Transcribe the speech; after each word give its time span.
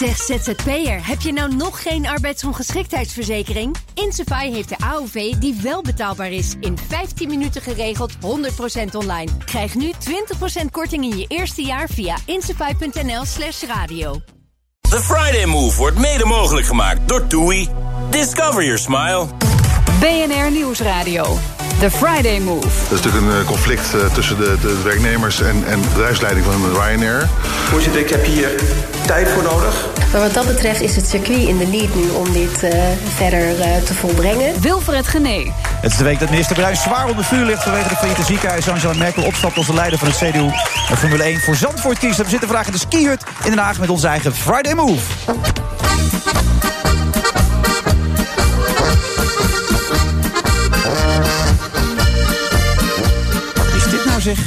Zeg 0.00 0.16
ZZP'er, 0.16 1.06
heb 1.06 1.20
je 1.20 1.32
nou 1.32 1.54
nog 1.54 1.82
geen 1.82 2.06
arbeidsongeschiktheidsverzekering? 2.06 3.76
Insafai 3.94 4.52
heeft 4.52 4.68
de 4.68 4.76
AOV 4.78 5.32
die 5.32 5.58
wel 5.62 5.82
betaalbaar 5.82 6.30
is. 6.30 6.54
In 6.60 6.78
15 6.88 7.28
minuten 7.28 7.62
geregeld, 7.62 8.12
100% 8.14 8.16
online. 8.92 9.30
Krijg 9.44 9.74
nu 9.74 9.92
20% 10.62 10.64
korting 10.70 11.04
in 11.04 11.18
je 11.18 11.24
eerste 11.28 11.62
jaar 11.62 11.88
via 11.88 12.16
insafai.nl 12.24 13.24
slash 13.24 13.62
radio. 13.62 14.20
The 14.80 15.00
Friday 15.00 15.44
Move 15.44 15.76
wordt 15.76 15.98
mede 15.98 16.24
mogelijk 16.24 16.66
gemaakt 16.66 17.08
door 17.08 17.26
TUI. 17.26 17.68
Discover 18.10 18.64
your 18.64 18.78
smile. 18.78 19.26
BNR 20.00 20.50
Nieuwsradio. 20.50 21.36
The 21.80 21.90
Friday 21.90 22.40
Move. 22.40 22.66
Dat 22.88 22.98
is 22.98 23.04
natuurlijk 23.04 23.32
een 23.32 23.40
eh, 23.40 23.46
conflict 23.46 23.94
eh, 23.94 24.12
tussen 24.12 24.36
de, 24.36 24.56
de 24.60 24.82
werknemers 24.82 25.40
en, 25.40 25.64
en 25.66 25.80
de 25.80 25.88
bedrijfsleiding 25.88 26.46
van 26.46 26.82
Ryanair. 26.82 27.28
Voorzitter, 27.68 28.00
ik 28.00 28.10
heb 28.10 28.24
hier 28.24 28.48
tijd 29.06 29.28
voor 29.28 29.42
nodig. 29.42 29.86
Maar 30.12 30.20
wat 30.20 30.34
dat 30.34 30.46
betreft 30.46 30.80
is 30.80 30.96
het 30.96 31.08
circuit 31.08 31.48
in 31.48 31.58
de 31.58 31.66
lead 31.66 31.94
nu 31.94 32.08
om 32.08 32.32
dit 32.32 32.62
uh, 32.62 32.70
verder 33.14 33.58
uh, 33.58 33.76
te 33.84 33.94
volbrengen. 33.94 34.60
Wilfred 34.60 35.06
Gené. 35.06 35.52
Het 35.80 35.92
is 35.92 35.96
de 35.96 36.04
week 36.04 36.18
dat 36.18 36.30
minister 36.30 36.56
Bruins 36.56 36.82
zwaar 36.82 37.08
onder 37.08 37.24
vuur 37.24 37.44
ligt... 37.44 37.62
vanwege 37.62 37.88
de 37.88 37.96
failliete 37.96 38.24
ziekenhuis. 38.24 38.68
Angela 38.68 38.94
Merkel 38.94 39.22
opstapt 39.22 39.56
als 39.56 39.66
de 39.66 39.74
leider 39.74 39.98
van 39.98 40.08
het 40.08 40.16
CDU. 40.16 40.50
En 40.90 40.96
Formule 40.96 41.22
1 41.22 41.40
voor 41.40 41.56
Zandvoort 41.56 41.98
kiest. 41.98 42.16
We 42.16 42.28
zitten 42.28 42.48
vandaag 42.48 42.66
in 42.66 42.72
de 42.72 42.78
skihut 42.78 43.22
in 43.44 43.50
Den 43.50 43.58
Haag... 43.58 43.78
met 43.78 43.88
onze 43.88 44.06
eigen 44.06 44.34
Friday 44.34 44.74
Move. 44.74 45.02
Zich. 54.20 54.38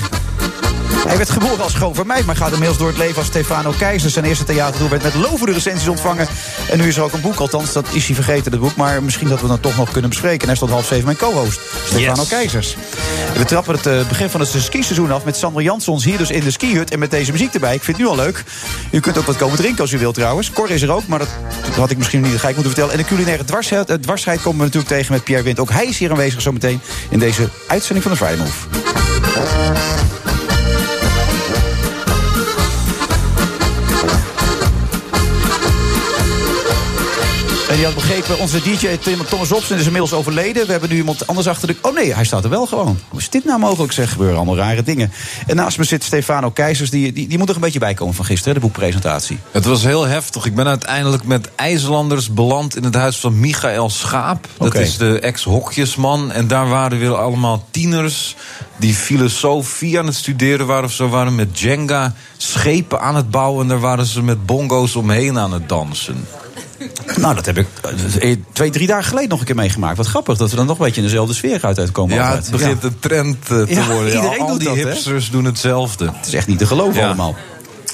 Hij 1.07 1.17
werd 1.17 1.29
geboren 1.29 1.63
als 1.63 1.71
schoonvermeid, 1.71 2.25
maar 2.25 2.35
gaat 2.35 2.51
inmiddels 2.51 2.77
door 2.77 2.87
het 2.87 2.97
leven 2.97 3.17
als 3.17 3.25
Stefano 3.25 3.73
Keizer. 3.77 4.09
Zijn 4.09 4.25
eerste 4.25 4.43
theaterdoel 4.43 4.89
werd 4.89 5.03
met 5.03 5.13
lovende 5.13 5.53
recensies 5.53 5.87
ontvangen. 5.87 6.27
En 6.69 6.77
nu 6.77 6.87
is 6.87 6.97
er 6.97 7.03
ook 7.03 7.13
een 7.13 7.21
boek, 7.21 7.39
althans, 7.39 7.73
dat 7.73 7.87
is 7.91 8.05
hij 8.05 8.15
vergeten, 8.15 8.51
het 8.51 8.61
boek. 8.61 8.75
Maar 8.75 9.03
misschien 9.03 9.27
dat 9.27 9.41
we 9.41 9.47
dat 9.47 9.61
toch 9.61 9.77
nog 9.77 9.91
kunnen 9.91 10.09
bespreken. 10.09 10.41
En 10.41 10.47
hij 10.47 10.55
stond 10.55 10.71
half 10.71 10.85
zeven 10.85 11.05
mijn 11.05 11.17
co-host, 11.17 11.59
Stefano 11.85 12.21
yes. 12.21 12.29
Keizers. 12.29 12.75
We 13.37 13.45
trappen 13.45 13.75
het 13.75 13.85
uh, 13.85 14.07
begin 14.07 14.29
van 14.29 14.39
het 14.39 14.49
skiseizoen 14.57 15.11
af 15.11 15.23
met 15.23 15.35
Sander 15.35 15.63
Jansons 15.63 16.03
hier 16.03 16.17
dus 16.17 16.29
in 16.29 16.43
de 16.43 16.51
skihut. 16.51 16.91
En 16.91 16.99
met 16.99 17.11
deze 17.11 17.31
muziek 17.31 17.53
erbij. 17.53 17.75
Ik 17.75 17.83
vind 17.83 17.97
het 17.97 18.05
nu 18.05 18.11
al 18.11 18.17
leuk. 18.17 18.43
U 18.91 18.99
kunt 18.99 19.17
ook 19.17 19.25
wat 19.25 19.37
komen 19.37 19.57
drinken 19.57 19.81
als 19.81 19.91
u 19.91 19.99
wilt 19.99 20.15
trouwens. 20.15 20.51
Cor 20.51 20.69
is 20.69 20.81
er 20.81 20.91
ook, 20.91 21.07
maar 21.07 21.19
dat 21.19 21.29
had 21.75 21.91
ik 21.91 21.97
misschien 21.97 22.21
niet 22.21 22.39
ga 22.39 22.47
ik 22.47 22.55
moeten 22.55 22.73
vertellen. 22.73 22.91
En 22.91 22.97
de 22.97 23.05
culinaire 23.05 23.45
dwarsheid, 23.45 23.89
uh, 23.89 23.95
dwarsheid 23.95 24.41
komen 24.41 24.59
we 24.59 24.65
natuurlijk 24.65 24.93
tegen 24.93 25.13
met 25.13 25.23
Pierre 25.23 25.43
Wind. 25.43 25.59
Ook 25.59 25.71
hij 25.71 25.85
is 25.85 25.97
hier 25.97 26.11
aanwezig 26.11 26.41
zometeen 26.41 26.81
in 27.09 27.19
deze 27.19 27.49
uitzending 27.67 28.03
van 28.03 28.11
de 28.11 28.17
Friday 28.17 28.37
Move. 28.37 29.12
Thank 29.35 30.02
En 37.73 37.79
die 37.79 37.87
had 37.87 37.95
begrepen, 37.95 38.39
onze 38.39 38.61
DJ 38.61 38.97
Thomas 39.29 39.49
Robson 39.49 39.77
is 39.77 39.85
inmiddels 39.85 40.13
overleden. 40.13 40.65
We 40.65 40.71
hebben 40.71 40.89
nu 40.89 40.95
iemand 40.95 41.27
anders 41.27 41.47
achter 41.47 41.67
de... 41.67 41.75
Oh 41.81 41.95
nee, 41.95 42.13
hij 42.13 42.25
staat 42.25 42.43
er 42.43 42.49
wel 42.49 42.65
gewoon. 42.65 42.99
Hoe 43.09 43.19
is 43.19 43.29
dit 43.29 43.45
nou 43.45 43.59
mogelijk? 43.59 43.93
Zeg, 43.93 44.11
gebeuren 44.11 44.35
allemaal 44.35 44.55
rare 44.55 44.83
dingen. 44.83 45.11
En 45.47 45.55
naast 45.55 45.77
me 45.77 45.83
zit 45.83 46.03
Stefano 46.03 46.51
Keizers. 46.51 46.89
Die, 46.89 47.13
die, 47.13 47.27
die 47.27 47.37
moet 47.37 47.49
er 47.49 47.55
een 47.55 47.61
beetje 47.61 47.79
bij 47.79 47.93
komen 47.93 48.13
van 48.13 48.25
gisteren, 48.25 48.53
de 48.53 48.59
boekpresentatie. 48.59 49.39
Het 49.51 49.65
was 49.65 49.83
heel 49.83 50.07
heftig. 50.07 50.45
Ik 50.45 50.55
ben 50.55 50.67
uiteindelijk 50.67 51.23
met 51.23 51.49
IJslanders 51.55 52.33
beland 52.33 52.75
in 52.75 52.83
het 52.83 52.95
huis 52.95 53.19
van 53.19 53.39
Michael 53.39 53.89
Schaap. 53.89 54.47
Dat 54.57 54.67
okay. 54.67 54.81
is 54.81 54.97
de 54.97 55.19
ex-hokjesman. 55.19 56.31
En 56.31 56.47
daar 56.47 56.69
waren 56.69 56.99
weer 56.99 57.15
allemaal 57.15 57.65
tieners 57.71 58.35
die 58.77 58.93
filosofie 58.93 59.99
aan 59.99 60.05
het 60.05 60.15
studeren 60.15 60.65
waren 60.65 60.83
of 60.83 60.93
zo 60.93 61.09
waren 61.09 61.35
met 61.35 61.59
Jenga 61.59 62.13
schepen 62.37 63.01
aan 63.01 63.15
het 63.15 63.31
bouwen 63.31 63.61
en 63.61 63.67
daar 63.67 63.79
waren 63.79 64.05
ze 64.05 64.23
met 64.23 64.45
bongo's 64.45 64.95
omheen 64.95 65.39
aan 65.39 65.53
het 65.53 65.69
dansen. 65.69 66.25
Nou, 67.17 67.35
dat 67.35 67.45
heb 67.45 67.57
ik 67.57 67.67
twee, 68.53 68.69
drie 68.69 68.87
dagen 68.87 69.05
geleden 69.05 69.29
nog 69.29 69.39
een 69.39 69.45
keer 69.45 69.55
meegemaakt. 69.55 69.97
Wat 69.97 70.07
grappig 70.07 70.37
dat 70.37 70.49
we 70.49 70.55
dan 70.55 70.65
nog 70.65 70.79
een 70.79 70.85
beetje 70.85 71.01
in 71.01 71.07
dezelfde 71.07 71.33
sfeer 71.33 71.59
uit 71.61 71.79
uitkomen. 71.79 72.15
Ja, 72.15 72.35
het 72.35 72.51
begint 72.51 72.81
ja. 72.81 72.87
een 72.87 72.99
trend 72.99 73.45
te 73.45 73.65
ja, 73.67 73.87
worden. 73.87 74.13
Iedereen 74.13 74.39
Al 74.39 74.47
doet 74.47 74.59
die 74.59 74.67
dat, 74.67 74.77
hipsters 74.77 75.29
doen 75.29 75.45
hetzelfde. 75.45 76.05
Het 76.05 76.27
is 76.27 76.33
echt 76.33 76.47
niet 76.47 76.57
te 76.57 76.65
geloven 76.65 77.03
allemaal. 77.03 77.35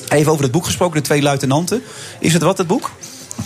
Even 0.10 0.32
over 0.32 0.44
het 0.44 0.52
boek 0.52 0.66
gesproken, 0.66 0.96
de 0.98 1.02
twee 1.02 1.22
luitenanten. 1.22 1.82
Is 2.20 2.34
het 2.34 2.42
wat, 2.42 2.58
het 2.58 2.68
boek? 2.68 2.92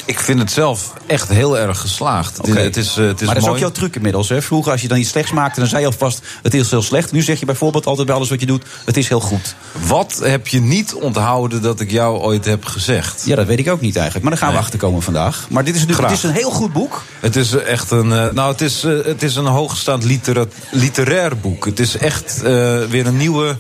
Ik 0.06 0.20
vind 0.20 0.40
het 0.40 0.52
zelf 0.52 0.94
echt 1.06 1.30
heel 1.30 1.58
erg 1.58 1.80
geslaagd. 1.80 2.40
Okay. 2.40 2.64
Het 2.64 2.78
is, 2.78 2.98
uh, 2.98 3.08
het 3.08 3.22
is 3.22 3.26
maar 3.26 3.36
dat 3.36 3.44
mooi. 3.44 3.46
is 3.46 3.50
ook 3.50 3.58
jouw 3.58 3.72
truc 3.72 3.96
inmiddels. 3.96 4.30
Hè? 4.30 4.42
Vroeger, 4.42 4.72
als 4.72 4.82
je 4.82 4.88
dan 4.88 4.98
iets 4.98 5.10
slechts 5.10 5.32
maakte, 5.32 5.60
dan 5.60 5.70
zei 5.70 5.82
je 5.82 5.88
alvast: 5.88 6.22
het 6.44 6.54
is 6.54 6.72
heel 6.72 6.82
slecht. 6.82 7.12
Nu 7.12 7.22
zeg 7.22 7.40
je 7.40 7.46
bijvoorbeeld 7.46 7.86
altijd 7.86 8.08
bij 8.08 8.16
alles 8.16 8.30
wat 8.30 8.40
je 8.40 8.46
doet: 8.46 8.64
het 8.86 8.98
is 8.98 9.08
heel 9.08 9.20
goed. 9.20 9.56
Wat 9.88 10.20
heb 10.24 10.48
je 10.48 10.62
niet 10.62 10.94
onthouden 10.94 11.62
dat 11.62 11.80
ik 11.80 11.92
jou 11.92 12.20
ooit 12.20 12.46
heb 12.46 12.66
gezegd? 12.66 13.24
Ja, 13.26 13.36
dat 13.36 13.48
weet 13.48 13.60
ik 13.60 13.70
ook 13.70 13.82
niet 13.82 13.96
eigenlijk. 13.96 14.26
Maar 14.26 14.34
daar 14.34 14.42
gaan 14.42 14.50
nee. 14.50 14.58
we 14.58 14.64
achter 14.64 14.80
komen 14.80 15.02
vandaag. 15.02 15.48
Maar 15.50 15.64
dit 15.64 15.76
is, 15.76 15.82
natuurlijk, 15.82 16.10
het 16.10 16.18
is 16.18 16.24
een 16.24 16.36
heel 16.36 16.52
goed 16.52 16.74
boek. 16.74 17.04
Het 17.20 17.36
is 17.36 17.54
echt 17.54 17.92
een. 17.92 18.10
Uh, 18.10 18.32
nou, 18.32 18.52
het 18.52 18.62
is, 18.62 18.84
uh, 18.84 19.06
het 19.06 19.24
is 19.24 19.36
een 19.36 19.46
hoogstaand 19.46 20.04
litera 20.04 20.46
literair 20.72 21.38
boek. 21.38 21.66
Het 21.66 21.80
is 21.80 21.98
echt 21.98 22.42
weer 22.90 23.08
een 23.08 23.18
nieuwe. 23.18 23.58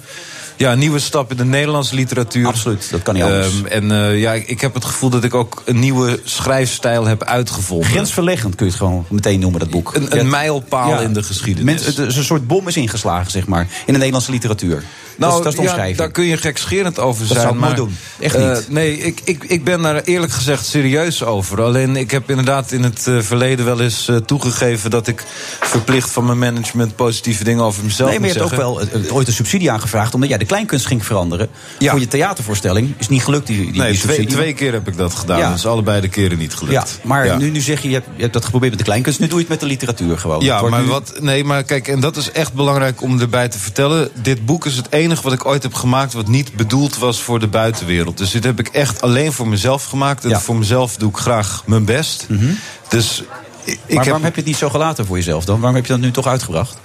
Ja, 0.63 0.71
een 0.71 0.79
nieuwe 0.79 0.99
stap 0.99 1.31
in 1.31 1.37
de 1.37 1.45
Nederlandse 1.45 1.95
literatuur. 1.95 2.47
Absoluut, 2.47 2.89
dat 2.91 3.03
kan 3.03 3.13
niet 3.13 3.23
anders. 3.23 3.55
Um, 3.57 3.65
en 3.65 3.91
uh, 3.91 4.19
ja, 4.19 4.33
ik 4.33 4.61
heb 4.61 4.73
het 4.73 4.85
gevoel 4.85 5.09
dat 5.09 5.23
ik 5.23 5.33
ook 5.33 5.61
een 5.65 5.79
nieuwe 5.79 6.19
schrijfstijl 6.23 7.05
heb 7.05 7.23
uitgevonden. 7.23 7.89
Grensverleggend 7.89 8.55
kun 8.55 8.65
je 8.65 8.71
het 8.71 8.81
gewoon 8.81 9.05
meteen 9.09 9.39
noemen, 9.39 9.59
dat 9.59 9.69
boek. 9.69 9.95
Een, 9.95 10.19
een 10.19 10.29
mijlpaal 10.29 10.89
ja, 10.89 10.99
in 10.99 11.13
de 11.13 11.23
geschiedenis. 11.23 11.83
Men, 11.83 11.85
het 11.85 11.97
is 11.97 12.15
een 12.15 12.23
soort 12.23 12.47
bom 12.47 12.67
is 12.67 12.77
ingeslagen, 12.77 13.31
zeg 13.31 13.47
maar, 13.47 13.61
in 13.61 13.93
de 13.93 13.99
Nederlandse 13.99 14.31
literatuur. 14.31 14.83
Nou, 15.17 15.31
dat 15.43 15.53
is, 15.53 15.55
dat 15.55 15.65
is 15.65 15.89
ja, 15.89 15.95
daar 15.95 16.11
kun 16.11 16.25
je 16.25 16.37
gekscherend 16.37 16.99
over 16.99 17.25
zijn. 17.25 17.39
Dat 17.39 17.47
zou 17.47 17.55
ik 17.55 17.61
maar, 17.61 17.75
doen. 17.75 17.97
Echt 18.19 18.37
niet. 18.37 18.47
Uh, 18.47 18.57
nee, 18.69 18.97
ik, 18.97 19.21
ik, 19.23 19.43
ik 19.43 19.63
ben 19.63 19.81
daar 19.81 20.01
eerlijk 20.03 20.31
gezegd 20.31 20.65
serieus 20.65 21.23
over. 21.23 21.61
Alleen 21.61 21.95
ik 21.95 22.11
heb 22.11 22.29
inderdaad 22.29 22.71
in 22.71 22.83
het 22.83 23.05
uh, 23.07 23.21
verleden 23.21 23.65
wel 23.65 23.81
eens 23.81 24.07
uh, 24.07 24.15
toegegeven 24.15 24.89
dat 24.89 25.07
ik 25.07 25.23
verplicht 25.61 26.11
van 26.11 26.25
mijn 26.25 26.37
management 26.37 26.95
positieve 26.95 27.43
dingen 27.43 27.63
over 27.63 27.83
mezelf 27.83 28.09
Nee, 28.09 28.19
maar 28.19 28.27
je 28.29 28.33
hebt 28.33 28.51
ook 28.51 28.57
wel 28.57 28.81
ooit 29.11 29.27
een 29.27 29.33
subsidie 29.33 29.71
aangevraagd 29.71 30.13
omdat 30.13 30.29
jij 30.29 30.37
de 30.37 30.45
kleinkunst 30.45 30.85
ging 30.85 31.05
veranderen. 31.05 31.49
Ja. 31.79 31.91
Voor 31.91 31.99
je 31.99 32.07
theatervoorstelling 32.07 32.93
is 32.97 33.09
niet 33.09 33.23
gelukt. 33.23 33.47
Die, 33.47 33.71
die, 33.71 33.81
nee, 33.81 33.91
die 33.91 34.01
twee, 34.01 34.25
twee, 34.25 34.53
keer 34.53 34.73
heb 34.73 34.87
ik 34.87 34.97
dat 34.97 35.13
gedaan. 35.13 35.37
Ja. 35.37 35.49
Dat 35.49 35.57
is 35.57 35.65
allebei 35.65 36.01
de 36.01 36.07
keren 36.07 36.37
niet 36.37 36.53
gelukt. 36.53 36.99
Ja, 37.01 37.07
maar. 37.07 37.37
Nu, 37.37 37.49
nu 37.49 37.59
zeg 37.59 37.81
je, 37.81 37.87
je 37.87 37.93
hebt, 37.93 38.07
je 38.15 38.21
hebt 38.21 38.33
dat 38.33 38.43
geprobeerd 38.45 38.71
met 38.71 38.79
de 38.79 38.85
kleinkunst. 38.85 39.19
Nu 39.19 39.27
doe 39.27 39.35
je 39.35 39.41
het 39.41 39.49
met 39.49 39.59
de 39.59 39.65
literatuur 39.65 40.17
gewoon. 40.17 40.43
Ja, 40.43 40.61
maar 40.61 40.81
nu... 40.81 40.87
wat. 40.87 41.13
Nee, 41.19 41.43
maar 41.43 41.63
kijk, 41.63 41.87
en 41.87 41.99
dat 41.99 42.17
is 42.17 42.31
echt 42.31 42.53
belangrijk 42.53 43.01
om 43.01 43.19
erbij 43.19 43.49
te 43.49 43.59
vertellen. 43.59 44.09
Dit 44.21 44.45
boek 44.45 44.65
is 44.65 44.75
het 44.75 44.87
enige 44.89 45.12
wat 45.21 45.33
ik 45.33 45.45
ooit 45.45 45.63
heb 45.63 45.73
gemaakt 45.73 46.13
wat 46.13 46.27
niet 46.27 46.55
bedoeld 46.55 46.97
was 46.97 47.21
voor 47.21 47.39
de 47.39 47.47
buitenwereld. 47.47 48.17
Dus 48.17 48.31
dit 48.31 48.43
heb 48.43 48.59
ik 48.59 48.67
echt 48.67 49.01
alleen 49.01 49.33
voor 49.33 49.47
mezelf 49.47 49.85
gemaakt. 49.85 50.23
En 50.23 50.29
ja. 50.29 50.39
voor 50.39 50.55
mezelf 50.55 50.95
doe 50.95 51.09
ik 51.09 51.17
graag 51.17 51.63
mijn 51.65 51.85
best. 51.85 52.25
Mm 52.29 52.37
-hmm. 52.37 52.57
Dus 52.89 53.23
ik 53.65 53.77
maar 53.87 53.95
waarom 53.95 54.13
heb... 54.13 54.23
heb 54.23 54.33
je 54.33 54.39
het 54.39 54.49
niet 54.49 54.57
zo 54.57 54.69
gelaten 54.69 55.05
voor 55.05 55.15
jezelf 55.15 55.45
dan? 55.45 55.59
Waarom 55.59 55.75
heb 55.75 55.85
je 55.85 55.91
dat 55.91 56.01
nu 56.01 56.11
toch 56.11 56.27
uitgebracht? 56.27 56.77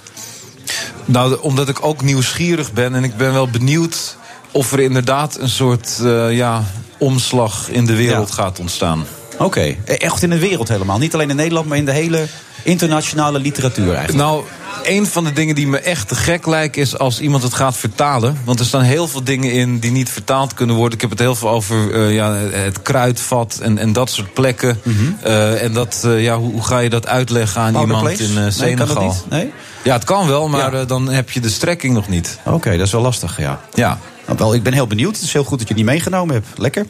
Nou, 1.05 1.39
omdat 1.41 1.69
ik 1.69 1.85
ook 1.85 2.01
nieuwsgierig 2.01 2.73
ben 2.73 2.95
en 2.95 3.03
ik 3.03 3.17
ben 3.17 3.33
wel 3.33 3.47
benieuwd 3.47 4.17
of 4.51 4.71
er 4.71 4.79
inderdaad 4.79 5.37
een 5.39 5.49
soort 5.49 5.99
uh, 6.01 6.35
ja, 6.35 6.63
omslag 6.97 7.69
in 7.69 7.85
de 7.85 7.95
wereld 7.95 8.27
ja. 8.27 8.33
gaat 8.33 8.59
ontstaan. 8.59 9.05
Oké, 9.33 9.43
okay. 9.43 9.79
echt 9.85 10.23
in 10.23 10.29
de 10.29 10.39
wereld 10.39 10.67
helemaal. 10.67 10.97
Niet 10.97 11.13
alleen 11.13 11.29
in 11.29 11.35
Nederland, 11.35 11.67
maar 11.67 11.77
in 11.77 11.85
de 11.85 11.91
hele 11.91 12.27
internationale 12.63 13.39
literatuur 13.39 13.93
eigenlijk. 13.95 14.17
Nou, 14.17 14.43
een 14.83 15.07
van 15.07 15.23
de 15.23 15.33
dingen 15.33 15.55
die 15.55 15.67
me 15.67 15.79
echt 15.79 16.07
te 16.07 16.15
gek 16.15 16.45
lijken 16.45 16.81
is 16.81 16.97
als 16.97 17.19
iemand 17.19 17.43
het 17.43 17.53
gaat 17.53 17.77
vertalen. 17.77 18.37
Want 18.43 18.59
er 18.59 18.65
staan 18.65 18.81
heel 18.81 19.07
veel 19.07 19.23
dingen 19.23 19.51
in 19.51 19.79
die 19.79 19.91
niet 19.91 20.09
vertaald 20.09 20.53
kunnen 20.53 20.75
worden. 20.75 20.93
Ik 20.93 21.01
heb 21.01 21.09
het 21.09 21.19
heel 21.19 21.35
veel 21.35 21.49
over 21.49 21.93
uh, 21.93 22.13
ja, 22.13 22.33
het 22.33 22.81
kruidvat 22.81 23.59
en, 23.61 23.77
en 23.77 23.93
dat 23.93 24.09
soort 24.09 24.33
plekken. 24.33 24.79
Mhm. 24.83 24.97
Mm 24.99 25.05
-hmm. 25.05 25.31
uh, 25.31 25.63
en 25.63 25.73
dat, 25.73 26.03
uh, 26.05 26.23
ja, 26.23 26.37
hoe, 26.37 26.51
hoe, 26.51 26.63
ga 26.63 26.79
je 26.79 26.89
dat 26.89 27.07
uitleggen 27.07 27.61
aan 27.61 27.79
iemand 27.79 28.03
place? 28.03 28.23
in 28.23 28.53
Senegal? 28.53 29.15
Nee? 29.29 29.41
Nee? 29.41 29.51
Ja, 29.83 29.93
het 29.93 30.03
kan 30.03 30.27
wel, 30.27 30.47
maar 30.47 30.75
ja. 30.75 30.85
dan 30.85 31.09
heb 31.09 31.29
je 31.29 31.39
de 31.39 31.49
strekking 31.49 31.93
nog 31.93 32.07
niet. 32.07 32.39
Oké, 32.45 32.55
okay, 32.55 32.77
dat 32.77 32.85
is 32.85 32.91
wel 32.91 33.01
lastig, 33.01 33.37
ja. 33.37 33.59
Ja. 33.73 33.99
Nou, 34.29 34.41
wel, 34.41 34.53
ik 34.53 34.63
ben 34.63 34.73
heel 34.73 34.87
benieuwd. 34.87 35.15
Het 35.15 35.25
is 35.25 35.33
heel 35.33 35.43
goed 35.43 35.59
dat 35.59 35.67
je 35.67 35.73
het 35.73 35.83
niet 35.83 35.91
meegenomen 35.91 36.35
hebt. 36.35 36.47
Lekker. 36.55 36.85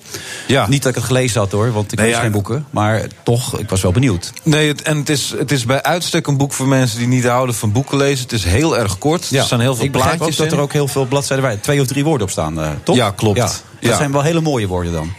Ja. 0.47 0.68
Niet 0.68 0.81
dat 0.81 0.91
ik 0.91 0.97
het 0.97 1.06
gelezen 1.06 1.40
had 1.40 1.52
hoor, 1.52 1.72
want 1.72 1.91
ik 1.91 1.97
nee, 1.97 2.08
lees 2.08 2.16
ja, 2.16 2.22
geen 2.22 2.31
boeken. 2.31 2.66
Maar 2.70 3.08
toch, 3.23 3.59
ik 3.59 3.70
was 3.70 3.82
wel 3.82 3.91
benieuwd. 3.91 4.34
Nee, 4.44 4.67
het, 4.67 4.82
en 4.82 4.97
het 4.97 5.09
is, 5.09 5.34
het 5.38 5.52
is 5.52 5.59
bij 5.66 5.84
uitstek 5.84 6.28
een 6.28 6.38
boek 6.38 6.53
voor 6.53 6.67
mensen 6.67 6.97
die 6.97 7.08
niet 7.08 7.26
houden 7.26 7.56
van 7.56 7.72
boeken 7.72 7.97
lezen. 7.97 8.23
Het 8.23 8.32
is 8.32 8.44
heel 8.44 8.78
erg 8.78 8.97
kort. 8.97 9.28
Ja. 9.29 9.40
Er 9.40 9.46
staan 9.46 9.59
heel 9.59 9.76
veel 9.76 9.85
ik 9.85 9.91
plaatjes 9.91 10.22
ook 10.22 10.38
dat 10.38 10.52
er 10.52 10.64
ook 10.64 10.73
heel 10.73 10.88
veel 10.88 11.06
bladzijden 11.06 11.46
bij 11.46 11.58
twee 11.58 11.82
of 11.82 11.88
drie 11.88 12.03
woorden 12.03 12.28
op 12.28 12.32
staan, 12.32 12.59
uh, 12.59 12.70
toch? 12.84 12.96
Ja, 12.96 13.11
klopt. 13.11 13.38
Ja. 13.38 13.44
Dat 13.46 13.53
ja. 13.79 13.97
zijn 13.97 14.11
wel 14.11 14.22
hele 14.22 14.41
mooie 14.41 14.67
woorden 14.67 14.94
dan. 14.94 15.14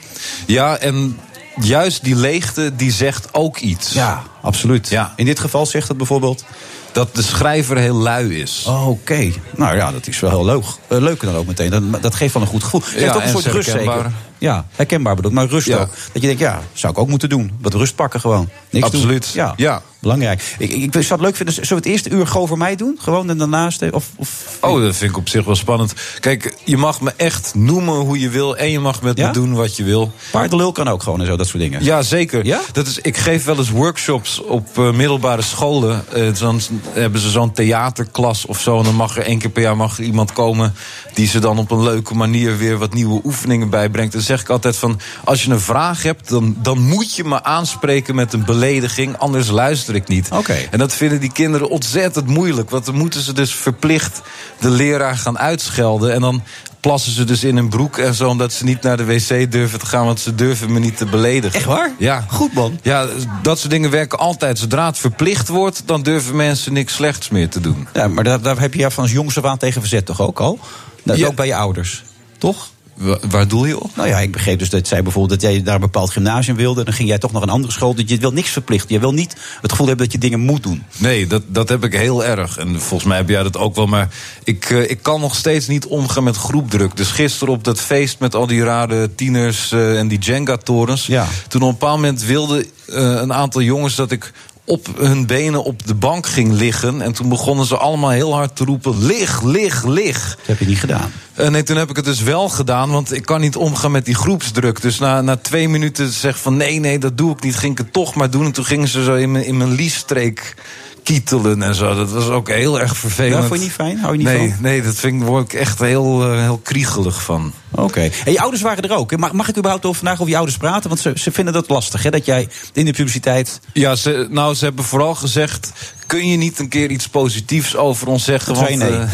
Ja, 0.46 0.76
en 0.76 1.18
juist 1.60 2.04
die 2.04 2.16
leegte, 2.16 2.76
die 2.76 2.92
zegt 2.92 3.28
ook 3.32 3.58
iets. 3.58 3.92
Ja, 3.92 4.22
absoluut. 4.40 4.88
Ja. 4.88 5.12
In 5.16 5.24
dit 5.24 5.40
geval 5.40 5.66
zegt 5.66 5.88
het 5.88 5.96
bijvoorbeeld... 5.96 6.44
Dat 6.92 7.14
de 7.14 7.22
schrijver 7.22 7.76
heel 7.76 7.94
lui 7.94 8.40
is. 8.40 8.64
Oh, 8.66 8.88
Oké. 8.88 8.90
Okay. 8.90 9.34
Nou 9.56 9.76
ja, 9.76 9.92
dat 9.92 10.06
is 10.06 10.20
wel 10.20 10.30
heel 10.30 10.44
leuk. 10.44 10.64
Uh, 10.88 10.98
leuk 10.98 11.20
dan 11.20 11.36
ook 11.36 11.46
meteen. 11.46 11.70
Dat, 11.70 12.02
dat 12.02 12.14
geeft 12.14 12.34
wel 12.34 12.42
een 12.42 12.48
goed 12.48 12.62
gevoel. 12.62 12.80
Het 12.84 13.00
ja, 13.00 13.12
ook 13.12 13.22
een 13.22 13.28
soort 13.28 13.46
rust 13.46 13.70
zeker. 13.70 14.12
Ja, 14.40 14.66
herkenbaar 14.76 15.14
bedoel 15.14 15.30
ik. 15.30 15.36
Maar 15.36 15.46
rust 15.46 15.66
Ja. 15.66 15.76
ook. 15.78 15.88
Dat 16.12 16.22
je 16.22 16.28
denkt, 16.28 16.40
ja, 16.40 16.60
zou 16.72 16.92
ik 16.92 16.98
ook 16.98 17.08
moeten 17.08 17.28
doen. 17.28 17.52
Wat 17.60 17.74
rust 17.74 17.94
pakken 17.94 18.20
gewoon. 18.20 18.48
Niks 18.70 18.86
Absoluut. 18.86 19.22
Doen. 19.34 19.42
Ja, 19.44 19.54
Ja. 19.56 19.82
belangrijk. 19.98 20.54
Ik, 20.58 20.70
ik, 20.70 20.82
ik 20.84 20.92
zou 20.92 21.04
het 21.08 21.20
leuk 21.20 21.36
vinden. 21.36 21.54
Zullen 21.54 21.68
we 21.68 21.74
het 21.74 21.86
eerste 21.86 22.10
uur 22.10 22.26
gewoon 22.26 22.48
voor 22.48 22.58
mij 22.58 22.76
doen? 22.76 22.98
Gewoon 23.00 23.30
en 23.30 23.38
daarnaast? 23.38 23.82
eh, 23.82 23.92
Of, 23.92 24.06
of... 24.16 24.58
Oh, 24.60 24.82
dat 24.82 24.96
vind 24.96 25.10
ik 25.10 25.16
op 25.16 25.28
zich 25.28 25.44
wel 25.44 25.54
spannend. 25.54 25.94
Kijk, 26.20 26.54
je 26.64 26.76
mag 26.76 27.00
me 27.00 27.12
echt 27.16 27.54
noemen 27.54 27.94
hoe 27.94 28.18
je 28.20 28.28
wil. 28.28 28.56
En 28.56 28.70
je 28.70 28.78
mag 28.80 29.02
met 29.02 29.18
Ja? 29.18 29.26
me 29.26 29.32
doen 29.32 29.54
wat 29.54 29.76
je 29.76 29.84
wil. 29.84 30.12
Paardenlul 30.30 30.72
kan 30.72 30.88
ook 30.88 31.02
gewoon 31.02 31.20
en 31.20 31.26
zo, 31.26 31.36
dat 31.36 31.46
soort 31.46 31.62
dingen. 31.62 31.84
Ja, 31.84 32.02
zeker. 32.02 32.44
Ja? 32.46 32.60
Dat 32.72 32.86
is, 32.86 32.98
ik 32.98 33.16
geef 33.16 33.44
wel 33.44 33.56
eens 33.58 33.70
workshops 33.70 34.42
op 34.42 34.78
eh, 34.78 34.92
middelbare 34.92 35.42
scholen. 35.42 36.04
Eh, 36.12 36.34
dan 36.38 36.60
hebben 36.92 37.20
ze 37.20 37.30
zo'n 37.30 37.52
theaterklas 37.52 38.46
of 38.46 38.60
zo. 38.60 38.78
En 38.78 38.84
dan 38.84 38.94
mag 38.94 39.16
er 39.16 39.22
één 39.22 39.38
keer 39.38 39.50
per 39.50 39.62
jaar 39.62 39.76
mag 39.76 39.98
iemand 39.98 40.32
komen... 40.32 40.74
die 41.14 41.26
ze 41.26 41.38
dan 41.38 41.58
op 41.58 41.70
een 41.70 41.82
leuke 41.82 42.14
manier 42.14 42.58
weer 42.58 42.78
wat 42.78 42.94
nieuwe 42.94 43.20
oefeningen 43.24 43.70
bijbrengt. 43.70 44.12
Dan 44.12 44.22
zeg 44.30 44.40
ik 44.40 44.48
altijd 44.48 44.76
van... 44.76 45.00
als 45.24 45.44
je 45.44 45.50
een 45.50 45.60
vraag 45.60 46.02
hebt, 46.02 46.28
dan, 46.28 46.56
dan 46.58 46.78
moet 46.78 47.14
je 47.14 47.24
me 47.24 47.42
aanspreken 47.42 48.14
met 48.14 48.32
een 48.32 48.44
belediging. 48.44 49.18
Anders 49.18 49.48
luister 49.48 49.94
ik 49.94 50.08
niet. 50.08 50.28
Oké. 50.32 50.56
En 50.70 50.78
dat 50.78 50.92
vinden 50.92 51.20
die 51.20 51.32
kinderen 51.32 51.68
ontzettend 51.68 52.26
moeilijk. 52.26 52.70
Want 52.70 52.84
dan 52.84 52.94
moeten 52.94 53.20
ze 53.20 53.32
dus 53.32 53.54
verplicht 53.54 54.20
de 54.60 54.70
leraar 54.70 55.16
gaan 55.16 55.38
uitschelden. 55.38 56.12
En 56.12 56.20
dan 56.20 56.42
plassen 56.80 57.12
ze 57.12 57.24
dus 57.24 57.44
in 57.44 57.56
hun 57.56 57.68
broek 57.68 57.98
en 57.98 58.14
zo... 58.14 58.28
omdat 58.28 58.52
ze 58.52 58.64
niet 58.64 58.82
naar 58.82 58.96
de 58.96 59.04
wc 59.04 59.52
durven 59.52 59.78
te 59.78 59.86
gaan... 59.86 60.04
want 60.04 60.20
ze 60.20 60.34
durven 60.34 60.72
me 60.72 60.78
niet 60.78 60.96
te 60.96 61.06
beledigen. 61.06 61.56
Echt 61.58 61.68
waar? 61.68 61.90
Ja. 61.98 62.24
Goed, 62.28 62.52
man. 62.52 62.78
Ja, 62.82 63.06
dat 63.42 63.58
soort 63.58 63.70
dingen 63.70 63.90
werken 63.90 64.18
altijd. 64.18 64.58
Zodra 64.58 64.86
het 64.86 64.98
verplicht 64.98 65.48
wordt, 65.48 65.82
dan 65.86 66.02
durven 66.02 66.36
mensen 66.36 66.72
niks 66.72 66.94
slechts 66.94 67.28
meer 67.28 67.48
te 67.48 67.60
doen. 67.60 67.88
Ja, 67.92 68.08
maar 68.08 68.24
daar, 68.24 68.40
daar 68.40 68.60
heb 68.60 68.74
je 68.74 68.80
ja 68.80 68.90
van 68.90 69.02
als 69.02 69.12
jongs 69.12 69.38
af 69.38 69.44
aan 69.44 69.58
tegen 69.58 69.80
verzet 69.80 70.06
toch 70.06 70.20
ook 70.20 70.40
al? 70.40 70.58
Nou, 71.02 71.18
Ja. 71.18 71.26
Ook 71.26 71.34
bij 71.34 71.46
je 71.46 71.54
ouders, 71.54 72.04
toch? 72.38 72.68
Wa- 73.00 73.18
waar 73.30 73.48
doel 73.48 73.64
je 73.64 73.80
op? 73.80 73.90
Nou 73.96 74.08
ja, 74.08 74.18
ik 74.20 74.32
begreep 74.32 74.58
dus 74.58 74.70
dat 74.70 74.86
zij 74.86 75.02
bijvoorbeeld 75.02 75.40
dat 75.40 75.50
jij 75.50 75.60
naar 75.64 75.74
een 75.74 75.80
bepaald 75.80 76.10
gymnasium 76.10 76.56
wilde. 76.56 76.84
Dan 76.84 76.92
ging 76.94 77.08
jij 77.08 77.18
toch 77.18 77.32
naar 77.32 77.42
een 77.42 77.48
andere 77.48 77.72
school. 77.72 77.94
Dat 77.94 78.08
je 78.08 78.18
wil 78.18 78.32
niks 78.32 78.50
verplichten. 78.50 78.94
Je 78.94 79.00
wil 79.00 79.12
niet 79.12 79.36
het 79.60 79.70
gevoel 79.70 79.86
hebben 79.86 80.04
dat 80.04 80.14
je 80.14 80.20
dingen 80.20 80.40
moet 80.40 80.62
doen. 80.62 80.82
Nee, 80.96 81.26
dat, 81.26 81.42
dat 81.46 81.68
heb 81.68 81.84
ik 81.84 81.92
heel 81.92 82.24
erg. 82.24 82.58
En 82.58 82.80
volgens 82.80 83.08
mij 83.08 83.16
heb 83.16 83.28
jij 83.28 83.42
dat 83.42 83.56
ook 83.56 83.74
wel. 83.74 83.86
Maar 83.86 84.08
ik, 84.44 84.70
eh, 84.70 84.90
ik 84.90 84.98
kan 85.02 85.20
nog 85.20 85.36
steeds 85.36 85.66
niet 85.68 85.86
omgaan 85.86 86.24
met 86.24 86.36
groepdruk. 86.36 86.96
Dus 86.96 87.10
gisteren 87.10 87.54
op 87.54 87.64
dat 87.64 87.80
feest 87.80 88.18
met 88.18 88.34
al 88.34 88.46
die 88.46 88.62
rare 88.64 89.14
tieners 89.14 89.72
eh, 89.72 89.98
en 89.98 90.08
die 90.08 90.18
Jenga-torens. 90.18 91.06
Ja. 91.06 91.26
Toen 91.48 91.62
op 91.62 91.68
een 91.68 91.74
bepaald 91.78 91.96
moment 91.96 92.22
wilden 92.22 92.64
eh, 92.86 92.94
een 92.96 93.32
aantal 93.32 93.62
jongens 93.62 93.94
dat 93.94 94.10
ik 94.10 94.32
op 94.70 94.88
hun 94.98 95.26
benen 95.26 95.64
op 95.64 95.86
de 95.86 95.94
bank 95.94 96.26
ging 96.26 96.52
liggen. 96.52 97.00
En 97.00 97.12
toen 97.12 97.28
begonnen 97.28 97.66
ze 97.66 97.76
allemaal 97.76 98.10
heel 98.10 98.34
hard 98.34 98.56
te 98.56 98.64
roepen: 98.64 99.06
lig, 99.06 99.42
lig, 99.42 99.84
lig. 99.84 100.36
Dat 100.36 100.46
heb 100.46 100.58
je 100.58 100.66
niet 100.66 100.78
gedaan. 100.78 101.12
Eh, 101.34 101.48
nee, 101.48 101.62
toen 101.62 101.76
heb 101.76 101.90
ik 101.90 101.96
het 101.96 102.04
dus 102.04 102.22
wel 102.22 102.48
gedaan, 102.48 102.90
want 102.90 103.12
ik 103.12 103.26
kan 103.26 103.40
niet 103.40 103.56
omgaan 103.56 103.90
met 103.90 104.04
die 104.04 104.14
groepsdruk. 104.14 104.82
Dus 104.82 104.98
na, 104.98 105.20
na 105.20 105.36
twee 105.36 105.68
minuten 105.68 106.08
zeg 106.08 106.38
van 106.38 106.56
nee, 106.56 106.80
nee, 106.80 106.98
dat 106.98 107.18
doe 107.18 107.32
ik 107.32 107.42
niet, 107.42 107.56
ging 107.56 107.72
ik 107.72 107.78
het 107.78 107.92
toch 107.92 108.14
maar 108.14 108.30
doen. 108.30 108.44
En 108.44 108.52
toen 108.52 108.64
gingen 108.64 108.88
ze 108.88 109.04
zo 109.04 109.14
in 109.14 109.32
mijn, 109.32 109.44
in 109.44 109.56
mijn 109.56 109.72
liesstreek 109.72 110.54
kietelen 111.02 111.62
en 111.62 111.74
zo. 111.74 111.94
Dat 111.94 112.10
was 112.10 112.28
ook 112.28 112.48
heel 112.48 112.80
erg 112.80 112.96
vervelend. 112.96 113.42
Ja, 113.42 113.48
vond 113.48 113.58
je 113.60 113.64
niet 113.64 113.74
fijn? 113.74 113.98
Hou 113.98 114.12
je 114.12 114.18
niet 114.18 114.26
nee, 114.26 114.50
van? 114.50 114.62
nee, 114.62 114.82
dat 114.82 114.94
vind 114.94 115.22
ik, 115.22 115.28
word 115.28 115.52
ik 115.52 115.60
echt 115.60 115.78
heel, 115.78 116.32
eh, 116.32 116.40
heel 116.40 116.60
kriegelig 116.62 117.22
van. 117.22 117.52
Oké. 117.70 118.00
En 118.24 118.32
je 118.32 118.40
ouders 118.40 118.62
waren 118.62 118.82
er 118.82 118.96
ook. 118.96 119.10
hè? 119.10 119.16
Mag, 119.16 119.32
mag 119.32 119.48
ik 119.48 119.56
überhaupt 119.56 119.84
over, 119.84 119.98
vandaag 119.98 120.18
over 120.18 120.30
je 120.30 120.36
ouders 120.36 120.56
praten? 120.58 120.88
Want 120.88 121.00
ze, 121.00 121.12
ze 121.14 121.32
vinden 121.32 121.54
dat 121.54 121.68
lastig, 121.68 122.02
hè? 122.02 122.10
Dat 122.10 122.24
jij 122.24 122.48
in 122.72 122.84
de 122.84 122.92
publiciteit... 122.92 123.60
Ja, 123.72 123.96
ze, 123.96 124.26
nou, 124.30 124.54
ze 124.54 124.64
hebben 124.64 124.84
vooral 124.84 125.14
gezegd... 125.14 125.72
kun 126.06 126.28
je 126.28 126.36
niet 126.36 126.58
een 126.58 126.68
keer 126.68 126.90
iets 126.90 127.08
positiefs 127.08 127.76
over 127.76 128.06
ons 128.06 128.24
zeggen? 128.24 128.56
Zei 128.56 128.70
je 128.70 128.76
nee. 128.76 128.90
eh, 128.90 129.08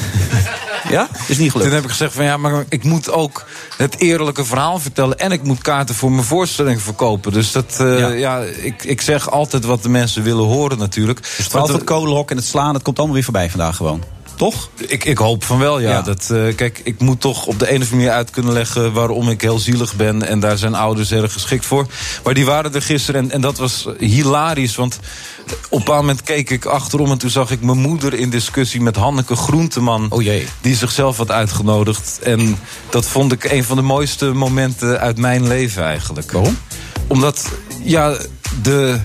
Ja? 0.90 1.08
Is 1.28 1.38
niet 1.38 1.38
Toen 1.38 1.50
gelukt. 1.50 1.72
heb 1.74 1.84
ik 1.84 1.90
gezegd 1.90 2.14
van 2.14 2.24
ja, 2.24 2.36
maar 2.36 2.64
ik 2.68 2.84
moet 2.84 3.10
ook 3.10 3.44
het 3.76 3.98
eerlijke 3.98 4.44
verhaal 4.44 4.78
vertellen. 4.78 5.18
En 5.18 5.32
ik 5.32 5.42
moet 5.42 5.62
kaarten 5.62 5.94
voor 5.94 6.12
mijn 6.12 6.24
voorstelling 6.26 6.82
verkopen. 6.82 7.32
Dus 7.32 7.52
dat, 7.52 7.76
eh, 7.80 7.98
Ja. 7.98 8.08
ja, 8.08 8.40
ik, 8.42 8.84
ik 8.84 9.00
zeg 9.00 9.30
altijd 9.30 9.64
wat 9.64 9.82
de 9.82 9.88
mensen 9.88 10.22
willen 10.22 10.44
horen 10.44 10.78
natuurlijk. 10.78 11.22
Dus 11.36 11.46
vooral 11.46 11.68
eh, 11.68 11.74
het 11.74 11.84
kolenhok 11.84 12.30
en 12.30 12.36
het 12.36 12.46
slaan, 12.46 12.74
het 12.74 12.82
komt 12.82 12.96
allemaal 12.96 13.14
weer 13.14 13.24
voorbij 13.24 13.50
vandaag 13.50 13.76
gewoon. 13.76 14.02
Toch? 14.36 14.68
ik, 14.86 15.04
ik 15.04 15.18
hoop 15.18 15.44
van 15.44 15.58
wel, 15.58 15.80
ja. 15.80 15.90
Ja. 15.90 16.02
Dat, 16.02 16.30
eh, 16.30 16.54
kijk, 16.54 16.80
ik 16.84 17.00
moet 17.00 17.20
toch 17.20 17.46
op 17.46 17.58
de 17.58 17.68
ene 17.68 17.76
of 17.76 17.82
andere 17.82 17.96
manier 17.96 18.10
uit 18.10 18.30
kunnen 18.30 18.52
leggen 18.52 18.92
waarom 18.92 19.28
ik 19.28 19.40
heel 19.40 19.58
zielig 19.58 19.96
ben. 19.96 20.22
En 20.22 20.40
daar 20.40 20.58
zijn 20.58 20.74
ouders 20.74 21.12
erg 21.12 21.32
geschikt 21.32 21.66
voor. 21.66 21.86
Maar 22.24 22.34
die 22.34 22.44
waren 22.44 22.74
er 22.74 22.82
gisteren 22.82 23.20
en, 23.20 23.30
en 23.30 23.40
dat 23.40 23.58
was 23.58 23.88
hilarisch. 23.98 24.74
Want 24.74 24.98
op 25.46 25.72
een 25.72 25.78
bepaald 25.78 26.00
moment 26.00 26.22
keek 26.22 26.50
ik 26.50 26.64
achterom 26.64 27.10
en 27.10 27.18
toen 27.18 27.30
zag 27.30 27.50
ik 27.50 27.60
mijn 27.60 27.78
moeder 27.78 28.14
in 28.14 28.30
discussie 28.30 28.80
met 28.80 28.96
Hanneke 28.96 29.36
Groenteman. 29.36 30.06
Oh 30.10 30.22
jee. 30.22 30.46
Die 30.60 30.76
zichzelf 30.76 31.16
had 31.16 31.30
uitgenodigd. 31.30 32.18
En 32.22 32.58
dat 32.90 33.06
vond 33.06 33.32
ik 33.32 33.44
een 33.44 33.64
van 33.64 33.76
de 33.76 33.82
mooiste 33.82 34.32
momenten 34.32 35.00
uit 35.00 35.18
mijn 35.18 35.46
leven 35.46 35.84
eigenlijk. 35.84 36.32
Waarom? 36.32 36.58
Omdat, 37.06 37.50
ja, 37.82 38.16
de, 38.62 39.00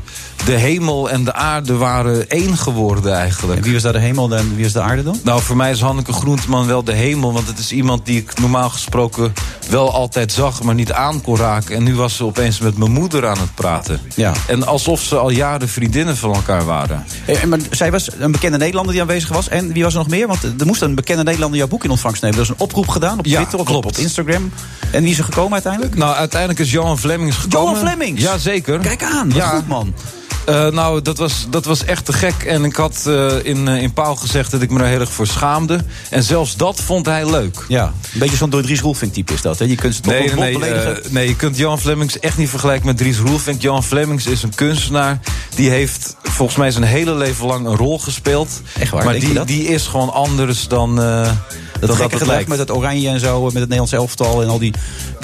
de 0.46 0.52
hemel 0.52 1.10
en 1.10 1.24
de 1.24 1.34
aarde 1.34 1.76
waren 1.76 2.30
één 2.30 2.58
geworden 2.58 3.14
eigenlijk. 3.16 3.58
En 3.58 3.64
wie 3.64 3.74
was 3.74 3.82
daar 3.82 3.94
de 3.94 4.00
hemel 4.00 4.36
en 4.36 4.56
wie 4.56 4.64
was 4.64 4.74
de 4.74 4.82
aarde 4.82 5.04
dan? 5.04 5.20
Nou, 5.24 5.42
voor 5.42 5.56
mij 5.56 5.72
is 5.72 5.82
Hanneke 5.82 6.14
Groenteman 6.14 6.68
wel 6.68 6.84
de 6.84 6.92
hemel. 6.94 7.34
Want 7.34 7.48
het 7.48 7.60
is 7.60 7.72
iemand 7.72 8.06
die 8.06 8.18
ik 8.18 8.40
normaal 8.40 8.70
gesproken 8.70 9.34
wel 9.70 9.94
altijd 9.94 10.32
zag, 10.32 10.64
maar 10.64 10.76
niet 10.76 10.92
aan 10.92 11.22
kon 11.22 11.38
raken. 11.38 11.76
En 11.76 11.84
nu 11.84 11.96
was 11.96 12.16
ze 12.16 12.24
opeens 12.26 12.60
met 12.60 12.78
mijn 12.78 12.92
moeder 12.92 13.28
aan 13.28 13.38
het 13.40 13.56
praten. 13.56 14.00
Ja. 14.16 14.34
En 14.48 14.68
alsof 14.68 15.02
ze 15.02 15.16
al 15.18 15.30
jaren 15.30 15.70
vriendinnen 15.70 16.18
van 16.18 16.34
elkaar 16.34 16.66
waren. 16.66 17.04
Eh, 17.26 17.44
maar 17.44 17.60
zij 17.72 17.92
was 17.92 18.10
een 18.20 18.32
bekende 18.32 18.58
Nederlander 18.58 18.92
die 18.94 19.02
aanwezig 19.02 19.30
was. 19.30 19.48
En 19.50 19.74
wie 19.74 19.84
was 19.84 19.94
er 19.94 20.00
nog 20.00 20.08
meer? 20.10 20.28
Want 20.28 20.44
er 20.60 20.66
moest 20.66 20.82
een 20.82 20.96
bekende 20.96 21.24
Nederlander 21.24 21.58
jouw 21.60 21.68
boek 21.68 21.84
in 21.84 21.90
ontvangst 21.90 22.22
nemen. 22.22 22.38
Er 22.38 22.44
is 22.44 22.50
een 22.50 22.56
oproep 22.58 22.88
gedaan 22.88 23.20
op 23.20 23.26
Twitter 23.26 23.60
of 23.60 23.66
klopt. 23.66 23.86
op 23.86 23.98
Instagram. 23.98 24.52
En 24.92 25.02
wie 25.02 25.12
is 25.12 25.18
er 25.18 25.24
gekomen 25.24 25.54
uiteindelijk? 25.54 25.96
Nou, 25.96 26.16
uiteindelijk 26.16 26.60
is 26.60 26.72
Johan 26.72 27.00
Flemings 27.00 27.36
gekomen. 27.36 27.74
Johan 27.74 27.88
Flemings? 27.90 28.22
Ja, 28.22 28.38
zeker. 28.38 28.80
Kijk 28.80 29.04
aan, 29.04 29.28
wat 29.28 29.38
Ja. 29.38 29.48
goed 29.50 29.68
man. 29.68 29.94
Eh, 30.46 30.68
nou, 30.68 31.02
dat 31.02 31.18
was, 31.18 31.46
dat 31.50 31.66
was 31.66 31.86
echt 31.86 32.06
te 32.06 32.14
gek. 32.14 32.44
En 32.44 32.64
ik 32.64 32.76
had 32.76 33.04
eh, 33.08 33.46
in, 33.46 33.68
eh, 33.68 33.82
in 33.82 33.94
Pauw 33.94 34.16
gezegd 34.16 34.52
dat 34.52 34.62
ik 34.62 34.70
me 34.70 34.80
daar 34.80 34.88
heel 34.88 35.00
erg 35.00 35.12
voor 35.12 35.28
schaamde. 35.28 35.80
En 36.10 36.24
zelfs 36.24 36.56
dat 36.56 36.82
vond 36.82 37.06
hij 37.06 37.30
leuk. 37.30 37.66
Ja, 37.68 37.94
een 38.14 38.20
beetje 38.20 38.38
zo'n 38.38 38.50
door 38.50 38.62
Dries 38.62 38.82
Roelvink 38.82 39.14
type 39.14 39.34
is 39.34 39.42
dat. 39.42 39.60
Hè? 39.60 39.66
Je 39.66 39.76
kunt 39.76 39.96
ze 39.96 40.02
toch 40.02 40.14
Nee, 40.14 40.58
nee, 40.58 40.96
nee, 41.10 41.28
je 41.28 41.36
kunt 41.36 41.58
Johan 41.58 41.80
Flemings 41.80 42.20
echt 42.20 42.38
niet 42.38 42.50
vergelijken 42.50 42.86
met 42.86 42.98
Dries 42.98 43.18
Roelvink. 43.18 43.62
Johan 43.62 43.84
Flemings 43.84 44.26
is 44.26 44.44
een 44.44 44.56
kunstenaar. 44.56 45.20
Die 45.56 45.70
heeft 45.70 46.16
volgens 46.22 46.58
mij 46.58 46.72
zijn 46.72 46.84
hele 46.84 47.16
leven 47.16 47.46
lang 47.46 47.68
een 47.68 47.76
rol 47.76 48.00
gespeeld. 48.00 48.62
Echt 48.80 48.92
waar, 48.92 49.06
Maar 49.06 49.20
die, 49.20 49.34
dat? 49.34 49.48
die 49.48 49.64
is 49.64 49.88
gewoon 49.88 50.14
anders 50.14 50.68
dan, 50.68 50.96
dat 50.96 51.36
dan 51.80 51.96
gekke 51.96 52.26
lijkt. 52.26 52.50
met 52.50 52.60
het 52.60 52.72
oranje 52.72 53.10
en 53.10 53.20
zo, 53.20 53.44
met 53.44 53.54
het 53.54 53.62
Nederlands 53.62 53.92
elftal 53.92 54.42
en 54.42 54.50
al 54.50 54.60
die, 54.60 54.74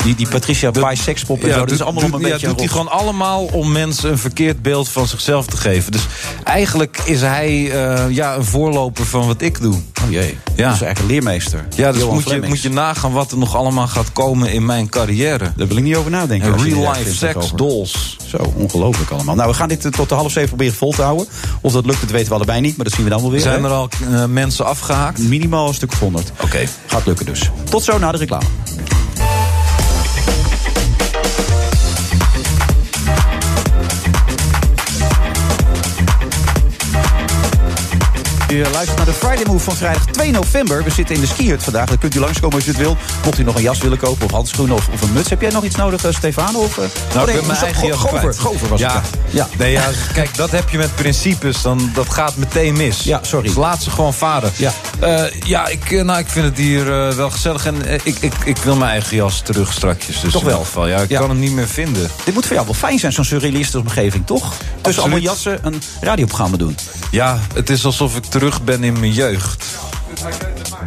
die, 0.04 0.16
die 0.16 0.28
Patricia 0.28 0.72
Pai 0.72 0.96
sekspop 0.96 1.44
en 1.44 1.54
zo. 1.54 1.60
Dat 1.60 1.72
is 1.72 1.82
allemaal 1.82 2.02
doet, 2.02 2.12
nog 2.12 2.20
een 2.20 2.26
ja, 2.26 2.32
beetje 2.32 2.48
doet 2.48 2.60
hij 2.60 2.68
gewoon 2.68 2.90
allemaal 2.90 3.46
om 3.46 3.72
mensen 3.72 4.12
een 4.12 4.18
verkeerd 4.18 4.62
beeld 4.62 4.90
van 4.90 5.07
zichzelf 5.08 5.46
te 5.46 5.58
geven. 5.58 5.92
Dus 5.92 6.06
eigenlijk 6.44 7.02
is 7.06 7.22
hij 7.22 7.72
eh, 7.72 8.10
ja, 8.10 8.36
een 8.36 8.46
voorloper 8.46 9.06
van 9.06 9.28
wat 9.28 9.42
ik 9.42 9.62
doe. 9.62 9.74
Oh 10.04 10.12
jee, 10.12 10.38
Ja. 10.56 10.74
is 10.74 10.82
eigenlijk 10.82 11.00
een 11.00 11.06
leermeester. 11.06 11.68
Ja, 11.76 11.92
dus 11.92 12.02
Johan 12.02 12.14
moet 12.16 12.30
je, 12.30 12.42
moet 12.48 12.62
je 12.62 12.70
nagaan 12.70 13.12
wat 13.12 13.32
er 13.32 13.38
nog 13.38 13.56
allemaal 13.56 13.88
gaat 13.88 14.12
komen 14.12 14.52
in 14.52 14.66
mijn 14.66 14.90
carrière. 14.90 15.52
Daar 15.56 15.68
wil 15.68 15.78
ik 15.78 15.84
niet 15.84 15.96
over 15.96 16.12
nadenken. 16.12 16.54
En 16.54 16.64
real 16.64 16.92
life 16.94 17.14
sex 17.16 17.52
dolls. 17.56 18.18
Zo, 18.28 18.54
ongelooflijk 18.56 19.12
allemaal. 19.12 19.36
Nou, 19.36 19.50
we 19.50 19.56
gaan 19.56 19.68
dit 19.68 19.86
eh, 19.86 19.92
tot 19.92 20.10
de 20.10 20.16
half 20.16 20.32
zeven 20.32 20.48
proberen 20.50 20.74
vol 20.74 20.92
te 20.92 21.02
houden. 21.02 21.28
Of 21.62 21.72
dat 21.72 21.86
lukt, 21.86 22.02
dat 22.02 22.12
weten 22.12 22.30
we 22.30 22.36
allebei 22.36 22.62
niet, 22.62 22.76
maar 22.78 22.86
dat 22.86 22.94
zien 22.94 23.04
we 23.04 23.10
dan 23.10 23.22
wel 23.22 23.32
weer. 23.32 23.40
Zijn 23.42 23.64
hè? 23.64 23.70
er 23.70 23.76
al 23.76 23.90
eh, 24.12 24.26
mensen 24.26 24.66
afgehaakt? 24.66 25.20
Minimaal 25.20 25.68
een 25.68 25.74
stuk 25.74 25.92
of 25.92 26.00
honderd. 26.00 26.32
Oké. 26.42 26.68
Gaat 26.86 27.06
lukken 27.06 27.26
dus. 27.26 27.50
Tot 27.70 27.84
zo 27.84 27.98
na 28.00 28.12
de 28.12 28.18
reclame. 28.18 28.46
Je 38.48 38.70
luistert 38.72 38.98
naar 38.98 39.06
de 39.06 39.14
Friday 39.14 39.44
Move 39.46 39.64
van 39.64 39.76
vrijdag 39.76 40.06
2 40.06 40.32
november. 40.32 40.84
We 40.84 40.90
zitten 40.90 41.16
in 41.16 41.22
de 41.22 41.28
skihut 41.28 41.64
vandaag. 41.64 41.88
Dan 41.88 41.98
kunt 41.98 42.16
u 42.16 42.20
langskomen 42.20 42.56
als 42.56 42.66
u 42.66 42.70
het 42.70 42.78
wilt. 42.78 42.98
Mocht 43.26 43.40
u 43.40 43.44
nog 43.44 43.56
een 43.56 43.62
jas 43.62 43.80
willen 43.80 43.98
kopen 43.98 44.26
of 44.26 44.32
handschoenen 44.32 44.76
of, 44.76 44.88
of 44.94 45.02
een 45.02 45.14
muts. 45.14 45.30
Heb 45.30 45.42
jij 45.42 45.52
nog 45.52 45.64
iets 45.64 45.76
nodig, 45.76 46.06
eh, 46.06 46.14
Stefano? 46.14 46.60
Of, 46.60 46.78
eh? 46.78 46.84
Nou, 47.14 47.28
oh, 47.28 47.34
ik 47.34 47.40
ben 47.40 47.48
mijn 47.48 47.60
eigen 47.60 47.88
jas 47.88 48.00
Gover, 48.38 48.68
was 48.70 48.80
ja. 48.80 48.96
het. 48.96 49.10
Ja. 49.30 49.48
Nee, 49.58 49.72
ja, 49.72 49.90
kijk, 50.14 50.36
dat 50.36 50.52
heb 50.52 50.70
je 50.70 50.78
met 50.78 50.96
principes. 50.96 51.62
Dan, 51.62 51.92
dat 51.94 52.10
gaat 52.10 52.36
meteen 52.36 52.78
mis. 52.78 53.04
Ja, 53.04 53.20
sorry. 53.22 53.48
Dus 53.48 53.56
laat 53.56 53.84
ze 53.84 53.90
gewoon 53.90 54.14
varen. 54.14 54.52
Ja. 54.56 54.72
Eh, 55.00 55.24
ja, 55.46 55.68
ik, 55.68 55.92
eh, 55.92 56.04
nou, 56.04 56.20
ik 56.20 56.28
vind 56.28 56.46
het 56.46 56.58
hier 56.58 57.08
eh, 57.08 57.14
wel 57.16 57.30
gezellig. 57.30 57.66
En 57.66 57.76
ik, 58.04 58.18
ik, 58.20 58.34
ik 58.46 58.58
wil 58.58 58.76
mijn 58.76 58.92
eigen 58.92 59.16
jas 59.16 59.42
terug 59.42 59.74
strakjes. 59.74 60.20
Dus 60.20 60.32
Toch 60.32 60.44
wel? 60.44 60.58
geval. 60.60 60.88
Ja, 60.88 61.00
ik 61.02 61.10
Ja. 61.10 61.20
kan 61.20 61.30
hem 61.30 61.40
niet 61.40 61.52
meer 61.52 61.68
vinden. 61.68 62.10
Dit 62.24 62.34
moet 62.34 62.46
voor 62.46 62.56
jou 62.56 62.66
wel 62.66 62.76
fijn 62.76 63.00
zijn, 63.00 63.12
zo'n 63.14 63.24
surrealistische 63.26 63.80
omgeving, 63.80 64.26
toch? 64.26 64.54
Tussen 64.82 65.02
allemaal 65.04 65.22
jassen 65.22 65.60
een 65.62 65.82
radioprogramma 66.02 66.58
doen. 66.58 66.76
Ja, 67.12 67.40
het 67.54 67.70
is 67.70 67.86
alsof 67.86 68.16
ik 68.18 68.24
terug 68.26 68.62
ben 68.64 68.84
in 68.84 69.00
mijn 69.00 69.12
jeugd. 69.14 69.66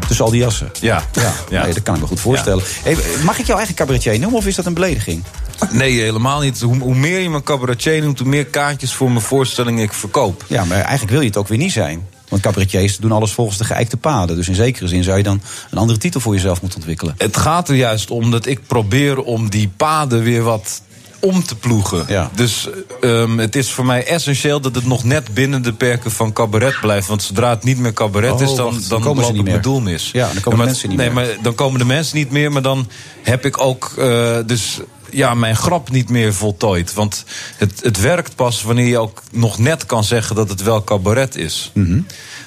Tussen 0.07 0.25
al 0.25 0.31
die 0.31 0.41
jassen. 0.41 0.71
Ja. 0.81 1.03
Ja, 1.13 1.33
Ja. 1.51 1.63
Nee, 1.63 1.75
dat 1.75 1.83
kan 1.83 1.95
ik 1.95 2.01
me 2.01 2.07
goed 2.07 2.21
voorstellen. 2.21 2.65
Hey, 2.83 2.97
mag 3.25 3.39
ik 3.39 3.47
jou 3.47 3.59
eigen 3.59 3.75
cabaretier 3.77 4.19
noemen 4.19 4.39
of 4.39 4.47
is 4.47 4.55
dat 4.55 4.67
een 4.67 4.75
belediging? 4.75 5.23
Nee, 5.71 6.01
helemaal 6.01 6.41
niet. 6.41 6.61
Hoe, 6.61 6.79
hoe 6.79 6.95
meer 6.95 7.19
je 7.19 7.31
me 7.31 7.43
cabaretier 7.43 8.03
noemt, 8.03 8.19
hoe 8.19 8.29
meer 8.29 8.47
kaartjes 8.47 8.93
voor 8.93 9.11
mijn 9.11 9.25
voorstelling 9.25 9.81
ik 9.81 9.93
verkoop. 9.93 10.45
Ja, 10.47 10.65
maar 10.65 10.81
eigenlijk 10.81 11.11
wil 11.11 11.21
je 11.21 11.27
het 11.27 11.37
ook 11.37 11.49
weer 11.49 11.59
niet 11.59 11.73
zijn. 11.73 12.07
Want 12.31 12.43
cabaretiers 12.43 12.97
doen 12.97 13.13
alles 13.13 13.33
volgens 13.33 13.59
de 13.59 13.65
geëikte 13.65 13.97
paden. 13.97 14.37
Dus 14.37 14.49
in 14.49 14.55
zekere 14.55 14.89
zin 14.89 15.03
zou 15.03 15.17
je 15.17 15.23
dan 15.23 15.43
een 15.71 15.79
andere 15.79 15.99
titel 15.99 16.21
voor 16.21 16.35
jezelf 16.35 16.61
moeten 16.61 16.79
ontwikkelen. 16.79 17.15
Het 17.19 17.37
gaat 17.37 17.69
er 17.69 17.75
juist 17.75 18.11
om 18.11 18.31
dat 18.31 18.47
ik 18.47 18.67
probeer 18.67 19.23
om 19.23 19.51
die 19.51 19.71
paden 19.77 20.23
weer 20.23 20.43
wat 20.43 20.83
om 21.21 21.45
te 21.45 21.57
ploegen. 21.57 22.05
Ja. 22.09 22.31
Dus 22.35 22.69
um, 23.01 23.39
het 23.39 23.57
is 23.57 23.71
voor 23.71 23.85
mij 23.85 24.07
essentieel 24.07 24.61
dat 24.61 24.75
het 24.75 24.87
nog 24.87 25.05
net 25.05 25.35
binnen 25.35 25.63
de 25.63 25.73
perken 25.73 26.11
van 26.11 26.33
cabaret 26.33 26.81
blijft. 26.81 27.07
Want 27.07 27.23
zodra 27.23 27.51
het 27.51 27.65
niet 27.65 27.79
meer 27.79 27.93
cabaret 27.93 28.33
Oh, 28.33 28.41
is, 28.41 28.55
dan, 28.55 28.65
wacht, 28.65 28.81
dan 28.81 28.89
dan, 28.89 29.01
komen 29.01 29.25
ze 29.25 29.33
niet 29.33 29.45
meer. 29.45 29.61
doel 29.61 29.81
mis. 29.81 30.11
Ja, 30.13 30.33
dan 30.33 30.43
komen 30.43 30.59
maar, 30.59 30.59
de 30.59 30.65
mensen 30.73 30.89
niet 30.89 30.99
nee, 30.99 31.11
meer. 31.11 31.15
maar 31.15 31.37
dan 31.43 31.55
komen 31.55 31.79
de 31.79 31.85
mensen 31.85 32.17
niet 32.17 32.31
meer, 32.31 32.53
maar 32.53 32.63
dan 32.63 32.89
heb 33.23 33.45
ik 33.45 33.61
ook 33.61 33.95
uh, 33.99 34.37
dus 34.47 34.81
ja, 35.11 35.35
mijn 35.35 35.57
grap 35.57 35.91
niet 35.91 36.09
meer 36.09 36.35
voltooid. 36.35 36.95
Want 36.95 37.25
het, 37.57 37.81
het 37.83 38.01
werkt 38.01 38.35
pas 38.35 38.63
wanneer 38.63 38.87
je 38.87 38.99
ook 38.99 39.23
nog 39.33 39.59
net 39.59 39.87
kan 39.87 40.05
zeggen 40.05 40.37
dat 40.37 40.49
het 40.49 40.63
wel 40.63 40.85
cabaret 40.85 41.37
is. 41.37 41.71
Mhm. 41.75 42.01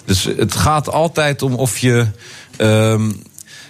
Dus 0.05 0.23
het 0.23 0.55
gaat 0.55 0.89
altijd 0.89 1.41
om 1.41 1.53
of 1.53 1.77
je. 1.77 2.07
Um, 2.57 3.21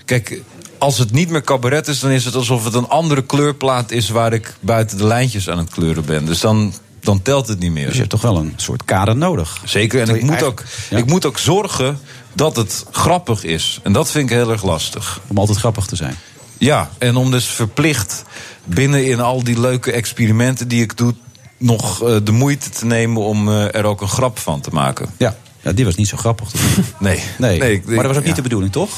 kijk, 0.06 0.42
als 0.78 0.98
het 0.98 1.12
niet 1.12 1.30
meer 1.30 1.44
cabaret 1.44 1.88
is, 1.88 2.00
dan 2.00 2.12
is 2.12 2.26
het 2.26 2.36
alsof 2.36 2.64
het 2.64 2.74
een 2.74 2.88
andere 2.88 3.24
kleurplaat 3.24 3.92
is 3.92 4.10
waar 4.10 4.34
ik 4.34 4.54
buiten 4.60 4.98
de 4.98 5.06
lijntjes 5.06 5.50
aan 5.50 5.58
het 5.58 5.70
kleuren 5.70 6.06
ben. 6.06 6.26
Dus 6.26 6.40
dan, 6.40 6.74
dan 7.00 7.22
telt 7.22 7.48
het 7.48 7.60
niet 7.60 7.72
meer. 7.72 7.86
Dus 7.86 7.94
je 7.94 8.00
hebt 8.00 8.12
toch 8.12 8.22
wel 8.22 8.38
een 8.38 8.54
soort 8.56 8.86
kader 8.86 9.16
nodig. 9.16 9.62
Zeker, 9.66 10.02
en 10.02 10.16
ik 10.16 10.22
moet, 10.22 10.44
ook, 10.44 10.64
ja. 10.90 10.98
ik 10.98 11.06
moet 11.06 11.26
ook 11.26 11.38
zorgen 11.38 12.00
dat 12.34 12.56
het 12.56 12.86
grappig 12.92 13.44
is. 13.44 13.80
En 13.84 13.94
dat 13.94 14.12
vind 14.12 14.30
ik 14.30 14.36
heel 14.36 14.52
erg 14.52 14.64
lastig. 14.64 15.20
Om 15.28 15.38
altijd 15.38 15.58
grappig 15.58 15.86
te 15.86 15.96
zijn. 15.96 16.18
Ja, 16.64 16.90
en 16.98 17.16
om 17.16 17.32
dus 17.32 17.46
verplicht 17.46 18.24
binnen 18.64 19.06
in 19.06 19.20
al 19.20 19.44
die 19.44 19.60
leuke 19.60 19.92
experimenten 19.92 20.68
die 20.68 20.82
ik 20.82 20.98
doe, 20.98 21.14
nog 21.58 22.04
uh, 22.04 22.18
de 22.24 22.32
moeite 22.32 22.70
te 22.70 22.86
nemen 22.86 23.22
om 23.22 23.48
uh, 23.48 23.76
er 23.76 23.84
ook 23.84 24.02
een 24.02 24.08
grap 24.08 24.40
van 24.40 24.62
te 24.62 24.70
maken. 24.72 25.10
Ja, 25.18 25.36
ja 25.62 25.72
die 25.72 25.86
was 25.86 25.96
niet 25.96 26.08
zo 26.08 26.18
grappig. 26.18 26.50
toch? 26.50 26.62
Nee. 27.00 27.24
Nee, 27.38 27.60
Nee, 27.60 27.82
maar 27.86 27.96
dat 27.96 28.06
was 28.06 28.16
ook 28.16 28.22
ja. 28.22 28.28
niet 28.28 28.36
de 28.36 28.42
bedoeling, 28.42 28.72
toch? 28.72 28.90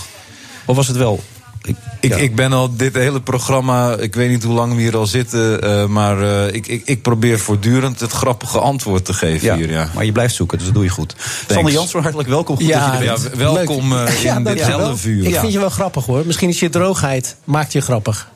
Of 0.66 0.76
was 0.76 0.88
het 0.88 0.98
wel... 0.98 1.24
Ik, 1.66 1.76
Ik, 2.00 2.10
ja. 2.10 2.16
ik 2.16 2.36
ben 2.36 2.54
al 2.54 2.76
dit 2.76 2.96
hele 2.96 3.22
programma, 3.22 3.96
ik 3.96 4.16
weet 4.16 4.30
niet 4.30 4.44
hoe 4.44 4.54
lang 4.54 4.76
we 4.76 4.82
hier 4.82 4.98
al 4.98 5.06
zitten, 5.06 5.64
uh, 5.66 5.86
maar 5.86 6.22
uh, 6.22 6.54
ik, 6.54 6.68
ik, 6.68 6.82
ik 6.86 7.02
probeer 7.02 7.40
voortdurend 7.40 8.00
het 8.00 8.12
grappige 8.12 8.60
antwoord 8.60 9.06
te 9.06 9.14
geven 9.14 9.48
ja, 9.48 9.56
hier. 9.56 9.72
Ja. 9.72 9.90
maar 9.94 10.06
je 10.06 10.12
blijft 10.12 10.36
zoeken, 10.36 10.58
dus 10.58 10.66
dat 10.68 10.76
doe 10.76 10.84
je 10.84 10.90
goed. 10.90 11.16
Sander 11.48 11.74
Jansen, 11.74 12.02
hartelijk 12.02 12.30
welkom. 12.30 12.56
Goed 12.56 12.66
Ja, 12.66 12.92
dat 12.92 12.92
je 12.92 12.98
er 12.98 13.04
Ja, 13.04 13.22
bent. 13.22 13.36
welkom 13.36 13.92
uh, 13.92 14.24
Ja, 14.24 14.36
in 14.36 14.44
dit 14.44 14.66
helle 14.66 14.96
vuur. 14.96 15.26
Ik 15.26 15.36
vind 15.36 15.54
je 15.54 15.60
wel 15.60 15.70
grappig 15.70 16.06
hoor. 16.06 16.26
Misschien 16.26 16.50
is 16.50 16.60
je 16.60 16.70
droogheid 16.70 17.36
maakt 17.44 17.72
je 17.72 17.82
grappig. 17.82 18.34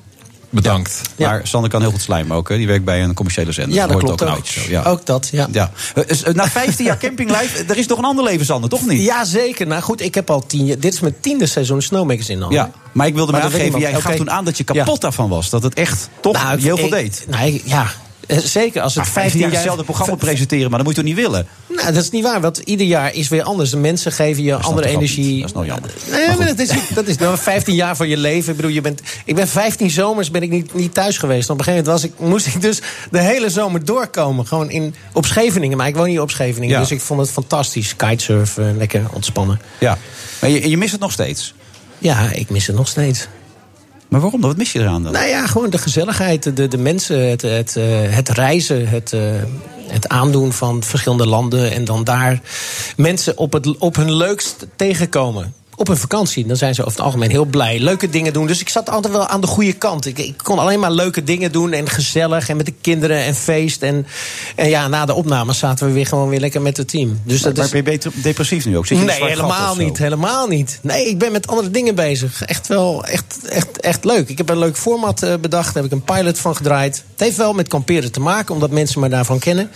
Bedankt. 0.49 1.01
Maar 1.17 1.41
Sander 1.43 1.69
kan 1.69 1.81
heel 1.81 1.91
goed 1.91 2.01
slijmen 2.01 2.37
ook. 2.37 2.49
Hè? 2.49 2.57
Die 2.57 2.67
werkt 2.67 2.85
bij 2.85 3.03
een 3.03 3.13
commerciële 3.13 3.51
zender. 3.51 3.73
Ja, 3.75 3.81
dat 3.81 3.91
hoort 3.91 4.05
klopt 4.05 4.21
ook. 4.21 4.27
ook. 4.29 4.35
een 4.35 4.41
beetje 4.41 4.59
zo. 4.61 4.69
Ja. 4.69 4.83
Ook 4.83 5.05
dat, 5.05 5.29
ja. 5.31 5.47
Ja. 5.51 5.71
Eh, 5.95 6.03
eh, 6.27 6.33
Na 6.33 6.47
15 6.49 6.85
jaar 6.85 6.97
campinglife, 6.97 7.63
er 7.67 7.77
is 7.77 7.87
nog 7.87 7.97
een 7.97 8.03
ander 8.03 8.23
leven, 8.23 8.45
Sander, 8.45 8.69
toch 8.69 8.85
niet? 8.85 9.01
Ja, 9.01 9.25
zeker. 9.25 9.67
Nou 9.67 9.81
goed, 9.81 10.01
ik 10.01 10.15
heb 10.15 10.29
al 10.29 10.45
tien 10.45 10.65
jaar... 10.65 10.79
Dit 10.79 10.93
is 10.93 10.99
mijn 10.99 11.15
tiende 11.19 11.45
seizoen 11.45 11.81
Snowmakers 11.81 12.29
in 12.29 12.43
al. 12.43 12.51
Ja, 12.51 12.71
maar 12.91 13.07
ik 13.07 13.13
wilde 13.13 13.31
Maar 13.31 13.41
weet 13.41 13.53
aangeven, 13.53 13.79
jij 13.79 13.93
gaf 14.01 14.15
toen 14.15 14.31
aan 14.31 14.45
dat 14.45 14.57
je 14.57 14.63
kapot 14.63 15.01
daarvan 15.01 15.29
was. 15.29 15.49
Dat 15.49 15.63
het 15.63 15.73
echt 15.73 16.09
toch 16.21 16.33
Nou, 16.33 16.57
je 16.57 16.63
heel 16.63 16.77
veel 16.77 16.85
ik- 16.85 16.91
deed. 16.91 17.25
Nee, 17.29 17.61
ja. 17.65 17.87
Eh, 18.29 18.37
Zeker 18.37 18.81
als 18.81 18.95
het 18.95 19.03
Maar 19.03 19.13
15 19.13 19.21
15 19.21 19.39
jaar 19.39 19.51
hetzelfde 19.51 19.83
programma 19.83 20.15
presenteren, 20.15 20.69
maar 20.69 20.77
dat 20.77 20.87
moet 20.87 20.95
je 20.95 21.01
toch 21.01 21.11
niet 21.11 21.21
willen? 21.25 21.47
Nou, 21.67 21.93
dat 21.93 22.03
is 22.03 22.09
niet 22.09 22.23
waar, 22.23 22.41
want 22.41 22.57
ieder 22.57 22.85
jaar 22.87 23.13
is 23.13 23.27
weer 23.27 23.43
anders. 23.43 23.69
De 23.69 23.77
mensen 23.77 24.11
geven 24.11 24.43
je 24.43 24.55
andere 24.55 24.87
energie. 24.87 25.39
Dat 25.39 25.47
is 25.47 25.53
nou 25.53 25.65
jammer. 25.65 25.91
Nee, 26.11 26.37
maar 26.37 26.47
dat 26.47 26.59
is, 26.59 26.69
dat 26.93 27.07
is 27.07 27.17
nou 27.17 27.37
15 27.37 27.75
jaar 27.75 27.95
van 27.95 28.07
je 28.07 28.17
leven. 28.17 28.49
Ik 28.49 28.55
bedoel, 28.55 28.71
je 28.71 28.81
bent, 28.81 29.01
ik 29.25 29.35
ben 29.35 29.47
15 29.47 29.89
zomers 29.89 30.31
ben 30.31 30.41
ik 30.41 30.49
niet, 30.49 30.73
niet 30.73 30.93
thuis 30.93 31.17
geweest. 31.17 31.49
Op 31.49 31.57
een 31.57 31.63
gegeven 31.63 31.85
moment 31.85 32.01
was 32.01 32.11
ik, 32.11 32.29
moest 32.29 32.47
ik 32.47 32.61
dus 32.61 32.81
de 33.11 33.19
hele 33.19 33.49
zomer 33.49 33.85
doorkomen. 33.85 34.47
Gewoon 34.47 34.69
in, 34.69 34.95
op 35.13 35.25
Scheveningen, 35.25 35.77
maar 35.77 35.87
ik 35.87 35.95
woon 35.95 36.07
hier 36.07 36.21
op 36.21 36.31
Scheveningen. 36.31 36.75
Ja. 36.75 36.81
Dus 36.81 36.91
ik 36.91 37.01
vond 37.01 37.19
het 37.19 37.29
fantastisch. 37.29 37.95
Kitesurfen, 37.95 38.77
lekker 38.77 39.03
ontspannen. 39.13 39.61
Ja. 39.79 39.97
Maar 40.41 40.49
je, 40.49 40.69
je 40.69 40.77
mist 40.77 40.91
het 40.91 41.01
nog 41.01 41.11
steeds. 41.11 41.53
Ja, 41.97 42.31
ik 42.31 42.49
mis 42.49 42.67
het 42.67 42.75
nog 42.75 42.87
steeds. 42.87 43.27
Maar 44.09 44.21
waarom? 44.21 44.41
Wat 44.41 44.57
mis 44.57 44.71
je 44.71 44.79
eraan 44.79 45.03
dan? 45.03 45.11
Nou 45.11 45.27
ja, 45.27 45.47
gewoon 45.47 45.69
de 45.69 45.77
gezelligheid, 45.77 46.55
de, 46.55 46.67
de 46.67 46.77
mensen, 46.77 47.29
het, 47.29 47.41
het, 47.41 47.75
eh, 47.75 47.85
het 48.09 48.29
reizen, 48.29 48.87
het, 48.87 49.13
eh, 49.13 49.21
het 49.87 50.07
aandoen 50.07 50.53
van 50.53 50.83
verschillende 50.83 51.27
landen. 51.27 51.71
En 51.71 51.85
dan 51.85 52.03
daar 52.03 52.41
mensen 52.97 53.37
op, 53.37 53.53
het, 53.53 53.77
op 53.77 53.95
hun 53.95 54.11
leukst 54.11 54.67
tegenkomen. 54.75 55.53
Op 55.79 55.87
een 55.87 55.97
vakantie, 55.97 56.47
dan 56.47 56.55
zijn 56.55 56.75
ze 56.75 56.81
over 56.81 56.93
het 56.93 57.05
algemeen 57.05 57.29
heel 57.29 57.45
blij. 57.45 57.79
Leuke 57.79 58.09
dingen 58.09 58.33
doen. 58.33 58.47
Dus 58.47 58.61
ik 58.61 58.69
zat 58.69 58.89
altijd 58.89 59.13
wel 59.13 59.27
aan 59.27 59.41
de 59.41 59.47
goede 59.47 59.73
kant. 59.73 60.05
Ik, 60.05 60.17
ik 60.17 60.37
kon 60.37 60.59
alleen 60.59 60.79
maar 60.79 60.91
leuke 60.91 61.23
dingen 61.23 61.51
doen 61.51 61.73
en 61.73 61.89
gezellig. 61.89 62.49
En 62.49 62.57
met 62.57 62.65
de 62.65 62.73
kinderen 62.81 63.17
en 63.17 63.35
feest. 63.35 63.81
En, 63.81 64.07
en 64.55 64.69
ja, 64.69 64.87
na 64.87 65.05
de 65.05 65.13
opnames 65.13 65.57
zaten 65.57 65.87
we 65.87 65.93
weer 65.93 66.05
gewoon 66.05 66.29
weer 66.29 66.39
lekker 66.39 66.61
met 66.61 66.77
het 66.77 66.87
team. 66.87 67.19
Dus 67.23 67.41
dat 67.41 67.57
maar 67.57 67.67
ben 67.67 67.77
je 67.77 67.83
beter 67.83 68.11
depressief 68.15 68.65
nu 68.65 68.77
ook? 68.77 68.85
Zit 68.85 68.97
je 68.97 69.03
Nee, 69.03 69.23
helemaal 69.23 69.75
niet. 69.75 69.97
Helemaal 69.97 70.47
niet. 70.47 70.79
Nee, 70.81 71.09
ik 71.09 71.17
ben 71.17 71.31
met 71.31 71.47
andere 71.47 71.69
dingen 71.69 71.95
bezig. 71.95 72.43
Echt 72.43 72.67
wel, 72.67 73.05
echt, 73.05 73.47
echt, 73.49 73.79
echt 73.79 74.05
leuk. 74.05 74.29
Ik 74.29 74.37
heb 74.37 74.49
een 74.49 74.57
leuk 74.57 74.77
format 74.77 75.23
eh, 75.23 75.35
bedacht. 75.35 75.73
Daar 75.73 75.83
heb 75.83 75.91
ik 75.91 75.97
een 75.97 76.15
pilot 76.15 76.39
van 76.39 76.55
gedraaid. 76.55 77.03
Het 77.11 77.19
heeft 77.19 77.37
wel 77.37 77.53
met 77.53 77.67
kamperen 77.67 78.11
te 78.11 78.19
maken, 78.19 78.53
omdat 78.53 78.71
mensen 78.71 79.01
me 79.01 79.09
daarvan 79.09 79.39
kennen. 79.39 79.71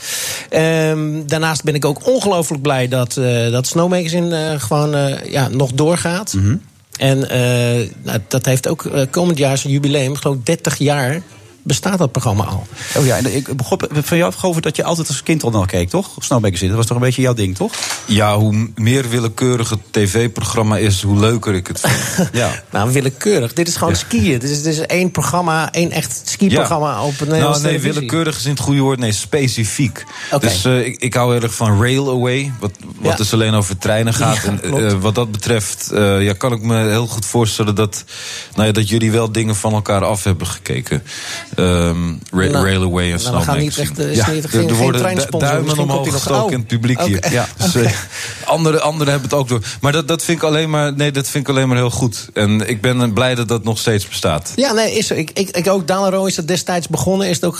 Ehm, 0.49 1.25
daarnaast 1.25 1.63
ben 1.63 1.75
ik 1.75 1.85
ook 1.85 2.07
ongelooflijk 2.07 2.61
blij 2.61 2.87
dat, 2.87 3.17
eh 3.17 3.51
dat 3.51 3.67
Snowmakers 3.67 4.13
in 4.13 4.31
eh, 4.31 4.59
gewoon 4.59 5.19
ja, 5.25 5.47
nog 5.47 5.71
doorgaat. 5.93 6.33
Mhm. 6.33 6.55
En 6.97 7.29
eh, 7.29 7.89
nou, 8.03 8.19
dat 8.27 8.45
heeft 8.45 8.67
ook 8.67 8.85
eh, 8.85 9.01
komend 9.09 9.37
jaar 9.37 9.57
zijn 9.57 9.73
jubileum. 9.73 10.11
Ik 10.11 10.17
geloof 10.17 10.37
30 10.43 10.77
jaar 10.77 11.21
bestaat 11.63 11.97
dat 11.97 12.11
programma 12.11 12.43
al. 12.43 12.67
Oh 12.97 13.05
ja, 13.05 13.17
en 13.17 13.35
ik 13.35 13.55
begon 13.57 13.79
van 13.89 14.17
jou 14.17 14.33
gehoord 14.33 14.63
dat 14.63 14.75
je 14.75 14.83
altijd 14.83 15.07
als 15.07 15.23
kind 15.23 15.43
al 15.43 15.49
naar 15.49 15.65
keek, 15.67 15.89
toch? 15.89 16.17
Of 16.17 16.23
Snowmaker 16.23 16.57
zitten, 16.57 16.67
dat 16.67 16.77
was 16.77 16.87
toch 16.87 16.97
een 16.97 17.03
beetje 17.03 17.21
jouw 17.21 17.33
ding, 17.33 17.55
toch? 17.55 17.73
Ja, 18.05 18.37
hoe 18.37 18.69
meer 18.75 19.09
willekeurig 19.09 19.69
het 19.69 19.79
tv-programma 19.91 20.77
is, 20.77 21.01
hoe 21.01 21.19
leuker 21.19 21.53
ik 21.53 21.67
het 21.67 21.79
vind. 21.79 22.29
Ja. 22.41 22.63
Nou, 22.71 22.91
willekeurig. 22.93 23.53
Dit 23.53 23.67
is 23.67 23.75
gewoon 23.75 23.95
skiën. 23.95 24.39
Dit 24.39 24.49
is, 24.49 24.63
dit 24.63 24.73
is 24.73 24.79
één 24.79 25.11
programma, 25.11 25.71
één 25.71 25.91
echt 25.91 26.21
skiprogramma 26.25 27.03
op 27.03 27.19
een 27.21 27.27
Nou, 27.27 27.41
nee, 27.51 27.61
televisie. 27.61 27.93
willekeurig 27.93 28.37
is 28.37 28.43
niet 28.45 28.57
het 28.57 28.65
goede 28.67 28.81
woord. 28.81 28.99
Nee, 28.99 29.11
specifiek. 29.11 30.03
Oké. 30.31 30.45
Dus 30.47 30.65
eh, 30.65 30.85
ik, 30.85 31.01
ik 31.01 31.13
hou 31.13 31.33
heel 31.33 31.41
erg 31.41 31.55
van 31.55 31.81
Railway. 31.81 32.51
Wat, 32.59 32.71
wat 32.99 33.11
Ja. 33.11 33.17
dus 33.17 33.33
alleen 33.33 33.53
over 33.53 33.77
treinen 33.77 34.13
gaat. 34.13 34.35
Ja, 34.35 34.43
en 34.43 34.87
eh, 34.87 34.93
wat 34.93 35.15
dat 35.15 35.31
betreft 35.31 35.91
eh, 35.91 36.21
ja, 36.23 36.33
kan 36.33 36.51
ik 36.53 36.61
me 36.61 36.77
heel 36.89 37.07
goed 37.07 37.25
voorstellen 37.25 37.75
dat, 37.75 38.03
nou 38.55 38.67
ja, 38.67 38.73
dat 38.73 38.89
jullie 38.89 39.11
wel 39.11 39.31
dingen 39.31 39.55
van 39.55 39.73
elkaar 39.73 40.05
af 40.05 40.23
hebben 40.23 40.47
gekeken. 40.47 41.03
Ehm, 41.55 42.13
Ra- 42.31 42.47
Nou, 42.47 42.65
Railway 42.65 43.03
en 43.03 43.09
nou, 43.09 43.13
we 43.13 43.19
Snow 43.19 43.41
gaan 43.43 43.57
niet 43.57 43.77
Magazine. 43.77 43.89
echt, 43.89 43.99
eh, 43.99 44.11
is 44.11 44.17
ja, 44.17 44.31
niet- 44.31 44.43
er- 44.43 44.49
geen- 44.49 44.61
er 44.69 44.75
geen 44.75 44.83
worden 44.83 45.39
duimen 45.39 45.77
omhoog 45.77 46.11
gestoken 46.11 46.43
oh. 46.43 46.51
in 46.51 46.57
het 46.57 46.67
publiek 46.67 47.01
hier. 47.01 47.31
Ja, 47.31 47.47
dus, 47.63 47.75
eh, 47.75 47.91
anderen, 48.45 48.81
anderen 48.81 49.11
hebben 49.13 49.29
het 49.29 49.39
ook 49.39 49.47
door. 49.47 49.61
Maar 49.81 49.91
dat, 49.91 50.07
dat, 50.07 50.23
vind 50.23 50.37
ik 50.37 50.43
alleen 50.43 50.69
maar, 50.69 50.93
nee, 50.95 51.11
dat 51.11 51.27
vind 51.27 51.47
ik 51.47 51.55
alleen 51.55 51.67
maar 51.67 51.77
heel 51.77 51.89
goed. 51.89 52.29
En 52.33 52.69
ik 52.69 52.81
ben 52.81 53.13
blij 53.13 53.35
dat 53.35 53.47
dat 53.47 53.63
nog 53.63 53.77
steeds 53.77 54.07
bestaat. 54.07 54.51
Ja, 54.55 54.73
nee, 54.73 54.93
is 54.97 55.09
er. 55.09 55.17
Ik, 55.17 55.31
ik, 55.33 55.49
ik 55.49 55.67
ook. 55.69 55.87
Daan 55.87 56.09
Ro 56.09 56.25
is 56.25 56.35
dat 56.35 56.47
destijds 56.47 56.87
begonnen. 56.87 57.27
Is 57.27 57.35
het 57.35 57.45
ook, 57.45 57.59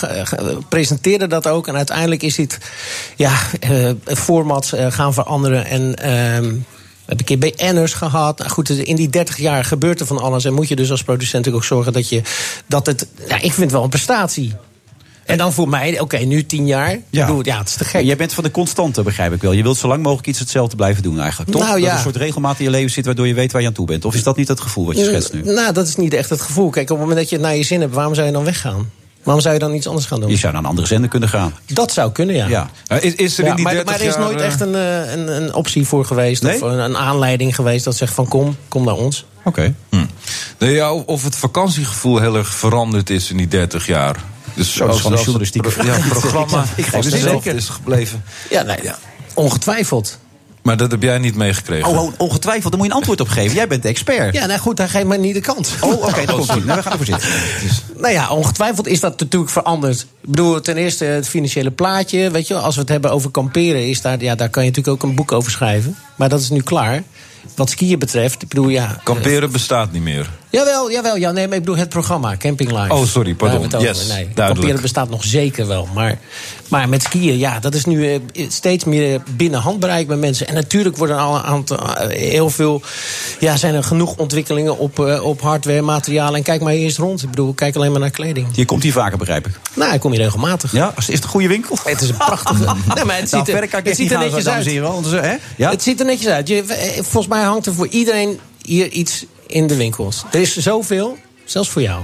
presenteerde 0.70 1.28
dat 1.28 1.48
ook. 1.48 1.68
En 1.68 1.76
uiteindelijk 1.76 2.24
is 2.24 2.36
dit 2.36 2.58
ja, 3.16 3.32
eh 3.60 3.90
formats 4.06 4.74
eh, 4.74 4.92
gaan 4.92 5.14
veranderen. 5.14 5.66
En 5.66 5.96
we 7.06 7.14
hebben 7.16 7.26
een 7.30 7.54
keer 7.56 7.72
BN'ers 7.72 7.94
gehad. 7.94 8.38
Nou 8.38 8.50
goed, 8.50 8.70
in 8.70 8.96
die 8.96 9.10
30 9.10 9.38
jaar 9.38 9.66
gebeurt 9.66 10.00
er 10.00 10.06
van 10.06 10.18
alles. 10.18 10.46
En 10.46 10.54
moet 10.54 10.68
je 10.68 10.76
dus 10.76 10.92
als 10.92 11.04
producent 11.04 11.52
ook 11.52 11.64
zorgen 11.64 11.94
dat 11.94 12.10
je 12.10 12.22
dat 12.66 12.86
het. 12.86 13.08
Ja, 13.28 13.36
ik 13.36 13.42
vind 13.42 13.58
het 13.58 13.72
wel 13.72 13.84
een 13.84 13.90
prestatie. 13.90 14.54
En 15.26 15.38
dan 15.38 15.54
voor 15.54 15.70
mij, 15.70 16.00
oké, 16.00 16.18
nu 16.18 16.46
10 16.46 16.68
jaar. 16.68 17.00
Ja. 17.10 17.28
Ik 17.28 17.46
ja, 17.46 17.58
het 17.58 17.68
is 17.68 17.76
te 17.76 17.86
gek. 17.86 18.04
Jij 18.04 18.16
bent 18.16 18.34
van 18.34 18.44
de 18.44 18.52
constante, 18.52 19.04
begrijp 19.04 19.34
ik 19.34 19.42
wel. 19.42 19.52
Je 19.52 19.64
wilt 19.64 19.78
zo 19.78 19.88
lang 19.88 20.04
mogelijk 20.04 20.28
iets 20.28 20.40
hetzelfde 20.40 20.76
blijven 20.76 21.04
doen 21.04 21.20
eigenlijk, 21.20 21.52
toch? 21.52 21.62
Nou, 21.62 21.74
Dat 21.74 21.84
ja. 21.84 21.90
er 21.90 21.96
een 21.96 22.02
soort 22.02 22.16
regelmaat 22.16 22.58
in 22.60 22.64
je 22.64 22.70
leven 22.70 22.92
zit 22.92 23.06
waardoor 23.06 23.28
je 23.28 23.34
weet 23.34 23.52
waar 23.52 23.62
je 23.62 23.68
aan 23.68 23.74
toe 23.74 23.86
bent. 23.86 24.06
Of 24.06 24.16
is 24.16 24.24
dat 24.24 24.38
niet 24.38 24.48
het 24.48 24.60
gevoel 24.60 24.86
wat 24.86 24.98
je 24.98 25.04
schetst 25.04 25.34
nu? 25.34 25.44
Nou, 25.44 25.74
dat 25.74 25.88
is 25.88 25.96
niet 25.96 26.14
echt 26.14 26.30
het 26.30 26.42
gevoel. 26.42 26.70
Kijk, 26.70 26.90
op 26.90 26.98
het 26.98 27.00
moment 27.00 27.20
dat 27.20 27.30
je 27.30 27.36
het 27.36 27.46
naar 27.46 27.56
je 27.56 27.64
zin 27.64 27.82
hebt, 27.82 27.94
waarom 27.94 28.16
zou 28.16 28.28
je 28.28 28.34
dan 28.34 28.44
weggaan? 28.44 28.90
Waarom 29.24 29.42
zou 29.44 29.54
je 29.54 29.60
dan 29.60 29.74
iets 29.74 29.88
anders 29.88 30.06
gaan 30.06 30.20
doen? 30.20 30.30
Je 30.30 30.38
zou 30.38 30.54
naar 30.54 30.62
een 30.62 30.68
andere 30.70 30.88
zender 30.88 31.10
kunnen 31.10 31.30
gaan. 31.30 31.54
Dat 31.66 31.92
zou 31.92 32.12
kunnen, 32.12 32.36
ja. 32.36 32.48
Ja. 32.48 32.70
Is, 33.00 33.16
is 33.16 33.38
er 33.38 33.44
Ja, 33.44 33.50
in 33.50 33.56
die 33.56 33.66
maar, 33.66 33.74
30 33.74 33.92
maar 33.92 34.02
er 34.02 34.08
is 34.08 34.18
nooit 34.18 34.40
eh, 34.40 34.46
echt 34.46 34.62
een, 34.62 34.76
eh, 34.76 35.12
een, 35.12 35.28
een 35.44 35.54
optie 35.54 35.86
voor 35.88 36.06
geweest. 36.06 36.42
Nee? 36.42 36.56
Of 36.56 36.62
een, 36.62 36.80
een 36.80 36.98
aanleiding 36.98 37.56
geweest 37.56 37.86
dat 37.86 37.96
zegt 37.96 38.14
van 38.14 38.28
kom, 38.28 38.56
kom 38.68 38.86
naar 38.86 38.96
ons. 38.96 39.26
Oké. 39.44 39.74
Hm. 39.90 40.06
Nee, 40.60 40.74
ja, 40.74 40.94
of- 40.94 41.06
of 41.06 41.24
het 41.24 41.36
vakantiegevoel 41.36 42.20
heel 42.20 42.36
erg 42.36 42.54
veranderd 42.54 43.10
is 43.10 43.30
in 43.30 43.38
die 43.38 43.48
30 43.48 43.86
jaar. 43.88 44.16
Dus 44.54 44.74
Zo, 44.76 44.88
als 44.88 45.04
het 45.04 45.20
journalistieke 45.20 45.70
pro-. 45.70 45.84
Ja, 45.86 45.98
programma 46.10 46.66
Ik 46.76 46.86
zeker. 47.00 47.56
is 47.56 47.70
gebleven. 47.70 48.24
Ja, 48.50 48.62
nee, 48.62 48.78
ja. 48.84 48.98
ongetwijfeld. 49.34 50.18
Maar 50.64 50.78
dat 50.78 50.92
heb 50.92 51.02
jij 51.02 51.18
niet 51.18 51.36
meegekregen. 51.36 51.90
Oh, 51.90 52.04
oh, 52.04 52.14
ongetwijfeld, 52.18 52.72
daar 52.72 52.78
moet 52.78 52.86
je 52.86 52.92
een 52.92 52.98
antwoord 52.98 53.22
op 53.22 53.28
geven. 53.28 53.56
Jij 53.56 53.68
bent 53.68 53.82
de 53.82 53.88
expert. 53.88 54.34
Ja, 54.34 54.46
nou 54.46 54.60
goed, 54.60 54.78
hij 54.78 54.88
geeft 54.88 55.06
mij 55.06 55.18
niet 55.18 55.34
de 55.34 55.42
kans. 55.42 55.70
Oh, 55.82 55.92
oké, 55.92 56.26
daar 56.26 56.36
komt 56.36 56.50
ie. 56.50 56.64
Nou, 56.64 56.78
we 56.78 56.84
gaan 56.84 56.92
ervoor 56.92 57.06
zitten. 57.06 57.30
Nou 57.98 58.14
ja, 58.14 58.30
ongetwijfeld 58.30 58.88
is 58.88 59.00
dat 59.00 59.20
natuurlijk 59.20 59.52
veranderd. 59.52 60.02
Ik 60.02 60.30
bedoel, 60.30 60.62
ten 60.62 60.78
eerste 60.78 61.06
het 61.06 61.28
financiële 61.28 61.72
plaatje. 61.72 62.32
Weet 62.32 62.48
je, 62.48 62.54
wel, 62.54 62.64
als 62.64 62.76
we 62.76 62.82
het 62.82 62.90
hebben 62.90 63.12
over 63.12 63.32
kamperen, 63.32 63.90
is 63.90 64.02
daar, 64.02 64.22
ja, 64.22 64.36
daar 64.36 64.50
kan 64.50 64.64
je 64.64 64.70
natuurlijk 64.70 65.04
ook 65.04 65.10
een 65.10 65.16
boek 65.16 65.32
over 65.32 65.52
schrijven. 65.52 65.96
Maar 66.16 66.30
dat 66.30 66.40
is 66.40 66.50
nu 66.50 66.62
klaar. 66.62 67.04
Wat 67.56 67.70
skiën 67.70 68.00
betreft, 68.00 68.42
ik 68.42 68.48
bedoel, 68.48 68.70
ja. 68.70 69.00
Kamperen 69.04 69.52
bestaat 69.52 69.92
niet 69.92 70.04
meer. 70.04 70.30
Jawel, 70.54 70.92
jawel. 70.92 71.16
Ja, 71.16 71.32
nee, 71.32 71.48
maar 71.48 71.58
ik 71.58 71.64
bedoel 71.64 71.80
het 71.80 71.90
programma, 71.90 72.38
Camping 72.38 72.72
Live. 72.72 72.94
Oh, 72.94 73.06
sorry, 73.06 73.34
pardon. 73.34 73.64
Het 73.64 73.82
Yes, 73.82 74.08
nee, 74.08 74.28
kamperen 74.34 74.82
bestaat 74.82 75.10
nog 75.10 75.24
zeker 75.24 75.68
wel. 75.68 75.88
Maar, 75.94 76.18
maar 76.68 76.90
met 76.90 77.04
skiën, 77.04 77.38
ja, 77.38 77.60
dat 77.60 77.74
is 77.74 77.86
nu 77.86 78.14
eh, 78.14 78.50
steeds 78.50 78.84
meer 78.84 79.22
binnen 79.36 79.60
handbereik 79.60 80.08
bij 80.08 80.18
mensen. 80.18 80.48
En 80.48 80.54
natuurlijk 80.54 80.98
worden 80.98 81.18
al 81.18 81.36
een 81.36 81.42
aantal, 81.42 81.96
eh, 81.96 82.08
heel 82.32 82.50
veel... 82.50 82.82
Ja, 83.40 83.58
zijn 83.58 83.76
er 83.76 83.84
genoeg 83.84 84.16
ontwikkelingen 84.18 84.78
op, 84.78 85.00
eh, 85.00 85.24
op 85.24 85.42
hardware, 85.42 85.82
materialen. 85.82 86.36
En 86.36 86.44
kijk 86.44 86.62
maar 86.62 86.74
eerst 86.74 86.98
rond. 86.98 87.24
Ik 87.24 87.30
bedoel, 87.30 87.54
kijk 87.54 87.76
alleen 87.76 87.92
maar 87.92 88.00
naar 88.00 88.10
kleding. 88.10 88.48
Je 88.52 88.66
komt 88.66 88.84
hier 88.84 88.94
vaker, 88.94 89.18
begrijp 89.18 89.48
ik. 89.48 89.60
Nou, 89.76 89.94
ik 89.94 90.00
kom 90.00 90.12
hier 90.12 90.22
regelmatig. 90.22 90.72
Ja, 90.72 90.94
is 90.98 91.08
het 91.08 91.24
een 91.24 91.30
goede 91.30 91.48
winkel? 91.48 91.78
Het 91.84 92.02
is 92.02 92.10
een 92.10 92.18
prachtige... 92.18 92.64
nee, 92.96 93.06
maar 93.06 93.18
het 93.18 93.30
ziet 93.30 93.48
nou, 93.48 93.58
er, 93.58 93.70
het 93.84 93.96
ziet 93.96 94.12
er 94.12 94.20
netjes 94.20 94.48
uit. 94.48 94.66
hè? 94.66 95.36
Ja? 95.56 95.70
Het 95.70 95.84
ziet 95.84 96.00
er 96.00 96.06
netjes 96.06 96.28
uit. 96.28 96.48
Je, 96.48 96.64
volgens 96.96 97.28
mij 97.28 97.44
hangt 97.44 97.66
er 97.66 97.74
voor 97.74 97.88
iedereen 97.88 98.40
hier 98.64 98.90
iets 98.90 99.26
in 99.48 99.68
de 99.68 99.76
winkels. 99.76 100.24
Er 100.32 100.40
is 100.42 100.58
zoveel, 100.58 101.18
zelfs 101.46 101.70
voor 101.70 101.82
jou. 101.82 102.02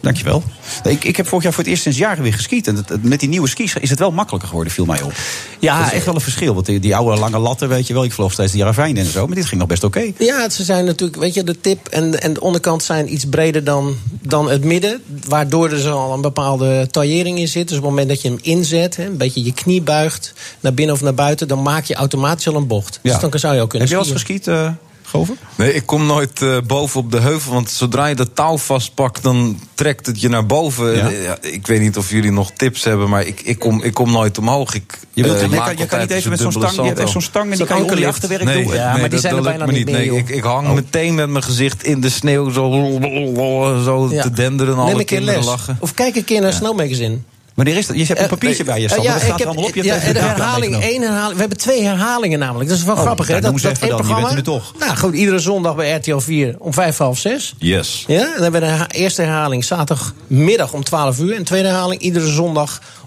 Dankjewel. 0.00 0.42
Ik, 0.84 1.04
ik 1.04 1.16
heb 1.16 1.26
vorig 1.26 1.44
jaar 1.44 1.52
voor 1.52 1.62
het 1.62 1.72
eerst 1.72 1.82
sinds 1.82 1.98
jaren 1.98 2.22
weer 2.22 2.32
geskiet. 2.34 2.66
En 2.66 2.76
het- 2.76 3.02
met 3.04 3.20
die 3.20 3.28
nieuwe 3.28 3.48
skis 3.48 3.74
is 3.74 3.90
het 3.90 3.98
wel 3.98 4.10
makkelijker 4.12 4.48
geworden, 4.48 4.72
viel 4.72 4.84
mij 4.84 5.02
op. 5.02 5.12
Ja, 5.58 5.78
dat 5.78 5.86
is 5.86 5.92
echt 5.92 6.04
wel 6.04 6.14
een 6.14 6.20
verschil. 6.20 6.54
Want 6.54 6.66
die, 6.66 6.80
die 6.80 6.96
oude 6.96 7.20
lange 7.20 7.38
latten, 7.38 7.68
weet 7.68 7.86
je 7.86 7.92
wel. 7.94 8.04
Ik 8.04 8.12
vloog 8.12 8.32
steeds 8.32 8.50
die 8.52 8.60
Jaravijn 8.60 8.96
en 8.96 9.04
zo. 9.06 9.26
Maar 9.26 9.34
dit 9.36 9.44
ging 9.46 9.60
nog 9.60 9.68
best 9.68 9.84
oké. 9.84 10.12
Ja, 10.18 10.48
ze 10.50 10.64
zijn 10.64 10.84
natuurlijk, 10.84 11.18
weet 11.18 11.34
je, 11.34 11.44
de 11.44 11.60
tip 11.60 11.88
en, 11.88 12.20
en 12.22 12.32
de 12.32 12.40
onderkant 12.40 12.82
zijn 12.82 13.12
iets 13.12 13.24
breder 13.24 13.64
dan, 13.64 13.96
dan 14.22 14.50
het 14.50 14.64
midden. 14.64 15.02
Waardoor 15.28 15.70
er 15.70 15.78
zo 15.80 15.96
al 15.98 16.12
een 16.14 16.20
bepaalde 16.20 16.88
taillering 16.90 17.38
in 17.38 17.48
zit. 17.48 17.68
Dus 17.68 17.76
op 17.76 17.82
het 17.82 17.90
moment 17.92 18.08
dat 18.08 18.22
je 18.22 18.28
hem 18.28 18.38
inzet, 18.42 18.96
hè, 18.96 19.04
een 19.06 19.16
beetje 19.16 19.44
je 19.44 19.52
knie 19.52 19.82
buigt 19.82 20.32
naar 20.60 20.74
binnen 20.74 20.94
of 20.94 21.00
naar 21.00 21.14
buiten, 21.14 21.48
dan 21.48 21.62
maak 21.62 21.84
je 21.84 21.94
automatisch 21.94 22.48
al 22.48 22.54
een 22.54 22.66
bocht. 22.66 22.98
Dus 23.02 23.12
Ja. 23.12 23.18
dan 23.28 23.38
zou 23.38 23.54
je 23.54 23.60
ook 23.60 23.68
kunnen 23.70 23.88
Heb 23.88 23.98
je 23.98 24.04
wel 24.04 24.12
eens 24.14 24.22
geskiet, 24.22 24.46
eh 24.46 24.68
Gover? 25.10 25.36
Nee, 25.54 25.74
ik 25.74 25.86
kom 25.86 26.06
nooit 26.06 26.42
eh, 26.42 26.56
boven 26.66 27.00
op 27.00 27.10
de 27.12 27.20
heuvel. 27.20 27.52
Want 27.52 27.70
zodra 27.70 28.06
je 28.06 28.14
dat 28.14 28.34
touw 28.34 28.58
vastpakt, 28.58 29.22
dan 29.22 29.60
trekt 29.74 30.06
het 30.06 30.20
je 30.20 30.28
naar 30.28 30.46
boven. 30.46 30.96
Ja. 30.96 31.08
Eh, 31.10 31.22
ja, 31.24 31.36
ik 31.40 31.66
weet 31.66 31.80
niet 31.80 31.96
of 31.96 32.10
jullie 32.10 32.32
nog 32.32 32.50
tips 32.50 32.84
hebben, 32.84 33.08
maar 33.08 33.26
ik, 33.26 33.40
ik, 33.40 33.58
kom, 33.58 33.82
ik 33.82 33.94
kom 33.94 34.10
nooit 34.12 34.38
omhoog. 34.38 34.74
Ik, 34.74 34.98
Je, 35.12 35.22
wilt, 35.22 35.36
eh, 35.36 35.42
je, 35.42 35.56
kan, 35.56 35.76
je 35.76 35.86
kan 35.86 35.98
altijd 36.00 36.08
niet 36.08 36.10
even 36.10 36.30
met 36.30 36.40
zo'n 36.40 36.52
stang. 36.52 36.74
Je 36.88 36.94
hebt 36.94 37.10
zo'n 37.10 37.20
stang 37.22 37.50
en 37.50 37.56
die 37.56 37.66
kan 37.66 37.76
je 37.76 37.82
onder 37.82 37.98
je 37.98 38.06
ankerlift. 38.06 38.34
achterwerk 38.34 38.44
Nee, 38.44 38.64
doen. 38.64 38.74
Ja, 38.74 38.90
nee, 38.92 39.00
maar 39.00 39.00
die 39.00 39.08
dat, 39.10 39.20
zijn 39.20 39.34
er 39.36 39.42
bijna 39.42 39.66
niet 39.66 39.84
meer, 39.84 39.94
Nee, 39.94 40.16
ik, 40.16 40.28
ik 40.28 40.42
hang 40.42 40.68
Oh. 40.68 40.74
meteen 40.74 41.14
met 41.14 41.28
mijn 41.28 41.44
gezicht 41.44 41.84
in 41.84 42.00
de 42.00 42.10
sneeuw 42.10 42.50
zo, 42.50 42.70
zo 43.84 44.08
Ja. 44.10 44.22
te 44.22 44.30
denderen 44.30 44.72
en 44.72 44.78
Neem 44.78 44.88
alle 44.88 44.90
een 44.90 44.96
keer 44.96 45.16
kinderen 45.16 45.34
les. 45.40 45.48
lachen. 45.48 45.76
Of 45.80 45.94
kijk 45.94 46.16
een 46.16 46.24
keer 46.24 46.40
naar 46.40 46.52
Snow 46.52 46.76
Magazine. 46.76 47.18
Wanneer 47.56 47.76
is 47.76 47.86
dat? 47.86 47.96
Je 47.96 48.04
hebt 48.04 48.20
een 48.20 48.28
papiertje 48.28 48.64
bij 48.64 48.80
je, 48.80 48.84
Eh, 48.86 48.90
Sander. 48.94 49.06
ja, 49.06 49.12
dat 49.12 49.22
staat 49.26 49.40
er 49.40 49.46
allemaal 49.46 49.64
op. 49.64 49.74
Je 49.74 49.92
hebt 49.92 50.14
de 50.14 50.20
herhaling, 50.20 50.82
één 50.82 51.02
herhaling. 51.02 51.32
We 51.34 51.40
hebben 51.40 51.58
twee 51.58 51.82
herhalingen 51.84 52.38
namelijk. 52.38 52.68
Dat 52.70 52.78
is 52.78 52.84
wel 52.84 52.94
Oh, 52.94 53.00
grappig, 53.00 53.26
hè? 53.26 53.40
nou, 53.40 53.52
Dat, 53.52 53.62
dat 53.62 53.72
één. 53.72 53.80
Je 53.80 53.86
bent 53.94 54.06
programma. 54.06 54.34
nu 54.34 54.42
toch. 54.42 54.72
Nou 54.78 54.96
goed, 54.96 55.14
iedere 55.14 55.38
zondag 55.38 55.76
bij 55.76 55.92
RTL 55.94 56.18
4 56.18 56.54
om 56.58 56.72
vijf, 56.72 56.98
half 56.98 57.18
zes. 57.18 57.54
Yes. 57.58 58.04
Ja, 58.06 58.20
en 58.20 58.32
dan 58.34 58.42
hebben 58.42 58.60
we 58.60 58.66
de 58.88 58.94
eerste 58.98 59.22
herhaling 59.22 59.64
zaterdagmiddag 59.64 60.72
om 60.72 60.84
12 60.84 61.18
uur. 61.18 61.32
En 61.32 61.38
de 61.38 61.44
tweede 61.44 61.68
herhaling 61.68 62.00
iedere 62.00 62.26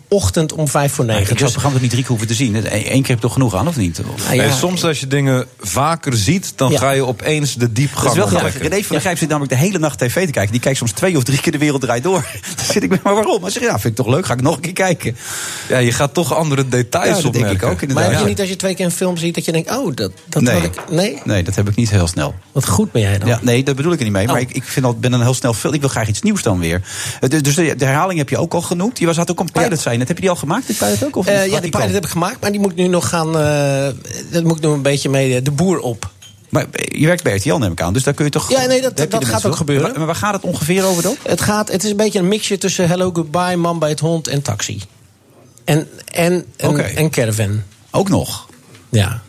zondagochtend 0.10 0.54
om 0.54 0.68
vijf 0.68 0.94
voor 0.94 1.04
Ik 1.06 1.10
negen. 1.10 1.26
zou 1.26 1.36
het 1.36 1.44
Dus, 1.44 1.52
programma 1.52 1.80
niet 1.80 1.90
drie 1.90 2.02
keer 2.02 2.10
hoeven 2.12 2.28
te 2.28 2.34
zien. 2.34 2.56
Eén 2.56 2.62
keer 2.82 2.96
heb 2.96 3.06
je 3.08 3.16
toch 3.20 3.34
genoeg 3.34 3.56
aan, 3.56 3.68
of 3.68 3.78
niet? 3.78 4.02
Of- 4.14 4.32
ja, 4.34 4.36
Nee, 4.42 4.52
soms 4.52 4.84
als 4.84 5.00
je 5.00 5.08
dingen 5.08 5.46
vaker 5.60 6.14
ziet, 6.18 6.54
dan 6.56 6.72
Ja. 6.72 6.78
ga 6.80 6.92
je 6.92 7.06
opeens 7.06 7.54
de 7.54 7.60
Dat 7.60 7.76
diepgang 7.76 8.10
is 8.10 8.16
wel 8.16 8.28
grappig. 8.28 8.58
René 8.58 8.76
van 8.76 8.86
der 8.90 9.00
Grijp 9.00 9.18
zit 9.18 9.30
namelijk 9.30 9.52
de 9.54 9.58
hele 9.60 9.80
nacht 9.80 10.00
tv 10.00 10.26
te 10.26 10.32
kijken. 10.32 10.52
Die 10.52 10.62
kijkt 10.62 10.78
soms 10.78 10.92
twee 10.92 11.18
of 11.18 11.24
drie 11.24 11.40
keer 11.42 11.52
de 11.52 11.58
wereld 11.58 11.82
draait 11.82 12.04
door. 12.04 12.26
Dan 12.56 12.66
zit 12.66 12.84
ik 12.84 12.90
met, 12.90 13.04
maar 13.04 13.14
waarom? 13.14 13.42
Hij 13.42 13.52
zegt, 13.52 13.66
ja, 13.66 13.72
vind 13.72 13.86
ik 14.00 14.06
toch 14.06 14.14
leuk. 14.14 14.26
Ga 14.26 14.34
ik 14.34 14.42
nog 14.42 14.56
een 14.56 14.62
keer 14.62 14.74
kijken. 14.74 15.16
Ja, 15.70 15.78
je 15.78 15.92
gaat 15.92 16.14
toch 16.14 16.36
andere 16.36 16.68
details 16.68 17.06
Ja, 17.08 17.14
dat 17.14 17.22
denk 17.22 17.36
opmerken. 17.36 17.68
ik 17.68 17.84
ook 17.88 17.94
maar 17.94 18.12
heb 18.12 18.20
je 18.20 18.26
niet 18.26 18.40
als 18.40 18.50
je 18.50 18.56
twee 18.56 18.76
keer 18.76 18.86
een 18.86 18.92
film 18.92 19.18
ziet 19.18 19.36
dat 19.36 19.46
je 19.46 19.52
denkt, 19.52 19.72
oh, 19.72 19.96
dat, 19.96 20.12
dat 20.30 20.42
Nee. 20.42 20.54
had 20.56 20.64
ik... 20.64 20.90
Nee? 20.90 21.22
Nee, 21.24 21.44
dat 21.44 21.56
heb 21.56 21.70
ik 21.70 21.76
niet 21.76 21.90
heel 21.90 22.08
snel. 22.08 22.36
Wat 22.52 22.68
goed 22.68 22.92
ben 22.92 23.02
jij 23.02 23.18
dan. 23.18 23.28
Ja, 23.28 23.40
nee, 23.42 23.64
dat 23.64 23.76
bedoel 23.76 23.92
ik 23.92 23.98
er 23.98 24.04
niet 24.04 24.14
mee. 24.14 24.26
Maar 24.26 24.36
Oh. 24.36 24.42
ik, 24.42 24.52
ik 24.52 24.64
vind 24.64 24.86
dat, 24.86 25.00
ben 25.00 25.14
een 25.14 25.22
heel 25.22 25.34
snel 25.34 25.54
veel. 25.54 25.74
Ik 25.74 25.80
wil 25.80 25.90
graag 25.90 26.08
iets 26.08 26.22
nieuws 26.22 26.42
dan 26.42 26.60
weer. 26.60 26.82
Eh, 27.22 27.30
Dus 27.30 27.56
de, 27.56 27.76
de 27.76 27.86
herhaling 27.86 28.20
heb 28.20 28.30
je 28.30 28.38
ook 28.38 28.54
al 28.54 28.62
genoemd. 28.62 29.00
Je 29.00 29.06
was 29.06 29.18
had 29.18 29.32
ook 29.32 29.40
een 29.40 29.52
pilot 29.52 29.80
zijn. 29.80 29.99
Dat 30.00 30.08
heb 30.08 30.18
je 30.18 30.22
die 30.24 30.30
al 30.32 30.36
gemaakt, 30.36 30.68
die 30.68 30.76
pilot 30.76 31.06
ook? 31.06 31.16
Of 31.16 31.26
Eh, 31.26 31.34
ja, 31.36 31.42
die 31.42 31.52
komen? 31.52 31.70
pilot 31.72 31.94
heb 31.94 32.04
ik 32.04 32.10
gemaakt, 32.10 32.42
maar 32.42 32.52
die 32.52 32.60
moet 32.60 32.76
nu 32.76 32.88
nog 32.88 33.10
gaan... 33.10 33.38
eh 33.38 33.88
dat 34.32 34.44
moet 34.44 34.58
ik 34.58 34.64
nog 34.64 34.74
een 34.74 34.82
beetje 34.82 35.10
mee 35.10 35.36
eh, 35.36 35.44
de 35.44 35.52
boer 35.52 35.80
op. 35.80 36.10
Maar 36.50 36.66
je 36.86 37.06
werkt 37.06 37.24
bij 37.24 37.36
RTL, 37.36 37.56
neem 37.56 37.72
ik 37.72 37.82
aan. 37.82 37.94
Dus 37.94 38.04
daar 38.04 38.14
kun 38.14 38.26
je 38.26 38.32
toch. 38.32 38.50
Ja, 38.50 38.66
nee, 38.66 38.82
dat- 38.82 38.98
dat 39.10 39.26
gaat 39.26 39.46
ook 39.46 39.56
gebeuren. 39.56 39.94
Maar, 39.98 40.06
waar 40.06 40.16
gaat 40.16 40.34
het 40.34 40.44
ongeveer 40.44 40.86
over 40.86 41.04
dan? 41.04 41.16
Het, 41.24 41.42
gaat, 41.42 41.72
het 41.72 41.84
is 41.84 41.90
een 41.90 41.98
beetje 41.98 42.20
een 42.20 42.28
mixje 42.28 42.58
tussen 42.58 42.88
Hello 42.88 43.10
Goodbye, 43.14 43.56
Man 43.56 43.80
bij 43.80 43.90
het 43.90 44.00
Hond 44.00 44.28
en 44.28 44.42
Taxi. 44.42 44.82
En, 45.66 45.88
en, 46.12 46.46
en, 46.58 46.96
en 46.96 47.10
Caravan. 47.10 47.64
Ook 47.92 48.10
nog. 48.10 48.48
Ja. 48.90 49.22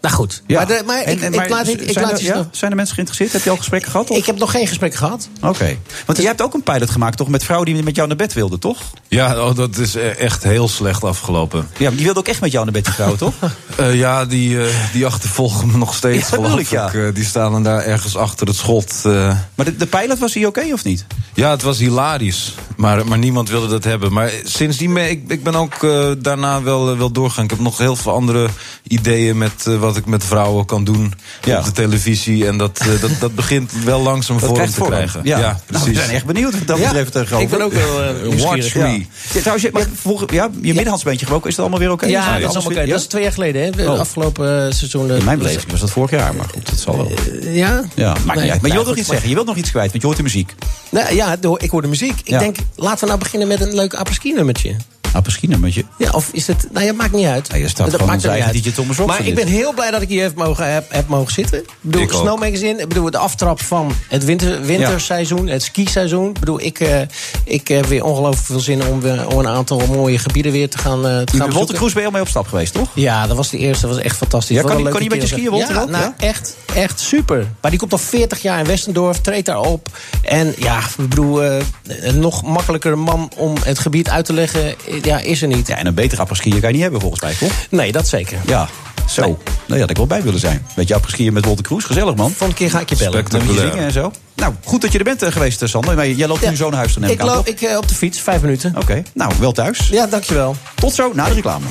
Nou 0.00 0.14
goed. 0.14 0.42
Ja. 0.46 0.56
Maar, 0.56 0.66
de, 0.66 0.82
maar, 0.86 1.02
En- 1.02 1.12
ik, 1.12 1.20
en- 1.20 1.34
ik 1.34 1.48
laat. 1.48 1.68
Ik, 1.68 1.90
zijn, 1.92 2.04
laat 2.04 2.18
er, 2.18 2.24
ja? 2.24 2.48
zijn 2.50 2.70
er 2.70 2.76
mensen 2.76 2.94
geïnteresseerd? 2.94 3.32
Heb 3.32 3.42
je 3.44 3.50
al 3.50 3.56
gesprekken 3.56 3.90
gehad? 3.90 4.10
of? 4.10 4.16
ik 4.16 4.26
heb 4.26 4.38
nog 4.38 4.50
geen 4.50 4.66
gesprek 4.66 4.94
gehad. 4.94 5.28
Oké. 5.42 5.76
Want 6.06 6.18
jij 6.18 6.26
hebt 6.26 6.42
ook 6.42 6.54
een 6.54 6.62
pilot 6.62 6.90
gemaakt, 6.90 7.16
toch? 7.16 7.28
Met 7.28 7.44
vrouwen 7.44 7.72
die 7.74 7.82
met 7.82 7.96
jou 7.96 8.08
naar 8.08 8.16
bed 8.16 8.32
wilden, 8.32 8.58
toch? 8.58 8.78
Ja, 9.08 9.40
oh, 9.48 9.56
dat 9.56 9.76
is 9.76 9.94
eh, 9.94 10.18
echt 10.20 10.42
heel 10.42 10.68
slecht 10.68 11.04
afgelopen. 11.04 11.68
Ja, 11.76 11.84
maar 11.88 11.96
die 11.96 12.04
wilden 12.04 12.22
ook 12.22 12.28
echt 12.28 12.40
met 12.40 12.52
jou 12.52 12.64
naar 12.64 12.72
bed, 12.72 12.84
die 12.84 12.92
vrouwen, 12.94 13.18
toch? 13.18 13.34
Eh, 13.76 13.94
ja, 13.94 14.24
die, 14.24 14.62
eh, 14.64 14.74
die 14.92 15.06
achtervolgen 15.06 15.66
me 15.70 15.76
nog 15.76 15.94
steeds, 15.94 16.28
Ja, 16.28 16.34
geloof 16.36 16.52
ik, 16.52 16.58
ik. 16.60 16.68
ja. 16.70 16.92
Eh, 16.92 17.14
die 17.14 17.24
staan 17.24 17.52
dan 17.52 17.62
daar 17.62 17.82
ergens 17.84 18.16
achter 18.16 18.46
het 18.46 18.56
schot. 18.56 18.94
eh. 19.04 19.36
Maar 19.54 19.66
de, 19.66 19.76
de 19.76 19.86
pilot 19.86 20.18
was 20.18 20.34
hij 20.34 20.46
oké 20.46 20.64
of 20.72 20.84
niet? 20.84 21.06
Ja, 21.34 21.50
het 21.50 21.62
was 21.62 21.78
hilarisch. 21.78 22.54
Maar, 22.76 23.06
maar 23.06 23.18
niemand 23.18 23.48
wilde 23.48 23.68
dat 23.68 23.84
hebben. 23.84 24.12
Maar 24.12 24.30
sindsdien 24.44 24.94
ben 24.94 25.10
ik, 25.10 25.22
ik 25.28 25.42
ben 25.42 25.54
ook 25.54 25.82
eh, 25.82 26.10
daarna 26.18 26.62
wel, 26.62 26.96
wel 26.96 27.10
doorgegaan. 27.10 27.44
Ik 27.44 27.50
heb 27.50 27.58
nog 27.60 27.78
heel 27.78 27.96
veel 27.96 28.12
andere 28.12 28.48
ideeën 28.82 29.38
met 29.38 29.66
eh, 29.66 29.78
wat 29.92 29.98
ik 30.02 30.06
met 30.06 30.24
vrouwen 30.24 30.64
kan 30.66 30.84
doen 30.84 31.12
Ja. 31.44 31.58
op 31.58 31.64
de 31.64 31.72
televisie. 31.72 32.46
En 32.46 32.58
dat, 32.58 32.78
eh, 32.78 33.00
dat, 33.00 33.10
dat 33.20 33.34
begint 33.34 33.72
wel 33.84 34.00
langzaam 34.00 34.38
Dat 34.38 34.48
vorm 34.48 34.66
te 34.66 34.72
vorm. 34.72 34.90
krijgen. 34.90 35.20
Ja, 35.24 35.38
Ja, 35.38 35.44
Nou, 35.44 35.56
we 35.66 35.72
precies. 35.78 35.96
zijn 35.98 36.10
echt 36.10 36.26
benieuwd 36.26 36.58
wat 36.58 36.66
dat 36.66 36.78
Ja, 36.78 36.84
betreft. 36.84 37.14
eh, 37.16 37.22
Gover. 37.22 37.40
ik 37.40 37.48
ben 37.48 37.62
ook 37.62 37.72
wel 37.72 38.02
eh, 38.02 38.08
nieuwsgierig. 38.22 38.44
Watch 38.44 38.72
Ja. 38.74 38.80
me. 38.86 38.98
Ja, 39.32 39.40
trouwens, 39.40 39.62
je, 39.64 39.70
maar 39.72 39.86
vroeger- 39.94 40.34
ja, 40.34 40.48
je 40.62 40.74
middenhandsbeentje 40.74 41.24
gebroken, 41.24 41.48
is 41.50 41.54
dat 41.56 41.64
allemaal 41.64 41.84
weer 41.84 41.92
oké? 41.94 42.06
Ja, 42.06 42.38
dat 42.38 42.38
is 42.50 42.56
allemaal 42.56 42.72
oké. 42.72 42.80
ja? 42.80 42.86
Dat 42.86 43.00
is 43.00 43.06
twee 43.06 43.22
jaar 43.22 43.32
geleden, 43.32 43.62
hè? 43.62 43.70
De 43.70 43.90
Oh. 43.90 43.98
afgelopen 43.98 44.66
eh, 44.66 44.72
seizoen. 44.72 45.10
eh, 45.10 45.16
In 45.18 45.24
mijn 45.24 45.38
beleving 45.38 45.70
was 45.70 45.80
dat 45.80 45.90
vorig 45.90 46.10
jaar, 46.10 46.34
maar 46.34 46.46
goed, 46.48 46.66
dat 46.70 46.78
zal 46.80 46.96
wel. 46.96 47.10
Eh, 47.42 47.56
Ja? 47.56 47.82
Ja, 47.94 48.08
maakt 48.12 48.24
Nee, 48.26 48.36
niet 48.42 48.50
uit. 48.52 48.60
Maar 48.60 48.70
je 48.70 48.76
wilt 48.76 48.88
nog 48.88 48.96
iets 48.96 49.08
zeggen, 49.08 49.28
je 49.28 49.34
wilt 49.34 49.46
nog 49.46 49.56
iets 49.56 49.70
kwijt, 49.70 49.88
want 49.90 50.00
je 50.00 50.06
hoort 50.06 50.18
de 50.18 50.24
muziek. 50.24 50.54
Nou, 50.90 51.14
ja, 51.14 51.36
ik 51.56 51.70
hoor 51.70 51.82
de 51.82 51.88
muziek. 51.88 52.18
Ik 52.20 52.28
Ja. 52.28 52.38
denk, 52.38 52.56
laten 52.76 53.00
we 53.00 53.06
nou 53.06 53.18
beginnen 53.18 53.48
met 53.48 53.60
een 53.60 53.74
leuk 53.74 53.94
apres-ski 53.94 54.32
nummertje. 54.32 54.76
Apres-ski 55.12 55.46
nummertje. 55.46 55.84
Ja, 55.98 56.10
of 56.10 56.28
is 56.32 56.46
het... 56.46 56.66
Nou 56.72 56.86
ja, 56.86 56.92
maakt 56.92 57.12
niet 57.12 57.26
uit. 57.26 57.52
Nee, 57.52 57.62
er 57.62 57.68
staat 57.68 57.90
Dat 57.90 58.06
maakt 58.06 58.22
niet 58.22 58.26
uit. 58.26 58.74
Thomas 58.74 58.96
Maar 58.96 59.26
ik 59.26 59.34
ben 59.34 59.46
heel 59.46 59.72
blij 59.72 59.90
dat 59.90 60.02
ik 60.02 60.08
hier 60.08 60.22
heb 60.22 60.34
mogen, 60.34 60.72
heb, 60.72 60.92
heb 60.92 61.08
mogen 61.08 61.32
zitten. 61.32 61.58
Ik 61.58 61.68
bedoel, 61.80 62.02
Ik 62.02 62.12
ook. 62.12 62.20
Snow 62.20 62.38
Magazine, 62.38 62.80
ik 62.80 62.88
bedoel, 62.88 63.10
de 63.10 63.18
aftrap 63.18 63.62
van 63.62 63.92
het 64.08 64.24
winter, 64.24 64.62
winterseizoen, 64.62 65.46
het 65.46 65.62
skiseizoen. 65.62 66.28
Ik 66.28 66.38
bedoel, 66.40 66.60
ik, 66.60 66.80
eh, 66.80 67.00
ik 67.44 67.68
heb 67.68 67.86
weer 67.86 68.04
ongelooflijk 68.04 68.46
veel 68.46 68.60
zin 68.60 68.86
om, 68.86 69.00
weer, 69.00 69.26
om 69.28 69.38
een 69.38 69.48
aantal 69.48 69.82
mooie 69.86 70.18
gebieden 70.18 70.52
weer 70.52 70.68
te 70.70 70.78
gaan, 70.78 71.06
eh 71.06 71.20
te 71.20 71.36
gaan 71.36 71.50
Wolter. 71.50 71.74
Kroes 71.74 71.92
ben 71.92 72.00
je 72.00 72.06
al 72.06 72.12
mee 72.14 72.22
op 72.22 72.28
stap 72.28 72.46
geweest, 72.48 72.72
toch? 72.72 72.88
Ja, 72.94 73.26
dat 73.26 73.36
was 73.36 73.50
de 73.50 73.58
eerste. 73.58 73.86
Dat 73.86 73.94
was 73.94 74.04
echt 74.04 74.16
fantastisch. 74.16 74.56
Ja, 74.56 74.62
kan 74.62 74.70
een 74.70 74.76
die- 74.76 74.88
kan 74.90 75.00
die 75.00 75.10
met 75.10 75.20
je 75.20 75.26
skiën, 75.26 75.50
Wolter, 75.50 75.74
Ja, 75.74 75.80
ook? 75.82 75.90
nou, 75.90 76.12
echt, 76.18 76.56
echt 76.74 77.00
super. 77.00 77.46
Maar 77.60 77.70
die 77.70 77.80
komt 77.80 77.92
al 77.92 77.98
40 77.98 78.42
jaar 78.42 78.58
in 78.58 78.66
Westendorf, 78.66 79.20
treedt 79.20 79.46
daar 79.46 79.60
op. 79.60 79.88
En 80.22 80.54
ja, 80.58 80.78
ik 80.78 81.08
bedoel, 81.08 81.42
eh, 81.44 81.56
een 81.86 82.18
nog 82.18 82.42
makkelijker 82.42 82.98
man 82.98 83.30
om 83.36 83.54
het 83.64 83.78
gebied 83.78 84.08
uit 84.08 84.24
te 84.24 84.32
leggen, 84.32 84.74
ja, 85.04 85.18
is 85.18 85.42
er 85.42 85.48
niet. 85.48 85.66
Ja, 85.66 85.76
en 85.76 85.86
een 85.86 85.94
betere 85.94 86.20
apres-ski 86.20 86.50
kan 86.50 86.60
je 86.60 86.66
niet 86.72 86.80
hebben, 86.82 87.00
volgens 87.00 87.20
mij, 87.22 87.34
toch? 87.34 87.52
Nee, 87.70 87.92
dat 87.92 88.08
zeker. 88.08 88.38
Ja, 88.46 88.68
zo. 89.08 89.22
Nou 89.22 89.38
ja, 89.66 89.78
had 89.80 89.90
ik 89.90 89.96
wel 89.96 90.06
bij 90.06 90.22
willen 90.22 90.40
zijn. 90.40 90.66
Beetje 90.76 90.94
apres-skiën 90.94 91.32
met 91.32 91.44
Wolter 91.44 91.64
Kroes, 91.64 91.84
gezellig 91.84 92.14
man. 92.14 92.28
Volgende 92.30 92.54
keer 92.54 92.70
ga 92.70 92.80
ik 92.80 92.88
je 92.88 92.96
bellen. 92.96 93.12
Met 93.22 93.32
je 93.32 93.36
Spectaculair. 93.38 93.70
zingen 93.70 93.86
en 93.86 93.92
zo. 93.92 94.12
Nou, 94.36 94.54
goed 94.64 94.80
dat 94.80 94.92
je 94.92 94.98
er 94.98 95.04
bent 95.04 95.22
eh, 95.22 95.32
geweest, 95.32 95.62
eh, 95.62 95.68
Sander. 95.68 95.94
Maar 95.94 96.08
jij 96.10 96.26
loopt 96.28 96.40
Ja. 96.42 96.50
nu 96.50 96.56
zo 96.56 96.68
naar 96.68 96.78
huis 96.78 96.92
te 96.92 96.98
nemen. 97.00 97.14
Ik 97.14 97.22
loop 97.22 97.46
ik, 97.48 97.60
eh, 97.60 97.76
op 97.76 97.88
de 97.88 97.94
fiets, 97.94 98.20
vijf 98.20 98.40
minuten. 98.40 98.74
Oké, 98.76 99.02
nou, 99.14 99.32
wel 99.38 99.52
thuis. 99.52 99.88
Ja, 99.88 100.06
dankjewel. 100.06 100.56
Tot 100.74 100.94
zo, 100.94 101.10
na 101.14 101.28
de 101.28 101.34
reclame. 101.34 101.64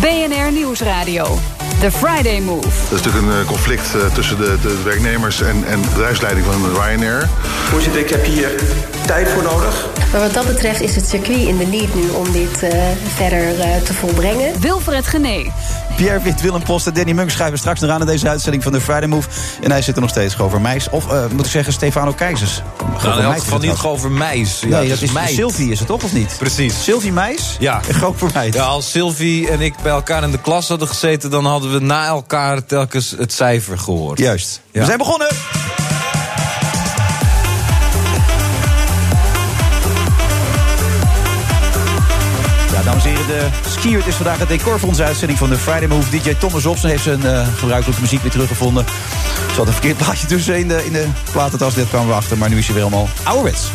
BNR 0.00 0.52
Nieuwsradio. 0.52 1.38
The 1.80 1.90
Friday 1.90 2.40
Move. 2.40 2.68
Dat 2.90 2.98
is 2.98 3.04
natuurlijk 3.04 3.24
een 3.26 3.40
eh, 3.40 3.46
conflict 3.46 3.94
eh, 3.94 4.14
tussen 4.14 4.36
de, 4.36 4.56
de 4.62 4.82
werknemers 4.84 5.40
en, 5.40 5.64
en 5.66 5.80
de 5.82 5.88
bedrijfsleiding 5.88 6.46
van 6.46 6.74
Ryanair. 6.82 7.28
Voorzitter, 7.64 8.00
ik 8.00 8.10
heb 8.10 8.24
hier 8.24 8.50
tijd 9.06 9.28
voor 9.28 9.42
nodig. 9.42 9.86
Maar 10.12 10.20
wat 10.20 10.34
dat 10.34 10.46
betreft 10.46 10.80
is 10.80 10.94
het 10.96 11.08
circuit 11.08 11.38
in 11.38 11.56
de 11.56 11.66
lead 11.66 11.94
nu 11.94 12.08
om 12.10 12.32
dit 12.32 12.62
eh, 12.62 12.78
verder 13.14 13.60
eh, 13.60 13.76
te 13.82 13.94
volbrengen. 13.94 14.60
Wilfred 14.60 15.06
Genee. 15.06 15.52
Pierre 15.96 16.20
Wit, 16.22 16.40
Willem 16.40 16.62
Post 16.62 16.86
en 16.86 16.94
Danny 16.94 17.12
Munk 17.12 17.30
schrijven 17.30 17.58
straks 17.58 17.80
nog 17.80 17.90
aan 17.90 18.00
in 18.00 18.06
deze 18.06 18.28
uitzending 18.28 18.62
van 18.62 18.72
de 18.72 18.80
Friday 18.80 19.06
Move. 19.08 19.28
En 19.62 19.70
hij 19.70 19.82
zit 19.82 19.94
er 19.94 20.00
nog 20.00 20.10
steeds, 20.10 20.34
Gover 20.34 20.60
Meijs. 20.60 20.88
Of 20.90 21.10
eh, 21.10 21.24
moet 21.32 21.44
ik 21.44 21.50
zeggen, 21.50 21.72
Stefano 21.72 22.12
Keizers. 22.12 22.62
Nou, 23.02 23.18
in 23.18 23.24
elk 23.24 23.38
geval 23.38 23.58
niet 23.58 23.82
over 23.84 24.10
Meis. 24.10 24.60
Ja, 24.60 24.78
nee, 24.78 24.88
dat 24.88 25.00
is 25.02 25.12
Meis. 25.12 25.34
Sylvie 25.34 25.70
is 25.70 25.78
het 25.78 25.88
toch, 25.88 26.02
of 26.02 26.12
niet? 26.12 26.34
Precies. 26.38 26.84
Sylvie 26.84 27.12
Meijs 27.12 27.56
Ja. 27.58 27.80
en 27.88 27.94
Gover 27.94 28.30
Meijs. 28.34 28.54
Ja, 28.54 28.64
als 28.64 28.90
Sylvie 28.90 29.50
en 29.50 29.60
ik 29.60 29.74
bij 29.86 29.94
elkaar 29.94 30.22
in 30.22 30.30
de 30.30 30.40
klas 30.40 30.68
hadden 30.68 30.88
gezeten... 30.88 31.30
dan 31.30 31.44
hadden 31.44 31.72
we 31.72 31.78
na 31.78 32.06
elkaar 32.06 32.64
telkens 32.64 33.10
het 33.10 33.32
cijfer 33.32 33.78
gehoord. 33.78 34.18
Juist. 34.18 34.60
Ja. 34.72 34.80
We 34.80 34.86
zijn 34.86 34.98
begonnen. 34.98 35.28
Ja, 42.72 42.82
Dames 42.82 43.04
en 43.04 43.10
heren, 43.10 43.26
de 43.26 43.48
skiert 43.68 44.06
is 44.06 44.14
vandaag 44.14 44.38
het 44.38 44.48
decor 44.48 44.78
voor 44.78 44.88
onze 44.88 45.04
uitzending 45.04 45.38
van 45.38 45.48
de 45.48 45.56
Friday 45.56 45.88
Move. 45.88 46.10
DJ 46.10 46.34
Thomas 46.34 46.62
Robson 46.62 46.90
heeft 46.90 47.02
zijn 47.02 47.20
uh, 47.20 47.46
gebruikelijke 47.56 48.00
muziek 48.00 48.22
weer 48.22 48.30
teruggevonden. 48.30 48.84
Er 49.48 49.54
zat 49.54 49.66
een 49.66 49.72
verkeerd 49.72 49.96
plaatje 49.96 50.26
tussen 50.26 50.58
in 50.58 50.68
de, 50.68 50.84
in 50.84 50.92
de 50.92 51.06
platentas, 51.32 51.74
dit 51.74 51.88
kwamen 51.88 52.08
we 52.08 52.14
achter. 52.14 52.38
Maar 52.38 52.48
nu 52.48 52.58
is 52.58 52.66
hij 52.66 52.74
weer 52.74 52.84
allemaal 52.84 53.08
ouderwets. 53.22 53.70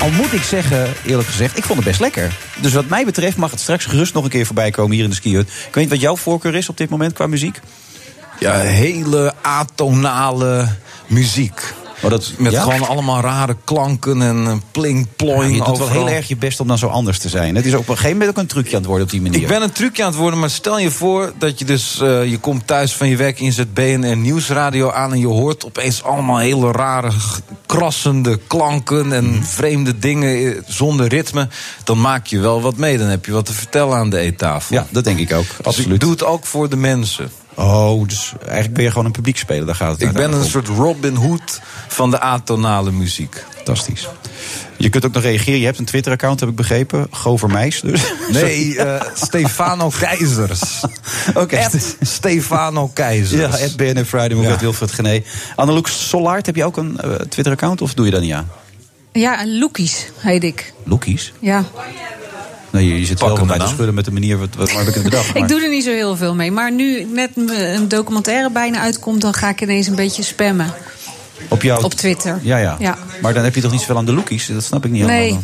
Al 0.00 0.10
moet 0.10 0.32
ik 0.32 0.42
zeggen, 0.42 0.88
eerlijk 1.06 1.28
gezegd, 1.28 1.56
ik 1.56 1.64
vond 1.64 1.78
het 1.78 1.88
best 1.88 2.00
lekker. 2.00 2.36
Dus 2.60 2.72
wat 2.72 2.88
mij 2.88 3.04
betreft 3.04 3.36
mag 3.36 3.50
het 3.50 3.60
straks 3.60 3.84
gerust 3.84 4.14
nog 4.14 4.24
een 4.24 4.30
keer 4.30 4.46
voorbij 4.46 4.70
komen 4.70 4.94
hier 4.94 5.04
in 5.04 5.10
de 5.10 5.16
skiert. 5.16 5.48
Ik 5.48 5.64
weet 5.64 5.74
niet 5.74 5.88
wat 5.88 6.00
jouw 6.00 6.16
voorkeur 6.16 6.54
is 6.54 6.68
op 6.68 6.76
dit 6.76 6.88
moment 6.90 7.12
qua 7.12 7.26
muziek. 7.26 7.60
Ja, 8.38 8.58
hele 8.58 9.34
atonale 9.40 10.68
muziek. 11.06 11.74
Maar 12.00 12.10
dat 12.10 12.32
met 12.38 12.52
Ja? 12.52 12.62
gewoon 12.62 12.88
allemaal 12.88 13.20
rare 13.20 13.56
klanken 13.64 14.22
en 14.22 14.46
eh, 14.46 14.56
pling 14.70 15.06
ploing. 15.16 15.56
je 15.56 15.64
doet 15.64 15.78
wel 15.78 15.88
heel 15.88 16.08
erg 16.08 16.28
je 16.28 16.36
best 16.36 16.60
om 16.60 16.68
dan 16.68 16.78
zo 16.78 16.86
anders 16.86 17.18
te 17.18 17.28
zijn. 17.28 17.56
Het 17.56 17.66
is 17.66 17.74
op 17.74 17.88
een 17.88 17.96
gegeven 17.96 18.10
moment 18.10 18.30
ook 18.30 18.36
een 18.36 18.46
trucje 18.46 18.70
aan 18.70 18.76
het 18.76 18.86
worden 18.86 19.04
op 19.04 19.10
die 19.10 19.20
manier. 19.20 19.40
Ik 19.40 19.46
ben 19.46 19.62
een 19.62 19.72
trucje 19.72 20.02
aan 20.02 20.08
het 20.08 20.18
worden, 20.18 20.38
maar 20.38 20.50
stel 20.50 20.78
je 20.78 20.90
voor 20.90 21.32
dat 21.38 21.58
je 21.58 21.64
dus... 21.64 22.00
eh, 22.00 22.30
je 22.30 22.38
komt 22.38 22.66
thuis 22.66 22.92
van 22.92 23.08
je 23.08 23.16
werk, 23.16 23.38
je 23.38 23.52
zet 23.52 23.74
BNR 23.74 24.16
Nieuwsradio 24.16 24.90
aan... 24.90 25.12
en 25.12 25.18
je 25.18 25.26
hoort 25.26 25.66
opeens 25.66 26.02
allemaal 26.02 26.38
hele 26.38 26.72
rare, 26.72 27.10
krassende 27.66 28.40
klanken... 28.46 29.12
en 29.12 29.44
vreemde 29.44 29.98
dingen 29.98 30.54
eh, 30.54 30.62
zonder 30.66 31.08
ritme. 31.08 31.48
Dan 31.84 32.00
maak 32.00 32.26
je 32.26 32.38
wel 32.38 32.60
wat 32.60 32.76
mee, 32.76 32.98
dan 32.98 33.08
heb 33.08 33.24
je 33.24 33.32
wat 33.32 33.46
te 33.46 33.52
vertellen 33.52 33.96
aan 33.96 34.10
de 34.10 34.18
eettafel. 34.18 34.76
Ja, 34.76 34.86
dat 34.90 35.04
denk 35.04 35.18
ik 35.18 35.32
ook. 35.32 35.46
Absoluut. 35.62 35.94
ik 35.94 36.00
doe 36.00 36.10
het 36.10 36.24
ook 36.24 36.46
voor 36.46 36.68
de 36.68 36.76
mensen. 36.76 37.30
Oh, 37.54 38.08
dus 38.08 38.32
eigenlijk 38.42 38.74
ben 38.74 38.82
je 38.84 38.90
gewoon 38.90 39.04
een 39.04 39.12
publiekspeler. 39.12 39.66
Daar 39.66 39.74
gaat 39.74 39.92
het 39.92 40.02
Ik 40.02 40.12
ben 40.12 40.32
een 40.32 40.44
soort 40.44 40.68
Robin 40.68 41.14
Hood 41.14 41.60
van 41.88 42.10
de 42.10 42.20
atonale 42.20 42.90
muziek. 42.90 43.44
Fantastisch. 43.56 44.08
Je 44.76 44.88
kunt 44.88 45.04
ook 45.04 45.12
nog 45.12 45.22
reageren. 45.22 45.58
Je 45.58 45.64
hebt 45.64 45.78
een 45.78 45.84
Twitter-account, 45.84 46.40
heb 46.40 46.48
ik 46.48 46.54
begrepen. 46.54 47.06
Govermeis 47.10 47.80
dus. 47.80 48.02
Nee, 48.32 48.78
eh, 48.78 49.02
Stefano 49.14 49.90
Keizers. 49.98 50.80
Oké. 51.34 51.68
Stefano 52.00 52.88
Keizers. 52.88 53.58
Ja, 53.58 53.64
at 53.64 53.76
BNN 53.76 54.04
Friday, 54.04 54.34
Move, 54.36 54.48
Ja. 54.48 54.58
Wilfred 54.58 54.92
Gené. 54.92 55.22
Anneloek 55.56 55.88
Solaert, 55.88 56.46
heb 56.46 56.56
je 56.56 56.64
ook 56.64 56.76
een 56.76 57.00
eh, 57.00 57.10
Twitter-account 57.14 57.80
of 57.82 57.94
doe 57.94 58.04
je 58.04 58.10
dat 58.10 58.20
niet 58.20 58.32
aan? 58.32 58.48
Ja, 59.12 59.46
Loekies 59.46 60.06
heet 60.16 60.44
ik. 60.44 60.72
Loekies? 60.84 61.32
Ja. 61.38 61.64
Nee, 62.70 62.86
je, 62.88 62.98
je 63.00 63.06
zit 63.06 63.20
wel 63.20 63.46
bij 63.46 63.58
te 63.58 63.66
schudden 63.66 63.94
met 63.94 64.04
de 64.04 64.12
manier 64.12 64.38
wat, 64.38 64.48
wat 64.56 64.72
heb 64.72 64.86
ik 64.86 64.94
het 64.94 65.02
bedacht. 65.02 65.36
Ik 65.36 65.48
doe 65.48 65.62
er 65.62 65.68
niet 65.70 65.84
zo 65.84 65.90
heel 65.90 66.16
veel 66.16 66.34
mee. 66.34 66.50
Maar 66.50 66.72
nu 66.72 67.04
net 67.04 67.30
een 67.36 67.88
documentaire 67.88 68.50
bijna 68.50 68.80
uitkomt... 68.80 69.20
dan 69.20 69.34
ga 69.34 69.48
ik 69.48 69.60
ineens 69.60 69.86
een 69.86 69.94
beetje 69.94 70.22
spammen 70.22 70.72
op, 71.48 71.62
jou, 71.62 71.84
op 71.84 71.94
Twitter. 71.94 72.38
Ja, 72.42 72.56
ja, 72.56 72.76
Ja. 72.78 72.98
Maar 73.22 73.34
dan 73.34 73.44
heb 73.44 73.54
je 73.54 73.60
toch 73.60 73.70
niet 73.70 73.80
zoveel 73.80 73.96
aan 73.96 74.04
de 74.04 74.12
Loekies? 74.12 74.46
Dat 74.46 74.64
snap 74.64 74.84
ik 74.84 74.90
niet 74.90 75.00
helemaal. 75.06 75.20
Nee. 75.20 75.38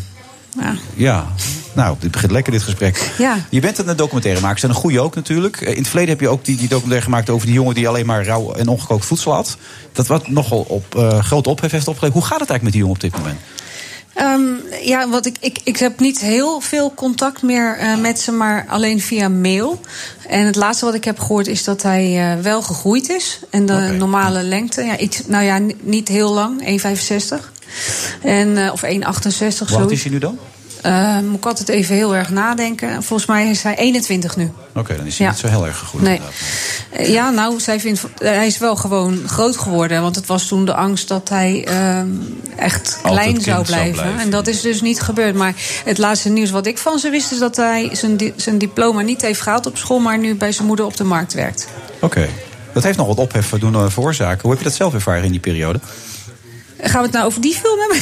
Ja. 0.61 0.75
Ja, 0.95 1.27
nou, 1.73 1.97
dit 2.01 2.11
begint 2.11 2.33
lekker, 2.33 2.53
dit 2.53 2.63
gesprek. 2.63 3.11
Ja. 3.19 3.37
Je 3.51 3.61
bent 3.61 3.79
een 3.79 3.97
documentaire 3.97 4.41
maken, 4.41 4.63
en 4.63 4.69
een 4.69 4.75
goede 4.75 5.01
ook 5.01 5.15
natuurlijk. 5.15 5.61
Eh, 5.61 5.71
In 5.71 5.79
het 5.79 5.87
verleden 5.87 6.11
heb 6.11 6.21
je 6.21 6.29
ook 6.29 6.45
die, 6.45 6.57
die 6.57 6.69
documentaire 6.69 7.05
gemaakt 7.05 7.31
over 7.31 7.47
die 7.47 7.55
jongen 7.55 7.75
die 7.75 7.89
alleen 7.89 8.07
maar 8.07 8.25
rauw 8.25 8.53
en 8.53 8.69
ongekookt 8.69 9.05
voedsel 9.05 9.33
had. 9.33 9.57
Dat 9.93 10.07
wat 10.07 10.29
nogal 10.29 10.65
op 10.69 10.95
eh 10.95 11.19
grote 11.19 11.49
ophef 11.49 11.71
heeft 11.71 11.89
opgeleverd. 11.89 12.23
Hoe 12.23 12.31
gaat 12.31 12.41
het 12.41 12.51
eigenlijk 12.51 12.63
met 12.63 12.73
die 12.73 12.81
jongen 12.81 12.97
op 12.97 13.01
dit 13.01 13.17
moment? 13.19 13.39
Ehm, 14.17 14.41
ja, 14.83 15.09
want 15.09 15.27
ik, 15.27 15.37
ik, 15.41 15.59
ik 15.65 15.77
heb 15.77 16.01
niet 16.01 16.21
heel 16.21 16.61
veel 16.61 16.93
contact 16.95 17.43
meer 17.43 17.77
eh, 17.79 17.97
met 17.99 18.21
ze, 18.21 18.33
maar 18.33 18.65
alleen 18.69 19.01
via 19.01 19.29
mail. 19.29 19.81
En 20.29 20.47
het 20.47 20.57
laatste 20.57 20.85
wat 20.85 20.95
ik 20.95 21.05
heb 21.05 21.19
gehoord 21.19 21.47
is 21.47 21.65
dat 21.65 21.83
hij 21.83 22.33
eh, 22.33 22.41
wel 22.43 22.63
gegroeid 22.63 23.09
is. 23.09 23.41
En 23.51 23.67
de 23.67 23.95
normale 23.99 24.43
lengte, 24.43 24.83
ja, 24.83 24.99
iets, 24.99 25.23
nou 25.27 25.45
ja, 25.45 25.59
ni- 25.59 25.77
niet 25.81 26.09
heel 26.09 26.33
lang, 26.33 26.61
1,65. 26.67 27.53
En, 28.23 28.57
eh, 28.67 28.73
of 28.73 28.83
1,68, 28.83 28.89
Hoe 29.69 29.69
oud 29.69 29.69
zoiets. 29.69 29.93
is 29.93 30.03
hij 30.03 30.11
nu 30.13 30.19
dan? 30.19 30.39
Eh, 30.83 31.19
moet 31.21 31.37
ik 31.37 31.47
altijd 31.47 31.69
even 31.69 31.95
heel 31.95 32.15
erg 32.15 32.31
nadenken. 32.31 33.03
Volgens 33.03 33.29
mij 33.29 33.51
is 33.51 33.63
hij 33.63 33.77
21 33.77 34.37
nu. 34.37 34.51
Oké, 34.75 34.97
dan 34.97 35.07
is 35.07 35.19
hij 35.19 35.27
Ja. 35.27 35.33
niet 35.33 35.41
zo 35.41 35.49
heel 35.49 35.67
erg. 35.67 35.85
Nee. 35.93 36.15
inderdaad. 36.15 36.35
Eh, 36.91 37.09
Ja, 37.13 37.31
nou, 37.31 37.61
zij 37.61 37.81
vindt, 37.81 38.01
eh, 38.19 38.31
hij 38.31 38.47
is 38.47 38.59
wel 38.59 38.77
gewoon 38.77 39.21
groot 39.27 39.57
geworden. 39.57 40.03
Want 40.03 40.17
het 40.17 40.27
was 40.27 40.47
toen 40.47 40.65
de 40.65 40.75
angst 40.75 41.09
dat 41.09 41.29
hij 41.29 41.65
ehm, 41.69 42.09
echt 42.57 42.99
klein 43.03 43.31
zou 43.41 43.43
zou 43.43 43.65
blijven. 43.65 44.19
En 44.19 44.31
dat 44.31 44.47
is 44.47 44.61
dus 44.61 44.81
niet 44.81 45.01
gebeurd. 45.01 45.35
Maar 45.35 45.55
het 45.85 45.99
laatste 45.99 46.29
nieuws 46.29 46.51
wat 46.51 46.67
ik 46.67 46.79
van 46.79 46.99
ze 46.99 47.11
wist... 47.11 47.33
is 47.33 47.39
dat 47.39 47.57
hij 47.57 47.89
zijn, 47.93 48.17
di- 48.17 48.33
zijn 48.37 48.59
diploma 48.59 49.01
niet 49.01 49.23
heeft 49.23 49.41
gehaald 49.41 49.67
op 49.67 49.77
school... 49.77 49.99
maar 49.99 50.19
nu 50.19 50.35
bij 50.35 50.53
zijn 50.53 50.67
moeder 50.67 50.85
op 50.85 50.97
de 50.97 51.05
markt 51.05 51.33
werkt. 51.35 51.69
Oké. 52.01 52.29
Dat 52.73 52.83
heeft 52.85 52.99
nog 52.99 53.07
wat 53.07 53.19
ophef 53.19 53.49
doen 53.49 53.75
eh, 53.75 53.85
veroorzaken. 53.89 54.41
Hoe 54.43 54.51
heb 54.51 54.59
je 54.59 54.65
dat 54.65 54.75
zelf 54.75 54.95
ervaren 54.95 55.25
in 55.25 55.31
die 55.31 55.41
periode? 55.41 55.81
Gaan 56.81 57.01
we 57.01 57.07
het 57.07 57.13
nou 57.13 57.27
over 57.27 57.41
die 57.41 57.55
film 57.55 57.79
hebben? 57.79 57.99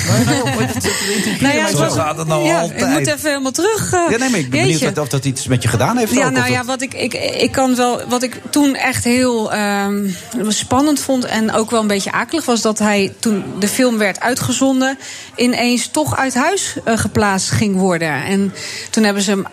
nou 1.41 1.55
ja, 1.57 1.69
Zo 1.69 1.77
zo- 1.77 1.91
gaat 1.91 2.19
het 2.19 2.27
nou 2.27 2.45
ja, 2.45 2.61
altijd. 2.61 2.81
Ik 2.81 2.87
moet 2.89 3.07
even 3.07 3.29
helemaal 3.29 3.51
terug. 3.51 3.93
eh, 3.93 4.01
Ja, 4.11 4.17
nee, 4.19 4.29
maar 4.31 4.39
ik 4.39 4.51
ben 4.51 4.61
benieuwd 4.61 4.81
jeetje. 4.81 5.01
of 5.01 5.09
dat 5.09 5.25
iets 5.25 5.47
met 5.47 5.63
je 5.63 5.69
gedaan 5.69 5.97
heeft. 5.97 6.13
Ja, 6.15 6.27
ook, 6.27 6.33
nou 6.33 6.51
ja, 6.51 6.57
dat- 6.57 6.67
wat 6.67 6.83
ik, 6.83 6.95
ik, 6.95 7.15
ik 7.15 7.53
kan 7.53 7.77
wel. 7.77 8.01
Wat 8.09 8.23
ik 8.23 8.41
toen 8.51 8.75
echt 8.75 9.05
heel 9.05 9.53
ehm, 9.53 10.09
spannend 10.49 11.01
vond 11.01 11.25
en 11.25 11.53
ook 11.53 11.71
wel 11.71 11.81
een 11.81 11.87
beetje 11.87 12.13
akelig 12.13 12.45
was 12.45 12.61
dat 12.63 12.79
hij 12.79 13.13
toen 13.19 13.45
de 13.59 13.69
film 13.69 13.99
werd 13.99 14.21
uitgezonden, 14.21 14.99
ineens 15.37 15.89
toch 15.89 16.17
uit 16.17 16.35
huis 16.35 16.75
eh, 16.85 16.99
geplaatst 16.99 17.51
ging 17.51 17.77
worden. 17.77 18.25
En 18.25 18.55
toen 18.91 19.05
hebben 19.05 19.23
ze 19.23 19.31
hem 19.31 19.45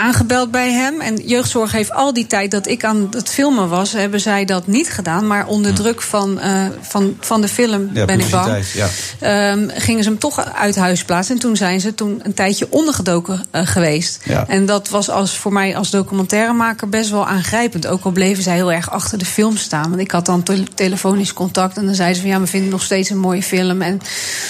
aangebeld 0.00 0.50
bij 0.50 0.72
hem. 0.72 1.00
En 1.00 1.16
jeugdzorg 1.16 1.72
heeft 1.72 1.92
al 1.92 2.12
die 2.12 2.26
tijd 2.26 2.50
dat 2.50 2.66
ik 2.68 2.84
aan 2.84 3.06
het 3.10 3.28
filmen 3.28 3.68
was, 3.68 3.92
hebben 3.92 4.20
zij 4.20 4.44
dat 4.44 4.66
niet 4.66 4.90
gedaan. 4.90 5.26
Maar 5.26 5.46
onder 5.46 5.74
druk 5.74 6.02
van, 6.02 6.40
eh, 6.40 6.64
van, 6.80 7.16
van 7.20 7.40
de 7.40 7.48
film 7.48 7.90
Ja, 7.92 8.04
ben 8.04 8.20
ik 8.20 8.30
bang. 8.30 8.64
ja. 8.74 8.88
Ehm, 9.20 9.68
gingen 9.74 10.02
ze 10.02 10.08
hem 10.08 10.18
toch 10.18 10.52
uit 10.54 10.76
huis 10.76 11.04
plaatsen. 11.04 11.34
En 11.34 11.40
toen 11.40 11.56
zijn 11.56 11.80
ze 11.80 11.94
toen 11.94 12.20
een 12.22 12.34
tijdje 12.34 12.66
ondergedoken 12.70 13.44
eh, 13.50 13.66
geweest. 13.66 14.20
Ja. 14.24 14.44
En 14.48 14.66
dat 14.66 14.88
was 14.88 15.10
als, 15.10 15.36
voor 15.36 15.52
mij 15.52 15.76
als 15.76 15.90
documentairemaker 15.90 16.88
best 16.88 17.10
wel 17.10 17.26
aangrijpend. 17.26 17.86
Ook 17.86 18.04
al 18.04 18.10
bleven 18.10 18.42
zij 18.42 18.54
heel 18.54 18.72
erg 18.72 18.90
achter 18.90 19.18
de 19.18 19.24
film 19.24 19.56
staan. 19.56 19.88
Want 19.88 20.00
ik 20.00 20.10
had 20.10 20.26
dan 20.26 20.42
te- 20.42 20.64
telefonisch 20.74 21.32
contact. 21.32 21.76
En 21.76 21.84
dan 21.86 21.94
zeiden 21.94 22.16
ze 22.16 22.22
van 22.22 22.30
ja, 22.30 22.40
we 22.40 22.46
vinden 22.46 22.68
het 22.68 22.76
nog 22.78 22.86
steeds 22.86 23.10
een 23.10 23.18
mooie 23.18 23.42
film. 23.42 23.82
En 23.82 24.00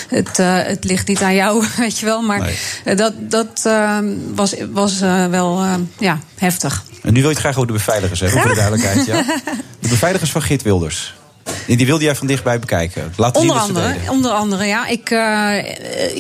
het, 0.08 0.38
eh, 0.38 0.54
het 0.62 0.84
ligt 0.84 1.08
niet 1.08 1.22
aan 1.22 1.34
jou, 1.34 1.64
weet 1.76 1.98
je 1.98 2.06
wel. 2.06 2.22
Maar 2.22 2.40
Nee. 2.84 2.94
dat, 2.94 3.12
dat 3.18 3.62
ehm, 3.64 4.04
was, 4.34 4.54
was 4.72 5.00
eh, 5.00 5.26
wel 5.40 5.62
eh, 5.62 5.74
ja, 5.98 6.18
heftig. 6.36 6.84
En 7.02 7.12
nu 7.12 7.20
wil 7.20 7.28
je 7.30 7.36
het 7.36 7.38
graag 7.38 7.54
over 7.54 7.66
de 7.66 7.72
beveiligers 7.72 8.20
hebben, 8.20 8.40
voor 8.40 8.50
de 8.50 8.56
duidelijkheid. 8.56 9.06
Ja. 9.06 9.24
De 9.80 9.88
beveiligers 9.88 10.30
van 10.30 10.42
Git 10.42 10.62
Wilders. 10.62 11.14
En 11.68 11.76
die 11.76 11.86
wilde 11.86 12.04
jij 12.04 12.14
van 12.14 12.26
dichtbij 12.26 12.58
bekijken. 12.58 13.12
Laat 13.16 13.36
Onder 13.36 13.56
andere, 13.56 13.94
onder 14.10 14.30
andere, 14.30 14.64
ja. 14.64 14.86
Ik, 14.86 15.10
eh, 15.10 15.18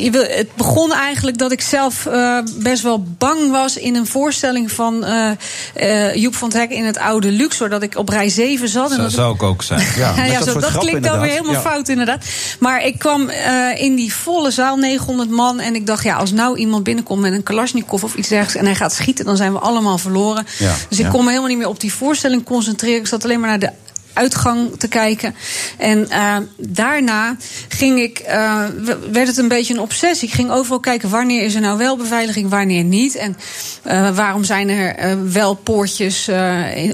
je 0.04 0.08
wil, 0.10 0.22
het 0.22 0.54
begon 0.56 0.92
eigenlijk 0.92 1.38
dat 1.38 1.52
ik 1.52 1.60
zelf 1.60 2.06
eh, 2.06 2.38
best 2.56 2.82
wel 2.82 3.04
bang 3.18 3.50
was 3.50 3.76
in 3.76 3.94
een 3.96 4.06
voorstelling 4.06 4.72
van 4.72 5.04
eh, 5.04 5.30
eh, 5.74 6.14
Joep 6.14 6.34
van 6.34 6.48
het 6.48 6.56
Hek 6.56 6.70
in 6.70 6.84
het 6.84 6.98
oude 6.98 7.30
Luxor. 7.30 7.68
Dat 7.68 7.82
ik 7.82 7.96
op 7.96 8.08
rij 8.08 8.28
7 8.28 8.68
zat. 8.68 8.90
en 8.90 8.96
Zo 8.96 9.02
dat 9.02 9.12
zou 9.12 9.34
ik 9.34 9.42
ook 9.42 9.62
zijn. 9.62 9.78
Ja, 9.96 10.24
ja, 10.24 10.38
dat 10.38 10.72
zo, 10.72 10.78
klinkt 10.78 11.04
dan 11.04 11.20
weer 11.20 11.30
helemaal 11.30 11.52
Ja. 11.52 11.60
fout, 11.60 11.88
inderdaad. 11.88 12.24
Maar 12.58 12.84
ik 12.84 12.98
kwam 12.98 13.28
eh, 13.28 13.82
in 13.82 13.94
die 13.94 14.14
volle 14.14 14.50
zaal, 14.50 14.76
900 14.76 15.30
man. 15.30 15.60
En 15.60 15.74
ik 15.74 15.86
dacht, 15.86 16.04
ja, 16.04 16.16
als 16.16 16.32
nou 16.32 16.56
iemand 16.56 16.84
binnenkomt 16.84 17.20
met 17.20 17.32
een 17.32 17.42
Kalashnikov 17.42 18.02
of 18.02 18.14
iets 18.14 18.28
dergelijks. 18.28 18.60
en 18.60 18.64
hij 18.64 18.74
gaat 18.74 18.92
schieten, 18.92 19.24
dan 19.24 19.36
zijn 19.36 19.52
we 19.52 19.58
allemaal 19.58 19.98
verloren. 19.98 20.46
Ja, 20.58 20.74
dus 20.88 20.98
ik 20.98 21.04
ja. 21.04 21.10
kon 21.10 21.20
me 21.20 21.28
helemaal 21.28 21.48
niet 21.48 21.58
meer 21.58 21.68
op 21.68 21.80
die 21.80 21.92
voorstelling 21.92 22.44
concentreren. 22.44 23.00
Ik 23.00 23.06
zat 23.06 23.24
alleen 23.24 23.40
maar 23.40 23.48
naar 23.48 23.58
de 23.58 23.70
uitgang 24.12 24.78
te 24.78 24.88
kijken. 24.88 25.34
En 25.78 26.10
eh, 26.10 26.36
daarna 26.56 27.36
ging 27.68 28.00
ik, 28.00 28.18
eh, 28.18 28.64
werd 29.12 29.26
het 29.26 29.36
een 29.36 29.48
beetje 29.48 29.74
een 29.74 29.80
obsessie. 29.80 30.28
Ik 30.28 30.34
ging 30.34 30.50
overal 30.50 30.80
kijken 30.80 31.10
wanneer 31.10 31.42
is 31.42 31.54
er 31.54 31.60
nou 31.60 31.78
wel 31.78 31.96
beveiliging, 31.96 32.50
wanneer 32.50 32.84
niet. 32.84 33.14
En 33.14 33.36
eh, 33.82 34.16
waarom 34.16 34.44
zijn 34.44 34.68
er 34.68 35.18
wel 35.32 35.54
poortjes 35.54 36.30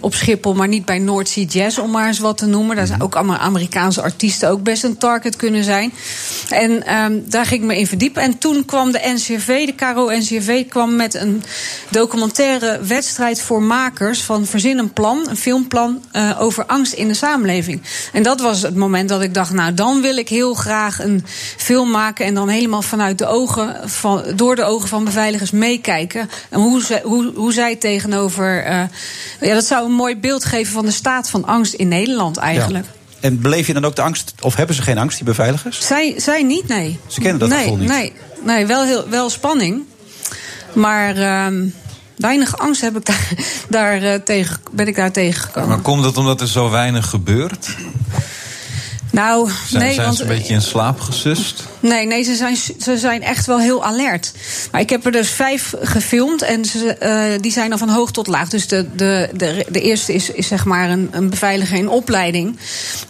op 0.00 0.14
Schiphol, 0.14 0.55
maar 0.55 0.68
niet 0.68 0.85
bij 0.85 0.98
North 0.98 1.29
Sea 1.29 1.44
Jazz, 1.44 1.79
om 1.79 1.90
maar 1.90 2.07
eens 2.07 2.18
wat 2.18 2.38
te 2.38 2.46
noemen. 2.46 2.76
Daar 2.76 2.87
zijn 2.87 3.02
ook 3.02 3.14
allemaal 3.14 3.37
Amerikaanse 3.37 4.02
artiesten 4.02 4.48
ook 4.48 4.62
best 4.62 4.85
een 4.85 4.98
target 4.98 5.37
kunnen 5.37 5.64
zijn. 5.64 5.92
En 6.48 6.87
ehm, 6.87 7.18
daar 7.24 7.46
ging 7.46 7.61
ik 7.61 7.66
me 7.66 7.79
in 7.79 7.87
verdiepen. 7.87 8.22
En 8.22 8.38
toen 8.38 8.64
kwam 8.64 8.92
de 8.92 9.00
NCRV, 9.14 9.66
de 9.66 9.72
KRO-NCRV, 9.72 10.68
kwam 10.68 10.96
met 10.96 11.14
een 11.14 11.42
documentaire 11.88 12.81
wedstrijd 12.83 13.40
voor 13.40 13.62
makers 13.62 14.22
van 14.22 14.46
Verzin 14.46 14.79
een 14.79 14.92
plan, 14.92 15.29
een 15.29 15.37
filmplan 15.37 16.02
over 16.38 16.66
angst 16.66 16.92
in 16.92 17.09
de 17.09 17.14
samenleving. 17.16 17.83
En 18.12 18.22
dat 18.22 18.40
was 18.40 18.62
het 18.62 18.76
moment 18.76 19.09
dat 19.09 19.22
ik 19.22 19.35
dacht, 19.35 19.52
nou 19.52 19.74
dan 19.74 20.00
wil 20.00 20.16
ik 20.16 20.29
heel 20.29 20.55
graag 20.55 21.02
een 21.02 21.24
film 21.57 21.90
maken 21.90 22.26
en 22.26 22.35
dan 22.35 22.48
helemaal 22.48 22.83
vanuit 22.83 23.18
de 23.18 23.26
ogen 23.26 23.88
van, 23.88 24.22
door 24.35 24.57
de 24.57 24.64
ogen 24.64 24.88
van 24.88 25.05
beveiligers 25.05 25.50
meekijken. 25.50 26.31
En 26.48 26.61
hoe, 26.61 26.83
ze, 26.85 27.00
hoe, 27.05 27.33
hoe 27.35 27.52
zij 27.52 27.76
tegenover. 27.76 28.64
eh, 28.64 28.83
ja, 29.40 29.55
dat 29.55 29.64
zou 29.64 29.85
een 29.87 29.92
mooi 29.92 30.16
beeld 30.16 30.44
geven 30.44 30.72
van 30.72 30.85
de 30.85 30.90
staat 30.90 31.31
van 31.31 31.44
angst 31.44 31.72
in 31.72 31.88
Nederland 31.88 32.37
eigenlijk. 32.37 32.85
Ja. 32.85 32.94
En 33.20 33.40
beleef 33.40 33.66
je 33.66 33.72
dan 33.72 33.85
ook 33.85 33.96
de 33.96 34.02
angst, 34.02 34.35
of 34.40 34.55
hebben 34.57 34.76
ze 34.76 34.83
geen 34.83 34.98
angst, 34.98 35.16
die 35.16 35.26
beveiligers? 35.26 35.87
Zij, 35.87 36.14
zij 36.16 36.42
niet, 36.42 36.68
nee. 36.68 36.98
Ze 37.07 37.20
kennen 37.20 37.38
dat 37.38 37.48
nee, 37.48 37.59
gevoel 37.59 37.76
niet. 37.76 37.88
Nee, 37.88 38.12
nee 38.44 38.66
wel, 38.66 38.85
heel, 38.85 39.09
wel 39.09 39.31
spanning. 39.31 39.83
Maar 40.72 41.16
ehm, 41.16 41.64
weinig 42.16 42.59
angst 42.59 42.81
heb 42.81 42.96
ik 42.96 43.05
daar, 43.05 43.33
daar, 43.68 44.02
eh, 44.02 44.20
tegen, 44.20 44.57
ben 44.70 44.87
ik 44.87 44.96
daar 44.96 45.12
tegengekomen. 45.12 45.68
Maar 45.68 45.79
komt 45.79 46.02
dat 46.02 46.16
omdat 46.16 46.40
er 46.40 46.48
zo 46.48 46.70
weinig 46.70 47.09
gebeurt? 47.09 47.76
Nou, 49.16 49.50
Zijn, 49.68 49.83
nee, 49.83 49.92
zijn 49.92 50.05
want 50.07 50.16
ze 50.16 50.22
een 50.22 50.29
beetje 50.29 50.55
in 50.55 50.62
slaap 50.62 51.00
gesust? 51.00 51.62
Nee, 51.81 52.07
nee 52.07 52.22
ze, 52.22 52.35
zijn, 52.35 52.57
ze 52.57 52.98
zijn 52.98 53.22
echt 53.22 53.46
wel 53.46 53.59
heel 53.61 53.85
alert. 53.85 54.33
Maar 54.72 54.81
ik 54.81 54.90
heb 54.90 55.07
er 55.07 55.12
dus 55.12 55.31
vijf 55.31 55.74
gefilmd 55.83 56.42
en 56.42 56.64
ze, 56.64 56.94
eh, 56.94 57.40
die 57.40 57.52
zijn 57.52 57.68
dan 57.70 57.79
van 57.79 57.88
hoog 57.88 58.11
tot 58.12 58.26
laag. 58.26 58.48
Dus 58.48 58.66
de, 58.68 58.87
de, 58.96 59.29
de, 59.37 59.66
de 59.68 59.81
eerste 59.81 60.14
is, 60.14 60.31
is 60.31 60.46
zeg 60.46 60.64
maar 60.64 60.90
een, 60.90 61.09
een 61.12 61.31
beveiliger 61.31 61.76
in 61.76 61.88
opleiding. 61.88 62.59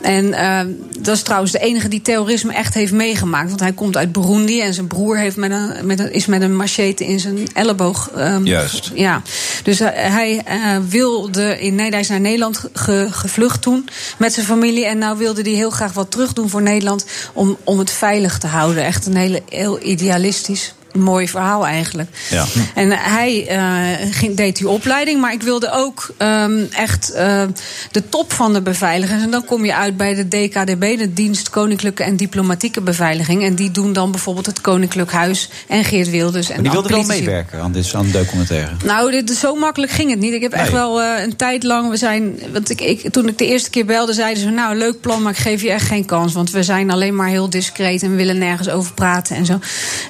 En 0.00 0.32
eh, 0.32 0.60
dat 1.00 1.16
is 1.16 1.22
trouwens 1.22 1.52
de 1.52 1.58
enige 1.58 1.88
die 1.88 2.02
terrorisme 2.02 2.52
echt 2.52 2.74
heeft 2.74 2.92
meegemaakt. 2.92 3.48
Want 3.48 3.60
hij 3.60 3.72
komt 3.72 3.96
uit 3.96 4.12
Burundi 4.12 4.60
en 4.60 4.74
zijn 4.74 4.86
broer 4.86 5.18
heeft 5.18 5.36
met 5.36 5.50
een, 5.50 5.86
met 5.86 5.98
een, 5.98 6.12
is 6.12 6.26
met 6.26 6.42
een 6.42 6.56
machete 6.56 7.06
in 7.06 7.20
zijn 7.20 7.38
elleboog. 7.52 8.10
ehm, 8.16 8.44
Juist. 8.46 8.90
Ja, 8.94 9.22
dus 9.62 9.80
eh, 9.80 9.88
hij 10.12 10.42
wilde 10.88 11.60
in 11.60 11.74
is 11.94 12.08
naar 12.08 12.20
Nederland 12.20 12.64
ge- 12.72 13.08
gevlucht 13.10 13.62
toen 13.62 13.88
met 14.18 14.32
zijn 14.32 14.46
familie. 14.46 14.86
En 14.86 14.98
nou 14.98 15.18
wilde 15.18 15.42
hij 15.42 15.50
heel 15.52 15.70
graag 15.70 15.92
wat 15.96 16.10
terug 16.10 16.32
doen 16.32 16.48
voor 16.48 16.62
Nederland 16.62 17.06
om, 17.32 17.56
om 17.64 17.78
het 17.78 17.90
veilig 17.90 18.38
te 18.38 18.46
houden. 18.46 18.84
Echt 18.84 19.06
een 19.06 19.16
hele, 19.16 19.42
heel 19.48 19.82
idealistisch. 19.82 20.74
Mooi 20.96 21.28
verhaal 21.28 21.66
eigenlijk. 21.66 22.08
Ja. 22.30 22.44
En 22.74 22.90
hij 22.90 23.46
eh, 23.48 24.08
ging, 24.10 24.36
deed 24.36 24.56
die 24.56 24.68
opleiding, 24.68 25.20
maar 25.20 25.32
ik 25.32 25.42
wilde 25.42 25.72
ook 25.72 26.14
ehm, 26.18 26.64
echt 26.70 27.12
eh, 27.12 27.42
de 27.90 28.08
top 28.08 28.32
van 28.32 28.52
de 28.52 28.62
beveiligers. 28.62 29.22
En 29.22 29.30
dan 29.30 29.44
kom 29.44 29.64
je 29.64 29.74
uit 29.74 29.96
bij 29.96 30.14
de 30.14 30.28
DKDB, 30.28 30.98
de 30.98 31.12
Dienst 31.12 31.50
Koninklijke 31.50 32.02
en 32.02 32.16
Diplomatieke 32.16 32.80
Beveiliging. 32.80 33.44
En 33.44 33.54
die 33.54 33.70
doen 33.70 33.92
dan 33.92 34.10
bijvoorbeeld 34.10 34.46
het 34.46 34.60
Koninklijk 34.60 35.12
Huis 35.12 35.48
en 35.68 35.84
Geert 35.84 36.10
Wilders. 36.10 36.48
En 36.48 36.54
Maar 36.54 36.62
die 36.62 36.72
wilde 36.72 36.88
wel 36.88 37.02
meewerken 37.02 37.60
aan, 37.60 37.72
dit, 37.72 37.94
aan 37.94 38.06
de 38.06 38.12
documentaire. 38.12 38.70
Nou, 38.84 39.10
dit, 39.10 39.30
zo 39.30 39.54
makkelijk 39.54 39.92
ging 39.92 40.10
het 40.10 40.18
niet. 40.18 40.32
Ik 40.32 40.42
heb 40.42 40.52
echt 40.52 40.72
wel 40.72 41.02
eh, 41.02 41.22
een 41.22 41.36
tijd 41.36 41.62
lang. 41.62 41.90
We 41.90 41.96
zijn, 41.96 42.40
want 42.52 42.70
ik, 42.70 42.80
ik, 42.80 43.12
toen 43.12 43.28
ik 43.28 43.38
de 43.38 43.46
eerste 43.46 43.70
keer 43.70 43.84
belde, 43.84 44.12
zeiden 44.12 44.42
ze: 44.42 44.48
Nou, 44.48 44.76
leuk 44.76 45.00
plan, 45.00 45.22
maar 45.22 45.32
ik 45.32 45.38
geef 45.38 45.62
je 45.62 45.70
echt 45.70 45.86
geen 45.86 46.04
kans. 46.04 46.32
Want 46.32 46.50
we 46.50 46.62
zijn 46.62 46.90
alleen 46.90 47.14
maar 47.14 47.28
heel 47.28 47.50
discreet 47.50 48.02
en 48.02 48.16
willen 48.16 48.38
nergens 48.38 48.68
over 48.68 48.94
praten 48.94 49.36
en 49.36 49.46
zo. 49.46 49.58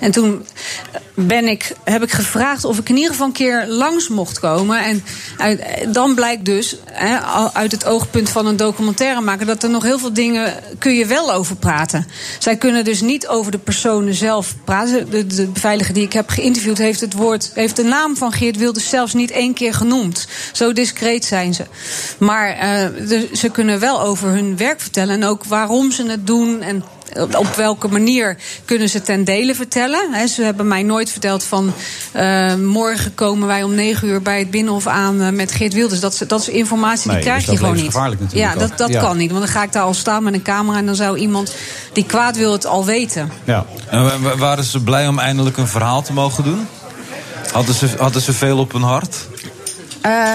En 0.00 0.10
toen 0.10 0.46
ben 1.14 1.48
ik, 1.48 1.72
heb 1.84 2.02
ik 2.02 2.12
gevraagd 2.12 2.64
of 2.64 2.78
ik 2.78 2.88
in 2.88 2.96
ieder 2.96 3.10
geval 3.10 3.26
een 3.26 3.32
keer 3.32 3.66
langs 3.68 4.08
mocht 4.08 4.40
komen. 4.40 4.84
En 4.84 5.02
dan 5.92 6.14
blijkt 6.14 6.44
dus, 6.44 6.76
hè, 6.84 7.18
uit 7.52 7.72
het 7.72 7.84
oogpunt 7.84 8.28
van 8.28 8.46
een 8.46 8.56
documentairemaker, 8.56 9.46
dat 9.46 9.62
er 9.62 9.70
nog 9.70 9.82
heel 9.82 9.98
veel 9.98 10.12
dingen 10.12 10.54
kun 10.78 10.94
je 10.94 11.06
wel 11.06 11.32
over 11.32 11.56
praten. 11.56 12.06
Zij 12.38 12.56
kunnen 12.56 12.84
dus 12.84 13.00
niet 13.00 13.28
over 13.28 13.52
de 13.52 13.58
personen 13.58 14.14
zelf 14.14 14.54
praten. 14.64 15.10
De, 15.10 15.26
de 15.26 15.46
beveiliger 15.46 15.94
die 15.94 16.04
ik 16.04 16.12
heb 16.12 16.28
geïnterviewd 16.28 16.78
heeft 16.78 17.00
het 17.00 17.12
woord, 17.12 17.50
heeft 17.54 17.76
de 17.76 17.84
naam 17.84 18.16
van 18.16 18.32
Geert 18.32 18.56
Wilders 18.56 18.88
zelfs 18.88 19.14
niet 19.14 19.30
één 19.30 19.54
keer 19.54 19.74
genoemd. 19.74 20.28
Zo 20.52 20.72
discreet 20.72 21.24
zijn 21.24 21.54
ze. 21.54 21.64
Maar 22.18 22.48
eh, 22.48 22.86
ze 23.32 23.48
kunnen 23.48 23.80
wel 23.80 24.00
over 24.00 24.28
hun 24.28 24.56
werk 24.56 24.80
vertellen 24.80 25.14
en 25.14 25.24
ook 25.24 25.44
waarom 25.44 25.90
ze 25.90 26.06
het 26.06 26.26
doen. 26.26 26.62
En 26.62 26.84
op- 27.36 27.54
welke 27.56 27.88
manier 27.88 28.36
kunnen 28.64 28.88
ze 28.88 29.02
ten 29.02 29.24
dele 29.24 29.54
vertellen? 29.54 30.12
Hè, 30.12 30.26
ze 30.26 30.42
hebben 30.42 30.68
mij 30.68 30.82
nooit 30.82 31.10
verteld 31.10 31.44
van 31.44 31.72
eh, 32.12 32.54
morgen 32.54 33.14
komen 33.14 33.46
wij 33.46 33.62
om 33.62 33.74
negen 33.74 34.08
uur 34.08 34.22
bij 34.22 34.38
het 34.38 34.50
Binnenhof 34.50 34.86
aan 34.86 35.20
eh, 35.22 35.28
met 35.32 35.52
Geert 35.52 35.72
Wilders. 35.74 36.00
Dat, 36.00 36.12
is- 36.12 36.28
dat 36.28 36.40
is 36.40 36.48
informatie 36.48 37.06
Nee, 37.10 37.16
die 37.16 37.24
krijg 37.26 37.44
dus 37.44 37.52
je 37.52 37.58
gewoon 37.58 37.74
niet. 38.20 38.32
ja, 38.32 38.54
dat, 38.54 38.70
ook. 38.72 38.78
dat 38.78 38.88
Ja. 38.90 39.00
kan 39.00 39.16
niet. 39.16 39.30
Want 39.30 39.42
dan 39.44 39.52
ga 39.52 39.62
ik 39.62 39.72
daar 39.72 39.82
al 39.82 39.94
staan 39.94 40.22
met 40.22 40.34
een 40.34 40.42
camera 40.42 40.78
en 40.78 40.86
dan 40.86 40.94
zou 40.96 41.18
iemand 41.18 41.54
die 41.92 42.04
kwaad 42.06 42.36
wil 42.36 42.52
het 42.52 42.66
al 42.66 42.84
weten. 42.84 43.30
Ja. 43.44 43.64
En 43.90 44.02
wa- 44.04 44.18
wa- 44.20 44.36
waren 44.36 44.64
ze 44.64 44.80
blij 44.80 45.08
om 45.08 45.18
eindelijk 45.18 45.56
een 45.56 45.68
verhaal 45.68 46.02
te 46.02 46.12
mogen 46.12 46.44
doen? 46.44 46.66
Hadden 47.52 47.74
ze, 47.74 47.88
hadden 47.98 48.22
ze 48.22 48.32
veel 48.32 48.58
op 48.58 48.72
hun 48.72 48.82
hart? 48.82 49.16
Eh, 50.00 50.32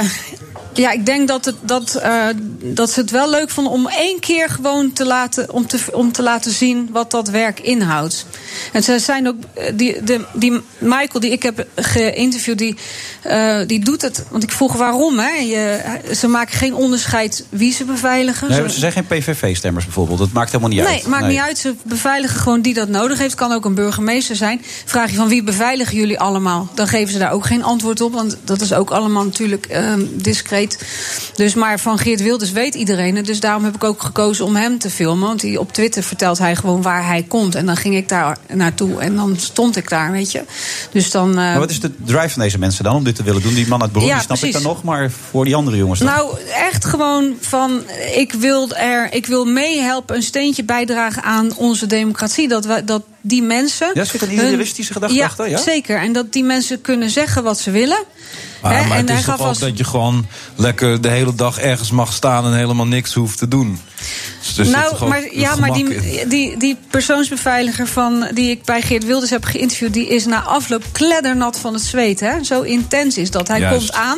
ja, 0.73 0.91
ik 0.91 1.05
denk 1.05 1.27
dat, 1.27 1.45
het, 1.45 1.55
dat, 1.61 1.95
eh, 1.95 2.25
dat 2.63 2.91
ze 2.91 2.99
het 2.99 3.11
wel 3.11 3.29
leuk 3.29 3.49
vonden 3.49 3.73
om 3.73 3.87
één 3.87 4.19
keer 4.19 4.49
gewoon 4.49 4.93
te 4.93 5.05
laten, 5.05 5.53
om 5.53 5.67
te, 5.67 5.79
om 5.91 6.11
te 6.11 6.21
laten 6.21 6.51
zien 6.51 6.89
wat 6.91 7.11
dat 7.11 7.29
werk 7.29 7.59
inhoudt. 7.59 8.25
En 8.71 8.83
ze 8.83 8.99
zijn 8.99 9.27
ook, 9.27 9.35
eh, 9.53 9.71
die, 9.75 10.03
de, 10.03 10.25
die 10.33 10.61
Michael 10.77 11.19
die 11.19 11.31
ik 11.31 11.43
heb 11.43 11.67
geïnterviewd, 11.75 12.57
die, 12.57 12.75
eh, 13.21 13.57
die 13.67 13.79
doet 13.79 14.01
het. 14.01 14.23
Want 14.29 14.43
ik 14.43 14.51
vroeg 14.51 14.73
waarom. 14.73 15.19
Hè? 15.19 15.29
Je, 15.35 15.79
ze 16.15 16.27
maken 16.27 16.57
geen 16.57 16.75
onderscheid 16.75 17.45
wie 17.49 17.73
ze 17.73 17.83
beveiligen. 17.83 18.49
Nee, 18.49 18.69
Ze- 18.69 18.79
zijn 18.79 18.91
geen 18.91 19.07
PVV-stemmers 19.07 19.85
bijvoorbeeld. 19.85 20.19
Dat 20.19 20.31
maakt 20.31 20.51
helemaal 20.51 20.73
niet 20.75 20.83
nee, 20.83 20.93
uit. 20.93 21.07
maakt 21.07 21.27
niet 21.27 21.39
uit. 21.39 21.57
Ze 21.57 21.75
beveiligen 21.83 22.39
gewoon 22.39 22.61
die 22.61 22.73
dat 22.73 22.87
nodig 22.87 23.17
heeft. 23.17 23.35
Kan 23.35 23.51
ook 23.51 23.65
een 23.65 23.75
burgemeester 23.75 24.35
zijn. 24.35 24.61
Vraag 24.85 25.09
je 25.09 25.15
van 25.15 25.27
wie 25.27 25.43
beveiligen 25.43 25.97
jullie 25.97 26.19
allemaal? 26.19 26.69
Dan 26.73 26.87
geven 26.87 27.13
ze 27.13 27.19
daar 27.19 27.31
ook 27.31 27.45
geen 27.45 27.63
antwoord 27.63 28.01
op. 28.01 28.13
Want 28.13 28.37
dat 28.43 28.61
is 28.61 28.73
ook 28.73 28.89
allemaal 28.89 29.23
natuurlijk 29.23 29.65
ehm, 29.65 30.01
discreet. 30.11 30.60
Dus 31.35 31.53
maar 31.53 31.79
van 31.79 31.97
Geert 31.97 32.21
Wilders 32.21 32.51
weet 32.51 32.75
iedereen 32.75 33.15
het. 33.15 33.25
Dus 33.25 33.39
daarom 33.39 33.63
heb 33.63 33.75
ik 33.75 33.83
ook 33.83 34.03
gekozen 34.03 34.45
om 34.45 34.55
hem 34.55 34.79
te 34.79 34.89
filmen. 34.89 35.27
Want 35.27 35.39
die, 35.39 35.59
op 35.59 35.73
Twitter 35.73 36.03
vertelt 36.03 36.37
hij 36.37 36.55
gewoon 36.55 36.81
waar 36.81 37.05
hij 37.05 37.23
komt. 37.27 37.55
En 37.55 37.65
dan 37.65 37.77
ging 37.77 37.95
ik 37.95 38.09
daar 38.09 38.37
naartoe. 38.53 38.99
En 39.01 39.15
dan 39.15 39.35
stond 39.39 39.75
ik 39.75 39.89
daar, 39.89 40.11
weet 40.11 40.31
je. 40.31 40.43
Dus 40.91 41.11
dan... 41.11 41.29
eh, 41.29 41.35
Maar 41.35 41.59
wat 41.59 41.69
is 41.69 41.79
de 41.79 41.91
drive 42.05 42.29
van 42.29 42.41
deze 42.41 42.59
mensen 42.59 42.83
dan 42.83 42.95
om 42.95 43.03
dit 43.03 43.15
te 43.15 43.23
willen 43.23 43.41
doen? 43.41 43.53
Die 43.53 43.67
man 43.67 43.81
uit 43.81 43.91
Burundi 43.91 44.13
Ja, 44.13 44.21
snap 44.21 44.37
ik 44.37 44.53
dan 44.53 44.61
nog, 44.61 44.83
maar 44.83 45.11
voor 45.29 45.45
die 45.45 45.55
andere 45.55 45.77
jongens 45.77 45.99
dan? 45.99 46.07
Nou, 46.07 46.37
echt 46.69 46.85
gewoon 46.85 47.33
van. 47.39 47.81
Ik 48.15 48.33
wil, 48.33 48.71
er, 48.71 49.13
ik 49.13 49.25
wil 49.25 49.45
meehelpen, 49.45 50.15
een 50.15 50.23
steentje 50.23 50.63
bijdragen 50.63 51.23
aan 51.23 51.55
onze 51.55 51.85
democratie. 51.85 52.47
Dat, 52.47 52.65
wij, 52.65 52.83
dat 52.85 53.03
die 53.21 53.41
mensen. 53.41 53.91
Ja, 53.93 54.03
zit 54.03 54.21
een 54.21 54.29
hun- 54.29 54.37
idealistische 54.45 54.93
gedachte 54.93 55.15
ja, 55.15 55.25
achter, 55.25 55.49
ja? 55.49 55.57
zeker. 55.57 55.97
En 55.99 56.13
dat 56.13 56.33
die 56.33 56.43
mensen 56.43 56.81
kunnen 56.81 57.09
zeggen 57.09 57.43
wat 57.43 57.59
ze 57.59 57.71
willen. 57.71 58.03
Maar, 58.61 58.77
Hè, 58.81 58.87
maar 58.87 58.97
en 58.97 59.07
het 59.07 59.09
is 59.09 59.25
toch 59.25 59.25
gaf 59.25 59.39
ook 59.41 59.47
als- 59.47 59.59
dat 59.59 59.77
je 59.77 59.83
gewoon 59.83 60.27
lekker 60.55 61.01
de 61.01 61.07
hele 61.09 61.35
dag 61.35 61.59
ergens 61.59 61.91
mag 61.91 62.13
staan 62.13 62.45
en 62.45 62.53
helemaal 62.53 62.87
niks 62.87 63.13
hoeft 63.13 63.37
te 63.37 63.47
doen. 63.47 63.79
Dus 64.55 64.67
nou, 64.67 65.07
maar, 65.07 65.35
ja, 65.35 65.55
maar 65.55 65.73
die, 65.73 66.27
die, 66.27 66.57
die 66.57 66.77
persoonsbeveiliger 66.89 67.87
van, 67.87 68.27
die 68.33 68.49
ik 68.49 68.63
bij 68.63 68.81
Geert 68.81 69.05
Wilders 69.05 69.29
heb 69.31 69.43
geïnterviewd... 69.43 69.93
die 69.93 70.07
is 70.07 70.25
na 70.25 70.41
afloop 70.41 70.83
kleddernat 70.91 71.59
van 71.59 71.73
het 71.73 71.83
zweet. 71.83 72.19
Hè? 72.19 72.43
Zo 72.43 72.61
intens 72.61 73.17
is 73.17 73.31
dat. 73.31 73.47
Hij 73.47 73.59
Juist. 73.59 73.77
komt 73.77 73.93
aan. 73.93 74.17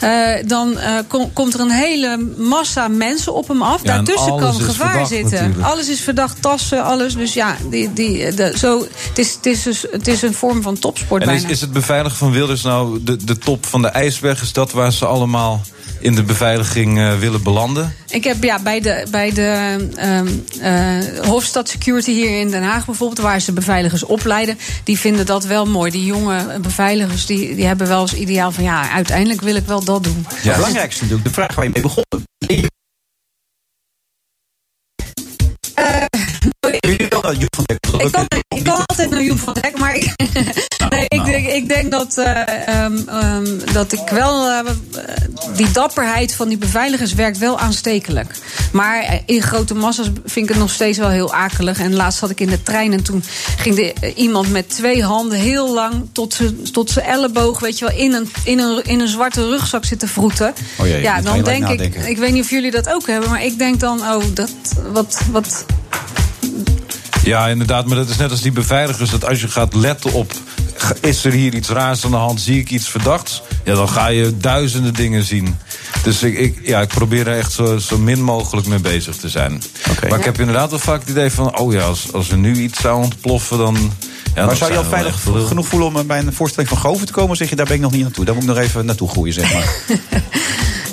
Eh, 0.00 0.46
dan 0.46 0.78
eh, 0.78 0.94
kom- 1.08 1.32
komt 1.32 1.54
er 1.54 1.60
een 1.60 1.70
hele 1.70 2.28
massa 2.36 2.88
mensen 2.88 3.34
op 3.34 3.48
hem 3.48 3.62
af. 3.62 3.80
Ja, 3.82 3.92
Daartussen 3.94 4.36
kan 4.36 4.54
gevaar 4.54 4.88
verdacht 4.90 5.08
zitten. 5.08 5.32
natuurlijk. 5.40 5.66
Alles 5.72 5.88
is 5.88 6.00
verdacht, 6.00 6.42
tassen, 6.42 6.84
alles. 6.84 7.14
Dus 7.14 7.34
ja, 7.34 7.56
die, 7.70 7.92
die, 7.92 8.34
de, 8.34 8.52
zo, 8.58 8.86
het, 9.08 9.18
is, 9.18 9.34
het, 9.34 9.46
is 9.46 9.62
dus, 9.62 9.84
het 9.90 10.08
is 10.08 10.22
een 10.22 10.34
vorm 10.34 10.62
van 10.62 10.78
topsport 10.78 11.22
En 11.22 11.28
is, 11.28 11.34
bijna. 11.36 11.52
is 11.52 11.60
het 11.60 11.72
beveiligen 11.72 12.18
van 12.18 12.30
Wilders 12.32 12.62
nou 12.62 13.02
de, 13.02 13.24
de 13.24 13.38
top 13.38 13.66
van 13.66 13.82
de 13.82 13.88
ijsberg? 13.88 14.42
Is 14.42 14.52
dat 14.52 14.72
waar 14.72 14.92
ze 14.92 15.06
allemaal 15.06 15.60
in 16.02 16.14
de 16.14 16.22
beveiliging 16.22 16.98
eh, 16.98 17.18
willen 17.18 17.42
belanden? 17.42 17.94
Ik 18.08 18.24
heb 18.24 18.42
ja, 18.42 18.58
bij 18.58 18.80
de, 18.80 19.06
bij 19.10 19.32
de 19.32 19.76
ehm, 19.94 20.28
eh, 20.60 21.26
Hofstad 21.28 21.68
Security 21.68 22.12
hier 22.12 22.40
in 22.40 22.50
Den 22.50 22.62
Haag 22.62 22.86
bijvoorbeeld, 22.86 23.20
waar 23.20 23.40
ze 23.40 23.52
beveiligers 23.52 24.04
opleiden, 24.04 24.58
die 24.84 24.98
vinden 24.98 25.26
dat 25.26 25.44
wel 25.44 25.66
mooi. 25.66 25.90
Die 25.90 26.04
jonge 26.04 26.58
beveiligers 26.60 27.26
die, 27.26 27.54
die 27.54 27.66
hebben 27.66 27.88
wel 27.88 28.00
als 28.00 28.14
ideaal 28.14 28.52
van 28.52 28.64
ja, 28.64 28.90
uiteindelijk 28.90 29.40
wil 29.40 29.56
ik 29.56 29.66
wel 29.66 29.84
dat 29.84 30.04
doen. 30.04 30.26
Het 30.34 30.54
belangrijkste 30.54 31.02
natuurlijk, 31.02 31.28
de 31.28 31.34
vraag 31.34 31.54
waar 31.54 31.64
je 31.64 31.70
mee 31.70 31.82
begonnen. 31.82 32.11
Naar 36.80 37.34
Joep 37.34 37.56
van. 37.56 38.00
Ik 38.00 38.12
kan, 38.12 38.26
ik 38.48 38.64
kan 38.64 38.84
altijd 38.86 39.10
naar 39.10 39.22
Joep 39.22 39.38
van 39.38 39.54
Dijk, 39.60 39.78
maar 39.78 39.94
ik, 39.94 40.14
nee, 40.90 41.04
ik, 41.08 41.24
denk, 41.24 41.46
ik 41.46 41.68
denk 41.68 41.90
dat, 41.90 42.18
eh, 42.18 42.68
ehm, 42.68 43.08
ehm, 43.08 43.46
dat 43.72 43.92
ik 43.92 44.08
wel. 44.10 44.48
eh, 44.48 44.60
die 45.56 45.70
dapperheid 45.70 46.34
van 46.34 46.48
die 46.48 46.58
beveiligers 46.58 47.14
werkt 47.14 47.38
wel 47.38 47.58
aanstekelijk. 47.58 48.34
Maar 48.72 49.02
eh, 49.02 49.18
in 49.26 49.42
grote 49.42 49.74
massa's 49.74 50.06
vind 50.24 50.46
ik 50.46 50.48
het 50.48 50.58
nog 50.58 50.70
steeds 50.70 50.98
wel 50.98 51.08
heel 51.08 51.34
akelig. 51.34 51.80
En 51.80 51.94
laatst 51.94 52.18
zat 52.18 52.30
ik 52.30 52.40
in 52.40 52.48
de 52.48 52.62
trein 52.62 52.92
en 52.92 53.02
toen 53.02 53.24
ging 53.56 53.74
de, 53.76 54.12
iemand 54.14 54.50
met 54.50 54.68
twee 54.68 55.04
handen 55.04 55.38
heel 55.38 55.74
lang 55.74 56.08
tot 56.12 56.34
zijn 56.34 56.72
tot 56.72 56.96
elleboog, 56.96 57.60
weet 57.60 57.78
je 57.78 57.86
wel, 57.86 57.96
in 57.96 58.12
een, 58.12 58.30
in, 58.44 58.58
een, 58.58 58.84
in 58.84 59.00
een 59.00 59.08
zwarte 59.08 59.48
rugzak 59.48 59.84
zitten 59.84 60.08
vroeten. 60.08 60.54
Oh 60.78 60.86
jee, 60.86 61.02
ja, 61.02 61.16
moet 61.16 61.24
dan 61.24 61.42
denk 61.44 61.68
ik. 61.68 61.94
Ik 61.94 62.18
weet 62.18 62.32
niet 62.32 62.42
of 62.42 62.50
jullie 62.50 62.70
dat 62.70 62.88
ook 62.88 63.06
hebben, 63.06 63.30
maar 63.30 63.44
ik 63.44 63.58
denk 63.58 63.80
dan, 63.80 64.00
oh, 64.00 64.22
dat. 64.34 64.50
Wat, 64.92 65.20
wat, 65.30 65.64
Ja, 67.24 67.48
inderdaad. 67.48 67.86
Maar 67.86 67.96
dat 67.96 68.08
is 68.08 68.16
net 68.16 68.30
als 68.30 68.40
die 68.40 68.52
beveiligers. 68.52 69.10
Dat 69.10 69.24
als 69.28 69.40
je 69.40 69.48
gaat 69.48 69.74
letten 69.74 70.12
op. 70.12 70.32
Is 71.00 71.24
er 71.24 71.32
hier 71.32 71.54
iets 71.54 71.68
raars 71.68 72.04
aan 72.04 72.10
de 72.10 72.16
hand? 72.16 72.40
Zie 72.40 72.60
ik 72.60 72.70
iets 72.70 72.88
verdachts? 72.88 73.42
Ja, 73.64 73.74
dan 73.74 73.88
ga 73.88 74.06
je 74.06 74.36
duizenden 74.36 74.94
dingen 74.94 75.24
zien. 75.24 75.58
Dus 76.02 76.22
ik, 76.22 76.38
ik, 76.38 76.58
ja, 76.62 76.80
ik 76.80 76.88
probeer 76.88 77.28
er 77.28 77.38
echt 77.38 77.52
zo, 77.52 77.78
zo 77.78 77.98
min 77.98 78.22
mogelijk 78.22 78.66
mee 78.66 78.78
bezig 78.78 79.16
te 79.16 79.28
zijn. 79.28 79.62
Maar 80.08 80.18
ik 80.18 80.24
heb 80.24 80.38
inderdaad 80.38 80.70
wel 80.70 80.78
vaak 80.78 81.00
het 81.00 81.08
idee 81.08 81.30
van... 81.30 81.58
oh 81.58 81.72
ja, 81.72 81.82
als, 81.82 82.12
als 82.12 82.30
er 82.30 82.36
nu 82.36 82.56
iets 82.56 82.80
zou 82.80 83.02
ontploffen, 83.02 83.58
dan... 83.58 83.92
Ja, 84.34 84.46
maar 84.46 84.56
zou 84.56 84.72
je 84.72 84.78
al 84.78 84.84
veilig 84.84 85.22
genoeg 85.46 85.66
voelen 85.66 85.94
om 85.94 86.06
bij 86.06 86.18
een 86.18 86.32
voorstelling 86.32 86.70
van 86.70 86.78
Goven 86.78 87.06
te 87.06 87.12
komen? 87.12 87.30
Of 87.30 87.36
zeg 87.36 87.48
je, 87.48 87.56
daar 87.56 87.66
ben 87.66 87.74
ik 87.74 87.80
nog 87.80 87.92
niet 87.92 88.02
naartoe. 88.02 88.24
Daar 88.24 88.34
moet 88.34 88.42
ik 88.42 88.48
nog 88.48 88.58
even 88.58 88.86
naartoe 88.86 89.08
groeien, 89.08 89.32
zeg 89.32 89.52
maar. 89.52 89.74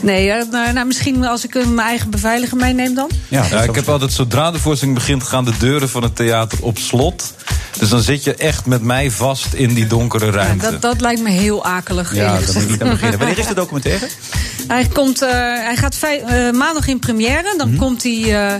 Nee, 0.01 0.27
nou, 0.51 0.73
nou, 0.73 0.85
misschien 0.87 1.25
als 1.25 1.43
ik 1.45 1.53
mijn 1.53 1.79
eigen 1.79 2.09
beveiliger 2.09 2.57
meeneem 2.57 2.93
dan. 2.93 3.09
Ja, 3.27 3.43
ik 3.63 3.75
heb 3.75 3.89
altijd, 3.89 4.13
zodra 4.13 4.51
de 4.51 4.59
voorstelling 4.59 4.97
begint, 4.97 5.23
gaan 5.23 5.45
de 5.45 5.57
deuren 5.59 5.89
van 5.89 6.03
het 6.03 6.15
theater 6.15 6.57
op 6.61 6.77
slot. 6.77 7.33
Dus 7.79 7.89
dan 7.89 8.01
zit 8.01 8.23
je 8.23 8.35
echt 8.35 8.65
met 8.65 8.81
mij 8.81 9.11
vast 9.11 9.53
in 9.53 9.73
die 9.73 9.87
donkere 9.87 10.31
ruimte. 10.31 10.71
Dat, 10.71 10.81
dat 10.81 11.01
lijkt 11.01 11.21
me 11.21 11.29
heel 11.29 11.65
akelig. 11.65 12.15
Ja, 12.15 12.39
daar 12.39 12.41
moet 12.63 12.73
ik 12.73 12.81
aan 12.81 12.89
beginnen. 12.89 13.17
Wanneer 13.19 13.37
is 13.37 13.47
de 13.47 13.53
documentaire? 13.53 14.07
Hij, 14.67 14.87
komt, 14.93 15.21
eh, 15.21 15.29
hij 15.39 15.75
gaat 15.75 15.97
eh, 16.01 16.51
maandag 16.51 16.87
in 16.87 16.99
première. 16.99 17.53
Dan 17.57 17.69
Mhm. 17.69 17.77
komt 17.77 18.03
hij 18.03 18.45
eh, 18.45 18.53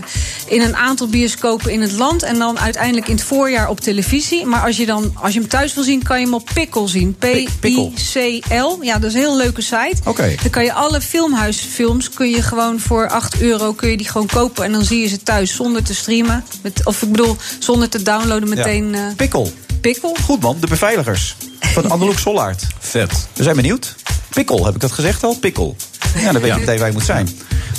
in 0.46 0.60
een 0.60 0.76
aantal 0.76 1.06
bioscopen 1.08 1.72
in 1.72 1.80
het 1.80 1.92
land. 1.92 2.22
En 2.22 2.38
dan 2.38 2.58
uiteindelijk 2.58 3.08
in 3.08 3.14
het 3.14 3.24
voorjaar 3.24 3.68
op 3.68 3.80
televisie. 3.80 4.46
Maar 4.46 4.62
als 4.62 4.76
je, 4.76 4.86
dan, 4.86 5.12
als 5.14 5.32
je 5.34 5.40
hem 5.40 5.48
thuis 5.48 5.74
wil 5.74 5.84
zien, 5.84 6.02
kan 6.02 6.18
je 6.18 6.24
hem 6.24 6.34
op 6.34 6.48
Pickle 6.54 6.88
zien. 6.88 7.16
P-I-C-L. 7.18 8.78
Ja, 8.82 8.98
dat 8.98 9.08
is 9.10 9.14
een 9.14 9.20
heel 9.20 9.36
leuke 9.36 9.62
site. 9.62 9.96
Oké. 10.04 10.34
Dan 10.42 10.50
kan 10.50 10.64
je 10.64 10.72
alle 10.72 11.00
filmhuisfilms 11.00 12.10
kun 12.10 12.30
je 12.30 12.42
gewoon 12.42 12.80
voor 12.80 13.08
8 13.08 13.40
euro 13.40 13.72
kun 13.72 13.90
je 13.90 13.96
die 13.96 14.08
gewoon 14.08 14.26
kopen. 14.26 14.64
En 14.64 14.72
dan 14.72 14.84
zie 14.84 15.00
je 15.00 15.08
ze 15.08 15.22
thuis 15.22 15.54
zonder 15.54 15.82
te 15.82 15.94
streamen. 15.94 16.44
Met, 16.62 16.80
of 16.84 17.02
ik 17.02 17.10
bedoel, 17.10 17.36
zonder 17.58 17.88
te 17.88 18.02
downloaden 18.02 18.48
meteen. 18.48 18.94
Pikkel. 19.16 19.52
Pikkel. 19.80 20.16
Goed 20.24 20.40
man, 20.40 20.56
de 20.60 20.66
beveiligers. 20.66 21.36
Van 21.60 21.90
Anneloek 21.90 22.18
Sollaard. 22.18 22.66
Vet. 22.78 23.28
We 23.34 23.42
zijn 23.42 23.56
benieuwd. 23.56 23.94
Pikkel, 24.30 24.64
heb 24.64 24.74
ik 24.74 24.80
dat 24.80 24.92
gezegd 24.92 25.24
al? 25.24 25.34
Pikkel. 25.34 25.76
Ja, 26.18 26.32
dan 26.32 26.42
weet 26.42 26.52
je 26.52 26.58
meteen 26.58 26.78
waar 26.78 26.86
je 26.86 26.92
moet 26.92 27.04
zijn. 27.04 27.28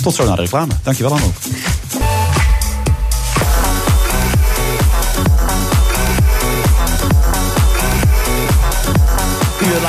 Tot 0.02 0.14
zo 0.14 0.24
naar 0.24 0.36
de 0.36 0.42
reclame. 0.42 0.72
Dankjewel 0.82 1.12
Anneloek. 1.12 1.34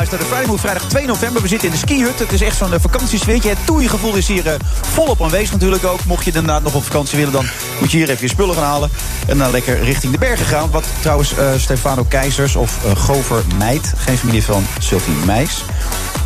De 0.10 0.18
Friday 0.18 0.46
Move, 0.46 0.60
vrijdag 0.60 0.84
2 0.84 1.06
november. 1.06 1.42
We 1.42 1.48
zitten 1.48 1.68
in 1.68 1.74
de 1.74 1.80
skihut. 1.80 2.20
Het 2.20 2.32
is 2.32 2.42
echt 2.42 2.58
zo'n 2.58 2.74
eh, 2.74 2.80
vakantiesfeertje. 2.80 3.50
Het 3.50 3.66
toeiegevoel 3.66 4.16
is 4.16 4.28
hier 4.28 4.48
eh, 4.48 4.54
volop 4.82 5.22
aanwezig 5.22 5.52
natuurlijk 5.52 5.86
ook. 5.86 6.06
Mocht 6.06 6.26
je 6.26 6.32
inderdaad 6.32 6.64
nog 6.64 6.76
op 6.76 6.84
vakantie 6.84 7.18
willen, 7.18 7.34
dan 7.34 7.46
moet 7.80 7.92
je 7.92 7.98
hier 7.98 8.10
even 8.10 8.22
je 8.22 8.28
spullen 8.28 8.56
gaan 8.56 8.64
halen. 8.64 8.90
En 9.28 9.38
dan 9.38 9.52
lekker 9.52 9.84
richting 9.84 10.12
de 10.12 10.18
bergen 10.18 10.46
gaan. 10.46 10.70
Wat 10.70 10.86
trouwens 11.00 11.36
eh, 11.36 11.48
Stefano 11.58 12.04
Keizers 12.04 12.56
of 12.56 12.86
eh, 12.86 12.96
Gover 12.96 13.44
Meid, 13.58 13.94
geen 13.98 14.18
familie 14.18 14.44
van 14.44 14.66
Sylvie 14.80 15.14
Meis, 15.26 15.64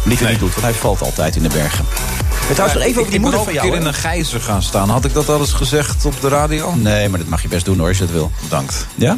liever 0.04 0.30
niet 0.30 0.40
doet. 0.40 0.52
Want 0.52 0.62
hij 0.62 0.74
valt 0.74 1.02
altijd 1.02 1.36
in 1.36 1.44
de 1.44 1.50
bergen. 1.50 1.86
Maar 2.30 2.56
trouwens, 2.56 2.74
nog 2.74 2.88
even 2.88 3.00
over 3.00 3.12
die 3.12 3.20
ik 3.20 3.22
moeder 3.22 3.40
van 3.40 3.48
een 3.48 3.54
jou. 3.54 3.70
keer 3.70 3.80
in 3.80 3.86
een 3.86 3.94
gijzer 3.94 4.42
gaan 4.42 4.64
staan. 4.64 4.90
Had 4.90 5.06
ik 5.06 5.14
dat 5.14 5.30
al 5.30 5.40
eens 5.40 5.54
gezegd 5.54 6.06
op 6.06 6.22
de 6.22 6.28
radio? 6.28 6.76
Nee, 6.76 7.10
maar 7.10 7.20
dat 7.20 7.28
mag 7.28 7.42
je 7.42 7.48
best 7.48 7.66
doen 7.66 7.78
hoor, 7.78 7.88
als 7.88 7.98
je 7.98 8.04
dat 8.04 8.14
wil. 8.14 8.32
Bedankt. 8.42 8.86
Ja? 8.96 9.18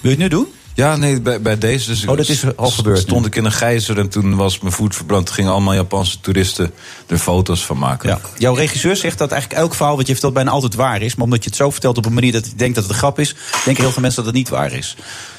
je 0.00 0.08
het 0.08 0.18
nu 0.18 0.28
doen? 0.28 0.46
Ja, 0.80 0.96
nee, 0.96 1.20
bij, 1.20 1.40
bij 1.40 1.58
deze. 1.58 1.88
Dus 1.88 2.06
Oh, 2.06 2.16
dat 2.16 2.28
is 2.28 2.56
al 2.56 2.70
gebeurd 2.70 2.98
Stond 2.98 3.20
nu. 3.20 3.26
ik 3.26 3.36
in 3.36 3.44
een 3.44 3.52
gijzer 3.52 3.98
en 3.98 4.08
toen 4.08 4.36
was 4.36 4.58
mijn 4.58 4.72
voet 4.72 4.96
verbrand. 4.96 5.26
Toen 5.26 5.34
gingen 5.34 5.50
allemaal 5.50 5.74
Japanse 5.74 6.20
toeristen 6.20 6.72
er 7.06 7.18
foto's 7.18 7.64
van 7.64 7.78
maken. 7.78 8.08
Ja. 8.08 8.20
Jouw 8.38 8.54
regisseur 8.54 8.96
zegt 8.96 9.18
dat 9.18 9.30
eigenlijk 9.30 9.62
elk 9.62 9.74
verhaal 9.74 9.96
wat 9.96 10.06
je 10.06 10.12
vertelt 10.12 10.34
bijna 10.34 10.50
altijd 10.50 10.74
waar 10.74 11.02
is. 11.02 11.14
Maar 11.14 11.24
omdat 11.24 11.44
je 11.44 11.48
het 11.48 11.58
zo 11.58 11.70
vertelt 11.70 11.98
op 11.98 12.06
een 12.06 12.14
manier 12.14 12.32
dat 12.32 12.46
je 12.46 12.54
denkt 12.56 12.74
dat 12.74 12.84
het 12.84 12.92
een 12.92 12.98
grap 12.98 13.18
is, 13.18 13.34
denken 13.64 13.82
heel 13.82 13.92
veel 13.92 14.02
mensen 14.02 14.24
dat 14.24 14.32
het 14.32 14.40
niet 14.40 14.48
waar 14.48 14.72
is. 14.72 14.96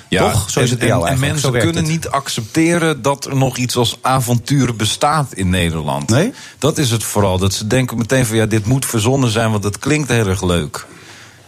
Toch? 0.10 0.50
Zo 0.50 0.60
is 0.60 0.70
het 0.70 0.80
bij 0.80 0.88
jou 0.88 1.02
en 1.02 1.08
eigenlijk. 1.08 1.34
mensen 1.34 1.52
kunnen 1.52 1.84
het. 1.84 1.92
niet 1.92 2.10
accepteren 2.10 3.02
dat 3.02 3.26
er 3.26 3.36
nog 3.36 3.58
iets 3.58 3.76
als 3.76 3.98
avontuur 4.02 4.76
bestaat 4.76 5.34
in 5.34 5.50
Nederland. 5.50 6.10
Nee? 6.10 6.34
Dat 6.58 6.78
is 6.78 6.92
het 6.92 7.04
vooral. 7.04 7.38
Dat 7.38 7.54
ze 7.54 7.68
denken 7.68 7.98
meteen 7.98 8.26
van 8.26 8.36
ja, 8.36 8.46
dit 8.46 8.66
moet 8.66 8.86
verzonnen 8.86 9.30
zijn, 9.30 9.52
want 9.52 9.64
het 9.64 9.80
klinkt 9.80 10.10
heel 10.10 10.28
erg 10.28 10.44
leuk. 10.44 10.86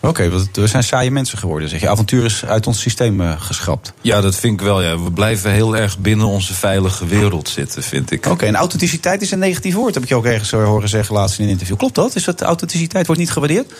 Oké, 0.08 0.30
want 0.30 0.50
we 0.54 0.68
zijn 0.68 0.84
saaie 0.84 1.12
mensen 1.12 1.38
geworden, 1.38 1.70
zeg 1.70 1.82
je. 1.82 1.90
Avontuur 1.90 2.26
is 2.26 2.46
uit 2.46 2.68
ons 2.68 2.80
systeem 2.82 3.22
eh, 3.22 3.42
geschrapt. 3.42 3.94
Ja, 4.02 4.22
dat 4.22 4.36
vind 4.36 4.54
ik 4.60 4.66
wel. 4.66 4.82
Ja. 4.82 5.00
We 5.04 5.12
blijven 5.12 5.52
heel 5.52 5.78
erg 5.78 5.98
binnen 6.00 6.28
onze 6.28 6.54
veilige 6.54 7.06
wereld 7.06 7.50
zitten, 7.50 7.84
vind 7.84 8.12
ik. 8.12 8.26
Oké, 8.26 8.46
en 8.46 8.56
authenticiteit 8.56 9.22
is 9.22 9.32
een 9.32 9.40
negatief 9.40 9.74
woord, 9.74 9.94
heb 9.94 10.04
ik 10.04 10.10
je 10.10 10.16
ook 10.16 10.26
ergens 10.26 10.52
eh, 10.52 10.64
horen 10.66 10.90
zeggen 10.90 11.16
laatst 11.16 11.40
in 11.40 11.46
een 11.46 11.52
interview. 11.52 11.78
Klopt 11.78 11.96
dat? 11.96 12.16
Is 12.16 12.24
dat 12.24 12.42
authenticiteit 12.42 13.06
wordt 13.06 13.22
niet 13.22 13.32
gewaardeerd? 13.32 13.74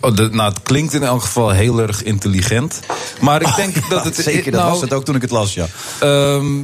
Oh, 0.00 0.16
dat- 0.16 0.32
nou, 0.32 0.52
het 0.52 0.62
klinkt 0.62 0.94
in 0.94 1.02
elk 1.02 1.22
geval 1.22 1.50
heel 1.50 1.80
erg 1.80 2.02
intelligent. 2.02 2.80
Maar 3.20 3.42
ik 3.42 3.56
denk 3.56 3.74
dat 3.90 4.04
het... 4.04 4.18
Oh, 4.18 4.24
Zeker, 4.24 4.52
dat 4.52 4.60
nou, 4.60 4.72
was 4.72 4.80
het 4.80 4.92
ook 4.92 5.04
toen 5.04 5.14
ik 5.14 5.22
het 5.22 5.30
las, 5.30 5.54
ja. 5.54 5.66
Ehm, 6.00 6.58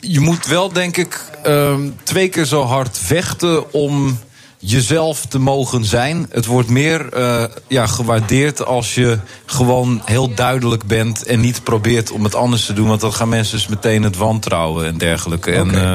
je 0.00 0.20
moet 0.20 0.46
wel, 0.46 0.72
denk 0.72 0.96
ik, 0.96 1.24
ehm, 1.42 1.80
twee 2.02 2.28
keer 2.28 2.44
zo 2.44 2.62
hard 2.64 2.98
vechten 2.98 3.72
om 3.72 4.18
jezelf 4.62 5.26
te 5.26 5.38
mogen 5.38 5.84
zijn. 5.84 6.26
Het 6.30 6.46
wordt 6.46 6.68
meer 6.68 7.12
eh, 7.12 7.44
ja, 7.68 7.86
gewaardeerd 7.86 8.64
als 8.64 8.94
je 8.94 9.18
gewoon 9.46 10.02
heel 10.04 10.34
duidelijk 10.34 10.84
bent 10.84 11.24
en 11.24 11.40
niet 11.40 11.64
probeert 11.64 12.10
om 12.10 12.24
het 12.24 12.34
anders 12.34 12.66
te 12.66 12.72
doen. 12.72 12.88
Want 12.88 13.00
dan 13.00 13.12
gaan 13.12 13.28
mensen 13.28 13.56
dus 13.56 13.66
meteen 13.66 14.02
het 14.02 14.16
wantrouwen 14.16 14.86
en 14.86 14.98
dergelijke. 14.98 15.52
En 15.52 15.74
eh, 15.74 15.94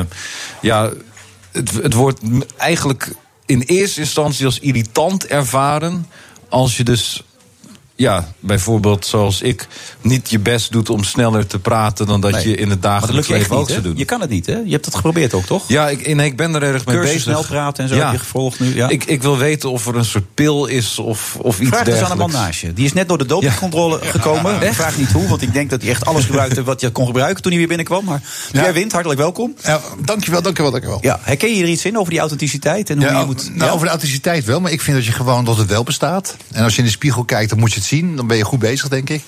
ja, 0.61 0.91
het, 1.51 1.71
het 1.71 1.93
wordt 1.93 2.19
eigenlijk 2.57 3.15
in 3.45 3.61
eerste 3.61 3.99
instantie 3.99 4.45
als 4.45 4.59
irritant 4.59 5.25
ervaren. 5.25 6.07
Als 6.49 6.77
je 6.77 6.83
dus 6.83 7.23
ja, 7.95 8.27
bijvoorbeeld 8.39 9.05
zoals 9.05 9.41
ik, 9.41 9.67
niet 10.01 10.29
je 10.29 10.39
best 10.39 10.71
doet 10.71 10.89
om 10.89 11.03
sneller 11.03 11.47
te 11.47 11.59
praten 11.59 12.05
dan 12.07 12.21
dat 12.21 12.31
Nee. 12.31 12.47
je 12.47 12.55
in 12.55 12.69
het 12.69 12.81
dagelijks 12.81 13.27
leven 13.27 13.51
ook 13.55 13.59
niet, 13.59 13.67
zou 13.69 13.81
hè? 13.81 13.87
doen. 13.87 13.97
Je 13.97 14.05
kan 14.05 14.21
het 14.21 14.29
niet, 14.29 14.45
hè? 14.45 14.57
Je 14.65 14.71
hebt 14.71 14.85
het 14.85 14.95
geprobeerd 14.95 15.33
ook, 15.33 15.45
toch? 15.45 15.63
Ja, 15.67 15.89
ik, 15.89 16.15
nee, 16.15 16.25
ik 16.25 16.35
ben 16.37 16.55
er 16.55 16.63
erg 16.63 16.85
mee 16.85 16.99
bezig. 16.99 17.21
snel 17.21 17.43
praten 17.43 17.83
en 17.83 17.89
zo 17.89 17.95
heb 17.95 18.11
je 18.11 18.17
gevolgd 18.19 18.59
nu, 18.59 18.75
ja. 18.75 18.89
Ik, 18.89 19.03
ik 19.03 19.21
wil 19.21 19.37
weten 19.37 19.71
of 19.71 19.87
er 19.87 19.95
een 19.95 20.05
soort 20.05 20.33
pil 20.33 20.65
is 20.65 20.99
of, 20.99 21.35
of 21.41 21.59
iets 21.59 21.67
Vraag 21.69 21.79
aan 21.79 21.85
dergelijks. 21.85 22.11
een 22.11 22.17
man 22.17 22.31
naast 22.31 22.59
je. 22.61 22.73
Die 22.73 22.85
is 22.85 22.93
net 22.93 23.07
door 23.07 23.17
de 23.17 23.25
dopingcontrole 23.25 23.99
gekomen. 24.01 24.61
Ik 24.61 24.73
vraag 24.73 24.97
niet 24.97 25.11
hoe, 25.11 25.27
want 25.27 25.41
ik 25.41 25.53
denk 25.53 25.69
dat 25.69 25.81
hij 25.81 25.89
echt 25.89 26.05
alles 26.05 26.25
gebruikte 26.25 26.63
wat 26.63 26.81
je 26.81 26.89
kon 26.89 27.05
gebruiken 27.05 27.41
toen 27.41 27.51
hij 27.51 27.59
weer 27.59 27.67
binnenkwam. 27.69 28.05
Maar 28.05 28.21
Pierre 28.51 28.71
Wind, 28.73 28.91
hartelijk 28.91 29.19
welkom. 29.19 29.55
Ja, 29.63 29.81
dankjewel, 30.05 30.41
dankjewel, 30.41 30.71
dankjewel. 30.71 30.99
Ja, 31.01 31.19
herken 31.21 31.55
je 31.55 31.63
er 31.63 31.69
iets 31.69 31.85
in 31.85 31.97
over 31.97 32.09
die 32.09 32.19
authenticiteit? 32.19 32.89
En 32.89 32.97
hoe 32.97 33.05
Ja, 33.05 33.19
je 33.19 33.25
moet, 33.25 33.43
nou, 33.47 33.57
ja? 33.59 33.65
over 33.69 33.85
de 33.85 33.89
authenticiteit 33.91 34.45
wel, 34.45 34.59
maar 34.61 34.71
ik 34.71 34.81
vind 34.81 34.97
dat 34.97 35.05
je 35.05 35.11
gewoon 35.11 35.45
dat 35.45 35.57
het 35.57 35.67
wel 35.67 35.83
bestaat. 35.83 36.35
En 36.51 36.63
als 36.63 36.73
je 36.73 36.79
in 36.79 36.85
de 36.85 36.91
spiegel 36.91 37.23
kijkt, 37.23 37.49
dan 37.49 37.59
moet 37.59 37.69
je 37.73 37.75
het 37.79 37.84
zien. 37.85 38.15
Dan 38.15 38.27
ben 38.27 38.37
je 38.37 38.43
goed 38.43 38.59
bezig, 38.59 38.87
denk 38.87 39.09
ik. 39.09 39.23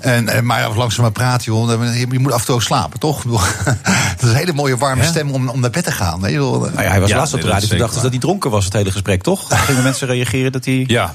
En, 0.00 0.28
en 0.28 0.46
maar 0.46 0.76
langzaam 0.76 1.02
maar 1.02 1.12
praten, 1.12 1.52
joh. 1.52 1.94
Je, 1.98 2.18
moet 2.18 2.32
af 2.32 2.40
en 2.40 2.46
toe 2.46 2.54
ook 2.54 2.62
slapen, 2.62 3.00
toch? 3.00 3.22
Dat 3.24 4.22
is 4.22 4.28
een 4.28 4.34
hele 4.34 4.52
mooie 4.52 4.76
warme 4.76 5.04
stem 5.04 5.30
om, 5.30 5.48
om 5.48 5.60
naar 5.60 5.70
bed 5.70 5.84
te 5.84 5.92
gaan. 5.92 6.20
Weet 6.20 6.32
je 6.32 6.38
wel. 6.38 6.60
Nou 6.60 6.82
ja, 6.82 6.90
hij 6.90 7.00
was 7.00 7.10
Ja, 7.10 7.16
laatst 7.16 7.34
op 7.34 7.40
de 7.40 7.48
radio. 7.48 7.68
Toen 7.68 7.78
dachten 7.78 7.96
ze 7.96 8.02
dat 8.02 8.10
hij 8.10 8.20
dronken 8.20 8.50
was, 8.50 8.64
het 8.64 8.72
hele 8.72 8.90
gesprek, 8.90 9.22
toch? 9.22 9.48
Dan 9.48 9.58
gingen 9.68 9.82
mensen 9.82 10.06
reageren 10.06 10.52
dat 10.52 10.64
hij... 10.64 10.84
Ja. 10.86 11.14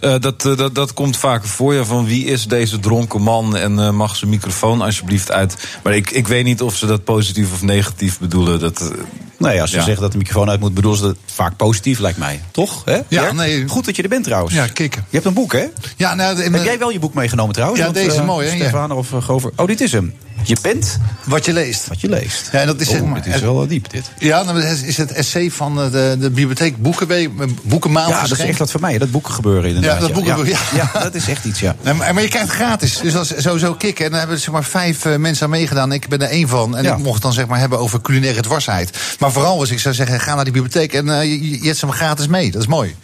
Eh, 0.00 0.14
dat, 0.20 0.44
eh, 0.46 0.56
dat, 0.56 0.74
dat 0.74 0.92
komt 0.92 1.16
vaker 1.16 1.48
voor. 1.48 1.74
Ja, 1.74 1.84
van 1.84 2.06
wie 2.06 2.24
is 2.24 2.46
deze 2.46 2.80
dronken 2.80 3.22
man 3.22 3.56
en 3.56 3.78
eh, 3.78 3.90
mag 3.90 4.16
zijn 4.16 4.30
microfoon 4.30 4.80
alsjeblieft 4.82 5.30
uit. 5.32 5.56
Maar 5.82 5.94
ik, 5.94 6.10
ik 6.10 6.28
weet 6.28 6.44
niet 6.44 6.62
of 6.62 6.76
ze 6.76 6.86
dat 6.86 7.04
positief 7.04 7.52
of 7.52 7.62
negatief 7.62 8.18
bedoelen. 8.18 8.60
Dat, 8.60 8.80
eh, 8.80 8.86
Nee, 9.38 9.60
als 9.60 9.70
ze 9.70 9.76
Ja. 9.76 9.82
zeggen 9.82 10.02
dat 10.02 10.12
de 10.12 10.18
microfoon 10.18 10.48
uit 10.50 10.60
moet, 10.60 10.74
bedoelen 10.74 11.00
ze 11.00 11.06
dat 11.06 11.16
vaak 11.26 11.56
positief, 11.56 11.98
lijkt 11.98 12.18
mij. 12.18 12.42
Toch? 12.50 12.82
Hè? 12.84 12.98
Ja, 13.08 13.32
nee. 13.32 13.68
Goed 13.68 13.84
dat 13.84 13.96
je 13.96 14.02
er 14.02 14.08
bent 14.08 14.24
trouwens. 14.24 14.54
Ja, 14.54 14.66
kikken. 14.66 15.00
Je 15.08 15.14
hebt 15.16 15.26
een 15.26 15.34
boek, 15.34 15.52
hè? 15.52 15.64
Ja, 15.96 16.14
nou, 16.14 16.36
de- 16.36 16.42
Heb 16.42 16.64
jij 16.64 16.78
wel 16.78 16.90
je 16.90 16.98
boek 16.98 17.14
meegenomen 17.14 17.52
trouwens? 17.54 17.80
Ja, 17.80 17.84
Want, 17.92 17.96
deze 18.06 18.22
mooi, 18.22 18.46
hè? 18.48 18.54
Ja. 18.54 18.60
Stefan 18.60 18.92
of 18.92 19.12
uh, 19.12 19.22
Gover. 19.22 19.50
Oh, 19.56 19.66
dit 19.66 19.80
is 19.80 19.92
hem. 19.92 20.14
Je 20.42 20.56
bent 20.62 20.98
Wat 21.24 21.44
je 21.44 21.52
leest. 21.52 21.88
wat 21.88 22.00
je 22.00 22.08
leest. 22.08 22.48
Ja, 22.52 22.60
en 22.60 22.66
dat 22.66 22.80
is 22.80 22.88
oh, 22.88 23.02
maar- 23.02 23.22
dit 23.22 23.34
is 23.34 23.40
wel 23.40 23.62
eh, 23.62 23.68
diep, 23.68 23.90
dit. 23.90 24.10
Ja, 24.18 24.42
nou, 24.42 24.60
het 24.60 24.82
is 24.82 24.96
het 24.96 25.12
essay 25.12 25.50
van 25.50 25.80
eh, 25.80 25.90
de, 25.90 26.16
de 26.18 26.30
bibliotheek 26.30 26.76
Boekenmaand. 27.62 28.08
Ja, 28.08 28.20
dat 28.20 28.38
is 28.38 28.44
echt 28.44 28.58
wat 28.58 28.70
voor 28.70 28.80
mij. 28.80 28.98
Dat 28.98 29.10
boeken 29.10 29.32
gebeuren 29.32 29.68
inderdaad. 29.68 29.94
Ja, 29.94 30.00
dat 30.00 30.12
boeken 30.12 30.46
ja. 30.46 30.58
ja. 30.74 31.00
dat 31.02 31.14
is 31.14 31.28
echt 31.28 31.44
iets, 31.44 31.60
ja. 31.60 31.76
Maar, 31.82 31.96
maar 31.96 32.22
je 32.22 32.28
krijgt 32.28 32.48
het 32.48 32.56
gratis. 32.56 32.98
Dus 32.98 33.12
dat 33.12 33.32
is 33.36 33.42
sowieso 33.42 33.74
kicken. 33.74 34.04
En 34.04 34.10
daar 34.10 34.20
hebben 34.20 34.38
zeg 34.38 34.52
maar 34.52 34.64
vijf 34.64 35.04
eh, 35.04 35.16
mensen 35.16 35.44
aan 35.44 35.50
meegedaan. 35.50 35.92
Ik 35.92 36.08
ben 36.08 36.22
er 36.22 36.28
één 36.28 36.48
van. 36.48 36.76
En 36.76 36.84
ik 36.84 36.98
mocht 36.98 37.12
het 37.14 37.22
dan 37.22 37.32
zeg 37.32 37.46
maar 37.46 37.58
hebben 37.58 37.78
over 37.78 38.00
culinaire 38.00 38.42
dwarsheid. 38.42 38.98
Maar 39.18 39.32
vooral 39.32 39.60
als 39.60 39.70
ik 39.70 39.78
zou 39.78 39.94
zeggen, 39.94 40.20
ga 40.20 40.34
naar 40.34 40.44
die 40.44 40.52
bibliotheek 40.52 40.92
en 40.92 41.08
eh, 41.08 41.22
je, 41.22 41.50
je 41.50 41.64
zet 41.64 41.76
ze 41.76 41.86
hem 41.86 41.94
gratis 41.94 42.26
mee. 42.26 42.50
Dat 42.50 42.60
is 42.60 42.66
mooi. 42.68 42.94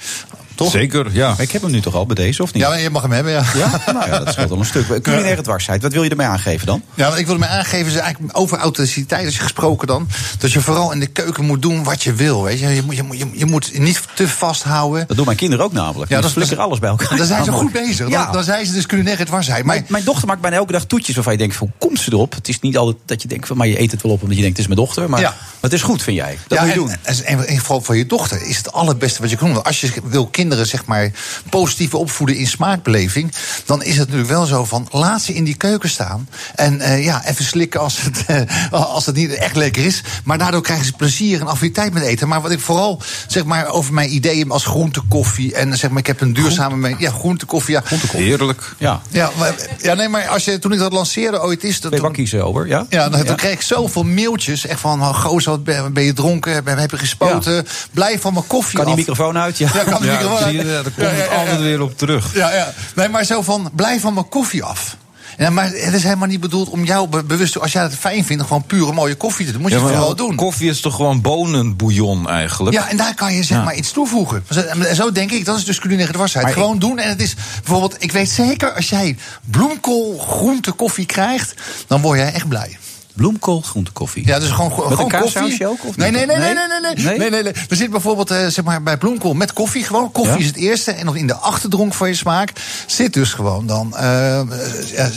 Toch? 0.54 0.70
Zeker, 0.70 1.06
ja. 1.12 1.28
Maar 1.28 1.40
ik 1.40 1.50
heb 1.52 1.62
hem 1.62 1.70
nu 1.70 1.80
toch 1.80 1.94
al 1.94 2.06
bij 2.06 2.14
deze, 2.14 2.42
of 2.42 2.52
niet? 2.52 2.62
Ja, 2.62 2.68
maar 2.68 2.80
je 2.80 2.90
mag 2.90 3.02
hem 3.02 3.10
hebben, 3.12 3.32
ja. 3.32 3.42
Ja? 3.54 3.92
Nou 3.92 4.10
ja, 4.10 4.18
dat 4.18 4.32
scheelt 4.32 4.48
wel 4.48 4.58
een 4.58 4.64
stuk. 4.64 5.02
Culinaire 5.02 5.42
dwarsheid, 5.42 5.82
wat 5.82 5.92
wil 5.92 6.02
je 6.02 6.10
ermee 6.10 6.26
aangeven 6.26 6.66
dan? 6.66 6.82
Ja, 6.94 7.08
wat 7.08 7.18
ik 7.18 7.26
wilde 7.26 7.40
me 7.40 7.46
aangeven 7.46 7.86
is 7.92 7.96
eigenlijk 7.98 8.38
over 8.38 8.58
authenticiteit 8.58 9.24
als 9.24 9.34
je 9.36 9.42
gesproken 9.42 9.86
dan. 9.86 10.08
Dat 10.38 10.52
je 10.52 10.60
vooral 10.60 10.92
in 10.92 11.00
de 11.00 11.06
keuken 11.06 11.44
moet 11.44 11.62
doen 11.62 11.84
wat 11.84 12.02
je 12.02 12.12
wil. 12.12 12.42
Weet 12.42 12.58
je. 12.58 12.68
Je, 12.68 12.82
moet, 12.82 12.96
je, 12.96 13.02
moet, 13.02 13.18
je, 13.18 13.26
je 13.32 13.44
moet 13.46 13.78
niet 13.78 14.00
te 14.14 14.28
vasthouden. 14.28 15.04
Dat 15.06 15.16
doen 15.16 15.24
mijn 15.26 15.36
kinderen 15.38 15.64
ook 15.64 15.72
namelijk. 15.72 16.10
Ja, 16.10 16.16
dat 16.16 16.24
is- 16.24 16.32
flikker 16.32 16.58
alles 16.58 16.78
bij 16.78 16.90
elkaar. 16.90 17.16
Dan 17.16 17.26
zijn 17.26 17.44
ze 17.44 17.52
goed 17.52 17.72
bezig. 17.72 18.08
Ja. 18.08 18.24
Dan, 18.24 18.32
dan 18.32 18.44
zijn 18.44 18.66
ze 18.66 18.72
dus 18.72 18.86
culinaire 18.86 19.24
dwarsheid. 19.24 19.64
Maar 19.64 19.74
Mijn, 19.74 19.86
mijn 19.88 20.04
dochter 20.04 20.26
maakt 20.28 20.40
bijna 20.40 20.56
elke 20.56 20.72
dag 20.72 20.84
toetjes 20.84 21.14
waarvan 21.14 21.32
je 21.32 21.38
denkt: 21.38 21.56
van, 21.56 21.66
hoe 21.78 21.88
komt 21.88 22.00
ze 22.00 22.12
erop? 22.12 22.34
Het 22.34 22.48
is 22.48 22.60
niet 22.60 22.76
altijd 22.76 22.96
dat 23.06 23.22
je 23.22 23.28
denkt 23.28 23.46
van, 23.46 23.56
maar 23.56 23.66
je 23.66 23.80
eet 23.80 23.90
het 23.90 24.02
wel 24.02 24.12
op 24.12 24.22
omdat 24.22 24.36
je 24.36 24.42
denkt: 24.42 24.58
het 24.58 24.68
is 24.68 24.74
mijn 24.74 24.86
dochter. 24.86 25.10
Maar 25.10 25.20
Ja. 25.20 25.34
het 25.60 25.72
is 25.72 25.82
goed, 25.82 26.02
vind 26.02 26.16
jij. 26.16 26.38
Dat 26.48 26.58
ja, 26.58 26.64
moet 26.64 26.74
je 26.74 26.80
en, 26.80 26.86
doen. 26.86 27.26
En, 27.38 27.46
en 27.48 27.58
vooral 27.58 27.80
voor 27.80 27.96
je 27.96 28.06
dochter 28.06 28.42
is 28.46 28.56
het 28.56 28.72
allerbeste 28.72 29.20
wat 29.20 29.30
je 29.30 29.36
kan 29.36 29.52
doen. 29.52 29.62
Als 29.64 29.80
je 29.80 29.92
wil 30.04 30.26
kinderen 30.26 30.42
zeg 30.52 30.84
maar 30.84 31.10
positief 31.50 31.94
opvoeden 31.94 32.36
in 32.36 32.46
smaakbeleving, 32.46 33.32
dan 33.64 33.82
is 33.82 33.90
het 33.96 33.98
natuurlijk 33.98 34.28
wel 34.28 34.44
zo 34.46 34.64
van 34.64 34.88
laat 34.90 35.22
ze 35.22 35.34
in 35.34 35.44
die 35.44 35.54
keuken 35.56 35.88
staan 35.88 36.28
en 36.54 36.80
eh, 36.80 37.04
ja 37.04 37.24
even 37.26 37.44
slikken 37.44 37.80
als 37.80 38.00
het 38.02 38.24
eh, 38.26 38.70
als 38.94 39.06
het 39.06 39.14
niet 39.14 39.34
echt 39.34 39.56
lekker 39.56 39.84
is. 39.84 40.02
Maar 40.24 40.38
daardoor 40.38 40.62
krijgen 40.62 40.86
ze 40.86 40.92
plezier 40.92 41.40
en 41.40 41.46
affiniteit 41.46 41.92
met 41.92 42.02
eten. 42.02 42.28
Maar 42.28 42.40
wat 42.42 42.50
ik 42.50 42.60
vooral 42.60 43.02
zeg 43.26 43.44
maar 43.44 43.68
over 43.68 43.92
mijn 43.94 44.14
ideeën 44.14 44.50
als 44.50 44.64
groentekoffie 44.64 45.54
en 45.54 45.76
zeg 45.76 45.90
maar 45.90 45.98
ik 45.98 46.06
heb 46.06 46.20
een 46.20 46.32
duurzame 46.32 46.76
me- 46.76 46.94
ja 46.98 47.10
groentekoffie 47.10 47.74
ja. 47.74 47.82
Heerlijk. 48.10 48.74
Ja. 48.78 49.00
Ja, 49.10 49.30
maar, 49.38 49.54
ja, 49.82 49.94
nee, 49.94 50.08
maar 50.08 50.28
als 50.28 50.44
je, 50.44 50.58
toen 50.58 50.72
ik 50.72 50.78
dat 50.78 50.92
lanceerde 50.92 51.42
ooit 51.42 51.64
is... 51.64 51.80
dat- 51.80 51.90
Twee 51.90 52.02
bakkies 52.04 52.34
over, 52.34 52.66
ja? 52.66 52.86
Ja, 52.88 53.08
dan, 53.08 53.24
Ja. 53.24 53.34
kreeg 53.34 53.52
ik 53.52 53.60
zoveel 53.62 54.02
mailtjes. 54.04 54.66
Echt 54.66 54.80
van, 54.80 55.00
oh, 55.00 55.14
gozer, 55.20 55.50
wat 55.50 55.64
ben, 55.64 55.92
ben 55.92 56.02
je 56.04 56.12
dronken? 56.12 56.64
Ben, 56.64 56.78
heb 56.78 56.90
je 56.90 56.98
gespoten? 56.98 57.66
Blijf 57.92 58.20
van 58.20 58.32
mijn 58.32 58.46
koffie 58.46 58.76
Kan 58.78 58.86
die 58.86 58.96
microfoon 58.96 59.38
uit? 59.38 59.58
Ja. 59.58 59.68
Ja, 59.74 59.84
kan 59.84 60.00
de 60.02 60.08
microfoon 60.08 60.33
zie 60.38 60.52
je, 60.52 60.64
daar 60.64 60.82
komt 60.82 60.96
het 60.96 61.28
altijd 61.30 61.60
weer 61.60 61.82
op 61.82 61.98
terug. 61.98 62.34
Ja, 62.34 62.52
ja. 62.54 62.72
Nee, 62.94 63.08
maar 63.08 63.24
zo 63.24 63.42
van, 63.42 63.70
blijf 63.74 64.00
van 64.00 64.14
mijn 64.14 64.28
koffie 64.28 64.62
af. 64.64 64.96
Ja, 65.38 65.50
maar 65.50 65.64
het 65.64 65.92
is 65.94 66.02
helemaal 66.02 66.28
niet 66.28 66.40
bedoeld 66.40 66.68
om 66.68 66.84
jou 66.84 67.08
be- 67.08 67.22
bewust... 67.24 67.58
als 67.58 67.72
jij 67.72 67.82
het 67.82 67.94
fijn 67.96 68.24
vindt, 68.24 68.42
gewoon 68.42 68.64
pure 68.66 68.92
mooie 68.92 69.14
koffie 69.14 69.46
te 69.46 69.52
doen. 69.52 69.60
moet 69.60 69.70
je 69.70 69.76
Ja, 69.76 69.82
het 69.82 69.92
maar 69.92 70.00
vooral 70.02 70.26
doen. 70.26 70.36
Koffie 70.36 70.70
is 70.70 70.80
toch 70.80 70.94
gewoon 70.94 71.20
bonenbouillon 71.20 72.28
eigenlijk? 72.28 72.76
Ja, 72.76 72.88
en 72.88 72.96
daar 72.96 73.14
kan 73.14 73.34
je 73.34 73.42
zeg 73.42 73.58
Ja. 73.58 73.64
maar 73.64 73.74
iets 73.74 73.92
toevoegen. 73.92 74.44
Zo- 74.50 74.60
En 74.60 74.96
zo 74.96 75.12
denk 75.12 75.30
ik, 75.30 75.44
dat 75.44 75.56
is 75.58 75.64
dus 75.64 75.78
culinaire 75.78 76.12
dwarsheid. 76.12 76.44
Maar 76.44 76.54
Gewoon 76.54 76.78
doen. 76.78 76.98
En 76.98 77.08
het 77.08 77.22
is 77.22 77.34
bijvoorbeeld, 77.64 77.96
ik 77.98 78.12
weet 78.12 78.30
zeker, 78.30 78.72
als 78.72 78.88
jij 78.88 79.16
bloemkool, 79.50 80.18
groente, 80.18 80.72
koffie 80.72 81.06
krijgt, 81.06 81.54
dan 81.86 82.00
word 82.00 82.18
jij 82.18 82.32
echt 82.32 82.48
blij. 82.48 82.78
Bloemkool, 83.14 83.60
groentekoffie. 83.60 84.26
Ja, 84.26 84.38
dus 84.38 84.50
gewoon, 84.50 84.68
Met 84.68 84.78
gewoon 84.98 85.12
een 85.14 85.20
koffie. 85.20 85.68
ook, 85.68 85.84
of 85.84 85.96
nee, 85.96 86.10
nee, 86.10 86.26
nee, 86.26 86.36
nee, 86.36 86.54
Nee? 86.54 86.54
nee, 86.54 86.80
nee, 86.94 87.18
nee, 87.18 87.30
Nee? 87.30 87.42
nee. 87.42 87.52
Er 87.68 87.76
zit 87.76 87.90
bijvoorbeeld 87.90 88.30
eh, 88.30 88.46
zeg 88.46 88.64
maar, 88.64 88.82
bij 88.82 88.96
bloemkool 88.96 89.34
met 89.34 89.52
koffie 89.52 89.84
gewoon. 89.84 90.12
Koffie 90.12 90.32
Ja? 90.34 90.40
is 90.40 90.46
het 90.46 90.56
eerste. 90.56 90.90
En 90.92 91.06
dan 91.06 91.16
in 91.16 91.26
de 91.26 91.34
achterdronk 91.34 91.94
van 91.94 92.08
je 92.08 92.14
smaak 92.14 92.52
zit 92.86 93.12
dus 93.12 93.32
gewoon 93.32 93.66
dan, 93.66 93.96
eh, 93.96 94.40
eh, 94.40 94.46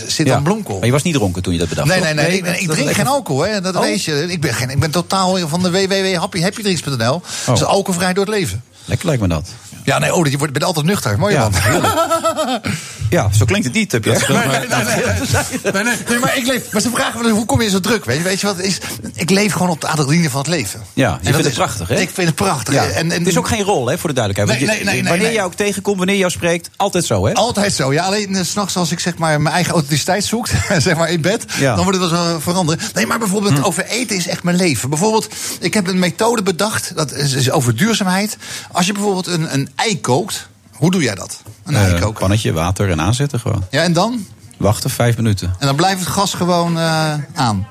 zit 0.07 0.27
Ja. 0.27 0.33
dan 0.33 0.43
bloemkool. 0.43 0.75
Maar 0.77 0.85
je 0.85 0.91
was 0.91 1.03
niet 1.03 1.13
dronken 1.13 1.43
toen 1.43 1.53
je 1.53 1.59
dat 1.59 1.69
bedacht, 1.69 1.87
Nee, 1.87 1.99
nee, 2.01 2.13
nee. 2.13 2.41
Nee, 2.41 2.59
ik, 2.59 2.69
drink 2.69 2.91
geen 2.91 3.07
alcohol, 3.07 3.45
hè. 3.45 3.61
Dat 3.61 3.75
Oh. 3.75 3.81
weet 3.81 4.03
je. 4.03 4.25
Ik 4.31 4.41
ben, 4.41 4.53
geen, 4.53 4.69
ik 4.69 4.79
ben 4.79 4.91
totaal 4.91 5.37
van 5.47 5.63
de 5.63 5.69
www.happyhappydrinks.nl. 5.71 7.21
Dus 7.45 7.63
alcoholvrij 7.63 8.13
door 8.13 8.25
het 8.25 8.33
leven. 8.33 8.63
Lekker 8.87 9.05
lijkt 9.07 9.21
me 9.21 9.27
dat. 9.27 9.49
Ja, 9.83 9.99
nee, 9.99 10.13
oh, 10.15 10.27
je 10.27 10.37
wordt- 10.37 10.53
bent 10.53 10.65
altijd 10.65 10.85
nuchter. 10.85 11.19
Mooi 11.19 11.33
Ja, 11.33 11.49
man. 11.49 12.61
Ja, 13.09 13.29
zo 13.33 13.45
klinkt 13.45 13.65
het 13.65 13.75
niet, 13.75 13.91
heb 13.91 14.03
je. 14.03 14.09
Nee, 14.09 14.19
nee, 14.29 14.47
nee, 14.47 14.83
nee. 14.85 15.73
Nee, 15.73 15.83
nee, 15.83 15.93
nee, 16.09 16.19
maar 16.19 16.37
ik 16.37 16.45
leef. 16.47 16.71
Maar 16.71 16.81
ze 16.81 16.89
vragen 16.89 17.21
me, 17.25 17.29
hoe 17.29 17.45
kom 17.45 17.61
je 17.61 17.69
zo 17.69 17.79
druk? 17.79 18.05
Weet 18.05 18.17
je, 18.17 18.23
weet 18.23 18.39
je 18.41 18.47
wat 18.47 18.59
is? 18.59 18.77
Ik 19.13 19.29
leef 19.29 19.51
gewoon 19.53 19.69
op 19.69 19.81
de 19.81 19.87
adrenaline 19.87 20.29
van 20.29 20.39
het 20.39 20.49
leven. 20.49 20.81
Ja, 20.93 21.09
je 21.21 21.27
En 21.27 21.33
vindt 21.33 21.45
het 21.47 21.53
prachtig, 21.55 21.87
hè? 21.87 21.99
Ik 21.99 22.09
vind 22.13 22.27
het 22.27 22.35
prachtig. 22.35 22.73
Ja. 22.73 22.83
En, 22.85 23.11
en, 23.11 23.19
het 23.19 23.27
is 23.27 23.37
ook 23.37 23.47
geen 23.47 23.63
rol, 23.63 23.87
hè, 23.87 23.97
voor 23.97 24.09
de 24.09 24.15
duidelijkheid. 24.15 24.59
Want 24.59 24.69
Nee, 24.71 24.79
je- 24.79 24.85
nee, 24.85 24.93
nee, 24.93 25.01
nee, 25.03 25.11
wanneer 25.11 25.27
nee. 25.27 25.37
je 25.37 25.43
ook 25.45 25.53
tegenkomt, 25.53 25.97
wanneer 25.97 26.17
jou 26.17 26.31
spreekt, 26.31 26.69
altijd 26.75 27.05
zo, 27.05 27.25
hè? 27.25 27.33
Altijd 27.33 27.73
zo. 27.73 27.93
Ja, 27.93 28.03
alleen 28.03 28.35
's 28.45 28.49
s'nachts 28.49 28.75
als 28.77 28.91
ik 28.91 28.99
zeg 28.99 29.17
maar 29.17 29.41
mijn 29.41 29.53
eigen 29.55 29.73
authenticiteit 29.73 30.23
zoek, 30.25 30.47
zeg 30.77 30.95
maar 30.97 31.09
in 31.09 31.21
bed, 31.21 31.45
dan 31.59 31.83
wordt 31.83 31.99
het 31.99 32.09
wel 32.11 32.19
zo 32.25 32.39
veranderen. 32.39 32.81
Nee, 32.93 33.05
maar 33.05 33.19
bijvoorbeeld 33.19 33.63
over 33.63 33.85
eten 33.85 34.15
is 34.15 34.27
echt 34.27 34.43
mijn 34.43 34.57
leven. 34.57 34.89
Bijvoorbeeld, 34.89 35.27
ik 35.59 35.73
heb 35.73 35.87
een 35.87 35.99
methode 35.99 36.43
bedacht, 36.43 36.91
dat 36.95 37.11
is, 37.13 37.33
is 37.33 37.51
over 37.51 37.75
duurzaamheid. 37.75 38.37
Als 38.77 38.85
je 38.85 38.93
bijvoorbeeld 38.93 39.27
een, 39.27 39.53
een 39.53 39.69
ei 39.75 40.01
kookt, 40.01 40.47
hoe 40.71 40.91
doe 40.91 41.01
jij 41.01 41.15
dat? 41.15 41.41
Een 41.63 41.75
ei 41.75 41.93
Eh, 41.93 42.01
koken. 42.01 42.19
pannetje, 42.19 42.53
water 42.53 42.89
en 42.91 43.01
aanzetten 43.01 43.39
gewoon. 43.39 43.65
Ja, 43.71 43.81
en 43.83 43.93
dan? 43.93 44.25
Wachten 44.57 44.89
vijf 44.89 45.17
minuten. 45.17 45.55
En 45.59 45.67
dan 45.67 45.75
blijft 45.75 45.99
het 45.99 46.09
gas 46.09 46.33
gewoon 46.33 46.77
eh, 46.77 47.13
aan. 47.33 47.67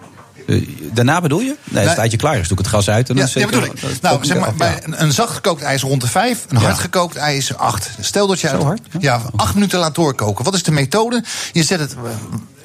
Eh, 0.47 0.69
daarna 0.93 1.21
bedoel 1.21 1.39
je? 1.41 1.45
Nee, 1.45 1.55
als 1.69 1.77
het 1.79 1.87
Nee. 1.87 1.97
eitje 1.97 2.17
klaar 2.17 2.37
is, 2.39 2.49
doe 2.49 2.59
ik 2.59 2.65
het 2.65 2.73
gas 2.73 2.89
uit 2.89 3.09
en 3.09 3.15
dan 3.17 3.25
Ja, 3.25 3.31
zet 3.31 3.43
ja, 3.43 3.49
bedoel 3.49 3.65
ik. 3.65 4.01
Nou, 4.03 4.25
zeg 4.25 4.39
maar, 4.39 4.49
af, 4.49 4.55
bij 4.55 4.71
ja. 4.71 4.79
een, 4.83 5.03
een 5.03 5.13
zacht 5.13 5.35
gekookt 5.35 5.63
ei 5.63 5.75
is 5.75 5.83
rond 5.83 6.01
de 6.01 6.07
5, 6.09 6.45
een 6.49 6.57
hard 6.57 6.79
gekookt 6.79 7.17
ei 7.17 7.37
is 7.37 7.57
8. 7.57 7.91
Stel 8.01 8.27
dat 8.27 8.41
je 8.41 8.47
Zo 8.49 8.55
uit- 8.55 8.63
hard? 8.63 8.81
Ja, 8.99 9.21
acht 9.37 9.55
minuten 9.55 9.79
laat 9.79 9.95
doorkoken. 9.95 10.45
Wat 10.45 10.55
is 10.55 10.63
de 10.63 10.71
methode? 10.73 11.25
Je 11.53 11.63
zet 11.63 11.81
het 11.81 11.95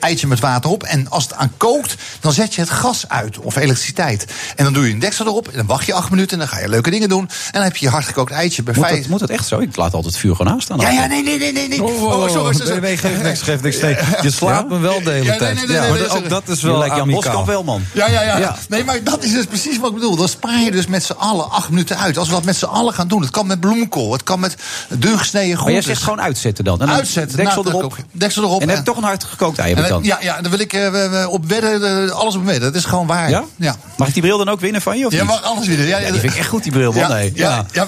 eitje 0.01 0.27
met 0.27 0.39
water 0.39 0.69
op 0.69 0.83
en 0.83 1.09
als 1.09 1.23
het 1.23 1.33
aan 1.33 1.51
kookt, 1.57 1.95
dan 2.19 2.33
zet 2.33 2.53
je 2.55 2.61
het 2.61 2.69
gas 2.69 3.07
uit 3.07 3.37
of 3.39 3.55
elektriciteit. 3.55 4.25
En 4.55 4.63
dan 4.63 4.73
doe 4.73 4.87
je 4.87 4.93
een 4.93 4.99
deksel 4.99 5.25
erop 5.25 5.47
en 5.47 5.57
dan 5.57 5.65
wacht 5.65 5.85
je 5.85 5.93
acht 5.93 6.09
minuten 6.09 6.31
en 6.31 6.39
dan 6.47 6.47
ga 6.47 6.59
je 6.63 6.69
leuke 6.69 6.89
dingen 6.89 7.09
doen. 7.09 7.21
En 7.21 7.51
dan 7.51 7.63
heb 7.63 7.75
je 7.75 7.85
je 7.85 7.91
hard 7.91 8.05
gekookt 8.05 8.31
eitje 8.31 8.63
bij 8.63 8.73
Moet 8.77 8.85
vijf. 8.85 8.99
dat, 8.99 9.07
moet 9.09 9.19
dat 9.19 9.29
echt 9.29 9.47
zo? 9.47 9.59
Ik 9.59 9.75
laat 9.75 9.93
altijd 9.93 10.13
het 10.13 10.21
vuur 10.21 10.35
gewoon 10.35 10.53
aanstaan. 10.53 10.79
Ja, 10.79 10.89
ja, 10.89 11.05
nee, 11.05 11.23
nee, 11.23 11.37
nee, 11.39 11.51
nee. 11.53 11.67
nee. 11.67 11.83
Oh, 11.83 12.03
oh, 12.03 12.13
oh, 12.13 12.29
sorry, 12.29 12.53
sorry, 12.53 12.69
nee, 12.71 12.79
nee, 12.79 12.97
geeft 12.97 13.23
niks, 13.23 13.41
geeft 13.41 13.63
niks. 13.63 13.79
Nee, 13.79 13.97
je 14.21 14.31
slaapt 14.31 14.69
me 14.69 14.79
wel 14.79 15.03
de 15.03 15.09
hele 15.11 15.23
Ja, 15.25 15.29
nee, 15.29 15.39
tijd. 15.39 15.55
nee, 15.55 15.65
nee, 15.65 15.75
Ja, 15.75 15.81
nee, 15.81 15.89
maar 15.89 15.99
nee, 15.99 16.07
dat- 16.07 16.13
nee. 16.17 16.23
ook 16.23 16.29
dat 16.29 16.47
is 16.57 16.61
wel 16.61 16.77
lijkt 16.77 16.95
Jan. 16.95 17.09
Boskamp 17.09 17.45
wel, 17.47 17.63
man. 17.63 17.83
Ja, 17.93 18.07
ja, 18.09 18.21
ja, 18.21 18.37
Ja. 18.37 18.55
Nee, 18.69 18.83
maar 18.83 19.03
dat 19.03 19.23
is 19.23 19.31
dus 19.31 19.45
precies 19.45 19.77
wat 19.79 19.89
ik 19.89 19.95
bedoel. 19.95 20.15
Dan 20.15 20.27
spaar 20.29 20.59
je 20.61 20.71
dus 20.71 20.87
met 20.87 21.03
z'n 21.03 21.11
allen 21.11 21.49
acht 21.51 21.69
minuten 21.69 21.97
uit. 21.97 22.17
Als 22.17 22.27
we 22.27 22.33
dat 22.33 22.43
met 22.43 22.55
z'n 22.55 22.65
allen 22.65 22.93
gaan 22.93 23.07
doen. 23.07 23.21
Het 23.21 23.31
kan 23.31 23.47
met 23.47 23.59
bloemkool, 23.59 24.11
het 24.11 24.23
kan 24.23 24.39
met 24.39 24.55
dun 24.89 25.17
gesneden 25.17 25.47
Maar 25.47 25.57
groenten. 25.57 25.73
jij 25.73 25.83
zegt 25.93 26.03
gewoon 26.03 26.21
uitzetten 26.21 26.63
dan. 26.63 26.79
En 26.81 26.87
dan 26.87 26.95
Uitzetten, 26.95 27.37
Deksel 27.37 27.63
het 27.63 27.73
erop. 27.73 27.95
Deksel 28.11 28.43
erop. 28.43 28.61
En 28.61 28.67
heb 28.69 28.77
je 28.77 28.83
toch 28.83 28.97
een 28.97 29.03
hard 29.03 29.23
gekookt 29.23 29.57
ei, 29.57 29.75
dan- 29.93 30.03
ja, 30.03 30.17
ja, 30.21 30.41
dan 30.41 30.51
wil 30.51 30.59
ik 30.59 30.73
eh, 30.73 30.89
we- 30.89 31.09
we 31.09 31.29
op 31.29 31.45
wedden, 31.45 32.05
eh, 32.07 32.11
alles 32.11 32.35
op 32.35 32.43
wedden. 32.45 32.61
Dat 32.61 32.75
is 32.75 32.85
gewoon 32.87 33.07
waar. 33.07 33.29
Ja? 33.29 33.43
Ja. 33.55 33.75
Mag 33.97 34.07
ik 34.07 34.13
die 34.13 34.23
bril 34.23 34.37
dan 34.37 34.49
ook 34.49 34.59
winnen 34.59 34.81
van 34.81 34.97
je? 34.97 35.05
Of 35.05 35.11
Ja, 35.11 35.19
niet? 35.21 35.29
maar 35.29 35.39
alles 35.39 35.67
weer. 35.67 35.87
Ja, 35.87 35.97
Ja, 35.99 36.11
die 36.11 36.19
vind 36.19 36.33
ik 36.33 36.39
echt 36.39 36.47
goed, 36.47 36.63
die 36.63 36.71
bril, 36.71 36.91
man. 36.91 37.01
Ja, 37.01 37.07
Nee. 37.07 37.31
ja, 37.35 37.65
Ja. 37.71 37.87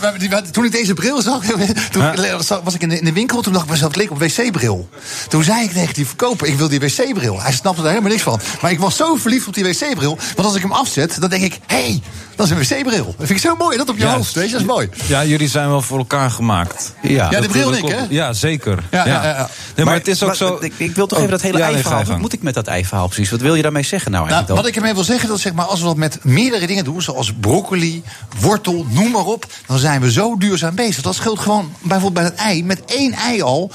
toen 0.52 0.66
ik 0.66 0.72
deze 0.72 0.94
bril 0.94 1.22
zag, 1.22 1.40
toen 1.92 2.14
was 2.64 2.74
ik 2.74 2.82
in 2.82 2.90
de, 2.90 2.98
in 3.00 3.06
de 3.06 3.14
winkel, 3.14 3.42
toen 3.42 3.54
dacht 3.54 3.66
ik 3.66 3.72
mezelf, 3.72 3.92
het 3.92 4.00
leek 4.02 4.12
op 4.12 4.22
een 4.22 4.28
wc-bril. 4.28 4.90
Toen 5.30 5.44
zei 5.44 5.64
ik 5.64 5.72
tegen 5.72 5.94
die 5.94 6.06
verkoper, 6.08 6.48
ik 6.48 6.56
wil 6.58 6.68
die 6.70 6.80
wc-bril. 6.80 7.42
Hij 7.42 7.52
snapte 7.54 7.82
daar 7.82 7.90
helemaal 7.90 8.12
niks 8.12 8.24
van. 8.24 8.40
Maar 8.62 8.72
ik 8.72 8.80
was 8.80 8.96
zo 8.96 9.16
verliefd 9.16 9.48
op 9.48 9.54
die 9.54 9.64
wc-bril, 9.64 10.18
want 10.36 10.48
als 10.48 10.56
ik 10.56 10.62
hem 10.62 10.72
afzet, 10.72 11.18
dan 11.20 11.30
denk 11.30 11.44
ik, 11.44 11.60
hé, 11.68 11.76
hey, 11.84 12.02
dat 12.36 12.46
is 12.46 12.52
een 12.52 12.58
wc-bril. 12.78 13.06
Dat 13.06 13.16
vind 13.18 13.30
ik 13.30 13.38
zo 13.38 13.56
mooi, 13.56 13.78
dat 13.78 13.90
op 13.90 13.98
je 13.98 14.04
Ja. 14.04 14.16
hoofd, 14.16 14.34
weet 14.34 14.46
je, 14.46 14.52
dat 14.52 14.62
is 14.62 14.68
mooi. 14.68 14.90
Ja, 15.06 15.26
jullie 15.26 15.48
zijn 15.50 15.68
wel 15.70 15.82
voor 15.82 15.98
elkaar 15.98 16.32
gemaakt. 16.32 16.94
Ja. 17.02 17.28
Ja, 17.32 17.42
de 17.42 17.48
bril 17.48 17.72
en 17.76 17.78
ik, 17.84 17.88
hè? 17.90 18.06
Ja, 18.10 18.34
zeker. 18.34 18.84
Ja, 18.92 19.06
ja, 19.06 19.24
ja, 19.24 19.30
ja. 19.30 19.50
Nee, 19.76 19.86
maar, 19.86 19.94
het 19.96 20.08
is 20.08 20.22
ook 20.22 20.28
maar- 20.28 20.38
zo... 20.38 20.58
Ik, 20.62 20.74
ik 20.78 20.96
wil 20.96 21.08
toch 21.08 21.18
Oh, 21.18 21.24
even 21.24 21.36
dat 21.38 21.42
hele 21.46 21.58
ja, 21.58 21.70
nee, 21.70 21.84
Wat 21.94 22.18
moet 22.20 22.34
ik 22.34 22.42
met 22.42 22.54
dat 22.54 22.68
ei-verhaal 22.68 23.08
precies? 23.08 23.30
Wat 23.30 23.42
wil 23.42 23.56
je 23.56 23.62
daarmee 23.62 23.84
zeggen 23.84 24.12
nou 24.12 24.24
Nou, 24.24 24.36
eigenlijk 24.36 24.64
wat 24.64 24.74
dan? 24.74 24.82
ik 24.82 24.90
ermee 24.90 25.04
wil 25.04 25.14
zeggen, 25.14 25.30
dat 25.30 25.40
zeg 25.40 25.54
maar, 25.54 25.66
als 25.66 25.80
we 25.80 25.86
dat 25.86 25.98
met 25.98 26.20
meerdere 26.24 26.68
dingen 26.68 26.84
doen, 26.84 27.02
zoals 27.02 27.34
broccoli, 27.34 28.04
wortel, 28.40 28.86
noem 28.90 29.12
maar 29.12 29.26
op, 29.26 29.46
dan 29.68 29.78
zijn 29.78 30.02
we 30.02 30.12
zo 30.12 30.38
duurzaam 30.38 30.76
bezig. 30.76 31.04
Dat 31.04 31.16
scheelt 31.16 31.40
gewoon 31.40 31.74
bijvoorbeeld 31.82 32.14
bij 32.14 32.24
het 32.24 32.36
ei, 32.36 32.64
met 32.64 32.86
één 32.86 33.14
ei 33.14 33.42
al, 33.42 33.72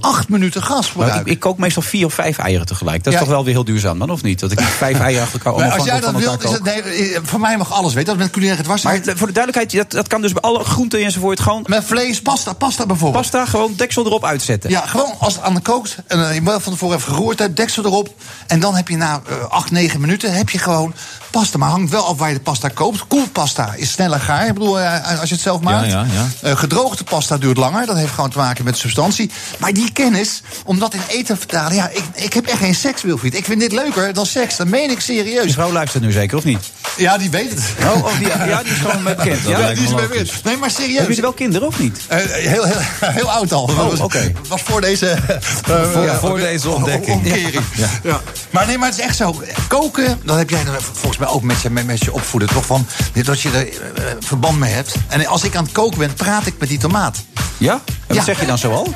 acht 0.00 0.28
minuten 0.28 0.62
gas 0.62 0.78
Maar 0.80 0.86
gebruiken. 0.90 1.20
ik, 1.20 1.26
ik 1.32 1.40
kook 1.40 1.58
meestal 1.58 1.82
vier 1.82 2.06
of 2.06 2.14
vijf 2.14 2.38
eieren 2.38 2.66
tegelijk. 2.66 3.04
Dat 3.04 3.12
is 3.12 3.18
Ja. 3.18 3.24
toch 3.24 3.34
wel 3.34 3.44
weer 3.44 3.54
heel 3.54 3.64
duurzaam 3.64 3.98
dan, 3.98 4.10
of 4.10 4.22
niet? 4.22 4.40
Dat 4.40 4.52
ik 4.52 4.60
vijf 4.84 5.00
eieren 5.00 5.22
achter 5.24 5.40
elkaar 5.44 5.60
Maar 5.60 5.72
als 5.78 5.84
jij 5.84 6.00
dat 6.00 6.10
van 6.10 6.20
wilt, 6.20 6.44
is 6.44 6.50
het, 6.50 6.62
nee, 6.62 6.82
eh, 6.82 7.20
voor 7.22 7.40
mij 7.40 7.56
mag 7.56 7.72
alles, 7.72 7.94
weet 7.94 8.04
je, 8.04 8.10
dat 8.10 8.18
met 8.20 8.30
culinaire 8.30 8.62
Maar 8.68 8.78
dwarsheid. 8.78 9.08
eh, 9.08 9.14
voor 9.16 9.26
de 9.26 9.32
duidelijkheid, 9.32 9.82
dat, 9.82 9.98
dat 9.98 10.08
kan 10.08 10.20
dus 10.20 10.32
bij 10.32 10.42
alle 10.42 10.64
groenten 10.64 11.04
enzovoort 11.04 11.40
gewoon... 11.40 11.64
Met 11.66 11.84
vlees, 11.84 12.20
pasta, 12.22 12.52
pasta 12.52 12.86
bijvoorbeeld. 12.86 13.22
Pasta, 13.22 13.46
gewoon 13.46 13.72
deksel 13.76 14.04
erop 14.06 14.24
uitzetten. 14.24 14.70
Ja, 14.70 14.86
gewoon 14.86 15.14
als 15.18 15.34
het 15.34 15.42
aan 15.42 15.54
de 15.54 15.60
kookt. 15.60 15.96
En 16.06 16.28
eh, 16.28 16.34
je 16.34 16.40
moet 16.42 16.62
van 16.62 16.72
tevoren 16.72 16.96
even 16.96 17.12
geroerd 17.12 17.38
hebt, 17.38 17.56
deksel 17.56 17.84
erop. 17.84 18.14
En 18.46 18.60
dan 18.60 18.74
heb 18.74 18.88
je 18.88 18.96
na 18.96 19.20
eh, 19.28 19.34
acht, 19.48 19.70
negen 19.70 20.00
minuten 20.00 20.32
heb 20.32 20.48
je 20.50 20.58
gewoon 20.58 20.94
pasta. 21.30 21.58
Maar 21.58 21.68
hangt 21.70 21.90
wel 21.90 22.04
af 22.06 22.18
waar 22.18 22.28
je 22.28 22.34
de 22.34 22.40
pasta 22.40 22.68
koopt. 22.68 23.06
Koelpasta 23.06 23.72
is 23.76 23.90
sneller 23.90 24.20
gaar. 24.20 24.46
Ik 24.46 24.52
bedoel, 24.54 24.78
als 24.80 25.28
je 25.28 25.34
het 25.34 25.40
zelf 25.44 25.60
maakt. 25.60 25.90
ja, 25.90 26.06
ja. 26.12 26.26
Eh, 26.50 26.56
gedroogde 26.56 27.04
pasta 27.04 27.36
duurt 27.38 27.56
langer. 27.56 27.86
Dat 27.86 27.96
heeft 27.96 28.12
gewoon 28.12 28.30
te 28.30 28.38
maken 28.38 28.64
met 28.64 28.78
substantie. 28.78 29.30
Maar 29.58 29.72
die 29.72 29.85
kennis, 29.92 30.42
om 30.64 30.78
dat 30.78 30.94
in 30.94 31.00
eten 31.08 31.24
te 31.24 31.36
vertalen. 31.36 31.74
Ja, 31.74 31.88
ik, 31.88 32.02
ik 32.14 32.32
heb 32.32 32.46
echt 32.46 32.58
geen 32.58 32.74
seks, 32.74 33.02
Wilfried. 33.02 33.34
Ik 33.34 33.44
vind 33.44 33.60
dit 33.60 33.72
leuker 33.72 34.12
dan 34.12 34.26
seks. 34.26 34.56
Dat 34.56 34.66
meen 34.66 34.90
ik 34.90 34.96
Je 34.96 35.02
serieus. 35.02 35.52
vrouw 35.52 35.72
luistert 35.72 36.02
nu 36.02 36.12
zeker, 36.12 36.36
of 36.36 36.44
niet? 36.44 36.58
Ja, 36.96 37.18
die 37.18 37.30
weet 37.30 37.50
het. 37.50 37.60
Oh, 37.94 38.04
oh 38.04 38.18
die, 38.18 38.26
ja, 38.28 38.62
die 38.62 38.72
is 38.72 38.78
gewoon 38.78 39.02
bekend. 39.04 39.42
Dat 39.44 39.52
Ja? 39.52 39.58
Ja, 39.68 39.74
die 39.74 39.84
is 39.84 39.94
bij. 39.94 40.26
Nee, 40.44 40.56
maar 40.56 40.70
serieus. 40.70 40.88
Hebben 40.90 41.06
jullie 41.08 41.22
wel 41.22 41.32
kinderen, 41.32 41.66
of 41.68 41.78
niet? 41.78 41.98
Eh, 42.08 42.18
heel, 42.24 42.64
heel, 42.64 42.76
heel 43.20 43.30
oud 43.30 43.52
al. 43.52 43.62
Oh, 43.62 44.00
oké. 44.02 44.32
was 44.48 44.62
voor 44.62 44.80
deze, 44.80 45.08
eh, 45.08 45.90
Voor- 45.92 46.04
ja, 46.04 46.18
voor 46.18 46.38
deze 46.38 46.70
ontdekking. 46.70 47.16
omkering. 47.16 47.64
Ja. 48.02 48.20
Maar 48.50 48.66
nee, 48.66 48.78
maar 48.78 48.88
het 48.88 48.98
is 48.98 49.04
echt 49.04 49.16
zo. 49.16 49.42
Koken, 49.68 50.20
dat 50.24 50.36
heb 50.36 50.50
jij 50.50 50.58
er 50.60 50.82
volgens 50.92 51.16
mij 51.18 51.28
ook 51.28 51.42
met 51.42 51.62
je, 51.62 51.70
met, 51.70 51.86
met 51.86 52.04
je 52.04 52.12
opvoeden. 52.12 52.48
Toch 52.48 52.66
van 52.66 52.86
dat 53.24 53.40
je 53.40 53.50
er 53.50 53.68
eh, 53.68 54.12
verband 54.20 54.58
mee 54.58 54.72
hebt. 54.72 54.94
En 55.08 55.26
als 55.26 55.44
ik 55.44 55.56
aan 55.56 55.64
het 55.64 55.72
koken 55.72 55.98
ben, 55.98 56.14
praat 56.14 56.46
ik 56.46 56.54
met 56.58 56.68
die 56.68 56.78
tomaat. 56.78 57.16
Ja? 57.58 57.72
En 57.72 57.80
wat 58.06 58.16
Ja. 58.16 58.22
zeg 58.24 58.40
je 58.40 58.46
dan 58.46 58.58
zoal? 58.58 58.94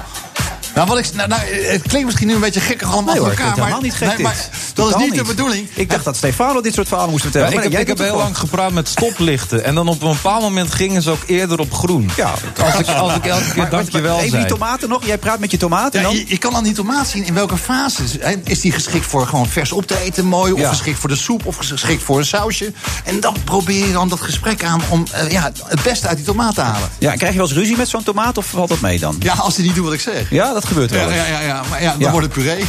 Nou, 0.81 0.93
wat 0.93 0.99
ik, 1.07 1.14
nou, 1.14 1.28
nou, 1.28 1.41
het 1.43 1.83
klinkt 1.83 2.07
misschien 2.07 2.26
nu 2.26 2.35
een 2.35 2.41
beetje 2.41 2.61
gekkig 2.61 2.93
allemaal 2.93 3.12
Nee 3.14 3.22
hoor, 3.22 3.31
elkaar. 3.31 3.47
het 3.47 3.57
helemaal 3.57 3.81
niet 3.81 3.95
gek 3.95 4.09
nee, 4.09 4.18
maar 4.18 4.49
dat 4.74 4.89
is 4.89 4.97
niet 4.97 5.14
de 5.14 5.22
bedoeling. 5.24 5.68
Ik 5.74 5.91
dacht 5.91 6.05
dat 6.05 6.16
Stefano 6.16 6.61
dit 6.61 6.74
soort 6.74 6.89
verhalen 6.89 7.11
moest 7.11 7.24
Ja, 7.24 7.31
vertellen. 7.31 7.49
ik 7.49 7.55
maar 7.55 7.62
heb, 7.64 7.72
jij 7.72 7.81
ik 7.83 7.89
heb 7.89 7.99
heel 7.99 8.07
gewoon. 8.07 8.22
lang 8.22 8.39
gepraat 8.39 8.72
met 8.72 8.89
stoplichten. 8.89 9.64
En 9.64 9.74
dan 9.74 9.89
op 9.89 10.03
een 10.03 10.09
bepaald 10.12 10.43
moment 10.43 10.74
gingen 10.74 11.03
ze 11.03 11.11
ook 11.11 11.22
eerder 11.26 11.59
op 11.59 11.72
groen. 11.74 12.11
Ja. 12.16 12.31
Als 12.31 12.41
ik, 12.43 12.89
als 12.89 13.14
ik 13.16 13.26
elke 13.26 13.45
keer 13.51 13.57
Maar- 13.57 13.70
dankjewel 13.70 14.16
Even 14.18 14.31
zei. 14.31 14.43
die 14.43 14.51
tomaten 14.53 14.89
nog. 14.89 15.07
Jij 15.07 15.18
praat 15.18 15.39
met 15.39 15.51
je 15.51 15.57
tomaat 15.57 15.95
en 15.95 16.01
Ja, 16.01 16.07
dan... 16.07 16.16
je, 16.16 16.24
je 16.28 16.39
kan 16.39 16.55
aan 16.57 16.64
die 16.64 16.72
tomaat 16.72 17.09
zien 17.09 17.24
in 17.26 17.35
welke 17.35 17.57
fase. 17.57 18.03
is- 18.03 18.16
hè, 18.20 18.35
Is 18.45 18.61
die 18.61 18.72
geschikt 18.72 19.07
voor 19.07 19.26
gewoon 19.26 19.49
vers 19.49 19.72
op 19.72 19.87
te 19.87 20.01
eten, 20.01 20.24
mooi? 20.24 20.53
Of 20.53 20.61
Ja. 20.61 20.68
geschikt 20.68 20.99
voor 20.99 21.09
de 21.09 21.16
soep? 21.16 21.47
Of 21.47 21.57
geschikt 21.57 22.03
voor 22.03 22.18
een 22.18 22.24
sausje? 22.26 22.72
En 23.05 23.20
dan 23.20 23.37
probeer 23.45 23.87
je 23.87 23.93
dan 23.93 24.09
dat 24.09 24.20
gesprek 24.20 24.64
aan 24.64 24.81
om 24.89 25.05
eh, 25.12 25.31
ja, 25.31 25.53
het 25.66 25.83
beste 25.83 26.07
uit 26.09 26.16
die 26.16 26.26
tomaat 26.26 26.55
te 26.55 26.61
halen. 26.61 26.89
Ja, 26.99 27.14
krijg 27.14 27.33
je 27.33 27.39
wel 27.39 27.47
eens 27.49 27.57
ruzie 27.57 27.76
met 27.76 27.89
zo'n 27.89 28.03
tomaat 28.03 28.39
of 28.39 28.47
valt 28.47 28.68
dat 28.68 28.81
mee 28.81 28.99
dan? 28.99 29.16
Ja, 29.18 29.33
als 29.35 29.57
hij 29.57 29.64
niet 29.64 29.74
doet 29.74 29.85
wat 29.85 29.93
ik 29.95 30.01
zeg. 30.01 30.31
Ja, 30.31 30.53
dat 30.53 30.64
gebeurt 30.71 30.91
wel 30.91 31.01
Ja, 31.01 31.07
eens. 31.07 31.16
ja, 31.29 31.41
ja, 31.41 31.41
ja, 31.41 31.62
maar 31.71 31.83
ja, 31.83 31.91
dan 31.91 32.01
Ja. 32.01 32.11
wordt 32.11 32.27
het 32.27 32.35
puree. 32.35 32.64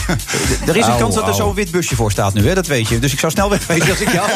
Er 0.67 0.75
is 0.77 0.85
een 0.87 0.97
kans 0.97 1.15
dat 1.15 1.27
er 1.27 1.33
zo'n 1.33 1.53
wit 1.53 1.71
busje 1.71 1.95
voor 1.95 2.11
staat 2.11 2.33
nu, 2.33 2.47
hè? 2.47 2.53
dat 2.55 2.67
weet 2.67 2.87
je. 2.87 2.99
Dus 2.99 3.13
ik 3.13 3.19
zou 3.19 3.31
snel 3.31 3.49
wegwezen 3.59 3.89
als 3.89 3.99
ik 3.99 4.11
jou... 4.11 4.29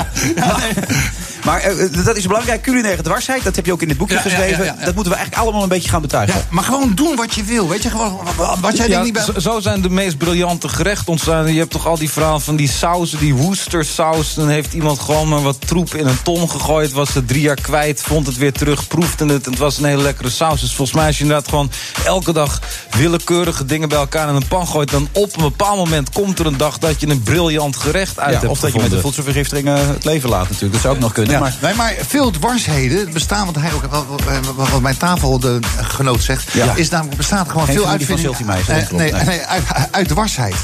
Maar 1.45 1.61
eh, 1.61 2.05
dat 2.05 2.15
is 2.17 2.27
belangrijk, 2.27 2.61
culinaire 2.61 3.01
dwarsheid. 3.01 3.43
Dat 3.43 3.55
heb 3.55 3.65
je 3.65 3.71
ook 3.71 3.81
in 3.81 3.87
dit 3.87 3.97
boekje 3.97 4.15
Ja, 4.15 4.21
geschreven. 4.21 4.65
ja, 4.65 4.71
ja, 4.71 4.75
ja. 4.79 4.85
Dat 4.85 4.93
moeten 4.95 5.11
we 5.11 5.17
eigenlijk 5.17 5.43
allemaal 5.45 5.63
een 5.63 5.69
beetje 5.69 5.89
gaan 5.89 6.01
betuigen. 6.01 6.35
Ja, 6.39 6.45
maar 6.49 6.63
gewoon 6.63 6.91
doen 6.95 7.15
wat 7.15 7.33
je 7.33 7.43
wil. 7.43 7.69
Weet 7.69 7.83
je, 7.83 7.89
gewoon 7.89 8.19
wat- 8.61 8.77
jij 8.77 8.87
Ja, 8.87 9.01
denkt 9.01 9.03
niet 9.03 9.33
bij... 9.33 9.41
zo- 9.41 9.59
zijn 9.59 9.81
de 9.81 9.89
meest 9.89 10.17
briljante 10.17 10.67
gerechten 10.69 11.07
ontstaan. 11.07 11.53
Je 11.53 11.59
hebt 11.59 11.71
toch 11.71 11.87
al 11.87 11.97
die 11.97 12.09
verhalen 12.09 12.41
van 12.41 12.55
die 12.55 12.69
sauzen, 12.69 13.19
die 13.19 13.33
Worcestersaus. 13.35 14.33
Dan 14.33 14.49
heeft 14.49 14.73
iemand 14.73 14.99
gewoon 14.99 15.27
maar 15.29 15.41
wat 15.41 15.67
troep 15.67 15.93
in 15.95 16.07
een 16.07 16.21
ton 16.23 16.49
gegooid. 16.49 16.91
Was 16.91 17.13
het 17.13 17.27
drie 17.27 17.41
jaar 17.41 17.61
kwijt, 17.61 18.01
vond 18.01 18.27
het 18.27 18.37
weer 18.37 18.53
terug, 18.53 18.87
proefde 18.87 19.25
het. 19.25 19.45
En 19.45 19.51
het 19.51 19.59
was 19.59 19.77
een 19.77 19.85
hele 19.85 20.01
lekkere 20.01 20.29
saus. 20.29 20.59
Dus 20.61 20.73
volgens 20.73 20.97
mij 20.97 21.05
als 21.07 21.17
je 21.17 21.23
inderdaad 21.23 21.49
gewoon 21.49 21.71
elke 22.05 22.33
dag 22.33 22.59
willekeurige 22.91 23.65
dingen 23.65 23.89
bij 23.89 23.97
elkaar 23.97 24.29
in 24.29 24.35
een 24.35 24.47
pan 24.47 24.67
gooit... 24.67 24.91
dan 24.91 25.07
op 25.11 25.37
een 25.37 25.43
bepaald 25.43 25.77
moment 25.77 26.09
komt 26.09 26.39
er 26.39 26.45
een 26.45 26.57
dag 26.57 26.77
dat 26.77 26.99
je 27.01 27.07
een 27.07 27.23
briljant 27.23 27.75
gerecht 27.75 28.19
uit 28.19 28.33
Ja, 28.33 28.39
hebt 28.39 28.51
of 28.51 28.59
dat 28.59 28.73
je 28.73 28.79
met 28.81 28.89
de 28.89 28.99
voedselvergiftiging 28.99 29.67
eh, 29.67 29.73
het 29.87 30.03
leven 30.05 30.29
laat 30.29 30.43
natuurlijk. 30.49 30.71
Dat 30.73 30.81
zou 30.81 30.93
ook 30.95 30.99
nog 31.01 31.11
kunnen. 31.11 31.34
Ja, 31.36 31.41
Maar 31.41 31.55
nee, 31.61 31.73
maar 31.73 31.93
veel 32.07 32.31
dwarsheden 32.31 33.13
bestaan, 33.13 33.45
wat 33.45 33.55
hij 33.55 33.73
ook 33.73 33.86
wat, 33.86 34.05
wat, 34.69 34.81
mijn 34.81 34.97
tafelgenoot 34.97 36.23
zegt, 36.23 36.51
Ja. 36.53 36.73
is 36.75 36.89
namelijk 36.89 37.17
bestaat 37.17 37.49
gewoon 37.49 37.65
Geen 37.65 37.75
veel 37.75 37.83
van 37.83 37.91
uitvindingen 37.91 38.38
dat 38.67 38.77
eh, 38.77 38.89
nee. 38.91 39.11
nee, 39.11 39.41
uit, 39.41 39.63
uit 39.91 40.07
dwarsheid. 40.07 40.55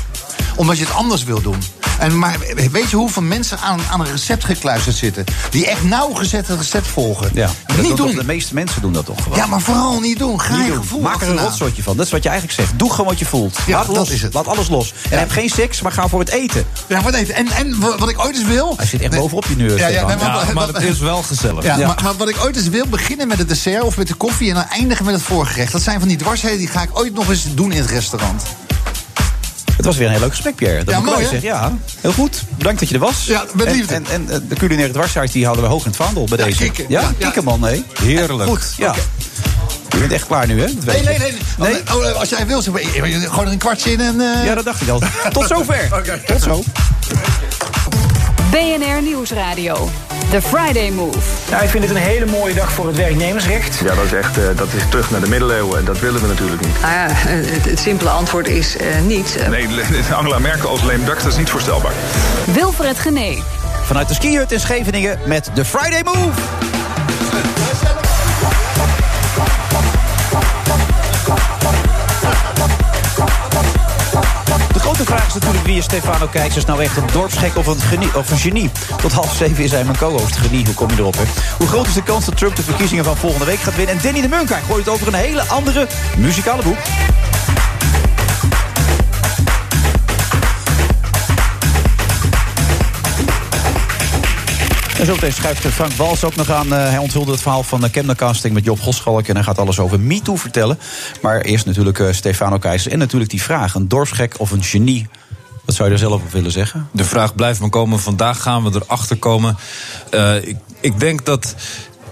Omdat 0.56 0.78
je 0.78 0.84
het 0.86 0.94
anders 0.94 1.24
wil 1.24 1.42
doen. 1.42 1.62
En, 2.00 2.18
maar 2.20 2.38
weet 2.72 2.90
je 2.90 2.96
hoeveel 2.96 3.22
mensen 3.22 3.60
aan, 3.60 3.80
aan 3.92 4.00
een 4.00 4.12
recept 4.12 4.46
gekluisterd 4.46 4.96
zitten? 4.96 5.24
Die 5.50 5.68
echt 5.68 5.84
nauwgezet 5.84 6.48
het 6.48 6.58
recept 6.58 6.88
volgen. 6.88 7.30
Ja, 7.34 7.50
niet 7.82 7.98
doen. 7.98 8.16
De 8.16 8.24
meeste 8.24 8.54
mensen 8.54 8.82
doen 8.82 8.94
dat 8.94 9.06
toch 9.06 9.24
gewoon. 9.24 9.38
Ja, 9.38 9.46
maar 9.46 9.62
vooral 9.62 10.00
niet 10.00 10.20
doen. 10.20 10.42
Ga 10.42 10.56
Niet 10.56 10.66
je 10.66 10.72
doen. 10.72 10.82
gevoel 10.82 11.02
Maak 11.02 11.22
er 11.22 11.30
een 11.30 11.38
rotzootje 11.38 11.84
van. 11.84 11.98
Dat 11.98 12.06
is 12.06 12.12
wat 12.12 12.24
je 12.24 12.30
eigenlijk 12.30 12.60
zegt. 12.60 12.80
Doe 12.80 12.90
gewoon 12.92 13.06
wat 13.06 13.20
je 13.20 13.26
voelt. 13.26 13.58
Ja, 13.68 13.78
Laat 13.78 13.86
dat 13.88 13.96
los. 13.96 14.10
is 14.10 14.22
het. 14.22 14.34
Laat 14.34 14.48
alles 14.48 14.70
los. 14.70 14.94
En 15.10 15.20
heb 15.20 15.32
geen 15.32 15.50
seks, 15.50 15.82
maar 15.82 15.92
ga 15.92 16.08
voor 16.08 16.20
het 16.20 16.30
eten. 16.30 16.66
Ja, 16.88 17.02
wat 17.02 17.14
even. 17.14 17.36
En, 17.36 17.48
en 17.48 17.80
wat 17.80 18.10
ik 18.10 18.20
ooit 18.20 18.36
eens 18.36 18.46
wil... 18.46 18.74
Hij 18.78 18.86
zit 18.86 19.02
echt 19.02 19.16
bovenop 19.16 19.46
je 19.46 19.56
nu, 19.56 19.78
Ja, 19.78 19.88
ja, 19.88 20.04
maar- 20.06 20.20
Ja, 20.20 20.46
maar 20.54 20.68
het 20.68 20.84
is 20.84 21.00
wel 21.00 21.24
gezellig. 21.24 21.64
Ja, 21.64 21.78
Ja. 21.78 21.88
Maar, 21.88 22.00
maar 22.04 22.16
wat 22.16 22.30
ik 22.30 22.44
ooit 22.44 22.56
eens 22.58 22.68
wil, 22.70 22.88
beginnen 22.88 23.28
met 23.28 23.38
het 23.38 23.48
dessert 23.50 23.84
of 23.84 23.98
met 23.98 24.08
de 24.08 24.14
koffie... 24.14 24.50
en 24.50 24.56
dan 24.56 24.66
eindigen 24.70 25.06
met 25.06 25.14
het 25.14 25.24
voorgerecht. 25.24 25.72
Dat 25.72 25.82
zijn 25.82 26.00
van 26.00 26.08
die 26.08 26.18
dwarsheden 26.18 26.58
die 26.58 26.68
ga 26.68 26.82
ik 26.82 26.90
ooit 26.94 27.14
nog 27.14 27.30
eens 27.30 27.46
doen 27.56 27.72
in 27.72 27.82
het 27.82 27.90
restaurant. 27.90 28.44
Het 29.82 29.90
was 29.90 29.98
weer 30.00 30.06
een 30.08 30.12
heel 30.14 30.22
leuk 30.22 30.32
gesprek, 30.32 30.56
Pierre. 30.56 30.84
Dat 30.84 30.94
Ja, 30.94 31.00
mooi, 31.00 31.18
hè? 31.18 31.22
zeggen. 31.30 31.42
Ja, 31.50 31.78
heel 32.02 32.12
goed. 32.14 32.44
Bedankt 32.58 32.80
dat 32.80 32.90
je 32.90 32.96
er 32.96 33.02
was. 33.02 33.26
Ja, 33.26 33.44
met 33.54 33.66
En- 33.66 33.74
liefde. 33.76 33.94
En, 33.94 34.06
en, 34.12 34.30
eh, 34.30 34.38
de 34.50 34.56
culinaire 34.56 34.94
dwarshuis 34.94 35.32
die 35.32 35.44
houden 35.44 35.64
we 35.66 35.70
hoog 35.72 35.82
in 35.84 35.88
het 35.92 35.96
vaandel 35.96 36.26
bij 36.30 36.38
Ja, 36.38 36.44
deze. 36.46 36.58
kikken. 36.58 36.86
Ja, 36.88 37.02
Ja, 37.02 37.08
ja. 37.18 37.26
kikken 37.26 37.44
man, 37.44 37.60
nee. 37.60 37.84
Heerlijk. 38.04 38.50
Goed, 38.50 38.74
ja. 38.78 38.94
Je 39.90 39.98
bent 39.98 40.12
echt 40.12 40.28
klaar 40.28 40.48
nu, 40.48 40.62
hè? 40.62 40.68
Nee, 40.86 41.02
nee, 41.04 41.18
nee. 41.20 41.34
nee? 41.58 41.76
Oh, 41.94 42.12
als 42.20 42.30
jij 42.30 42.48
wil, 42.48 42.62
zeg 42.62 42.74
maar, 42.74 42.82
gewoon 43.08 43.46
er 43.46 43.52
een 43.52 43.58
kwartje 43.58 43.92
in 43.92 44.00
en... 44.02 44.22
eh, 44.22 44.46
Ja, 44.46 44.56
dat 44.56 44.66
dacht 44.66 44.82
ik 44.82 44.90
al. 44.90 45.02
Tot 45.32 45.48
zover. 45.48 45.90
Tot 46.26 46.42
zo. 46.42 46.64
BNR 48.52 49.02
Nieuwsradio. 49.02 49.90
The 50.32 50.42
Friday 50.42 50.90
Move. 50.90 51.20
Nou, 51.50 51.64
ik 51.64 51.70
vind 51.70 51.84
het 51.84 51.96
een 51.96 52.02
hele 52.02 52.26
mooie 52.26 52.54
dag 52.54 52.72
voor 52.72 52.88
het 52.88 52.96
werknemersrecht. 52.96 53.80
Ja, 53.84 53.96
dat 53.96 54.06
is 54.06 54.14
echt 54.14 54.38
eh, 54.38 54.44
dat 54.56 54.68
is 54.74 54.84
terug 54.90 55.12
naar 55.12 55.20
de 55.20 55.28
middeleeuwen 55.28 55.80
en 55.80 55.86
dat 55.86 56.00
willen 56.00 56.22
we 56.22 56.28
natuurlijk 56.28 56.62
niet. 56.62 56.82
Nou 56.82 56.94
ja, 56.94 57.08
het, 57.10 57.66
het 57.66 57.80
simpele 57.80 58.10
antwoord 58.10 58.48
is 58.48 58.78
eh, 58.78 58.88
niet. 59.06 59.46
Nee, 59.50 59.68
Angela 60.18 60.40
Merkel 60.40 60.70
als 60.70 60.82
duck, 60.82 61.06
dat 61.06 61.26
is 61.26 61.38
niet 61.38 61.50
voorstelbaar. 61.50 61.94
Wilfred 62.46 63.00
Genee. 63.00 63.44
Vanuit 63.84 64.08
de 64.08 64.14
skihut 64.14 64.52
in 64.52 64.60
Scheveningen 64.60 65.20
met 65.26 65.50
de 65.54 65.66
Friday 65.66 66.02
Move. 66.04 66.71
Vraag 75.18 75.28
is 75.28 75.34
natuurlijk 75.34 75.66
wie 75.66 75.78
is 75.78 75.84
Stefano 75.84 76.28
Keizers 76.28 76.66
nou 76.66 76.82
echt 76.82 76.98
een 76.98 77.08
dorpsgek 77.12 77.56
of 77.56 77.68
een, 77.68 77.80
genie, 77.80 78.16
of 78.16 78.32
een 78.32 78.38
genie? 78.38 78.70
Tot 79.02 79.12
half 79.12 79.36
zeven 79.36 79.64
is 79.64 79.72
hij 79.72 79.84
mijn 79.84 79.98
co-host. 79.98 80.36
Genie, 80.36 80.66
hoe 80.66 80.74
kom 80.74 80.90
je 80.90 80.96
erop? 80.98 81.16
Hè? 81.18 81.24
Hoe 81.58 81.68
groot 81.68 81.88
is 81.88 81.94
de 81.94 82.04
kans 82.04 82.26
dat 82.26 82.38
Trump 82.38 82.56
de 82.56 82.64
verkiezingen 82.64 83.04
van 83.04 83.18
volgende 83.18 83.46
week 83.46 83.60
gaat 83.60 83.76
winnen? 83.76 83.96
En 83.96 84.02
Danny 84.04 84.22
de 84.22 84.28
Munkaar 84.28 84.62
gooit 84.62 84.86
het 84.86 84.94
over 84.94 85.08
een 85.08 85.14
hele 85.14 85.42
andere 85.42 85.88
muzikale 86.18 86.64
boek. 86.64 86.78
En 95.02 95.08
zo 95.08 95.14
meteen 95.14 95.34
schuift 95.34 95.66
Frank 95.66 95.92
Wals 95.92 96.24
ook 96.24 96.36
nog 96.36 96.52
aan. 96.52 96.74
Eh, 96.74 96.90
hij 96.90 96.98
onthulde 96.98 97.32
het 97.32 97.42
verhaal 97.42 97.64
van 97.64 97.82
de 97.82 98.16
Casting 98.16 98.54
met 98.54 98.64
Job 98.64 98.80
Goschalk. 98.80 99.28
En 99.28 99.36
hij 99.36 99.44
gaat 99.44 99.58
alles 99.58 99.80
over 99.80 100.00
MeToo 100.00 100.36
vertellen. 100.36 100.80
Maar 101.22 101.42
eerst 101.42 101.66
natuurlijk 101.66 102.00
eh, 102.00 102.12
Stefano 102.12 102.58
Keijzer. 102.58 102.92
En 102.92 103.00
natuurlijk 103.00 103.30
die 103.32 103.42
vraag, 103.42 103.76
een 103.76 103.88
dorpsgek 103.88 104.36
of 104.38 104.52
een 104.52 104.64
genie? 104.64 105.08
Wat 105.66 105.76
zou 105.76 105.88
je 105.88 105.94
er 105.94 106.00
zelf 106.00 106.22
op 106.22 106.32
willen 106.32 106.52
zeggen? 106.52 106.90
De 106.92 107.04
vraag 107.04 107.36
blijft 107.36 107.60
maar 107.60 107.70
komen. 107.70 108.00
Vandaag 108.00 108.42
gaan 108.42 108.64
we 108.64 108.82
erachter 108.84 109.18
komen. 109.18 109.58
Eh, 110.10 110.36
ik, 110.36 110.58
ik 110.80 111.00
denk 111.00 111.26
dat 111.26 111.56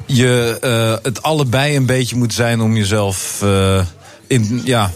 je 0.06 0.58
eh, 0.62 1.04
het 1.04 1.22
allebei 1.22 1.76
een 1.76 1.86
beetje 1.86 2.16
moet 2.16 2.34
zijn 2.34 2.62
om 2.62 2.76
jezelf 2.76 3.42
eh, 3.42 3.82
in, 4.28 4.62
ja, 4.66 4.92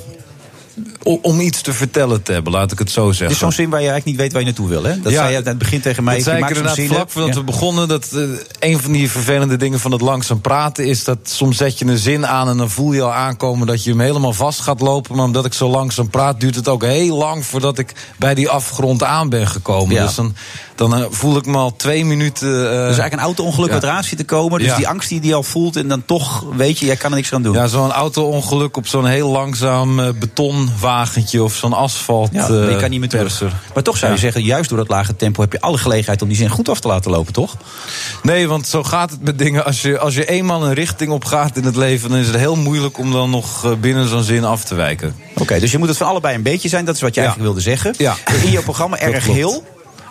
om 1.04 1.40
iets 1.40 1.62
te 1.62 1.74
vertellen 1.74 2.22
te 2.24 2.32
hebben, 2.32 2.54
laat 2.54 2.72
ik 2.72 2.80
het 2.80 2.92
zo 2.92 3.12
zeggen. 3.12 3.30
is 3.30 3.38
zo'n 3.38 3.52
zin 3.52 3.70
waar 3.70 3.82
je 3.82 3.88
eigenlijk 3.90 4.06
niet 4.06 4.16
weet 4.16 4.32
waar 4.32 4.42
je 4.42 4.48
naartoe 4.48 4.68
wil. 4.68 4.84
Hè? 4.84 5.00
Dat 5.02 5.12
Ja, 5.12 5.20
zei 5.20 5.32
je 5.32 5.38
aan 5.38 5.44
het 5.44 5.58
begin 5.58 5.82
tegen 5.82 6.04
mij. 6.04 6.16
Dat 6.16 6.24
zei 6.24 6.42
ik 6.42 6.48
inderdaad 6.48 6.76
zin, 6.76 6.88
vlak 6.88 7.10
voordat 7.10 7.34
Ja. 7.34 7.40
we 7.40 7.44
begonnen. 7.46 7.88
Dat 7.88 8.10
eh, 8.14 8.22
een 8.60 8.80
van 8.80 8.92
die 8.92 9.12
vervelende 9.12 9.56
dingen 9.58 9.80
van 9.80 9.92
het 9.92 10.02
langzaam 10.02 10.42
praten 10.42 10.86
is 10.86 11.04
dat 11.04 11.18
soms 11.24 11.58
zet 11.58 11.80
je 11.80 11.86
een 11.86 11.98
zin 11.98 12.28
aan 12.28 12.50
en 12.50 12.58
dan 12.58 12.70
voel 12.70 12.94
je 12.94 13.02
al 13.02 13.14
aankomen 13.14 13.68
dat 13.68 13.84
je 13.84 13.90
hem 13.90 14.00
helemaal 14.00 14.34
vast 14.34 14.60
gaat 14.60 14.80
lopen. 14.82 15.16
Maar 15.16 15.26
omdat 15.26 15.46
ik 15.46 15.54
zo 15.54 15.70
langzaam 15.70 16.10
praat, 16.10 16.40
duurt 16.40 16.56
het 16.56 16.68
ook 16.68 16.84
heel 16.84 17.18
lang 17.18 17.46
voordat 17.46 17.78
ik 17.78 17.94
bij 18.18 18.34
die 18.36 18.50
afgrond 18.50 19.04
aan 19.04 19.30
ben 19.30 19.48
gekomen. 19.48 19.96
Ja. 19.96 20.06
Dus 20.06 20.16
dan, 20.16 20.36
dan 20.76 20.96
eh, 20.96 21.06
voel 21.10 21.38
ik 21.38 21.46
me 21.46 21.58
al 21.58 21.76
twee 21.76 22.06
minuten. 22.06 22.48
eh, 22.50 22.70
Dus 22.72 22.80
eigenlijk 22.82 23.14
een 23.14 23.20
auto-ongeluk 23.20 23.72
ja. 23.82 24.02
te 24.02 24.24
komen. 24.24 24.60
Dus 24.60 24.68
Ja. 24.68 24.76
die 24.76 24.88
angst 24.88 25.10
die 25.10 25.20
die 25.22 25.36
al 25.36 25.44
voelt. 25.44 25.76
En 25.76 25.88
dan 25.88 26.06
toch 26.06 26.46
weet 26.56 26.80
je, 26.80 26.86
jij 26.86 26.96
kan 26.96 27.10
er 27.12 27.16
niks 27.16 27.34
aan 27.34 27.42
doen. 27.44 27.54
Ja, 27.54 27.68
zo'n 27.68 27.92
auto-ongeluk 27.92 28.78
op 28.78 28.88
zo'n 28.88 29.06
heel 29.06 29.30
langzaam 29.30 30.00
eh, 30.00 30.10
betonwagentje 30.20 31.44
of 31.44 31.54
zo'n 31.56 31.74
asfalt. 31.74 32.30
Ja, 32.32 32.48
je 32.48 32.78
kan 32.80 32.90
niet 32.90 33.00
meer 33.00 33.10
terug. 33.10 33.42
Maar 33.74 33.84
toch 33.84 33.98
zou 33.98 34.12
je 34.12 34.18
zeggen, 34.18 34.44
juist 34.44 34.70
door 34.70 34.78
dat 34.78 34.88
lage 34.90 35.16
tempo 35.16 35.42
heb 35.42 35.52
je 35.52 35.62
alle 35.62 35.78
gelegenheid 35.78 36.22
om 36.22 36.28
die 36.28 36.38
zin 36.38 36.50
goed 36.50 36.70
af 36.70 36.80
te 36.80 36.88
laten 36.88 37.12
lopen, 37.12 37.34
toch? 37.34 37.56
Nee, 38.24 38.48
want 38.48 38.68
zo 38.68 38.84
gaat 38.84 39.12
het 39.12 39.24
met 39.24 39.38
dingen. 39.38 39.66
Als 39.66 39.82
je, 39.82 40.00
als 40.00 40.16
je 40.16 40.26
eenmaal 40.26 40.66
een 40.66 40.74
richting 40.74 41.12
op 41.12 41.26
gaat 41.26 41.58
in 41.58 41.64
het 41.64 41.76
leven, 41.76 42.10
dan 42.10 42.18
is 42.20 42.28
het 42.28 42.36
heel 42.36 42.56
moeilijk 42.56 42.98
om 42.98 43.12
dan 43.12 43.30
nog 43.30 43.76
binnen 43.80 44.08
zo'n 44.08 44.24
zin 44.24 44.44
af 44.44 44.64
te 44.64 44.76
wijken. 44.76 45.16
Oké, 45.38 45.60
dus 45.60 45.72
je 45.72 45.78
moet 45.78 45.88
het 45.88 45.98
van 45.98 46.08
allebei 46.08 46.36
een 46.36 46.42
beetje 46.44 46.70
zijn. 46.70 46.86
Dat 46.86 46.96
is 46.96 47.02
wat 47.02 47.14
je 47.16 47.22
eigenlijk 47.22 47.50
wilde 47.50 47.64
zeggen. 47.70 47.94
Ja. 47.98 48.16
In 48.44 48.52
je 48.52 48.62
programma 48.62 48.98
Erg. 49.00 49.26
Heel 49.26 49.64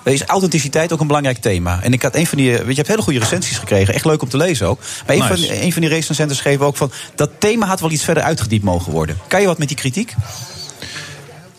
is 0.02 0.24
authenticiteit 0.24 0.92
ook 0.92 1.00
een 1.00 1.06
belangrijk 1.06 1.38
thema. 1.38 1.82
En 1.82 1.92
ik 1.92 2.02
had 2.02 2.14
een 2.14 2.26
van 2.26 2.38
die, 2.38 2.50
weet 2.50 2.60
je, 2.60 2.68
je 2.68 2.74
hebt 2.74 2.88
hele 2.88 3.02
goede 3.02 3.18
recensies 3.18 3.58
gekregen. 3.58 3.94
Echt 3.94 4.04
leuk 4.04 4.22
om 4.22 4.28
te 4.28 4.36
lezen 4.36 4.66
ook. 4.66 4.80
Maar 5.06 5.16
een, 5.16 5.22
Nice. 5.22 5.46
van, 5.46 5.56
een 5.62 5.72
van 5.72 5.80
die 5.80 5.90
recensenten 5.90 6.36
schreef 6.36 6.60
ook 6.60 6.76
van... 6.76 6.92
dat 7.14 7.30
thema 7.38 7.66
had 7.66 7.80
wel 7.80 7.90
iets 7.90 8.04
verder 8.04 8.22
uitgediept 8.22 8.64
mogen 8.64 8.92
worden. 8.92 9.18
Kan 9.26 9.40
je 9.40 9.46
wat 9.46 9.58
met 9.58 9.68
die 9.68 9.76
kritiek? 9.76 10.14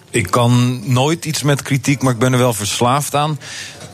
Ik 0.09 0.31
kan 0.31 0.81
nooit 0.93 1.25
iets 1.25 1.43
met 1.43 1.61
kritiek, 1.61 2.01
maar 2.01 2.13
ik 2.13 2.19
ben 2.19 2.33
er 2.33 2.39
wel 2.39 2.53
verslaafd 2.53 3.15
aan. 3.15 3.39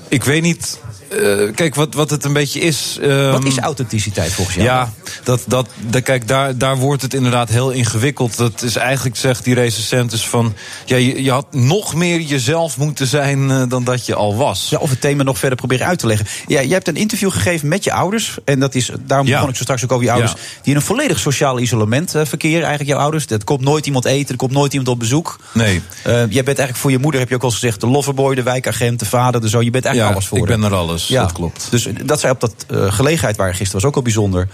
Ik 0.07 0.23
weet 0.23 0.41
niet. 0.41 0.79
Eh, 1.09 1.53
kijk, 1.55 1.75
wat, 1.75 1.93
wat 1.93 2.09
het 2.09 2.23
een 2.25 2.33
beetje 2.33 2.59
is. 2.59 2.97
ehm, 3.01 3.31
wat 3.31 3.43
is 3.45 3.57
authenticiteit 3.57 4.33
volgens 4.33 4.55
jou? 4.55 4.67
Ja, 4.67 4.93
dat, 5.23 5.43
dat, 5.47 5.69
dat, 5.79 6.01
kijk, 6.03 6.27
daar, 6.27 6.57
daar 6.57 6.77
wordt 6.77 7.01
het 7.01 7.13
inderdaad 7.13 7.49
heel 7.49 7.69
ingewikkeld. 7.71 8.37
Dat 8.37 8.61
is 8.61 8.75
eigenlijk, 8.75 9.15
zegt 9.15 9.43
die 9.43 9.53
recensent, 9.53 10.11
is 10.11 10.27
van... 10.27 10.53
Ja, 10.85 10.95
je, 10.95 11.23
je 11.23 11.31
had 11.31 11.45
nog 11.53 11.95
meer 11.95 12.19
jezelf 12.19 12.77
moeten 12.77 13.07
zijn 13.07 13.51
eh, 13.51 13.63
dan 13.67 13.83
dat 13.83 14.05
je 14.05 14.15
al 14.15 14.35
was. 14.35 14.67
Ja, 14.69 14.77
of 14.77 14.89
het 14.89 15.01
thema 15.01 15.23
nog 15.23 15.37
verder 15.39 15.57
proberen 15.57 15.87
uit 15.87 15.99
te 15.99 16.07
leggen. 16.07 16.27
Ja, 16.47 16.61
jij 16.61 16.73
hebt 16.73 16.87
een 16.87 16.95
interview 16.95 17.31
gegeven 17.31 17.67
met 17.67 17.83
je 17.83 17.91
ouders. 17.93 18.37
En 18.45 18.59
dat 18.59 18.75
is, 18.75 18.91
daarom 18.99 19.27
Ja. 19.27 19.33
begon 19.33 19.49
ik 19.49 19.55
zo 19.55 19.63
straks 19.63 19.83
ook 19.83 19.91
over 19.91 20.05
je 20.05 20.11
ouders. 20.11 20.31
Ja. 20.31 20.37
Die 20.61 20.71
in 20.71 20.75
een 20.75 20.85
volledig 20.85 21.19
sociaal 21.19 21.59
isolement 21.59 22.15
eh, 22.15 22.21
verkeren, 22.25 22.59
eigenlijk 22.59 22.89
jouw 22.89 22.99
ouders. 22.99 23.25
Er 23.25 23.43
komt 23.43 23.61
nooit 23.61 23.85
iemand 23.85 24.05
eten, 24.05 24.29
er 24.31 24.35
komt 24.37 24.51
nooit 24.51 24.71
iemand 24.71 24.89
op 24.91 24.99
bezoek. 24.99 25.39
Nee. 25.53 25.81
Jij 26.03 26.27
bent 26.27 26.45
eigenlijk 26.45 26.75
voor 26.77 26.91
je 26.91 26.97
moeder, 26.99 27.19
heb 27.19 27.29
je 27.29 27.35
ook 27.35 27.43
al 27.43 27.51
gezegd... 27.51 27.79
de 27.81 27.87
loverboy, 27.87 28.35
de 28.35 28.43
wijkagent, 28.43 28.99
de 28.99 29.05
vader, 29.05 29.41
de 29.41 29.47
zoon. 29.47 29.63
Je 29.63 29.71
bent 29.71 29.85
eigenlijk 29.85 30.13
Ja, 30.15 30.19
alles 30.19 30.29
voor 30.29 30.37
ik 30.37 30.59
ben 30.59 30.63
er 30.71 30.75
alles, 30.77 30.98
dat 31.07 31.31
klopt. 31.31 31.67
Dus 31.69 31.87
dat 32.03 32.19
zij 32.19 32.29
op 32.29 32.39
dat 32.39 32.53
eh, 32.67 32.93
gelegenheid 32.93 33.37
waren 33.37 33.55
gisteren 33.55 33.81
was 33.81 33.89
ook 33.89 33.95
al 33.95 34.01
bijzonder. 34.01 34.47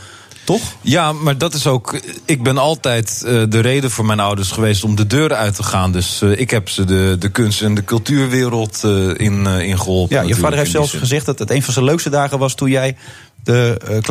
Toch? 0.45 0.61
Ja, 0.81 1.11
maar 1.11 1.37
dat 1.37 1.53
is 1.53 1.67
ook. 1.67 1.99
Ik 2.25 2.43
ben 2.43 2.57
altijd 2.57 3.23
eh, 3.25 3.43
de 3.49 3.59
reden 3.59 3.91
voor 3.91 4.05
mijn 4.05 4.19
ouders 4.19 4.51
geweest 4.51 4.83
om 4.83 4.95
de 4.95 5.07
deur 5.07 5.33
uit 5.33 5.55
te 5.55 5.63
gaan. 5.63 5.91
Dus 5.91 6.21
eh, 6.21 6.39
ik 6.39 6.49
heb 6.49 6.69
ze 6.69 6.83
de, 6.83 7.15
de 7.19 7.29
kunst- 7.29 7.61
en 7.61 7.75
de 7.75 7.83
cultuurwereld 7.83 8.83
eh, 8.83 9.07
in, 9.07 9.45
in 9.45 9.79
geholpen. 9.79 10.15
Ja, 10.15 10.21
je 10.21 10.35
vader 10.35 10.57
heeft 10.57 10.71
zelfs 10.71 10.93
gezegd 10.93 11.25
dat 11.25 11.39
het 11.39 11.51
een 11.51 11.63
van 11.63 11.73
zijn 11.73 11.85
leukste 11.85 12.09
dagen 12.09 12.39
was... 12.39 12.55
toen 12.55 12.69
jij 12.69 12.97
de 13.45 13.77
eh, 13.87 13.97
eh, 13.97 14.03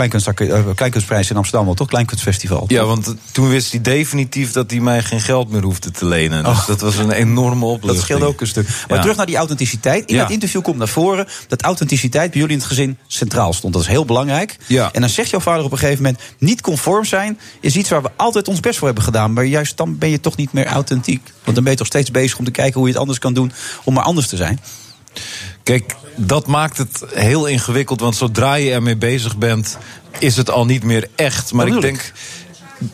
kleinkunstprijs 0.74 1.30
in 1.30 1.36
Amsterdam 1.36 1.66
had, 1.66 1.76
toch? 1.76 1.88
Kleinkunstfestival. 1.88 2.64
Ja, 2.68 2.84
want 2.84 3.14
toen 3.32 3.48
wist 3.48 3.70
hij 3.72 3.80
definitief 3.80 4.52
dat 4.52 4.70
hij 4.70 4.80
mij 4.80 5.02
geen 5.02 5.20
geld 5.20 5.50
meer 5.50 5.62
hoefde 5.62 5.90
te 5.90 6.06
lenen. 6.06 6.44
Dus 6.44 6.52
Oh. 6.58 6.66
dat 6.66 6.80
was 6.80 6.96
een 6.96 7.10
enorme 7.10 7.64
opluchting. 7.64 7.92
Dat 7.94 8.02
scheelt 8.02 8.22
ook 8.22 8.40
een 8.40 8.46
stuk. 8.46 8.68
Maar 8.88 8.96
Ja. 8.96 9.00
terug 9.02 9.16
naar 9.16 9.26
die 9.26 9.36
authenticiteit. 9.36 10.08
In 10.08 10.14
Ja. 10.14 10.22
dat 10.22 10.30
interview 10.30 10.62
komt 10.62 10.76
naar 10.78 10.88
voren 10.88 11.26
dat 11.48 11.62
authenticiteit 11.62 12.30
bij 12.30 12.40
jullie 12.40 12.54
in 12.54 12.60
het 12.60 12.68
gezin 12.70 12.98
centraal 13.06 13.52
stond. 13.52 13.72
Dat 13.72 13.82
is 13.82 13.88
heel 13.88 14.04
belangrijk. 14.04 14.56
Ja. 14.66 14.92
En 14.92 15.00
dan 15.00 15.10
zegt 15.10 15.30
jouw 15.30 15.40
vader 15.40 15.64
op 15.64 15.72
een 15.72 15.78
gegeven 15.78 16.02
moment: 16.02 16.22
niet 16.38 16.60
conform 16.60 17.04
zijn 17.04 17.38
is 17.60 17.76
iets 17.76 17.88
waar 17.88 18.02
we 18.02 18.10
altijd 18.16 18.48
ons 18.48 18.60
best 18.60 18.78
voor 18.78 18.86
hebben 18.86 19.04
gedaan. 19.04 19.32
Maar 19.32 19.44
juist 19.44 19.76
dan 19.76 19.98
ben 19.98 20.10
je 20.10 20.20
toch 20.20 20.36
niet 20.36 20.52
meer 20.52 20.66
authentiek. 20.66 21.32
Want 21.42 21.54
dan 21.54 21.64
ben 21.64 21.72
je 21.72 21.78
toch 21.78 21.86
steeds 21.86 22.10
bezig 22.10 22.38
om 22.38 22.44
te 22.44 22.50
kijken 22.50 22.74
hoe 22.74 22.84
je 22.86 22.92
het 22.92 23.00
anders 23.00 23.18
kan 23.18 23.34
doen 23.34 23.52
om 23.84 23.94
maar 23.94 24.04
anders 24.04 24.26
te 24.28 24.36
zijn. 24.36 24.60
Kijk, 25.64 25.94
dat 26.16 26.46
maakt 26.46 26.78
het 26.78 27.04
heel 27.14 27.46
ingewikkeld. 27.46 28.00
Want 28.00 28.16
zodra 28.16 28.54
je 28.54 28.72
ermee 28.72 28.96
bezig 28.96 29.36
bent, 29.36 29.78
is 30.18 30.36
het 30.36 30.50
al 30.50 30.64
niet 30.64 30.84
meer 30.84 31.08
echt. 31.14 31.52
Maar 31.52 31.66
ik 31.66 31.80
denk. 31.80 32.12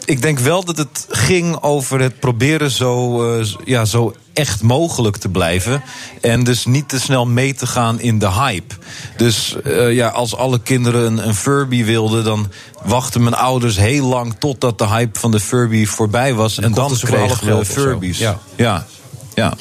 Ik 0.05 0.23
denk 0.23 0.39
wel 0.39 0.65
dat 0.65 0.77
het 0.77 1.07
ging 1.09 1.63
over 1.63 2.01
het 2.01 2.21
proberen 2.21 2.71
zo, 2.71 3.25
eh, 3.39 3.47
ja, 3.65 3.85
zo 3.85 4.15
echt 4.33 4.63
mogelijk 4.63 5.17
te 5.17 5.29
blijven. 5.29 5.83
En 6.21 6.45
dus 6.45 6.65
niet 6.65 6.89
te 6.89 7.01
snel 7.01 7.27
mee 7.27 7.55
te 7.55 7.67
gaan 7.67 8.01
in 8.01 8.19
de 8.19 8.31
hype. 8.33 8.75
Dus 9.17 9.57
eh, 9.65 9.93
ja, 9.93 10.09
als 10.09 10.37
alle 10.37 10.61
kinderen 10.61 11.07
een, 11.07 11.27
een 11.27 11.35
Furby 11.35 11.85
wilden, 11.85 12.25
dan 12.25 12.51
wachten 12.85 13.23
mijn 13.23 13.35
ouders 13.35 13.77
heel 13.77 14.07
lang 14.07 14.35
totdat 14.39 14.79
de 14.79 14.87
hype 14.87 15.19
van 15.19 15.31
de 15.31 15.41
Furby 15.41 15.87
voorbij 15.87 16.35
was. 16.35 16.59
En, 16.59 16.73
dan 16.73 16.97
voor 16.97 17.19
half 17.19 17.39
kregen 17.39 17.59
we. 17.59 17.65
Furbies. 17.65 18.19
Ja. 18.19 18.39
ja. 18.57 18.87
ja. 19.35 19.55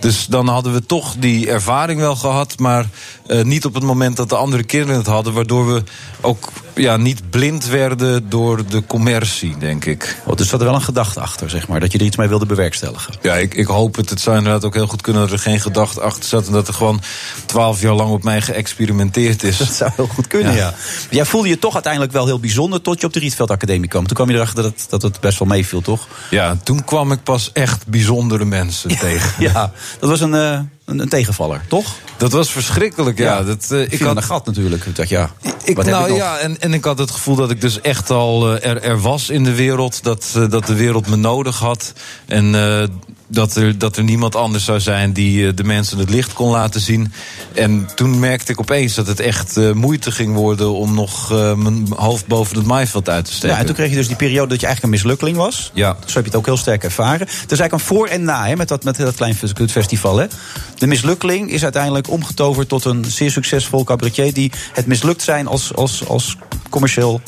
Dus 0.00 0.26
dan 0.26 0.48
hadden 0.48 0.72
we 0.72 0.86
toch 0.86 1.14
die 1.18 1.50
ervaring 1.50 2.00
wel 2.00 2.16
gehad, 2.16 2.58
maar 2.58 2.86
eh, 3.26 3.42
niet 3.42 3.64
op 3.64 3.74
het 3.74 3.82
moment 3.82 4.16
dat 4.16 4.28
de 4.28 4.36
andere 4.36 4.62
kinderen 4.62 4.96
het 4.96 5.06
hadden, 5.06 5.32
waardoor 5.32 5.74
we 5.74 5.82
ook 6.20 6.52
ja, 6.74 6.96
niet 6.96 7.30
blind 7.30 7.66
werden 7.66 8.28
door 8.28 8.66
de 8.66 8.86
commercie, 8.86 9.58
denk 9.58 9.84
ik. 9.84 10.16
Oh, 10.24 10.36
dus 10.36 10.48
zat 10.48 10.60
er 10.60 10.66
wel 10.66 10.74
een 10.74 10.82
gedachte 10.82 11.20
achter, 11.20 11.50
zeg 11.50 11.68
maar, 11.68 11.80
dat 11.80 11.92
je 11.92 11.98
er 11.98 12.04
iets 12.04 12.16
mee 12.16 12.28
wilde 12.28 12.46
bewerkstelligen. 12.46 13.14
Ja, 13.22 13.34
ik, 13.34 13.54
ik 13.54 13.66
hoop 13.66 13.96
het. 13.96 14.10
Het 14.10 14.20
zou 14.20 14.36
inderdaad 14.36 14.64
ook 14.64 14.74
heel 14.74 14.86
goed 14.86 15.02
kunnen 15.02 15.22
dat 15.22 15.32
er 15.32 15.38
geen 15.38 15.60
gedachte 15.60 16.00
achter 16.00 16.24
zat... 16.24 16.46
en 16.46 16.52
dat 16.52 16.68
er 16.68 16.74
gewoon 16.74 17.00
twaalf 17.46 17.80
jaar 17.80 17.94
lang 17.94 18.10
op 18.10 18.22
mij 18.22 18.40
geëxperimenteerd 18.40 19.42
is. 19.42 19.58
Dat 19.58 19.72
zou 19.72 19.90
heel 19.96 20.06
goed 20.06 20.26
kunnen, 20.26 20.54
ja. 20.54 20.64
Maar 20.64 20.74
Jij 21.10 21.24
voelde 21.24 21.48
je 21.48 21.58
toch 21.58 21.74
uiteindelijk 21.74 22.12
wel 22.12 22.26
heel 22.26 22.40
bijzonder 22.40 22.82
tot 22.82 23.00
je 23.00 23.06
op 23.06 23.12
de 23.12 23.18
Rietveld 23.18 23.50
Academie 23.50 23.88
kwam. 23.88 24.06
Toen 24.06 24.16
kwam 24.16 24.30
je 24.30 24.34
erachter 24.34 24.62
dat, 24.62 24.86
dat 24.88 25.02
het 25.02 25.20
best 25.20 25.38
wel 25.38 25.48
meeviel, 25.48 25.80
toch? 25.80 26.06
Ja, 26.30 26.56
toen 26.62 26.84
kwam 26.84 27.12
ik 27.12 27.22
pas 27.22 27.50
echt 27.52 27.86
bijzondere 27.86 28.44
mensen 28.44 28.98
tegen. 28.98 29.32
Ja, 29.38 29.61
dat 30.00 30.10
was 30.10 30.20
een, 30.20 30.34
eh, 30.34 30.60
een, 30.84 30.98
een 30.98 31.08
tegenvaller, 31.08 31.62
toch? 31.68 31.94
Dat 32.16 32.32
was 32.32 32.50
verschrikkelijk, 32.50 33.18
ja. 33.18 33.42
dat, 33.42 33.70
eh, 33.70 33.92
ik 33.92 34.00
had 34.00 34.16
een 34.16 34.22
gat 34.22 34.46
natuurlijk. 34.46 34.84
Ik 34.84 34.96
dacht, 34.96 35.08
ja, 35.08 35.30
Ik, 35.64 35.76
wat 35.76 35.84
heb 35.84 35.94
nou 35.94 36.04
ik 36.04 36.10
nog? 36.10 36.18
ja, 36.18 36.38
en, 36.38 36.60
en 36.60 36.74
ik 36.74 36.84
had 36.84 36.98
het 36.98 37.10
gevoel 37.10 37.36
dat 37.36 37.50
ik 37.50 37.60
dus 37.60 37.80
echt 37.80 38.10
al 38.10 38.56
eh, 38.56 38.70
er, 38.70 38.82
er 38.82 39.00
was 39.00 39.30
in 39.30 39.44
de 39.44 39.54
wereld. 39.54 40.02
Dat, 40.02 40.32
eh, 40.36 40.48
dat 40.48 40.66
de 40.66 40.74
wereld 40.74 41.08
me 41.08 41.16
nodig 41.16 41.58
had. 41.58 41.92
En 42.26 42.54
dat, 43.26 43.56
er, 43.56 43.78
dat 43.78 43.96
er 43.96 44.04
niemand 44.04 44.36
anders 44.36 44.64
zou 44.64 44.80
zijn 44.80 45.12
die 45.12 45.54
de 45.54 45.64
mensen 45.64 45.98
het 45.98 46.10
licht 46.10 46.32
kon 46.32 46.50
laten 46.50 46.80
zien. 46.80 47.12
En 47.54 47.88
toen 47.94 48.18
merkte 48.18 48.52
ik 48.52 48.60
opeens 48.60 48.94
dat 48.94 49.06
het 49.06 49.20
echt 49.20 49.56
eh, 49.56 49.72
moeite 49.72 50.10
ging 50.10 50.34
worden 50.34 50.72
om 50.72 50.94
nog 50.94 51.30
mijn 51.56 51.86
hoofd 51.96 52.26
boven 52.26 52.56
het 52.56 52.66
maaiveld 52.66 53.08
uit 53.08 53.24
te 53.24 53.32
steken. 53.32 53.48
Ja, 53.48 53.58
en 53.58 53.66
toen 53.66 53.74
kreeg 53.74 53.90
je 53.90 53.96
dus 53.96 54.06
die 54.06 54.16
periode 54.16 54.48
dat 54.48 54.60
je 54.60 54.66
eigenlijk 54.66 54.94
een 54.94 55.00
mislukkeling 55.00 55.36
was. 55.36 55.70
Ja. 55.74 55.96
Zo 56.06 56.14
heb 56.14 56.24
je 56.24 56.30
het 56.30 56.38
ook 56.38 56.46
heel 56.46 56.56
sterk 56.56 56.84
ervaren. 56.84 57.26
Er 57.26 57.32
is 57.32 57.58
eigenlijk 57.58 57.72
een 57.72 57.80
voor 57.80 58.06
en 58.06 58.24
na 58.24 58.46
hè, 58.46 58.56
met, 58.56 58.68
dat, 58.68 58.84
met 58.84 58.96
dat 58.96 59.14
klein 59.14 59.36
festival. 59.68 60.16
Hè. 60.16 60.26
De 60.82 60.88
mislukkeling 60.88 61.50
is 61.50 61.62
uiteindelijk 61.62 62.10
omgetoverd 62.10 62.68
tot 62.68 62.84
een 62.84 63.04
zeer 63.04 63.30
succesvol 63.30 63.84
cabaretier... 63.84 64.32
die 64.32 64.52
het 64.72 64.86
mislukt 64.86 65.22
zijn 65.22 65.46
als, 65.46 65.74
als, 65.74 66.08
als 66.08 66.36
commercieel 66.70 67.20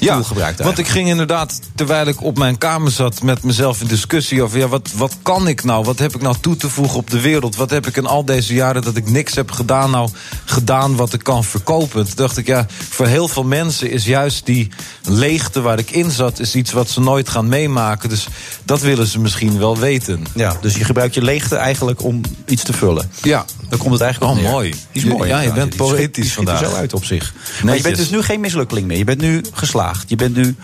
tool 0.00 0.22
gebruikt. 0.24 0.62
Want 0.62 0.78
ik 0.78 0.88
ging 0.88 1.08
inderdaad, 1.08 1.60
terwijl 1.74 2.06
ik 2.06 2.22
op 2.22 2.38
mijn 2.38 2.58
kamer 2.58 2.90
zat 2.90 3.22
met 3.22 3.42
mezelf 3.42 3.80
in 3.80 3.86
discussie 3.86 4.42
over 4.42 4.58
ja, 4.58 4.68
wat, 4.68 4.88
wat 4.96 5.16
kan 5.22 5.48
ik 5.48 5.64
nou? 5.64 5.84
Wat 5.84 5.98
heb 5.98 6.14
ik 6.14 6.20
nou 6.20 6.36
toe 6.40 6.56
te 6.56 6.68
voegen 6.68 6.96
op 6.98 7.10
de 7.10 7.20
wereld? 7.20 7.56
Wat 7.56 7.70
heb 7.70 7.86
ik 7.86 7.96
in 7.96 8.06
al 8.06 8.24
deze 8.24 8.54
jaren 8.54 8.82
dat 8.82 8.96
ik 8.96 9.10
niks 9.10 9.34
heb 9.34 9.50
gedaan, 9.50 9.90
nou 9.90 10.08
gedaan 10.44 10.96
wat 10.96 11.12
ik 11.12 11.22
kan 11.22 11.44
verkopen? 11.44 12.04
Toen 12.04 12.14
dacht 12.16 12.36
ik, 12.36 12.46
ja, 12.46 12.66
voor 12.90 13.06
heel 13.06 13.28
veel 13.28 13.44
mensen 13.44 13.90
is 13.90 14.04
juist 14.04 14.46
die 14.46 14.68
leegte 15.04 15.60
waar 15.60 15.78
ik 15.78 15.90
in 15.90 16.10
zat, 16.10 16.38
is 16.38 16.54
iets 16.54 16.72
wat 16.72 16.88
ze 16.90 17.00
nooit 17.00 17.28
gaan 17.28 17.48
meemaken. 17.48 18.08
Dus 18.08 18.26
dat 18.64 18.80
willen 18.80 19.06
ze 19.06 19.18
misschien 19.18 19.58
wel 19.58 19.78
weten. 19.78 20.26
Ja, 20.34 20.56
dus 20.60 20.76
je 20.76 20.84
gebruikt 20.84 21.14
je 21.14 21.22
leegte 21.22 21.56
eigenlijk 21.56 22.02
om 22.04 22.20
iets 22.46 22.62
te 22.62 22.72
vullen. 22.72 23.10
Ja. 23.22 23.44
Daar 23.68 23.78
komt 23.78 23.92
het 23.92 24.00
eigenlijk 24.02 24.32
Oh, 24.38 24.50
mooi. 24.50 24.70
Die 24.70 25.02
is 25.02 25.04
mooi. 25.04 25.28
Ja, 25.28 25.40
je 25.40 25.52
bent 25.52 25.72
die 25.72 25.80
schiet- 25.80 25.96
poëtisch 25.96 26.12
die 26.14 26.24
schiet 26.24 26.48
er 26.48 26.54
vandaag. 26.54 26.70
zo 26.70 26.76
uit 26.76 26.94
op 26.94 27.04
zich. 27.04 27.34
Maar 27.64 27.76
je 27.76 27.82
bent 27.82 27.96
dus 27.96 28.10
nu 28.10 28.22
geen 28.22 28.40
mislukkeling 28.40 28.86
meer. 28.86 28.96
Je 28.98 29.04
bent 29.04 29.20
nu 29.20 29.44
geslaagd. 29.70 30.08
Je 30.08 30.16
bent 30.16 30.36
nu 30.36 30.56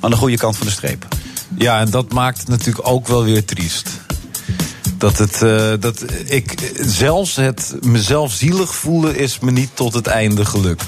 aan 0.00 0.10
de 0.10 0.16
goede 0.16 0.36
kant 0.36 0.56
van 0.56 0.66
de 0.66 0.72
streep. 0.72 1.06
Ja, 1.58 1.80
en 1.80 1.90
dat 1.90 2.12
maakt 2.12 2.38
het 2.38 2.48
natuurlijk 2.48 2.88
ook 2.88 3.08
wel 3.08 3.24
weer 3.24 3.44
triest. 3.44 3.90
Dat, 4.98 5.18
het, 5.18 5.42
eh, 5.42 5.72
dat 5.80 6.04
ik 6.24 6.72
zelfs 6.80 7.36
het 7.36 7.74
mezelf 7.80 8.32
zielig 8.32 8.74
voelen 8.74 9.16
is 9.16 9.38
me 9.38 9.50
niet 9.50 9.70
tot 9.74 9.94
het 9.94 10.06
einde 10.06 10.44
gelukt. 10.44 10.84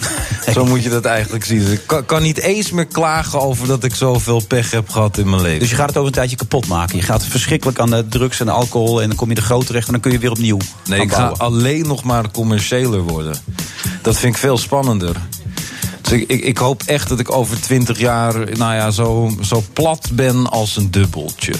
Zo 0.52 0.64
moet 0.64 0.82
je 0.82 0.88
dat 0.88 1.04
eigenlijk 1.04 1.44
zien. 1.44 1.58
Dus 1.58 1.68
Ik 1.68 1.86
kan, 1.86 2.06
kan 2.06 2.22
niet 2.22 2.38
eens 2.38 2.70
meer 2.70 2.86
klagen 2.86 3.40
over 3.40 3.66
dat 3.66 3.84
ik 3.84 3.94
zoveel 3.94 4.42
pech 4.48 4.70
heb 4.70 4.88
gehad 4.88 5.18
in 5.18 5.30
mijn 5.30 5.42
leven. 5.42 5.60
Dus 5.60 5.70
je 5.70 5.76
gaat 5.76 5.88
het 5.88 5.96
over 5.96 6.08
een 6.08 6.14
tijdje 6.14 6.36
kapot 6.36 6.66
maken. 6.66 6.96
Je 6.96 7.02
gaat 7.02 7.24
verschrikkelijk 7.24 7.78
aan 7.78 7.90
de 7.90 8.08
drugs 8.08 8.40
en 8.40 8.48
alcohol. 8.48 9.02
En 9.02 9.08
dan 9.08 9.16
kom 9.16 9.30
je 9.30 9.36
er 9.36 9.42
groot 9.42 9.66
terecht 9.66 9.86
en 9.86 9.92
dan 9.92 10.00
kun 10.00 10.12
je 10.12 10.18
weer 10.18 10.30
opnieuw 10.30 10.58
Nee, 10.88 11.00
ik 11.00 11.12
ga 11.12 11.32
alleen 11.36 11.86
nog 11.86 12.02
maar 12.02 12.30
commerciëler 12.30 13.00
worden. 13.00 13.36
Dat 14.02 14.16
vind 14.16 14.34
ik 14.34 14.40
veel 14.40 14.58
spannender. 14.58 15.16
Dus 16.08 16.20
ik, 16.20 16.30
ik, 16.30 16.44
ik 16.44 16.58
hoop 16.58 16.82
echt 16.82 17.08
dat 17.08 17.18
ik 17.18 17.32
over 17.32 17.60
twintig 17.60 17.98
jaar 17.98 18.34
nou 18.34 18.74
ja, 18.74 18.90
zo, 18.90 19.30
zo 19.42 19.64
plat 19.72 20.08
ben 20.12 20.50
als 20.50 20.76
een 20.76 20.90
dubbeltje. 20.90 21.52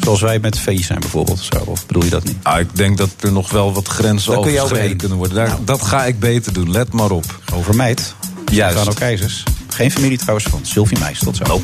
Zoals 0.00 0.20
wij 0.20 0.38
met 0.38 0.58
vee 0.58 0.84
zijn 0.84 1.00
bijvoorbeeld. 1.00 1.48
Zo. 1.52 1.62
Of 1.64 1.86
bedoel 1.86 2.04
je 2.04 2.10
dat 2.10 2.24
niet? 2.24 2.36
Ah, 2.42 2.60
ik 2.60 2.76
denk 2.76 2.98
dat 2.98 3.10
er 3.20 3.32
nog 3.32 3.50
wel 3.50 3.72
wat 3.72 3.88
grenzen 3.88 4.32
je 4.32 4.38
overschreden 4.38 4.96
kunnen 4.96 5.18
worden. 5.18 5.36
Daar, 5.36 5.56
Dat 5.64 5.82
ga 5.82 6.04
ik 6.04 6.18
beter 6.18 6.52
doen, 6.52 6.70
let 6.70 6.92
maar 6.92 7.10
op. 7.10 7.40
Over 7.54 7.76
meid. 7.76 8.14
Juist. 8.52 8.74
Stefano 8.74 8.96
Keizers. 8.98 9.42
Geen 9.68 9.90
familie 9.90 10.18
trouwens 10.18 10.46
van 10.46 10.60
Sylvie 10.62 10.98
Meijs. 10.98 11.18
Tot 11.18 11.36
zo. 11.36 11.62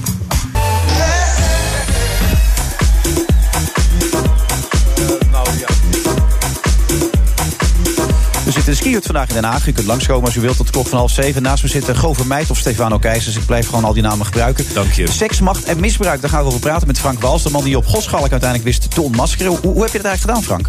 We 8.52 8.58
zitten 8.58 8.76
in 8.76 8.80
de 8.80 8.88
skihut 8.88 9.06
vandaag 9.06 9.28
in 9.28 9.34
Den 9.34 9.44
Haag. 9.44 9.66
U 9.66 9.72
kunt 9.72 9.86
langskomen 9.86 10.24
als 10.24 10.36
u 10.36 10.40
wilt 10.40 10.56
tot 10.56 10.66
de 10.66 10.72
klok 10.72 10.86
van 10.86 10.98
half 10.98 11.10
zeven. 11.10 11.42
Naast 11.42 11.62
me 11.62 11.68
zitten 11.68 11.96
Gover 11.96 12.26
Meid 12.26 12.50
of 12.50 12.58
Stefano 12.58 12.98
Keizers. 12.98 13.36
Ik 13.36 13.46
blijf 13.46 13.66
gewoon 13.66 13.84
al 13.84 13.92
die 13.92 14.02
namen 14.02 14.26
gebruiken. 14.26 14.64
Dank 14.74 14.92
je. 14.92 15.10
Seks, 15.10 15.40
macht 15.40 15.64
en 15.64 15.80
misbruik. 15.80 16.20
Daar 16.20 16.30
gaan 16.30 16.40
we 16.40 16.46
over 16.46 16.60
praten 16.60 16.86
met 16.86 16.98
Frank 16.98 17.20
Wals. 17.20 17.42
De 17.42 17.50
man 17.50 17.64
die 17.64 17.76
op 17.76 17.86
Goschalk 17.86 18.30
uiteindelijk 18.30 18.64
wist 18.64 18.90
te 18.94 19.02
ontmaskeren. 19.02 19.52
Hoe, 19.52 19.72
hoe 19.72 19.82
heb 19.82 19.92
je 19.92 19.98
dat 19.98 20.06
eigenlijk 20.06 20.38
gedaan, 20.38 20.42
Frank? 20.42 20.68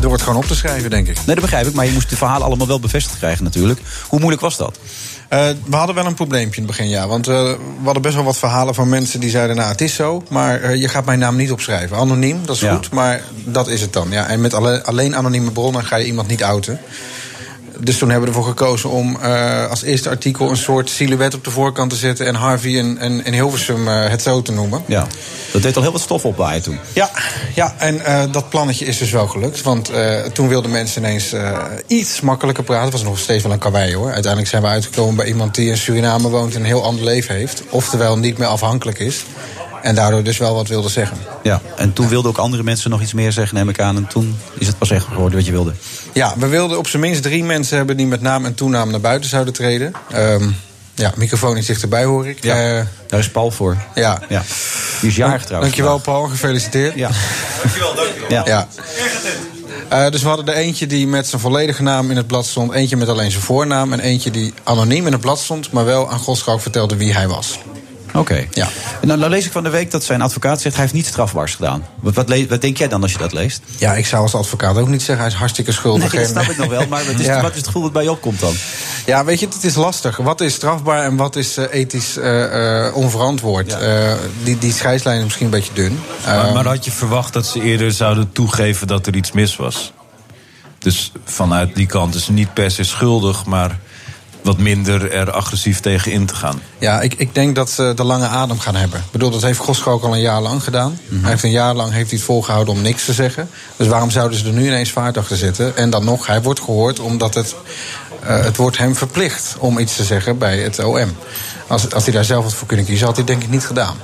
door 0.00 0.12
het 0.12 0.22
gewoon 0.22 0.38
op 0.38 0.44
te 0.44 0.54
schrijven, 0.54 0.90
denk 0.90 1.08
ik. 1.08 1.16
Nee, 1.16 1.24
dat 1.24 1.40
begrijp 1.40 1.66
ik. 1.66 1.74
Maar 1.74 1.84
je 1.84 1.92
moest 1.92 2.10
de 2.10 2.16
verhalen 2.16 2.46
allemaal 2.46 2.66
wel 2.66 2.80
bevestigd 2.80 3.18
krijgen 3.18 3.44
natuurlijk. 3.44 3.80
Hoe 4.08 4.18
moeilijk 4.18 4.42
was 4.42 4.56
dat? 4.56 4.78
Eh, 5.32 5.48
we 5.66 5.76
hadden 5.76 5.94
wel 5.94 6.06
een 6.06 6.14
probleempje 6.14 6.60
in 6.60 6.66
het 6.66 6.76
begin, 6.76 6.88
ja. 6.90 7.06
Want 7.08 7.28
eh, 7.28 7.34
we 7.52 7.84
hadden 7.84 8.02
best 8.02 8.14
wel 8.14 8.24
wat 8.24 8.36
verhalen 8.38 8.74
van 8.74 8.88
mensen 8.88 9.20
die 9.20 9.30
zeiden... 9.30 9.56
nou, 9.56 9.68
het 9.70 9.80
is 9.80 9.94
zo, 9.94 10.22
maar 10.28 10.60
eh, 10.60 10.74
je 10.80 10.88
gaat 10.88 11.04
mijn 11.04 11.18
naam 11.18 11.36
niet 11.36 11.52
opschrijven. 11.52 11.96
Anoniem, 11.96 12.46
dat 12.46 12.54
is 12.54 12.60
Ja. 12.60 12.74
goed, 12.74 12.90
maar 12.90 13.22
dat 13.44 13.68
is 13.68 13.80
het 13.80 13.92
dan. 13.92 14.10
Ja. 14.10 14.26
En 14.26 14.40
met 14.40 14.54
alle- 14.54 14.84
alleen 14.84 15.16
anonieme 15.16 15.50
bronnen 15.50 15.84
ga 15.84 15.96
je 15.96 16.04
iemand 16.06 16.28
niet 16.28 16.42
outen. 16.42 16.80
Dus 17.84 17.98
toen 17.98 18.10
hebben 18.10 18.28
we 18.28 18.36
ervoor 18.36 18.50
gekozen 18.50 18.90
om 18.90 19.18
eh, 19.20 19.70
als 19.70 19.82
eerste 19.82 20.08
artikel... 20.08 20.50
een 20.50 20.56
soort 20.56 20.90
silhouet 20.90 21.34
op 21.34 21.44
de 21.44 21.50
voorkant 21.50 21.90
te 21.90 21.96
zetten... 21.96 22.26
en 22.26 22.34
Harvey 22.34 22.78
en, 22.78 22.98
en, 22.98 23.24
en 23.24 23.32
Hilversum 23.32 23.88
eh, 23.88 24.08
het 24.08 24.22
zo 24.22 24.42
te 24.42 24.52
noemen. 24.52 24.82
Ja, 24.86 25.06
dat 25.52 25.62
deed 25.62 25.76
al 25.76 25.82
heel 25.82 25.92
wat 25.92 26.00
stof 26.00 26.24
opwaaien 26.24 26.62
toen. 26.62 26.78
Ja, 26.92 27.10
ja 27.54 27.74
en 27.78 28.04
eh, 28.04 28.22
dat 28.30 28.48
plannetje 28.48 28.84
is 28.84 28.98
dus 28.98 29.10
wel 29.10 29.26
gelukt. 29.26 29.62
Want 29.62 29.90
toen 30.32 30.48
wilden 30.48 30.70
mensen 30.70 31.02
ineens 31.02 31.34
iets 31.86 32.20
makkelijker 32.20 32.64
praten. 32.64 32.84
Het 32.84 32.92
was 32.92 33.02
nog 33.02 33.18
steeds 33.18 33.42
wel 33.42 33.52
een 33.52 33.58
karwei 33.58 33.94
hoor. 33.94 34.12
Uiteindelijk 34.12 34.50
zijn 34.50 34.62
we 34.62 34.68
uitgekomen 34.68 35.14
bij 35.14 35.26
iemand 35.26 35.54
die 35.54 35.68
in 35.68 35.76
Suriname 35.76 36.28
woont... 36.28 36.54
en 36.54 36.60
een 36.60 36.66
heel 36.66 36.84
ander 36.84 37.04
leven 37.04 37.34
heeft. 37.34 37.62
Oftewel 37.70 38.18
niet 38.18 38.38
meer 38.38 38.48
afhankelijk 38.48 38.98
is. 38.98 39.24
En 39.82 39.94
daardoor 39.94 40.22
dus 40.22 40.38
wel 40.38 40.54
wat 40.54 40.68
wilde 40.68 40.88
zeggen. 40.88 41.16
Ja, 41.42 41.60
en 41.76 41.92
toen 41.92 42.08
wilden 42.08 42.30
ook 42.30 42.38
andere 42.38 42.62
mensen 42.62 42.90
nog 42.90 43.00
iets 43.00 43.12
meer 43.12 43.32
zeggen, 43.32 43.56
neem 43.56 43.68
ik 43.68 43.80
aan. 43.80 43.96
En 43.96 44.06
toen 44.06 44.36
is 44.58 44.66
het 44.66 44.78
pas 44.78 44.90
echt 44.90 45.04
geworden 45.04 45.36
wat 45.38 45.46
je 45.46 45.52
wilde. 45.52 45.72
Ja, 46.12 46.34
we 46.38 46.46
wilden 46.46 46.78
op 46.78 46.86
zijn 46.88 47.02
minst 47.02 47.22
drie 47.22 47.44
mensen 47.44 47.76
hebben... 47.76 47.96
die 47.96 48.06
met 48.06 48.20
naam 48.20 48.44
en 48.44 48.54
toenaam 48.54 48.90
naar 48.90 49.00
buiten 49.00 49.30
zouden 49.30 49.52
treden. 49.54 49.92
Ehm, 50.12 50.48
ja, 50.94 51.12
microfoon 51.16 51.56
iets 51.56 51.66
dichterbij 51.66 52.04
hoor 52.04 52.26
ik. 52.28 52.42
Ja, 52.44 52.78
Eh, 52.78 52.84
daar 53.06 53.20
is 53.20 53.30
Paul 53.30 53.50
voor. 53.50 53.76
ja. 53.94 54.20
Ja. 54.28 54.42
Die 55.00 55.10
is 55.10 55.16
jarig 55.16 55.44
trouwens. 55.44 55.74
Dankjewel 55.74 55.98
Paul, 55.98 56.22
gefeliciteerd. 56.28 56.94
Ja. 56.94 57.10
Dankjewel, 57.62 57.94
dankjewel. 57.94 58.28
Ja. 58.30 58.42
Ja. 58.46 58.68
Eh, 59.88 60.10
dus 60.10 60.22
we 60.22 60.28
hadden 60.28 60.46
er 60.46 60.54
eentje 60.54 60.86
die 60.86 61.06
met 61.06 61.26
zijn 61.26 61.40
volledige 61.40 61.82
naam 61.82 62.10
in 62.10 62.16
het 62.16 62.26
blad 62.26 62.46
stond... 62.46 62.72
eentje 62.72 62.96
met 62.96 63.08
alleen 63.08 63.30
zijn 63.30 63.42
voornaam... 63.42 63.92
en 63.92 64.00
eentje 64.00 64.30
die 64.30 64.54
anoniem 64.62 65.06
in 65.06 65.12
het 65.12 65.20
blad 65.20 65.38
stond... 65.38 65.72
maar 65.72 65.84
wel 65.84 66.10
aan 66.10 66.18
Goschalk 66.18 66.60
vertelde 66.60 66.96
wie 66.96 67.12
hij 67.12 67.28
was. 67.28 67.58
Oké. 68.14 68.46
Ja. 68.50 68.68
En 69.00 69.08
dan, 69.08 69.20
dan 69.20 69.30
lees 69.30 69.46
ik 69.46 69.52
van 69.52 69.62
de 69.62 69.70
week 69.70 69.90
dat 69.90 70.04
zijn 70.04 70.22
advocaat 70.22 70.60
zegt... 70.60 70.74
hij 70.74 70.82
heeft 70.84 70.94
niets 70.96 71.08
strafbaars 71.08 71.54
gedaan. 71.54 71.84
Wat, 72.00 72.14
wat, 72.14 72.28
le- 72.28 72.46
wat 72.46 72.60
denk 72.60 72.76
jij 72.76 72.88
dan 72.88 73.02
als 73.02 73.12
je 73.12 73.18
dat 73.18 73.32
leest? 73.32 73.62
Ja, 73.78 73.94
ik 73.94 74.06
zou 74.06 74.22
als 74.22 74.34
advocaat 74.34 74.76
ook 74.76 74.88
niet 74.88 75.02
zeggen... 75.02 75.18
hij 75.24 75.32
is 75.32 75.38
hartstikke 75.38 75.72
schuldig. 75.72 76.12
Nee, 76.12 76.22
dat 76.22 76.30
snap 76.30 76.50
ik 76.50 76.56
nog 76.56 76.68
wel. 76.68 76.86
Maar 76.86 77.04
wat 77.06 77.18
is, 77.18 77.26
Ja. 77.32 77.40
wat 77.42 77.50
is 77.50 77.56
het 77.56 77.66
gevoel 77.66 77.82
dat 77.82 77.92
bij 77.92 78.02
je 78.02 78.10
opkomt 78.10 78.40
dan? 78.40 78.54
Ja, 79.06 79.24
weet 79.24 79.40
je, 79.40 79.46
het 79.46 79.64
is 79.64 79.74
lastig. 79.74 80.16
Wat 80.16 80.40
is 80.40 80.54
strafbaar 80.54 81.04
en 81.04 81.16
wat 81.16 81.36
is 81.36 81.56
eh, 81.56 81.64
ethisch 81.70 82.16
eh, 82.16 82.86
eh, 82.86 82.96
onverantwoord? 82.96 83.72
Eh, 83.78 84.12
die, 84.42 84.58
die 84.58 84.72
scheidslijn 84.72 85.18
is 85.18 85.24
misschien 85.24 85.44
een 85.44 85.50
beetje 85.52 85.72
dun. 85.74 85.98
Maar, 86.26 86.44
Ehm, 86.44 86.54
maar 86.54 86.66
had 86.66 86.84
je 86.84 86.90
verwacht 86.90 87.32
dat 87.32 87.46
ze 87.46 87.62
eerder 87.62 87.92
zouden 87.92 88.32
toegeven 88.32 88.86
dat 88.86 89.06
er 89.06 89.16
iets 89.16 89.32
mis 89.32 89.56
was? 89.56 89.92
Dus 90.78 91.12
vanuit 91.24 91.74
die 91.74 91.86
kant 91.86 92.14
is 92.14 92.24
ze 92.24 92.32
niet 92.32 92.54
per 92.54 92.70
se 92.70 92.84
schuldig, 92.84 93.44
maar 93.44 93.78
wat 94.42 94.58
minder 94.58 95.12
er 95.12 95.30
agressief 95.30 95.80
tegen 95.80 96.12
in 96.12 96.26
te 96.26 96.34
gaan. 96.34 96.62
Ja, 96.78 97.00
ik, 97.00 97.14
ik 97.14 97.34
denk 97.34 97.54
dat 97.54 97.70
ze 97.70 97.92
de 97.96 98.04
lange 98.04 98.26
adem 98.26 98.58
gaan 98.58 98.74
hebben. 98.74 98.98
Ik 98.98 99.10
bedoel, 99.10 99.30
dat 99.30 99.42
heeft 99.42 99.58
Goschalk 99.58 100.04
al 100.04 100.14
een 100.14 100.20
jaar 100.20 100.40
lang 100.40 100.62
gedaan. 100.62 100.98
Hij 101.08 101.30
heeft 101.30 101.42
een 101.42 101.50
jaar 101.50 101.74
lang 101.74 101.92
heeft 101.92 102.10
hij 102.10 102.18
het 102.18 102.26
volgehouden 102.26 102.74
om 102.74 102.82
niks 102.82 103.04
te 103.04 103.12
zeggen. 103.12 103.48
Dus 103.76 103.86
waarom 103.86 104.10
zouden 104.10 104.38
ze 104.38 104.46
er 104.46 104.52
nu 104.52 104.66
ineens 104.66 104.90
vaart 104.90 105.16
achter 105.16 105.36
zitten? 105.36 105.76
En 105.76 105.90
dan 105.90 106.04
nog, 106.04 106.26
hij 106.26 106.42
wordt 106.42 106.60
gehoord 106.60 107.00
omdat 107.00 107.34
het, 107.34 107.54
eh, 108.22 108.44
het 108.44 108.56
wordt 108.56 108.78
hem 108.78 108.96
verplicht 108.96 109.56
om 109.58 109.78
iets 109.78 109.96
te 109.96 110.04
zeggen 110.04 110.38
bij 110.38 110.58
het 110.58 110.84
OM. 110.84 111.16
Als, 111.66 111.92
als 111.92 112.04
hij 112.04 112.12
daar 112.12 112.24
zelf 112.24 112.44
wat 112.44 112.54
voor 112.54 112.66
kunnen 112.66 112.86
kiezen, 112.86 113.06
had 113.06 113.16
hij 113.16 113.24
het 113.24 113.34
denk 113.34 113.44
ik 113.44 113.54
niet 113.54 113.66
gedaan. 113.66 113.96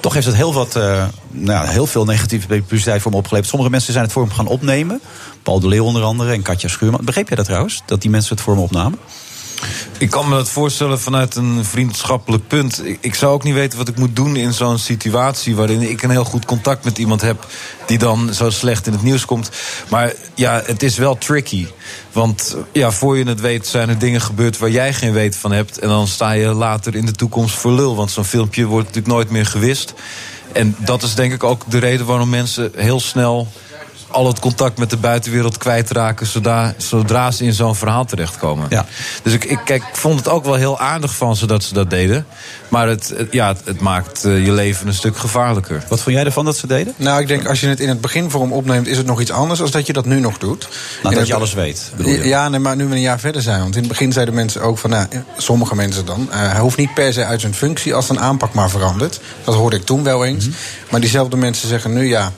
Toch 0.00 0.14
heeft 0.14 0.26
het 0.26 0.36
heel, 0.36 0.54
wat, 0.54 0.76
eh, 0.76 1.04
nou, 1.30 1.66
ja, 1.66 1.70
heel 1.70 1.86
veel 1.86 2.04
negatieve 2.04 2.46
publiciteit 2.46 3.02
voor 3.02 3.10
hem 3.10 3.20
opgeleverd. 3.20 3.50
Sommige 3.50 3.70
mensen 3.70 3.92
zijn 3.92 4.04
het 4.04 4.12
voor 4.12 4.22
hem 4.22 4.32
gaan 4.32 4.46
opnemen. 4.46 5.00
Paul 5.42 5.60
de 5.60 5.68
Leeuw 5.68 5.84
onder 5.84 6.02
andere 6.02 6.32
en 6.32 6.42
Katja 6.42 6.68
Schuurman. 6.68 7.04
Begreep 7.04 7.28
jij 7.28 7.36
dat 7.36 7.46
trouwens? 7.46 7.82
Dat 7.86 8.00
die 8.00 8.10
mensen 8.10 8.34
het 8.34 8.44
voor 8.44 8.54
hem 8.54 8.62
opnamen? 8.62 8.98
Ik 10.00 10.10
kan 10.10 10.28
me 10.28 10.34
dat 10.34 10.48
voorstellen 10.48 11.00
vanuit 11.00 11.36
een 11.36 11.64
vriendschappelijk 11.64 12.46
punt. 12.46 12.82
Ik, 13.00 13.14
zou 13.14 13.32
ook 13.32 13.42
niet 13.42 13.54
weten 13.54 13.78
wat 13.78 13.88
ik 13.88 13.98
moet 13.98 14.16
doen 14.16 14.36
in 14.36 14.52
zo'n 14.52 14.78
situatie... 14.78 15.56
waarin 15.56 15.82
ik 15.82 16.02
een 16.02 16.10
heel 16.10 16.24
goed 16.24 16.44
contact 16.44 16.84
met 16.84 16.98
iemand 16.98 17.20
heb... 17.20 17.46
die 17.86 17.98
dan 17.98 18.34
zo 18.34 18.50
slecht 18.50 18.86
in 18.86 18.92
het 18.92 19.02
nieuws 19.02 19.24
komt. 19.24 19.50
Maar 19.88 20.12
ja, 20.34 20.62
het 20.64 20.82
is 20.82 20.96
wel 20.96 21.18
tricky. 21.18 21.66
Want 22.12 22.56
ja, 22.72 22.90
voor 22.90 23.18
je 23.18 23.24
het 23.24 23.40
weet 23.40 23.66
zijn 23.66 23.88
er 23.88 23.98
dingen 23.98 24.20
gebeurd 24.20 24.58
waar 24.58 24.70
jij 24.70 24.92
geen 24.92 25.12
weet 25.12 25.36
van 25.36 25.52
hebt... 25.52 25.78
en 25.78 25.88
dan 25.88 26.06
sta 26.06 26.32
je 26.32 26.46
later 26.46 26.94
in 26.94 27.06
de 27.06 27.12
toekomst 27.12 27.54
voor 27.54 27.72
lul. 27.72 27.96
Want 27.96 28.10
zo'n 28.10 28.24
filmpje 28.24 28.64
wordt 28.64 28.86
natuurlijk 28.86 29.14
nooit 29.14 29.30
meer 29.30 29.46
gewist. 29.46 29.94
En 30.52 30.76
dat 30.78 31.02
is 31.02 31.14
denk 31.14 31.32
ik 31.32 31.44
ook 31.44 31.64
de 31.68 31.78
reden 31.78 32.06
waarom 32.06 32.28
mensen 32.28 32.72
heel 32.76 33.00
snel 33.00 33.48
al 34.10 34.26
het 34.26 34.38
contact 34.38 34.78
met 34.78 34.90
de 34.90 34.96
buitenwereld 34.96 35.58
kwijtraken 35.58 36.26
zodra, 36.26 36.74
zodra 36.76 37.30
ze 37.30 37.44
in 37.44 37.52
zo'n 37.52 37.74
verhaal 37.76 38.04
terechtkomen. 38.04 38.66
Ja. 38.70 38.86
Dus 39.22 39.32
ik, 39.32 39.44
ik, 39.44 39.58
kijk, 39.64 39.82
ik 39.82 39.96
vond 39.96 40.18
het 40.18 40.28
ook 40.28 40.44
wel 40.44 40.54
heel 40.54 40.78
aardig 40.78 41.14
van 41.14 41.36
ze 41.36 41.46
dat 41.46 41.62
ze 41.64 41.74
dat 41.74 41.90
deden. 41.90 42.26
Maar 42.68 42.88
het, 42.88 43.12
het- 43.16 43.32
ja, 43.32 43.48
het, 43.48 43.60
het 43.64 43.80
maakt 43.80 44.24
eh, 44.24 44.44
je 44.44 44.52
leven 44.52 44.86
een 44.86 44.94
stuk 44.94 45.16
gevaarlijker. 45.16 45.84
Wat 45.88 46.00
vond 46.00 46.14
jij 46.16 46.24
ervan 46.24 46.44
dat 46.44 46.56
ze 46.56 46.66
deden? 46.66 46.94
Nou, 46.96 47.20
ik 47.20 47.28
denk 47.28 47.46
als 47.48 47.60
je 47.60 47.66
het 47.68 47.80
in 47.80 47.88
het 47.88 48.00
beginvorm 48.00 48.52
opneemt, 48.52 48.86
is 48.86 48.96
het 48.96 49.06
nog 49.06 49.20
iets 49.20 49.30
anders 49.30 49.58
dan 49.60 49.68
dat 49.70 49.86
je 49.86 49.92
dat 49.92 50.04
nu 50.04 50.20
nog 50.20 50.38
doet. 50.38 50.68
Nou, 51.02 51.14
dat 51.14 51.26
je 51.26 51.34
alles 51.34 51.54
weet, 51.54 51.92
bedoel 51.96 52.12
je? 52.12 52.28
Ja, 52.28 52.48
nee, 52.48 52.60
maar 52.60 52.76
nu 52.76 52.86
we 52.86 52.94
een 52.94 53.00
jaar 53.00 53.20
verder 53.20 53.42
zijn. 53.42 53.60
Want 53.60 53.74
in 53.74 53.80
het 53.80 53.88
begin 53.88 54.12
zeiden 54.12 54.34
mensen 54.34 54.60
ook 54.62 54.78
van, 54.78 54.90
nou, 54.90 55.06
sommige 55.36 55.74
mensen 55.74 56.04
dan, 56.04 56.28
eh, 56.30 56.38
hij 56.52 56.60
hoeft 56.60 56.76
niet 56.76 56.94
per 56.94 57.12
se 57.12 57.24
uit 57.24 57.40
zijn 57.40 57.54
functie 57.54 57.94
als 57.94 58.08
een 58.08 58.20
aanpak 58.20 58.52
maar 58.54 58.70
verandert. 58.70 59.20
Dat 59.44 59.54
hoorde 59.54 59.76
ik 59.76 59.84
toen 59.84 60.02
wel 60.04 60.24
eens. 60.24 60.44
Mhm. 60.46 60.54
Maar 60.90 61.00
diezelfde 61.00 61.36
mensen 61.36 61.68
zeggen 61.68 61.92
nu, 61.92 62.08
ja, 62.08 62.32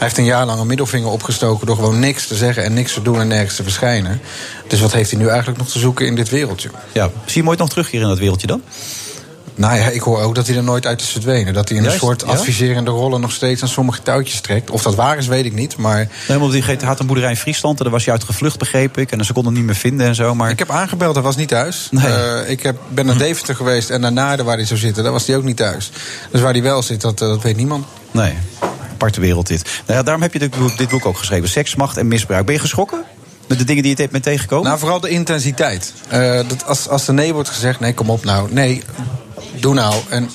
heeft 0.00 0.18
een 0.18 0.24
jaar 0.24 0.46
lang 0.46 0.60
een 0.60 0.66
middelvinger 0.66 1.08
opgestoken 1.10 1.66
door 1.66 1.76
gewoon 1.76 1.98
niks 1.98 2.26
te 2.26 2.34
zeggen 2.34 2.64
en 2.64 2.72
niks 2.74 2.92
te 2.92 3.02
doen 3.02 3.20
en 3.20 3.28
nergens 3.28 3.56
te 3.56 3.62
verschijnen. 3.62 4.20
Dus 4.66 4.80
wat 4.80 4.92
heeft 4.92 5.10
hij 5.10 5.20
nu 5.20 5.28
eigenlijk 5.28 5.58
nog 5.58 5.68
te 5.68 5.78
zoeken 5.78 6.06
in 6.06 6.14
dit 6.14 6.28
wereldje? 6.28 6.70
Ja, 6.92 7.04
zie 7.04 7.12
je 7.24 7.40
hem 7.40 7.48
ooit 7.48 7.58
nog 7.58 7.68
terug 7.68 7.90
hier 7.90 8.00
in 8.00 8.08
dat 8.08 8.18
wereldje 8.18 8.46
dan? 8.46 8.62
Nou 9.54 9.76
ja, 9.76 9.88
ik 9.88 10.00
hoor 10.00 10.20
ook 10.20 10.34
dat 10.34 10.46
hij 10.46 10.56
er 10.56 10.62
nooit 10.62 10.86
uit 10.86 11.00
is 11.00 11.08
verdwenen. 11.08 11.54
Dat 11.54 11.68
hij 11.68 11.78
in 11.78 11.82
een 11.82 11.88
Juist, 11.88 12.04
soort 12.04 12.20
ja? 12.20 12.26
adviserende 12.26 12.90
rollen 12.90 13.20
nog 13.20 13.32
steeds 13.32 13.62
aan 13.62 13.68
sommige 13.68 14.02
touwtjes 14.02 14.40
trekt. 14.40 14.70
Of 14.70 14.82
dat 14.82 14.94
waar 14.94 15.18
is, 15.18 15.26
weet 15.26 15.44
ik 15.44 15.52
niet. 15.52 15.76
Maar 15.76 16.08
Nee, 16.28 16.38
want 16.38 16.52
die 16.52 16.64
had 16.84 17.00
een 17.00 17.06
boerderij 17.06 17.30
in 17.30 17.36
Friesland 17.36 17.78
en 17.78 17.84
daar 17.84 17.92
was 17.92 18.04
je 18.04 18.10
uit 18.10 18.24
gevlucht, 18.24 18.58
begreep 18.58 18.98
ik. 18.98 19.12
En 19.12 19.24
ze 19.24 19.32
konden 19.32 19.52
hem 19.52 19.62
niet 19.62 19.70
meer 19.70 19.80
vinden 19.80 20.06
en 20.06 20.14
zo. 20.14 20.34
Maar... 20.34 20.50
Ik 20.50 20.58
heb 20.58 20.70
aangebeld, 20.70 21.14
hij 21.14 21.24
was 21.24 21.36
niet 21.36 21.48
thuis. 21.48 21.88
Nee. 21.90 22.06
Eh, 22.06 22.50
ik 22.50 22.62
heb, 22.62 22.76
ben 22.88 23.06
naar 23.06 23.18
Deventer 23.18 23.54
geweest 23.54 23.90
en 23.90 24.00
naar 24.00 24.12
Naarden 24.12 24.46
waar 24.46 24.56
hij 24.56 24.66
zou 24.66 24.80
zitten. 24.80 25.02
Daar 25.02 25.12
was 25.12 25.26
hij 25.26 25.36
ook 25.36 25.44
niet 25.44 25.56
thuis. 25.56 25.90
Dus 26.30 26.40
waar 26.40 26.52
hij 26.52 26.62
wel 26.62 26.82
zit, 26.82 27.00
dat, 27.00 27.20
eh, 27.20 27.28
dat 27.28 27.42
weet 27.42 27.56
niemand. 27.56 27.86
Nee, 28.10 28.34
aparte 29.00 29.20
wereld 29.20 29.46
dit. 29.46 29.62
Nou 29.86 29.98
ja, 29.98 30.02
daarom 30.02 30.22
heb 30.22 30.32
je 30.32 30.38
dit 30.38 30.58
boek, 30.58 30.76
dit 30.76 30.88
boek 30.88 31.06
ook 31.06 31.16
geschreven. 31.16 31.48
Seks, 31.48 31.74
macht 31.74 31.96
en 31.96 32.08
misbruik. 32.08 32.44
Ben 32.44 32.54
je 32.54 32.60
geschrokken? 32.60 33.04
Met 33.46 33.58
de 33.58 33.64
dingen 33.64 33.82
die 33.82 33.96
je 33.96 34.08
bent 34.08 34.22
tegengekomen? 34.22 34.66
Nou, 34.66 34.78
vooral 34.78 35.00
de 35.00 35.08
intensiteit. 35.08 35.92
Eh, 36.08 36.34
dat 36.48 36.66
als, 36.66 36.88
als 36.88 37.08
er 37.08 37.14
nee 37.14 37.32
wordt 37.32 37.48
gezegd, 37.48 37.80
nee, 37.80 37.94
kom 37.94 38.10
op 38.10 38.24
nou. 38.24 38.52
Nee, 38.52 38.82
doe 39.60 39.74
nou. 39.74 39.94
En 40.08 40.30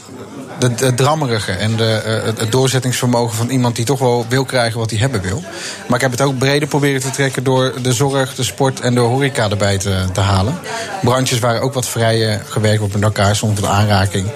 de, 0.75 0.93
drammerige 0.93 1.51
en 1.51 1.75
de, 1.75 1.91
eh, 2.05 2.39
het- 2.39 2.51
doorzettingsvermogen 2.51 3.37
van 3.37 3.49
iemand 3.49 3.75
die 3.75 3.85
toch 3.85 3.99
wel 3.99 4.25
wil 4.29 4.45
krijgen 4.45 4.79
wat 4.79 4.89
hij 4.89 4.99
hebben 4.99 5.21
wil. 5.21 5.43
Maar 5.87 5.95
ik 5.95 6.01
heb 6.01 6.11
het 6.11 6.21
ook 6.21 6.37
breder 6.37 6.67
proberen 6.67 7.01
te 7.01 7.09
trekken 7.09 7.43
door 7.43 7.73
de 7.81 7.93
zorg, 7.93 8.35
de 8.35 8.43
sport 8.43 8.79
en 8.79 8.93
de 8.93 8.99
horeca 8.99 9.49
erbij 9.49 9.77
te, 9.77 10.05
te 10.13 10.19
halen. 10.19 10.59
Branches 11.01 11.39
waar 11.39 11.59
ook 11.61 11.73
wat 11.73 11.87
vrijer 11.87 12.41
gewerkt 12.49 12.79
wordt 12.79 12.93
met 12.93 13.03
elkaar, 13.03 13.39
wat 13.41 13.65
aanraking. 13.65 14.27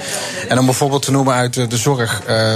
En 0.48 0.60
om 0.60 0.66
bijvoorbeeld 0.66 1.02
te 1.02 1.12
noemen 1.12 1.34
uit 1.34 1.54
de, 1.54 1.68
de 1.68 1.78
zorg, 1.78 2.22
eh, 2.26 2.54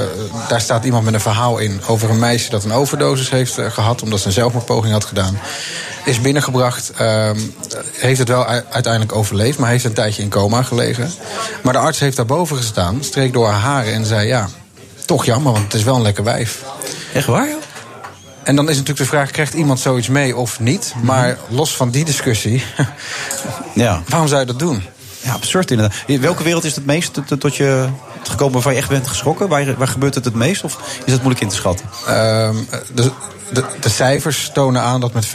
daar 0.48 0.62
staat 0.62 0.86
iemand 0.86 1.04
met 1.04 1.14
een 1.14 1.20
verhaal 1.20 1.58
in 1.58 1.82
over 1.88 2.10
een 2.10 2.20
meisje 2.20 2.50
dat 2.50 2.64
een 2.64 2.72
overdosis 2.74 3.30
heeft 3.30 3.58
eh, 3.58 3.72
gehad 3.72 4.02
omdat 4.02 4.20
ze 4.20 4.28
een 4.28 4.34
zelfmoordpoging 4.34 4.94
had 4.94 5.06
gedaan. 5.06 5.38
Is 6.06 6.22
binnengebracht, 6.22 6.92
ehm, 6.98 7.40
heeft 7.92 8.20
het 8.20 8.28
wel 8.28 8.46
uiteindelijk 8.46 9.16
overleefd, 9.16 9.58
maar 9.60 9.70
heeft 9.70 9.84
een 9.86 9.94
tijdje 9.94 10.22
in 10.22 10.30
coma 10.30 10.64
gelegen. 10.64 11.12
Maar 11.62 11.74
de 11.74 11.80
arts 11.80 12.00
heeft 12.00 12.16
daarboven 12.18 12.58
gestaan, 12.58 13.04
streek 13.04 13.34
door 13.34 13.48
haar 13.48 13.60
haren 13.60 13.94
en 13.94 14.06
zei: 14.06 14.28
Ja, 14.28 14.50
toch 15.06 15.26
jammer, 15.26 15.52
want 15.52 15.64
het 15.64 15.74
is 15.74 15.84
wel 15.84 15.96
een 15.96 16.02
lekker 16.02 16.24
wijf. 16.24 16.64
Echt 17.14 17.28
waar? 17.28 17.48
En 18.44 18.56
dan 18.56 18.66
is 18.70 18.76
natuurlijk 18.78 19.00
de 19.10 19.16
vraag: 19.16 19.32
krijgt 19.32 19.54
iemand 19.54 19.80
zoiets 19.80 20.08
mee 20.08 20.36
of 20.36 20.60
niet? 20.60 20.94
Maar 21.02 21.38
los 21.50 21.76
van 21.76 21.90
die 21.90 22.06
discussie, 22.06 22.64
Ja. 23.74 24.02
waarom 24.08 24.28
zou 24.28 24.40
je 24.40 24.48
dat 24.48 24.60
doen? 24.60 24.84
Ja, 25.22 25.34
absurd 25.34 25.72
inderdaad. 25.72 25.98
In 26.06 26.22
welke 26.22 26.44
wereld 26.44 26.64
is 26.64 26.76
het 26.76 26.86
meest 26.86 27.22
tot, 27.40 27.56
je 27.56 27.88
gekomen 28.24 28.54
waarvan 28.54 28.74
je 28.74 28.80
echt 28.80 28.90
bent 28.90 29.08
geschrokken? 29.08 29.48
Waar, 29.48 29.78
waar 29.78 29.88
gebeurt 29.88 30.16
het 30.16 30.26
het 30.26 30.36
meest? 30.36 30.64
Of 30.64 30.80
is 31.06 31.12
dat 31.12 31.22
moeilijk 31.22 31.42
in 31.42 31.50
te 31.50 31.56
schatten? 31.56 31.86
Ehm, 32.08 32.56
de, 32.94 33.12
de, 33.52 33.64
de 33.80 33.90
cijfers 33.90 34.52
tonen 34.54 34.82
aan 34.82 35.02
dat 35.02 35.14
met 35.14 35.28
35% 35.28 35.30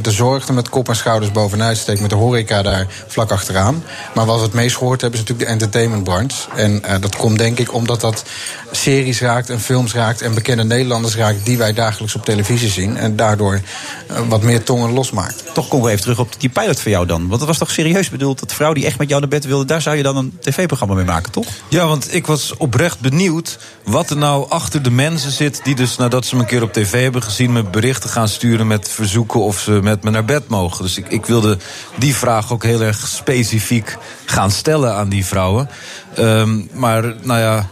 de 0.00 0.10
zorg 0.10 0.48
er 0.48 0.54
met 0.54 0.68
kop 0.68 0.88
en 0.88 0.96
schouders 0.96 1.32
bovenuit 1.32 1.76
steekt. 1.76 2.00
Met 2.00 2.10
de 2.10 2.16
horeca 2.16 2.62
daar 2.62 2.86
vlak 3.06 3.30
achteraan. 3.30 3.84
Maar 4.14 4.26
wat 4.26 4.36
we 4.36 4.42
het 4.42 4.52
meest 4.52 4.76
gehoord 4.76 5.00
hebben 5.00 5.20
is 5.20 5.26
natuurlijk 5.26 5.48
de 5.48 5.54
entertainmentbranche. 5.54 6.48
En 6.56 6.84
eh, 6.84 7.00
dat 7.00 7.16
komt 7.16 7.38
denk 7.38 7.58
ik 7.58 7.72
omdat 7.72 8.00
dat 8.00 8.24
series 8.70 9.20
raakt 9.20 9.50
en 9.50 9.60
films 9.60 9.94
raakt 9.94 10.22
en 10.22 10.34
bekende 10.34 10.64
Nederlanders 10.64 11.16
raakt 11.16 11.44
die 11.44 11.58
wij 11.58 11.72
dagelijks 11.72 12.14
op 12.14 12.24
televisie 12.24 12.68
zien. 12.68 12.96
En 12.96 13.16
daardoor 13.16 13.60
eh, 14.06 14.16
wat 14.28 14.42
meer 14.42 14.62
tongen 14.62 14.92
losmaakt. 14.92 15.44
Toch 15.54 15.68
komen 15.68 15.86
we 15.86 15.90
even 15.90 16.02
terug 16.02 16.18
op 16.18 16.34
die 16.38 16.48
pilot 16.48 16.80
voor 16.80 16.90
jou 16.90 17.06
dan. 17.06 17.28
Want 17.28 17.38
dat 17.38 17.48
was 17.48 17.58
toch 17.58 17.70
serieus 17.70 18.08
bedoeld? 18.08 18.40
Dat 18.40 18.52
vrouw 18.52 18.72
die 18.72 18.86
echt 18.86 18.98
met 18.98 19.08
jou 19.08 19.20
naar 19.20 19.30
bed 19.30 19.44
wilde, 19.44 19.64
daar 19.64 19.82
zou 19.82 19.96
je 19.96 20.02
dan 20.02 20.16
een 20.16 20.38
tv-programma 20.40 20.94
mee 20.94 21.04
maken, 21.04 21.32
toch? 21.32 21.46
Ja, 21.68 21.86
want 21.86 22.14
ik 22.14 22.26
was 22.26 22.56
oprecht 22.56 23.00
benieuwd 23.00 23.58
wat 23.84 24.10
er 24.10 24.16
nou 24.16 24.50
achter 24.50 24.82
de 24.82 24.90
mensen 24.90 25.30
zit... 25.30 25.60
die 25.64 25.74
dus 25.74 25.96
nadat 25.96 26.26
ze 26.26 26.34
me 26.34 26.40
een 26.40 26.46
keer 26.46 26.62
op 26.62 26.72
tv 26.72 27.02
hebben 27.02 27.22
gezien... 27.24 27.52
me 27.52 27.62
berichten 27.62 28.10
gaan 28.10 28.28
sturen 28.28 28.66
met 28.66 28.88
verzoeken 28.88 29.40
of 29.40 29.60
ze 29.60 29.70
met 29.70 30.02
me 30.02 30.10
naar 30.10 30.24
bed 30.24 30.48
mogen. 30.48 30.84
Dus 30.84 30.98
ik, 30.98 31.08
ik 31.08 31.26
wilde 31.26 31.58
die 31.98 32.14
vraag 32.14 32.52
ook 32.52 32.62
heel 32.62 32.80
erg 32.80 33.08
specifiek 33.08 33.96
gaan 34.24 34.50
stellen 34.50 34.94
aan 34.94 35.08
die 35.08 35.26
vrouwen. 35.26 35.68
Ehm, 36.14 36.60
maar 36.72 37.02
nou 37.22 37.40
ja, 37.40 37.68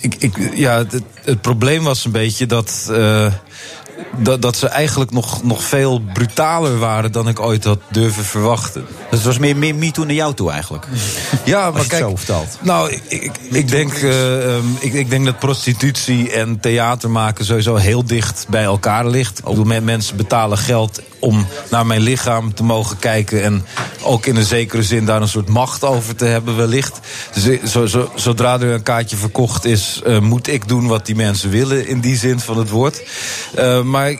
ik, 0.00 0.14
ik, 0.18 0.50
ja 0.54 0.78
het, 0.78 1.02
het 1.24 1.40
probleem 1.40 1.84
was 1.84 2.04
een 2.04 2.12
beetje 2.12 2.46
dat... 2.46 2.88
eh, 2.90 3.32
dat, 4.16 4.42
dat 4.42 4.56
ze 4.56 4.68
eigenlijk 4.68 5.10
nog, 5.10 5.42
nog 5.42 5.62
veel 5.62 6.00
brutaler 6.12 6.78
waren 6.78 7.12
dan 7.12 7.28
ik 7.28 7.40
ooit 7.40 7.64
had 7.64 7.78
durven 7.90 8.24
verwachten. 8.24 8.86
Dus 9.10 9.18
het 9.18 9.24
was 9.24 9.38
meer, 9.38 9.56
meer 9.56 9.74
me 9.74 9.90
toe 9.90 10.04
naar 10.04 10.14
jou 10.14 10.34
toe 10.34 10.50
eigenlijk. 10.50 10.86
Ja, 11.44 11.70
maar 11.70 11.86
kijk, 11.86 12.18
zo 12.26 12.44
nou, 12.60 12.90
ik, 12.90 13.02
ik, 13.08 13.38
ik 13.50 13.68
denk, 13.68 13.92
eh, 13.92 14.54
ehm, 14.56 14.64
ik, 14.80 14.92
ik 14.92 15.10
denk 15.10 15.24
dat 15.24 15.38
prostitutie 15.38 16.30
en 16.32 16.60
theater 16.60 17.10
maken 17.10 17.44
sowieso 17.44 17.76
heel 17.76 18.04
dicht 18.04 18.46
bij 18.48 18.64
elkaar 18.64 19.06
ligt. 19.06 19.38
Ik 19.38 19.44
bedoel, 19.44 19.64
men- 19.64 19.84
mensen 19.84 20.16
betalen 20.16 20.58
geld 20.58 21.00
om 21.22 21.46
naar 21.70 21.86
mijn 21.86 22.00
lichaam 22.00 22.54
te 22.54 22.64
mogen 22.64 22.98
kijken. 22.98 23.42
En 23.42 23.64
ook 24.02 24.26
in 24.26 24.36
een 24.36 24.44
zekere 24.44 24.82
zin 24.82 25.04
daar 25.04 25.20
een 25.20 25.28
soort 25.28 25.48
macht 25.48 25.84
over 25.84 26.16
te 26.16 26.24
hebben, 26.24 26.56
wellicht. 26.56 27.00
Dus 27.34 27.72
zo, 27.72 27.86
zo, 27.86 28.10
zodra 28.14 28.60
er 28.60 28.72
een 28.72 28.82
kaartje 28.82 29.16
verkocht 29.16 29.64
is, 29.64 30.00
eh, 30.04 30.18
moet 30.18 30.46
ik 30.46 30.68
doen 30.68 30.86
wat 30.86 31.06
die 31.06 31.14
mensen 31.14 31.50
willen 31.50 31.86
in 31.86 32.00
die 32.00 32.16
zin 32.16 32.40
van 32.40 32.58
het 32.58 32.70
woord. 32.70 33.02
Eh, 33.54 33.82
maar 33.82 34.16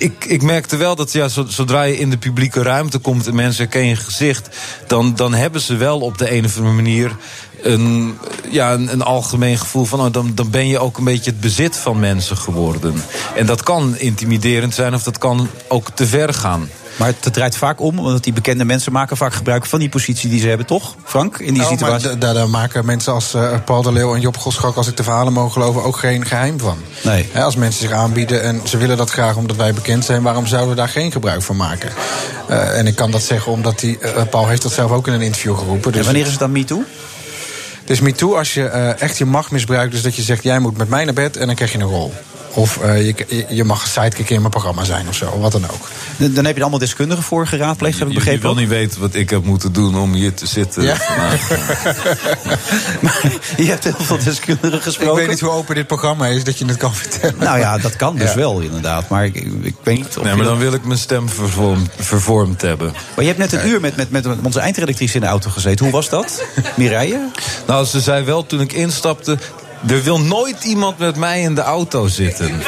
ik, 0.00 0.24
ik 0.24 0.42
merkte 0.42 0.76
wel 0.76 0.96
dat 0.96 1.12
ja, 1.12 1.28
zo- 1.28 1.46
zodra 1.48 1.82
je 1.82 1.98
in 1.98 2.10
de 2.10 2.18
publieke 2.18 2.62
ruimte 2.62 2.98
komt 2.98 3.26
en 3.26 3.34
mensen 3.34 3.62
herkennen 3.62 3.90
je 3.90 3.96
gezicht, 3.96 4.48
dan, 4.86 5.14
dan 5.14 5.34
hebben 5.34 5.60
ze 5.60 5.76
wel 5.76 6.00
op 6.00 6.18
de 6.18 6.32
een 6.36 6.44
of 6.44 6.56
andere 6.56 6.74
manier 6.74 7.16
een, 7.62 8.18
ja, 8.50 8.72
een, 8.72 8.92
een 8.92 9.02
algemeen 9.02 9.58
gevoel 9.58 9.84
van 9.84 10.00
oh, 10.00 10.12
dan, 10.12 10.32
dan 10.34 10.50
ben 10.50 10.68
je 10.68 10.78
ook 10.78 10.98
een 10.98 11.04
beetje 11.04 11.30
het 11.30 11.40
bezit 11.40 11.76
van 11.76 12.00
mensen 12.00 12.36
geworden. 12.36 12.94
En 13.36 13.46
dat 13.46 13.62
kan 13.62 13.98
intimiderend 13.98 14.74
zijn 14.74 14.94
of 14.94 15.02
dat 15.02 15.18
kan 15.18 15.48
ook 15.68 15.90
te 15.94 16.06
ver 16.06 16.34
gaan. 16.34 16.68
Maar 17.00 17.12
het 17.20 17.32
draait 17.32 17.56
vaak 17.56 17.80
om, 17.80 17.98
omdat 17.98 18.24
die 18.24 18.32
bekende 18.32 18.64
mensen 18.64 18.92
maken 18.92 19.16
vaak 19.16 19.34
gebruik 19.34 19.66
van 19.66 19.78
die 19.78 19.88
positie 19.88 20.30
die 20.30 20.40
ze 20.40 20.48
hebben, 20.48 20.66
toch, 20.66 20.94
Frank? 21.04 21.38
In 21.38 21.54
die 21.54 21.62
Oh, 21.62 21.68
maar 21.68 21.78
situatie. 21.78 22.18
da- 22.18 22.32
daar 22.32 22.48
maken 22.48 22.84
mensen 22.84 23.12
als 23.12 23.34
eh, 23.34 23.52
Paul 23.64 23.82
de 23.82 23.92
Leeuw 23.92 24.14
en 24.14 24.20
Job 24.20 24.36
Goschalk... 24.36 24.76
als 24.76 24.88
ik 24.88 24.96
de 24.96 25.02
verhalen 25.02 25.32
mogen 25.32 25.52
geloven, 25.52 25.82
ook 25.84 25.96
geen 25.96 26.26
geheim 26.26 26.58
van. 26.60 26.78
Nee. 27.02 27.28
Als 27.34 27.56
mensen 27.56 27.80
zich 27.80 27.92
aanbieden 27.96 28.42
en 28.42 28.60
ze 28.64 28.76
willen 28.76 28.96
dat 28.96 29.10
graag 29.10 29.36
omdat 29.36 29.56
wij 29.56 29.74
bekend 29.74 30.04
zijn... 30.04 30.22
waarom 30.22 30.46
zouden 30.46 30.70
we 30.70 30.76
daar 30.76 30.88
geen 30.88 31.12
gebruik 31.12 31.42
van 31.42 31.56
maken? 31.56 31.90
Eh, 32.48 32.78
en 32.78 32.86
ik 32.86 32.94
kan 32.94 33.10
dat 33.10 33.22
zeggen 33.22 33.52
omdat 33.52 33.78
die, 33.80 33.98
eh, 33.98 34.22
Paul 34.30 34.48
heeft 34.48 34.62
dat 34.62 34.72
zelf 34.72 34.90
ook 34.90 35.06
in 35.06 35.12
een 35.12 35.20
interview 35.22 35.58
geroepen. 35.58 35.90
Dus 35.92 36.00
En 36.00 36.06
wanneer 36.06 36.24
is 36.24 36.30
het 36.30 36.40
dan 36.40 36.52
me 36.52 36.64
too? 36.64 36.82
Het 37.80 37.90
is 37.90 38.00
MeToo 38.00 38.36
als 38.36 38.54
je 38.54 38.64
echt 38.98 39.18
je 39.18 39.24
macht 39.24 39.50
misbruikt. 39.50 39.92
Dus 39.92 40.02
dat 40.02 40.16
je 40.16 40.22
zegt, 40.22 40.42
jij 40.42 40.58
moet 40.58 40.76
met 40.76 40.88
mij 40.88 41.04
naar 41.04 41.14
bed 41.14 41.36
en 41.36 41.46
dan 41.46 41.54
krijg 41.54 41.72
je 41.72 41.78
een 41.78 41.84
rol. 41.84 42.12
Of 42.54 42.78
eh, 42.82 43.06
je, 43.06 43.44
je- 43.48 43.64
mag 43.64 43.86
sidekick 43.86 44.30
in 44.30 44.38
mijn 44.38 44.50
programma 44.50 44.84
zijn 44.84 45.08
of 45.08 45.14
zo, 45.14 45.38
wat 45.38 45.52
dan 45.52 45.64
ook. 45.64 45.88
Dan 46.16 46.32
dan 46.32 46.44
heb 46.44 46.52
je 46.52 46.56
er 46.56 46.60
allemaal 46.60 46.78
deskundigen 46.78 47.22
voor 47.24 47.46
geraadpleegd, 47.46 47.98
heb 47.98 48.08
ik 48.08 48.14
Je, 48.14 48.18
je 48.18 48.24
begrepen. 48.24 48.54
wil 48.54 48.60
niet 48.62 48.68
weten 48.68 49.00
wat 49.00 49.14
ik 49.14 49.30
heb 49.30 49.44
moeten 49.44 49.72
doen 49.72 49.98
om 49.98 50.12
hier 50.12 50.34
te 50.34 50.46
zitten. 50.46 50.82
Ja. 50.82 50.96
vandaag. 51.10 51.48
Je 53.56 53.64
hebt 53.64 53.84
heel 53.84 53.94
veel 53.98 54.18
deskundigen 54.24 54.76
Ik 54.76 54.82
gesproken. 54.82 55.14
weet 55.16 55.28
niet 55.28 55.40
hoe 55.40 55.50
open 55.50 55.74
dit 55.74 55.86
programma 55.86 56.26
is 56.26 56.44
dat 56.44 56.58
je 56.58 56.64
het 56.64 56.76
kan 56.76 56.94
vertellen. 56.94 57.34
Nou 57.38 57.58
ja, 57.58 57.78
dat 57.78 57.96
kan 57.96 58.16
dus 58.16 58.30
Ja. 58.30 58.36
wel 58.36 58.60
inderdaad. 58.60 59.08
Maar 59.08 59.24
ik, 59.24 59.34
ik 59.62 59.74
weet 59.82 59.96
niet 59.96 60.16
of 60.18 60.24
Nee, 60.24 60.34
maar 60.34 60.44
dan 60.44 60.58
wil 60.58 60.72
ik 60.72 60.84
mijn 60.84 60.98
stem 60.98 61.28
vervormd, 61.28 61.90
vervormd 61.96 62.62
hebben. 62.62 62.92
Maar 63.14 63.24
je 63.24 63.32
hebt 63.34 63.38
net 63.38 63.52
een 63.52 63.68
uur 63.68 63.80
met, 63.80 63.96
met, 63.96 64.10
met 64.10 64.26
onze 64.42 64.60
eindredactrice 64.60 65.14
in 65.14 65.20
de 65.20 65.26
auto 65.26 65.50
gezeten. 65.50 65.84
Hoe 65.84 65.94
was 65.94 66.08
dat? 66.08 66.42
Mireille? 66.76 67.28
Nou, 67.66 67.84
ze 67.86 68.00
zei 68.00 68.24
wel 68.24 68.46
toen 68.46 68.60
ik 68.60 68.72
instapte. 68.72 69.38
Er 69.88 70.02
wil 70.02 70.20
nooit 70.20 70.64
iemand 70.64 70.98
met 70.98 71.16
mij 71.16 71.40
in 71.40 71.54
de 71.54 71.60
auto 71.60 72.06
zitten. 72.06 72.62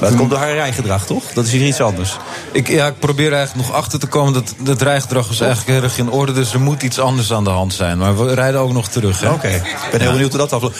Maar 0.00 0.08
het 0.08 0.18
komt 0.18 0.30
door 0.30 0.38
haar 0.38 0.52
rijgedrag, 0.54 1.06
toch? 1.06 1.24
Dat 1.34 1.44
is 1.46 1.52
hier 1.52 1.66
iets 1.66 1.80
anders. 1.80 2.16
Ik, 2.52 2.68
ja, 2.68 2.86
ik 2.86 2.98
probeer 2.98 3.32
eigenlijk 3.32 3.66
nog 3.68 3.76
achter 3.76 3.98
te 3.98 4.06
komen 4.06 4.32
dat 4.32 4.54
het 4.64 4.82
rijgedrag 4.82 5.28
was 5.28 5.40
eigenlijk 5.40 5.70
heel 5.70 5.82
erg 5.82 5.98
in 5.98 6.10
orde. 6.10 6.32
Dus 6.32 6.52
er 6.52 6.60
moet 6.60 6.82
iets 6.82 6.98
anders 7.00 7.32
aan 7.32 7.44
de 7.44 7.50
hand 7.50 7.72
zijn. 7.74 7.98
Maar 7.98 8.18
we 8.26 8.34
rijden 8.34 8.60
ook 8.60 8.72
nog 8.72 8.88
terug. 8.88 9.20
hè? 9.20 9.30
Oké, 9.30 9.48
ik 9.48 9.62
ben 9.90 10.00
heel 10.00 10.10
benieuwd 10.10 10.30
hoe 10.30 10.38
dat 10.38 10.52
afloopt. 10.52 10.76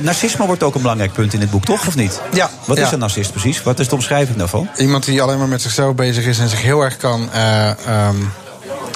Narcisme 0.00 0.46
wordt 0.46 0.62
ook 0.62 0.74
een 0.74 0.80
belangrijk 0.80 1.12
punt 1.12 1.32
in 1.34 1.40
dit 1.40 1.50
boek, 1.50 1.64
toch? 1.64 1.86
Of 1.86 1.96
niet? 1.96 2.20
Ja. 2.32 2.50
Wat 2.64 2.78
is 2.78 2.90
een 2.90 2.98
narcist 2.98 3.30
precies? 3.30 3.62
Wat 3.62 3.78
is 3.78 3.88
de 3.88 3.94
omschrijving 3.94 4.38
daarvan? 4.38 4.68
Iemand 4.76 5.04
die 5.04 5.22
alleen 5.22 5.38
maar 5.38 5.48
met 5.48 5.62
zichzelf 5.62 5.94
bezig 5.94 6.24
is 6.24 6.38
en 6.38 6.48
zich 6.48 6.62
heel 6.62 6.80
erg 6.82 6.96
kan. 6.96 7.28
eh, 7.32 7.68
ehm, 7.70 8.16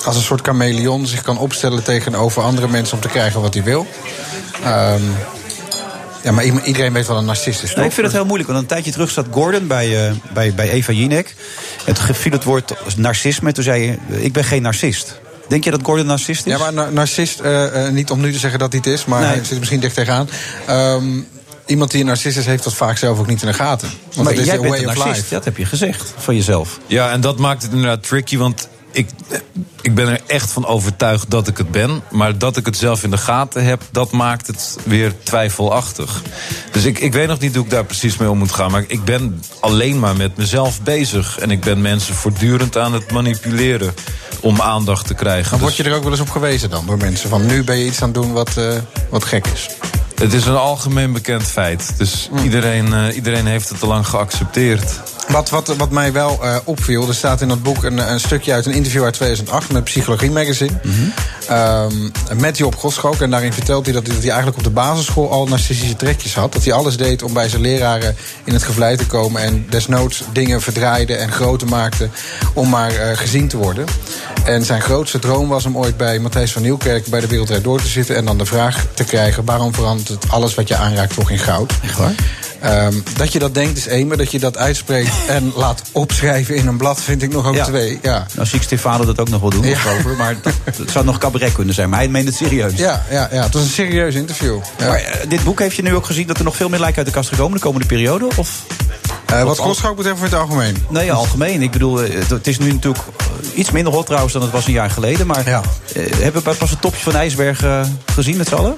als 0.05 0.17
een 0.17 0.23
soort 0.23 0.41
chameleon 0.47 1.07
zich 1.07 1.23
kan 1.23 1.39
opstellen 1.39 1.83
tegenover 1.83 2.43
andere 2.43 2.69
mensen 2.69 2.95
om 2.97 3.01
te 3.03 3.09
krijgen 3.09 3.41
wat 3.41 3.55
hij 3.55 3.63
wil. 3.63 3.87
Ehm, 4.65 5.01
ja, 6.23 6.33
maar 6.33 6.45
iedereen 6.45 6.93
weet 6.93 7.07
wat 7.07 7.19
een 7.19 7.25
narcist 7.25 7.63
is. 7.63 7.69
Nee, 7.69 7.75
toch? 7.75 7.85
ik 7.85 7.93
vind 7.93 8.07
het 8.07 8.17
heel 8.17 8.25
moeilijk, 8.25 8.49
want 8.51 8.61
een 8.63 8.69
tijdje 8.69 8.93
terug 8.93 9.11
zat 9.11 9.27
Gordon 9.31 9.67
bij, 9.67 10.07
eh, 10.09 10.13
bij, 10.33 10.55
bij 10.55 10.71
Eva 10.71 10.93
Jinek. 10.93 11.35
En 11.87 11.95
toen 11.95 12.15
viel 12.15 12.33
het 12.33 12.45
woord 12.45 12.75
narcisme. 12.97 13.49
En 13.49 13.55
toen 13.55 13.65
zei 13.65 13.83
je, 13.83 14.23
ik 14.23 14.33
ben 14.33 14.45
geen 14.45 14.63
narcist. 14.63 15.21
Denk 15.49 15.65
je 15.65 15.71
dat 15.71 15.81
Gordon 15.83 16.07
narcist 16.07 16.47
is? 16.47 16.53
Ja, 16.53 16.59
maar 16.59 16.73
na- 16.73 16.91
narcist, 16.91 17.41
eh, 17.41 17.87
eh, 17.87 17.93
niet 17.93 18.11
om 18.11 18.21
nu 18.21 18.33
te 18.33 18.39
zeggen 18.39 18.59
dat 18.59 18.73
hij 18.73 18.81
het 18.85 18.93
is, 18.93 19.05
maar 19.05 19.23
hij 19.23 19.45
zit 19.45 19.59
misschien 19.59 19.81
dicht 19.81 19.95
tegenaan. 19.95 20.29
Ehm, 20.67 21.05
iemand 21.67 21.91
die 21.91 22.01
een 22.01 22.07
narcist 22.07 22.37
is, 22.37 22.47
heeft 22.47 22.65
dat 22.65 22.75
vaak 22.75 22.97
zelf 22.97 23.19
ook 23.19 23.27
niet 23.27 23.43
in 23.43 23.49
de 23.49 23.55
gaten. 23.55 23.89
Want 23.89 24.17
maar 24.17 24.25
dat 24.25 24.35
is 24.35 24.45
jij 24.45 24.55
een 24.55 24.61
bent 24.61 24.73
way 24.75 24.83
een 24.83 24.89
of 24.89 24.95
narcist, 24.95 25.21
life. 25.21 25.35
dat 25.35 25.45
heb 25.45 25.57
je 25.57 25.65
gezegd 25.65 26.13
van 26.17 26.35
jezelf. 26.37 26.79
Ja, 26.87 27.11
en 27.11 27.21
dat 27.21 27.39
maakt 27.39 27.63
het 27.63 27.73
inderdaad 27.73 28.03
tricky, 28.03 28.37
want 28.37 28.69
ik, 28.93 29.09
ik 29.81 29.95
ben 29.95 30.09
er 30.09 30.21
echt 30.27 30.51
van 30.51 30.67
overtuigd 30.67 31.31
dat 31.31 31.49
ik 31.49 31.59
het 31.59 31.71
ben. 31.71 32.03
Maar 32.11 32.39
dat 32.39 32.57
ik 32.57 32.67
het 32.67 32.77
zelf 32.77 33.03
in 33.03 33.11
de 33.11 33.19
gaten 33.19 33.65
heb, 33.65 33.83
dat 33.91 34.11
maakt 34.11 34.47
het 34.47 34.77
weer 34.85 35.15
twijfelachtig. 35.23 36.23
Dus 36.73 36.85
ik, 36.85 36.99
ik 36.99 37.13
weet 37.13 37.29
nog 37.29 37.39
niet 37.39 37.55
hoe 37.55 37.65
ik 37.65 37.71
daar 37.71 37.85
precies 37.85 38.17
mee 38.17 38.31
om 38.31 38.39
moet 38.39 38.53
gaan. 38.53 38.71
Maar 38.71 38.85
ik 38.87 39.05
ben 39.05 39.43
alleen 39.61 39.99
maar 39.99 40.17
met 40.17 40.37
mezelf 40.37 40.83
bezig. 40.83 41.39
En 41.39 41.51
ik 41.51 41.61
ben 41.61 41.81
mensen 41.81 42.15
voortdurend 42.15 42.77
aan 42.77 42.93
het 42.93 43.13
manipuleren 43.13 43.95
om 44.41 44.61
aandacht 44.61 45.07
te 45.07 45.15
krijgen. 45.15 45.51
Maar 45.51 45.59
Dus 45.59 45.61
word 45.61 45.77
je 45.77 45.85
er 45.85 45.97
ook 45.97 46.03
wel 46.03 46.13
eens 46.13 46.21
op 46.21 46.31
gewezen 46.31 46.71
dan 46.71 46.87
door 46.87 46.97
mensen? 46.97 47.29
Van 47.29 47.47
nu 47.47 47.65
ben 47.65 47.79
je 47.79 47.87
iets 47.87 48.03
aan 48.03 48.11
het 48.13 48.23
doen 48.23 48.33
wat, 48.33 48.57
eh, 48.57 48.73
wat 49.11 49.25
gek 49.25 49.47
is. 49.47 49.69
het 50.15 50.33
is 50.33 50.47
een 50.47 50.57
algemeen 50.57 51.13
bekend 51.13 51.43
feit. 51.43 51.93
Dus 51.97 52.31
iedereen, 52.43 52.93
eh, 52.93 53.15
iedereen 53.15 53.47
heeft 53.47 53.69
het 53.69 53.83
al 53.83 53.89
lang 53.89 54.07
geaccepteerd. 54.07 55.01
Wat, 55.31 55.51
wat, 55.51 55.77
wat 55.77 55.91
mij 55.91 56.13
wel 56.13 56.45
eh, 56.45 56.57
opviel, 56.65 57.09
er 57.09 57.15
staat 57.15 57.41
in 57.41 57.49
dat 57.49 57.63
boek 57.63 57.85
een, 57.85 58.13
een 58.13 58.21
stukje 58.21 58.53
uit 58.53 58.67
een 58.67 58.73
interview 58.73 59.05
uit 59.05 59.15
2008 59.15 59.73
met 59.73 59.85
Psychologie 59.85 60.31
Magazine. 60.31 60.73
Ehm, 61.49 61.95
met 62.41 62.57
Job 62.57 62.77
Goschalk. 62.77 63.21
En 63.21 63.31
daarin 63.31 63.53
vertelt 63.53 63.85
hij 63.85 63.95
dat, 63.95 64.07
hij 64.07 64.15
dat 64.15 64.23
hij 64.23 64.33
eigenlijk 64.33 64.59
op 64.59 64.65
de 64.65 64.81
basisschool 64.81 65.31
al 65.31 65.47
narcistische 65.47 65.97
trekjes 65.97 66.35
had. 66.35 66.53
Dat 66.53 66.65
hij 66.65 66.73
alles 66.73 66.97
deed 66.97 67.23
om 67.23 67.33
bij 67.33 67.49
zijn 67.49 67.63
leraren 67.63 68.17
in 68.45 68.53
het 68.53 68.63
gevlei 68.63 68.97
te 68.97 69.07
komen. 69.07 69.43
En 69.43 69.67
desnoods 69.69 70.23
dingen 70.33 70.61
verdraaide 70.61 71.15
en 71.15 71.33
groter 71.33 71.69
maakte 71.69 72.09
om 72.55 72.69
maar 72.69 72.95
eh, 72.95 73.17
gezien 73.17 73.49
te 73.49 73.57
worden. 73.57 73.87
En 74.45 74.65
zijn 74.65 74.81
grootste 74.81 75.19
droom 75.19 75.49
was 75.49 75.65
om 75.65 75.77
ooit 75.77 75.97
bij 75.97 76.19
Matthijs 76.19 76.53
van 76.53 76.63
Nieuwkerk 76.63 77.07
bij 77.07 77.21
de 77.21 77.27
Wereldrijd 77.27 77.65
door 77.65 77.81
te 77.81 77.89
zitten. 77.89 78.17
En 78.17 78.25
dan 78.25 78.39
de 78.39 78.47
vraag 78.47 78.87
te 78.95 79.05
krijgen: 79.05 79.45
waarom 79.45 79.75
verandert 79.75 80.25
alles 80.29 80.55
wat 80.55 80.69
je 80.69 80.77
aanraakt 80.77 81.15
toch 81.15 81.31
in 81.31 81.39
goud? 81.39 81.73
Echt 81.83 81.97
waar? 81.97 82.15
Ehm, 82.61 82.95
dat 83.17 83.33
je 83.33 83.39
dat 83.39 83.55
denkt 83.55 83.77
is 83.79 83.87
één, 83.87 84.07
maar 84.07 84.17
dat 84.17 84.31
je 84.31 84.39
dat 84.39 84.57
uitspreekt 84.57 85.13
en 85.29 85.53
laat 85.57 85.83
opschrijven 85.93 86.55
in 86.57 86.67
een 86.67 86.77
blad 86.77 87.01
vind 87.01 87.23
ik 87.23 87.33
nog 87.33 87.47
ook 87.47 87.55
Ja. 87.55 87.65
twee. 87.65 87.99
Ja. 88.03 88.27
Nou 88.35 88.47
zie 88.47 88.57
ik 88.59 88.65
Stefano 88.65 89.05
dat 89.05 89.21
ook 89.21 89.29
nog 89.29 89.41
wel 89.41 89.51
doen, 89.51 89.65
Ja. 89.65 89.79
over, 89.99 90.17
maar 90.17 90.37
dat, 90.43 90.53
het 90.77 90.91
zou 90.91 91.05
nog 91.05 91.19
cabaret 91.19 91.53
kunnen 91.53 91.75
zijn. 91.75 91.89
Maar 91.91 91.99
hij 91.99 92.09
meent 92.09 92.27
het 92.27 92.37
serieus. 92.37 92.73
Ja, 92.77 93.03
ja, 93.11 93.29
ja, 93.33 93.43
het 93.43 93.53
was 93.53 93.63
een 93.63 93.69
serieus 93.69 94.15
interview. 94.15 94.59
Ja. 94.79 94.87
Maar 94.87 94.97
eh, 94.99 95.29
dit 95.29 95.45
boek 95.45 95.59
heeft 95.59 95.77
je 95.77 95.83
nu 95.83 95.95
ook 95.95 96.07
gezien 96.07 96.27
dat 96.27 96.39
er 96.39 96.45
nog 96.45 96.57
veel 96.57 96.69
meer 96.69 96.81
lijken 96.81 96.99
uit 96.99 97.07
de 97.07 97.13
kast 97.13 97.29
gekomen 97.29 97.57
de 97.57 97.65
komende 97.65 97.87
periode? 97.87 98.29
Of? 98.37 98.63
Eh, 99.27 99.43
wat 99.43 99.59
Goschalk 99.59 99.97
betreft 99.97 100.17
voor 100.19 100.27
het 100.27 100.35
algemeen? 100.37 100.77
Nee, 100.89 101.05
ja, 101.05 101.13
algemeen. 101.13 101.63
Ik 101.63 101.71
bedoel, 101.71 102.03
eh, 102.03 102.21
het 102.29 102.47
is 102.47 102.59
nu 102.59 102.73
natuurlijk 102.73 103.05
iets 103.55 103.71
minder 103.71 103.93
hot 103.93 104.07
trouwens 104.07 104.33
dan 104.33 104.43
het 104.43 104.51
was 104.51 104.67
een 104.67 104.73
jaar 104.73 104.91
geleden. 104.91 105.27
Maar 105.27 105.47
eh, 105.47 105.59
hebben 106.17 106.43
we 106.43 106.55
pas 106.55 106.71
het 106.71 106.81
topje 106.81 107.03
van 107.03 107.15
ijsberg 107.17 107.65
gezien 108.15 108.37
met 108.37 108.49
z'n 108.49 108.55
allen? 108.55 108.77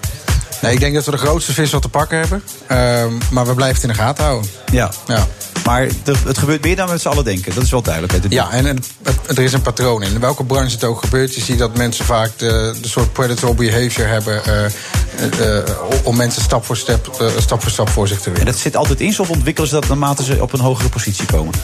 Nee, 0.62 0.72
ik 0.72 0.80
denk 0.80 0.94
dat 0.94 1.04
we 1.04 1.10
de 1.10 1.18
grootste 1.18 1.52
vis 1.52 1.72
wat 1.72 1.82
te 1.82 1.88
pakken 1.88 2.18
hebben. 2.18 2.42
Ehm, 2.66 3.12
maar 3.30 3.46
we 3.46 3.54
blijven 3.54 3.74
het 3.74 3.90
in 3.90 3.96
de 3.96 4.02
gaten 4.02 4.24
houden. 4.24 4.50
Ja. 4.72 4.90
ja. 5.06 5.26
Maar 5.64 5.88
het 6.24 6.38
gebeurt 6.38 6.64
meer 6.64 6.76
dan 6.76 6.86
we 6.86 6.92
met 6.92 7.00
z'n 7.00 7.08
allen 7.08 7.24
denken. 7.24 7.54
Dat 7.54 7.64
is 7.64 7.70
wel 7.70 7.82
duidelijk. 7.82 8.22
dit 8.22 8.32
Ja, 8.32 8.50
en, 8.50 8.66
en 8.66 8.78
er 9.26 9.38
is 9.38 9.52
een 9.52 9.62
patroon 9.62 10.02
in. 10.02 10.12
In 10.12 10.20
welke 10.20 10.44
branche 10.44 10.74
het 10.74 10.84
ook 10.84 11.00
gebeurt, 11.00 11.34
je 11.34 11.40
ziet 11.40 11.58
dat 11.58 11.76
mensen 11.76 12.04
vaak 12.04 12.30
de, 12.36 12.74
de 12.82 12.88
soort 12.88 13.12
predator 13.12 13.54
behavior 13.54 14.06
hebben. 14.08 14.44
eh, 14.44 14.64
eh, 14.64 15.58
eh, 15.58 15.64
om 16.02 16.16
mensen 16.16 16.42
stap 16.42 16.64
voor 16.64 16.76
stap, 16.76 17.32
stap 17.38 17.62
voor 17.62 17.70
stap 17.70 17.88
voor 17.88 18.08
zich 18.08 18.18
te 18.20 18.26
En 18.26 18.32
winnen. 18.32 18.52
dat 18.52 18.62
zit 18.62 18.76
altijd 18.76 19.00
in 19.00 19.20
of 19.20 19.30
ontwikkelen 19.30 19.68
ze 19.68 19.74
dat 19.74 19.88
naarmate 19.88 20.24
ze 20.24 20.42
op 20.42 20.52
een 20.52 20.60
hogere 20.60 20.88
positie 20.88 21.26
komen? 21.26 21.54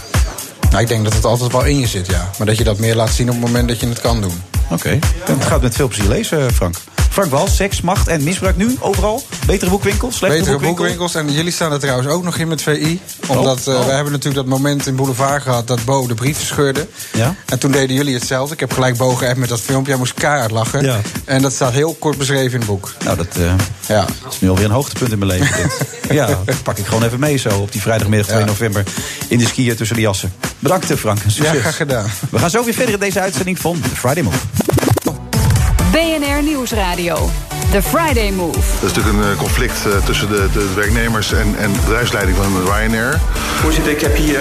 Nou, 0.71 0.83
ik 0.83 0.89
denk 0.89 1.05
dat 1.05 1.13
het 1.15 1.25
altijd 1.25 1.53
wel 1.53 1.65
in 1.65 1.79
je 1.79 1.87
zit, 1.87 2.07
ja. 2.07 2.31
Maar 2.39 2.47
dat 2.47 2.59
je 2.59 2.65
dat 2.65 2.79
meer 2.79 2.95
laat 2.95 3.11
zien 3.13 3.29
op 3.29 3.35
het 3.35 3.45
moment 3.45 3.69
dat 3.69 3.81
je 3.81 3.87
het 3.89 4.01
kan 4.01 4.21
doen. 4.21 4.43
Oké, 4.71 4.99
dan 5.27 5.43
gaat 5.43 5.63
met 5.63 5.75
veel 5.75 5.89
plezier 5.89 6.09
lezen, 6.09 6.53
Frank. 6.55 6.77
Frank 7.11 7.31
Wals, 7.31 7.57
seks, 7.57 7.81
macht 7.81 8.09
en 8.09 8.23
misbruik 8.23 8.57
nu, 8.57 8.77
overal. 8.81 9.23
Betere 9.47 9.71
boekwinkels, 9.71 10.17
slechtere 10.17 10.41
Betere 10.45 10.59
boekwinkels. 10.67 10.99
boekwinkels. 11.13 11.15
En 11.15 11.33
jullie 11.37 11.53
staan 11.53 11.73
er 11.73 11.79
trouwens 11.79 12.09
ook 12.09 12.23
nog 12.25 12.37
in 12.37 12.49
met 12.49 12.63
VI. 12.63 13.01
Omdat 13.27 13.67
eh, 13.67 13.75
oh. 13.75 13.85
we 13.87 13.93
hebben 13.93 14.13
natuurlijk 14.13 14.47
dat 14.49 14.59
moment 14.59 14.87
in 14.87 14.97
Boulevard 14.97 15.43
gehad... 15.43 15.67
dat 15.67 15.85
Bo 15.85 16.07
de 16.07 16.15
brief 16.15 16.45
scheurde. 16.47 16.87
Ja? 17.13 17.35
En 17.47 17.59
toen 17.59 17.71
deden 17.71 17.97
jullie 17.97 18.15
hetzelfde. 18.15 18.55
Ik 18.55 18.61
heb 18.61 18.73
gelijk 18.73 18.97
Bo 18.97 19.15
geappt 19.15 19.39
met 19.39 19.49
dat 19.49 19.61
filmpje. 19.61 19.91
Hij 19.91 19.99
moest 19.99 20.15
keihard 20.15 20.51
lachen. 20.51 20.85
Ja. 20.85 21.01
En 21.25 21.43
dat 21.43 21.53
staat 21.53 21.73
heel 21.73 21.97
kort 21.99 22.19
beschreven 22.19 22.53
in 22.53 22.59
het 22.59 22.67
boek. 22.67 22.93
Nou, 23.05 23.17
dat 23.17 23.27
eh, 23.37 23.53
Ja. 23.89 24.07
is 24.31 24.41
nu 24.41 24.49
alweer 24.49 24.65
een 24.65 24.71
hoogtepunt 24.71 25.13
in 25.13 25.19
mijn 25.19 25.31
leven. 25.31 25.57
dit. 25.63 25.89
ja, 26.17 26.27
dat 26.45 26.63
pak 26.63 26.79
ik 26.79 26.87
gewoon 26.87 27.03
even 27.03 27.21
mee 27.21 27.37
zo 27.37 27.49
op 27.49 27.73
die 27.73 27.81
vrijdagmiddag 27.81 28.27
2 28.27 28.39
Ja. 28.39 28.45
november. 28.47 28.83
In 29.29 29.39
de 29.39 29.47
skiën 29.47 29.77
tussen 29.77 29.97
de 29.97 30.03
jassen. 30.03 30.33
Bedankt, 30.59 30.91
eh, 30.91 30.97
Frank. 30.97 31.19
Succes. 31.27 31.53
Ja, 31.53 31.61
graag 31.61 31.77
gedaan. 31.77 32.07
We 32.31 32.39
gaan 32.39 32.51
zo 32.51 32.65
weer 32.65 32.75
verder 32.75 32.95
in 32.95 33.01
deze 33.01 33.21
uitzending 33.21 33.59
van 33.59 33.81
The 33.81 33.97
Friday 33.97 34.23
Move. 34.23 34.39
BNR 35.91 36.43
Nieuwsradio. 36.43 37.31
The 37.71 37.83
Friday 37.83 38.31
Move. 38.31 38.59
Dat 38.81 38.91
is 38.91 38.97
natuurlijk 38.97 39.25
een 39.25 39.31
eh, 39.33 39.39
conflict 39.39 39.87
eh, 39.87 40.05
tussen 40.05 40.29
de, 40.29 40.49
de 40.53 40.73
werknemers 40.75 41.33
en, 41.33 41.55
en 41.59 41.73
de 41.73 41.79
bedrijfsleiding 41.79 42.37
van 42.37 42.65
Ryanair. 42.65 43.21
Voorzitter, 43.61 43.93
ik 43.93 44.01
heb 44.01 44.17
hier 44.17 44.41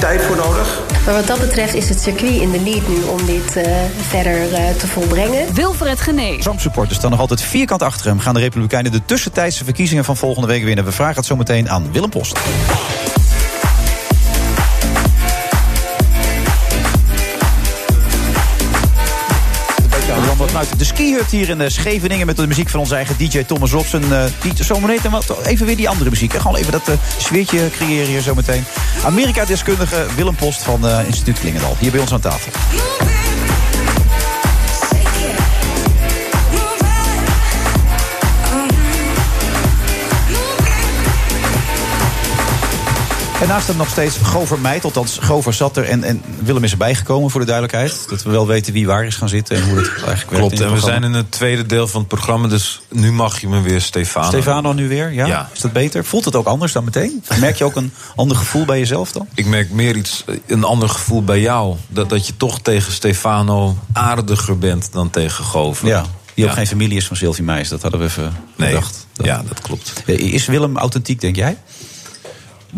tijd 0.00 0.22
voor 0.22 0.36
nodig. 0.36 0.80
Maar 1.04 1.14
wat 1.14 1.26
dat 1.26 1.40
betreft 1.40 1.74
is 1.74 1.88
het 1.88 2.00
circuit 2.00 2.40
in 2.40 2.50
de 2.50 2.60
lead 2.60 2.88
nu 2.88 3.02
om 3.02 3.26
dit 3.26 3.56
eh, 3.56 3.72
verder 4.08 4.52
eh, 4.52 4.74
te 4.74 4.86
volbrengen. 4.86 5.54
Wilfred 5.54 6.00
Genee. 6.00 6.38
Trump-supporters 6.38 6.98
staan 6.98 7.10
nog 7.10 7.20
altijd 7.20 7.42
vierkant 7.42 7.82
achter 7.82 8.06
hem. 8.06 8.20
Gaan 8.20 8.34
de 8.34 8.40
Republikeinen 8.40 8.92
de 8.92 9.04
tussentijdse 9.04 9.64
verkiezingen 9.64 10.04
van 10.04 10.16
volgende 10.16 10.48
week 10.48 10.64
winnen? 10.64 10.84
We 10.84 10.92
vragen 10.92 11.16
het 11.16 11.26
zo 11.26 11.36
meteen 11.36 11.70
aan 11.70 11.92
Willem 11.92 12.10
Post. 12.10 12.38
Vanuit 20.60 20.78
de 20.78 20.84
skihut 20.84 21.30
hier 21.30 21.48
in 21.48 21.60
eh, 21.60 21.68
Scheveningen... 21.68 22.26
met 22.26 22.36
de 22.36 22.46
muziek 22.46 22.68
van 22.68 22.80
onze 22.80 22.94
eigen 22.94 23.16
DJ 23.18 23.44
Thomas 23.44 23.70
Robson. 23.70 24.02
eh 24.02 24.24
die 24.42 24.64
zometeen 24.64 25.04
en 25.04 25.10
wat, 25.10 25.46
even 25.46 25.66
weer 25.66 25.76
die 25.76 25.88
andere 25.88 26.10
muziek. 26.10 26.32
Gewoon 26.32 26.56
even 26.56 26.72
dat 26.72 26.88
eh, 26.88 26.94
sfeertje 27.18 27.70
creëren 27.70 28.08
hier 28.08 28.20
zometeen. 28.20 28.64
Amerika-deskundige 29.04 30.06
Willem 30.16 30.34
Post 30.34 30.62
van 30.62 30.86
eh, 30.86 31.06
Instituut 31.06 31.38
Klingendal. 31.38 31.76
Hier 31.78 31.90
bij 31.90 32.00
ons 32.00 32.12
aan 32.12 32.20
tafel. 32.20 32.52
En 43.40 43.48
naast 43.48 43.66
hem 43.66 43.76
nog 43.76 43.88
steeds 43.88 44.16
Gover 44.16 44.58
Meid. 44.58 44.84
Althans, 44.84 45.18
Gover 45.22 45.52
zat 45.52 45.76
er 45.76 45.84
en, 45.84 46.04
en 46.04 46.22
Willem 46.42 46.64
is 46.64 46.70
erbij 46.70 46.94
gekomen 46.94 47.30
voor 47.30 47.40
de 47.40 47.46
duidelijkheid. 47.46 48.06
Dat 48.08 48.22
we 48.22 48.30
wel 48.30 48.46
weten 48.46 48.72
wie 48.72 48.86
waar 48.86 49.04
is 49.04 49.14
gaan 49.16 49.28
zitten 49.28 49.56
en 49.56 49.62
hoe 49.68 49.78
het 49.78 49.86
eigenlijk 49.88 50.30
werkt. 50.30 50.46
Klopt, 50.46 50.60
en 50.60 50.72
we 50.72 50.80
zijn 50.80 51.04
in 51.04 51.12
het 51.12 51.30
tweede 51.30 51.66
deel 51.66 51.88
van 51.88 52.00
het 52.00 52.08
programma, 52.08 52.48
dus 52.48 52.80
nu 52.88 53.12
mag 53.12 53.40
je 53.40 53.48
me 53.48 53.60
weer 53.60 53.80
Stefano. 53.80 54.26
Stefano 54.28 54.72
nu 54.72 54.88
weer, 54.88 55.12
ja? 55.12 55.26
Ja. 55.26 55.48
Is 55.52 55.60
dat 55.60 55.72
beter? 55.72 56.04
Voelt 56.04 56.24
het 56.24 56.36
ook 56.36 56.46
anders 56.46 56.72
dan 56.72 56.84
meteen? 56.84 57.24
Merk 57.40 57.56
je 57.56 57.64
ook 57.64 57.76
een 57.76 57.92
ander 58.16 58.36
gevoel 58.36 58.64
bij 58.64 58.78
jezelf 58.78 59.12
dan? 59.12 59.28
Ik 59.34 59.46
merk 59.46 59.70
meer 59.70 59.96
iets, 59.96 60.24
een 60.46 60.64
ander 60.64 60.88
gevoel 60.88 61.24
bij 61.24 61.40
jou. 61.40 61.76
Dat, 61.88 62.08
dat 62.08 62.26
je 62.26 62.36
toch 62.36 62.60
tegen 62.60 62.92
Stefano 62.92 63.78
aardiger 63.92 64.58
bent 64.58 64.92
dan 64.92 65.10
tegen 65.10 65.44
Gover. 65.44 65.86
Ja. 65.88 66.04
Die 66.34 66.44
ook 66.44 66.50
Ja. 66.50 66.56
geen 66.56 66.66
familie 66.66 66.96
is 66.96 67.06
van 67.06 67.16
Sylvie 67.16 67.44
Meijs. 67.44 67.68
Dat 67.68 67.82
hadden 67.82 68.00
we 68.00 68.06
even 68.06 68.36
Nee, 68.56 68.68
bedacht. 68.68 69.06
Dat- 69.12 69.26
ja, 69.26 69.42
dat 69.48 69.60
klopt. 69.60 69.92
Is 70.06 70.46
Willem 70.46 70.76
authentiek, 70.76 71.20
denk 71.20 71.36
jij? 71.36 71.56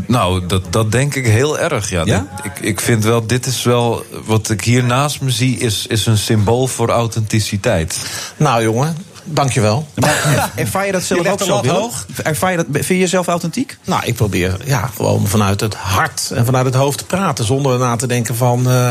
Nou, 0.06 0.46
dat, 0.46 0.72
dat 0.72 0.92
denk 0.92 1.14
ik 1.14 1.26
heel 1.26 1.58
erg. 1.58 1.90
Ja. 1.90 2.26
Ik, 2.42 2.58
ik 2.60 2.80
vind 2.80 3.04
wel, 3.04 3.26
dit 3.26 3.46
is 3.46 3.62
wel, 3.62 4.04
wat 4.24 4.50
ik 4.50 4.64
hier 4.64 4.84
naast 4.84 5.20
me 5.20 5.30
zie, 5.30 5.58
is, 5.58 5.86
is 5.86 6.06
een 6.06 6.18
symbool 6.18 6.66
voor 6.66 6.88
authenticiteit. 6.88 7.98
Nou 8.36 8.62
jongen, 8.62 8.96
Dankjewel. 9.24 9.86
Maar 9.94 10.50
ervaar 10.54 10.86
je 10.86 10.92
dat 10.92 11.02
zelf 11.12 11.22
Je 11.22 11.30
ook 11.30 11.42
zo, 11.42 11.66
hoog. 11.66 12.06
Ervaar 12.22 12.50
je 12.50 12.56
dat, 12.56 12.66
vind 12.72 12.86
je 12.86 12.98
jezelf 12.98 13.26
authentiek? 13.26 13.76
Nou, 13.84 14.02
ik 14.04 14.14
probeer 14.14 14.56
ja, 14.64 14.90
gewoon 14.96 15.26
vanuit 15.26 15.60
het 15.60 15.74
hart 15.74 16.30
en 16.34 16.44
vanuit 16.44 16.64
het 16.64 16.74
hoofd 16.74 16.98
te 16.98 17.04
praten. 17.04 17.44
Zonder 17.44 17.78
na 17.78 17.96
te 17.96 18.06
denken 18.06 18.36
van, 18.36 18.70
eh, 18.70 18.88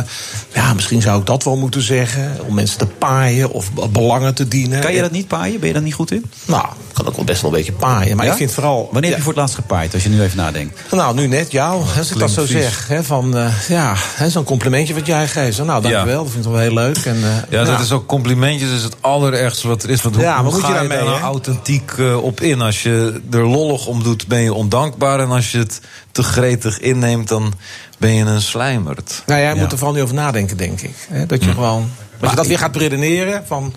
ja, 0.54 0.74
misschien 0.74 1.02
zou 1.02 1.20
ik 1.20 1.26
dat 1.26 1.44
wel 1.44 1.58
moeten 1.58 1.82
zeggen. 1.82 2.32
Om 2.48 2.54
mensen 2.54 2.78
te 2.78 2.86
paaien 2.86 3.52
of 3.52 3.70
belangen 3.92 4.34
te 4.34 4.48
dienen. 4.48 4.80
Kan 4.82 4.94
je 4.94 5.02
dat 5.02 5.12
niet 5.12 5.28
paaien? 5.28 5.60
Ben 5.60 5.68
je 5.68 5.74
daar 5.74 5.84
niet 5.84 5.94
goed 5.94 6.12
in? 6.12 6.26
Nou, 6.46 6.64
ik 6.64 6.94
kan 6.94 7.08
ook 7.08 7.16
wel 7.16 7.26
best 7.26 7.42
wel 7.42 7.52
een 7.52 7.58
beetje 7.58 7.72
paaien. 7.72 8.16
Maar 8.18 8.26
Ja? 8.26 8.32
ik 8.32 8.38
vind 8.38 8.52
vooral... 8.52 8.90
Wanneer 8.92 9.10
heb 9.10 9.18
je 9.20 9.24
voor 9.26 9.34
het 9.34 9.42
laatst 9.42 9.56
gepaaid, 9.56 9.94
als 9.94 10.04
je 10.04 10.10
nu 10.10 10.22
even 10.22 10.38
nadenkt? 10.38 10.80
Nou, 10.92 11.16
nu 11.16 11.28
net 11.28 11.52
jou, 11.52 11.84
als 11.98 12.12
ik 12.12 12.20
dat 12.20 12.32
zo 12.32 12.46
zeg. 12.46 12.88
Hè, 12.88 13.04
van, 13.04 13.38
eh, 13.38 13.54
ja, 13.70 13.94
hè, 14.16 14.30
zo'n 14.30 14.44
complimentje 14.44 14.94
wat 14.94 15.06
jij 15.06 15.28
geeft. 15.28 15.58
Nou, 15.58 15.82
dankjewel, 15.82 16.18
Ja. 16.18 16.24
dat 16.24 16.32
vind 16.32 16.46
ik 16.46 16.52
wel 16.52 16.60
heel 16.60 16.74
leuk. 16.74 16.98
En, 16.98 17.16
eh, 17.24 17.30
Ja, 17.50 17.64
dat 17.64 17.80
is 17.80 17.92
ook 17.92 18.06
complimentjes, 18.08 18.72
is 18.72 18.84
het 18.84 18.96
allerergste 19.02 19.68
wat 19.68 19.84
er 19.84 19.90
is. 19.90 20.02
Want 20.02 20.16
Ja, 20.22 20.34
maar 20.42 20.44
hoe 20.44 20.52
moet 20.52 20.62
je 20.62 20.74
ga 20.74 20.82
je 20.82 20.88
daar 20.88 21.04
nou 21.04 21.16
hè? 21.18 21.22
authentiek 21.22 21.92
eh, 21.98 22.24
op 22.24 22.42
in? 22.42 22.62
Als 22.62 22.84
je 22.84 23.22
er 23.32 23.48
lollig 23.48 23.86
om 23.86 24.04
doet, 24.04 24.28
ben 24.28 24.42
je 24.42 24.54
ondankbaar. 24.54 25.20
En 25.20 25.30
als 25.30 25.52
je 25.52 25.58
het 25.58 25.82
te 26.12 26.24
gretig 26.24 26.80
inneemt, 26.80 27.28
dan 27.28 27.54
ben 27.98 28.14
je 28.14 28.24
een 28.26 28.42
slijmerd. 28.42 29.24
Nou, 29.26 29.40
jij 29.42 29.54
Ja. 29.54 29.62
moet 29.62 29.72
er 29.72 29.78
vooral 29.78 29.94
niet 29.96 30.04
over 30.04 30.16
nadenken, 30.16 30.58
denk 30.58 30.82
ik. 30.82 30.96
Hè? 31.10 31.26
Dat 31.26 31.44
je 31.44 31.50
Hm. 31.50 31.56
gewoon. 31.56 31.90
Als 32.22 32.30
je 32.30 32.36
dat 32.36 32.48
weer 32.48 32.60
gaat 32.60 32.76
redeneren 32.76 33.44
van. 33.48 33.74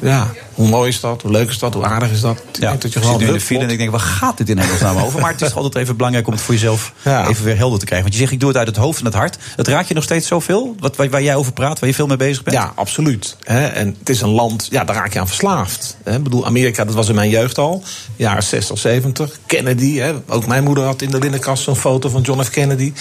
Ja, 0.00 0.30
hoe 0.56 0.68
mooi 0.68 0.88
is 0.88 1.00
dat? 1.00 1.22
Hoe 1.22 1.30
leuk 1.30 1.48
is 1.48 1.58
dat? 1.58 1.74
Hoe 1.74 1.84
aardig 1.84 2.10
is 2.10 2.20
dat? 2.20 2.36
Ik 2.38 2.42
Ja, 2.60 2.68
denk 2.68 2.82
dat 2.82 2.92
je 2.92 2.98
zit 2.98 3.06
gewoon 3.08 3.20
nu 3.22 3.26
in 3.26 3.32
de 3.32 3.40
file 3.40 3.60
en 3.60 3.70
ik 3.70 3.78
denk, 3.78 3.90
waar 3.90 4.00
gaat 4.00 4.36
dit 4.38 4.48
in 4.48 4.58
hemelsnaam 4.58 4.96
over? 4.96 5.20
Maar 5.20 5.30
het 5.32 5.42
is 5.42 5.54
altijd 5.54 5.74
even 5.76 5.96
belangrijk 5.96 6.26
om 6.26 6.32
het 6.32 6.42
voor 6.42 6.54
jezelf 6.54 6.92
Ja. 7.02 7.28
even 7.28 7.44
weer 7.44 7.56
helder 7.56 7.78
te 7.78 7.84
krijgen. 7.84 8.06
Want 8.06 8.14
je 8.18 8.20
zegt, 8.24 8.32
ik 8.34 8.40
doe 8.40 8.48
het 8.48 8.58
uit 8.58 8.66
het 8.66 8.76
hoofd 8.76 8.98
en 8.98 9.04
het 9.04 9.14
hart. 9.14 9.36
Het 9.56 9.68
raakt 9.68 9.88
je 9.88 9.94
nog 9.94 10.02
steeds 10.02 10.26
zoveel? 10.26 10.74
Wat, 10.80 10.96
waar, 10.96 11.10
waar 11.10 11.22
jij 11.22 11.34
over 11.34 11.52
praat, 11.52 11.78
waar 11.78 11.88
je 11.88 11.94
veel 11.94 12.06
mee 12.06 12.16
bezig 12.16 12.42
bent? 12.42 12.56
Ja, 12.56 12.72
absoluut. 12.74 13.36
En 13.44 13.96
het 13.98 14.08
is 14.08 14.20
een 14.20 14.28
land, 14.28 14.68
ja, 14.70 14.84
daar 14.84 14.96
raak 14.96 15.12
je 15.12 15.20
aan 15.20 15.26
verslaafd. 15.28 15.96
Ik 16.04 16.22
bedoel, 16.22 16.46
Amerika, 16.46 16.84
dat 16.84 16.94
was 16.94 17.08
in 17.08 17.14
mijn 17.14 17.30
jeugd 17.30 17.58
al. 17.58 17.82
Jaren 18.16 18.42
60, 18.42 18.78
70. 18.78 19.38
Kennedy, 19.46 20.02
ook 20.28 20.46
mijn 20.46 20.64
moeder 20.64 20.84
had 20.84 21.02
in 21.02 21.10
de 21.10 21.18
linnenkast 21.18 21.62
zo'n 21.62 21.76
foto 21.76 22.08
van 22.08 22.20
John 22.22 22.42
F. 22.42 22.50
Kennedy. 22.50 22.92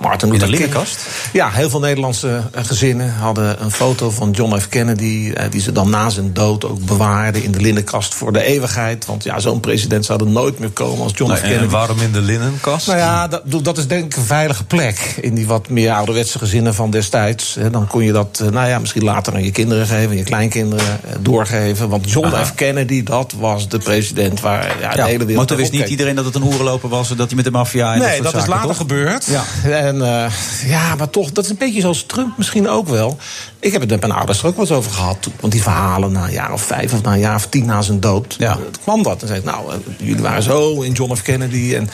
Martin 0.00 0.28
In 0.32 0.38
de 0.38 0.40
Luther 0.40 0.58
King. 0.58 0.60
linnenkast? 0.60 1.06
Ja, 1.32 1.50
heel 1.50 1.70
veel 1.70 1.80
Nederlandse 1.80 2.42
eh, 2.52 2.64
gezinnen 2.64 3.14
hadden 3.14 3.62
een 3.62 3.70
foto 3.70 4.10
van 4.10 4.30
John 4.30 4.58
F. 4.58 4.68
Kennedy... 4.68 5.30
eh, 5.34 5.50
die 5.50 5.60
ze 5.60 5.72
dan 5.72 5.90
na 5.90 6.08
zijn 6.10 6.32
dood 6.32 6.64
ook 6.64 6.78
bewaarden 6.78 7.02
in 7.32 7.52
de 7.52 7.60
linnenkast 7.60 8.14
voor 8.14 8.32
de 8.32 8.42
eeuwigheid. 8.42 9.06
Want 9.06 9.24
ja, 9.24 9.38
zo'n 9.38 9.60
president 9.60 10.04
zou 10.04 10.20
er 10.20 10.30
nooit 10.30 10.58
meer 10.58 10.70
komen 10.70 11.02
als 11.02 11.12
John 11.14 11.32
F. 11.32 11.36
en 11.36 11.48
Kennedy. 11.48 11.70
waarom 11.70 12.00
in 12.00 12.12
de 12.12 12.20
linnenkast? 12.20 12.86
Nou 12.86 12.98
ja, 12.98 13.28
dat, 13.28 13.64
dat 13.64 13.78
is 13.78 13.86
denk 13.86 14.04
ik 14.04 14.16
een 14.16 14.24
veilige 14.24 14.64
plek. 14.64 15.16
In 15.20 15.34
die 15.34 15.46
wat 15.46 15.68
meer 15.68 15.92
ouderwetse 15.92 16.38
gezinnen 16.38 16.74
van 16.74 16.90
destijds. 16.90 17.56
Dan 17.70 17.86
kon 17.86 18.04
je 18.04 18.12
dat, 18.12 18.40
eh, 18.42 18.48
nou 18.48 18.68
ja, 18.68 18.78
misschien 18.78 19.04
later 19.04 19.34
aan 19.34 19.44
je 19.44 19.50
kinderen 19.50 19.86
geven, 19.86 20.16
je 20.16 20.22
kleinkinderen 20.22 21.00
eh, 21.04 21.14
doorgeven. 21.20 21.88
Want 21.88 22.10
John 22.10 22.26
Aha. 22.26 22.44
F. 22.44 22.54
Kennedy, 22.54 23.02
dat 23.02 23.32
was 23.38 23.68
de 23.68 23.78
president 23.78 24.40
waar 24.40 24.80
ja, 24.80 24.90
de 24.90 24.96
Ja, 24.96 25.04
hele 25.04 25.18
wereld 25.18 25.36
maar 25.36 25.46
toen 25.46 25.56
wist 25.56 25.72
niet 25.72 25.88
iedereen 25.88 26.14
dat 26.14 26.24
het 26.24 26.34
een 26.34 26.42
hoerenloper 26.42 26.88
was... 26.88 27.10
en 27.10 27.16
dat 27.16 27.26
hij 27.26 27.36
met 27.36 27.44
de 27.44 27.50
maffia 27.50 27.92
en 27.92 27.98
Nee, 27.98 28.22
dat, 28.22 28.34
is 28.34 28.46
later 28.46 28.66
toch? 28.68 28.76
gebeurd. 28.76 29.26
Ja. 29.26 29.44
En 29.70 30.02
eh, 30.02 30.32
ja, 30.66 30.94
maar 30.94 31.10
toch, 31.10 31.32
dat 31.32 31.44
is 31.44 31.50
een 31.50 31.58
beetje 31.58 31.80
zoals 31.80 32.04
Trump 32.06 32.36
misschien 32.36 32.68
ook 32.68 32.88
wel. 32.88 33.18
Ik 33.64 33.72
heb 33.72 33.80
het 33.80 33.90
met 33.90 34.00
mijn 34.00 34.12
ouders 34.12 34.40
er 34.40 34.46
ook 34.46 34.56
wel 34.56 34.64
eens 34.64 34.74
over 34.74 34.92
gehad. 34.92 35.28
Want 35.40 35.52
die 35.52 35.62
verhalen 35.62 36.12
na 36.12 36.24
een 36.24 36.32
jaar 36.32 36.52
of 36.52 36.62
vijf 36.62 36.92
of 36.92 37.02
na 37.02 37.12
een 37.12 37.18
jaar 37.18 37.34
of 37.34 37.46
tien 37.46 37.66
na 37.66 37.82
zijn 37.82 38.00
dood. 38.00 38.36
Ja. 38.38 38.50
eh, 38.50 38.58
kwam 38.82 39.02
dat. 39.02 39.22
En 39.22 39.26
zei 39.26 39.38
ik, 39.38 39.44
nou, 39.44 39.72
eh, 39.72 39.76
jullie 39.98 40.22
waren 40.22 40.42
zo 40.42 40.80
in 40.82 40.92
John 40.92 41.14
F. 41.14 41.22
Kennedy. 41.22 41.74
En, 41.74 41.90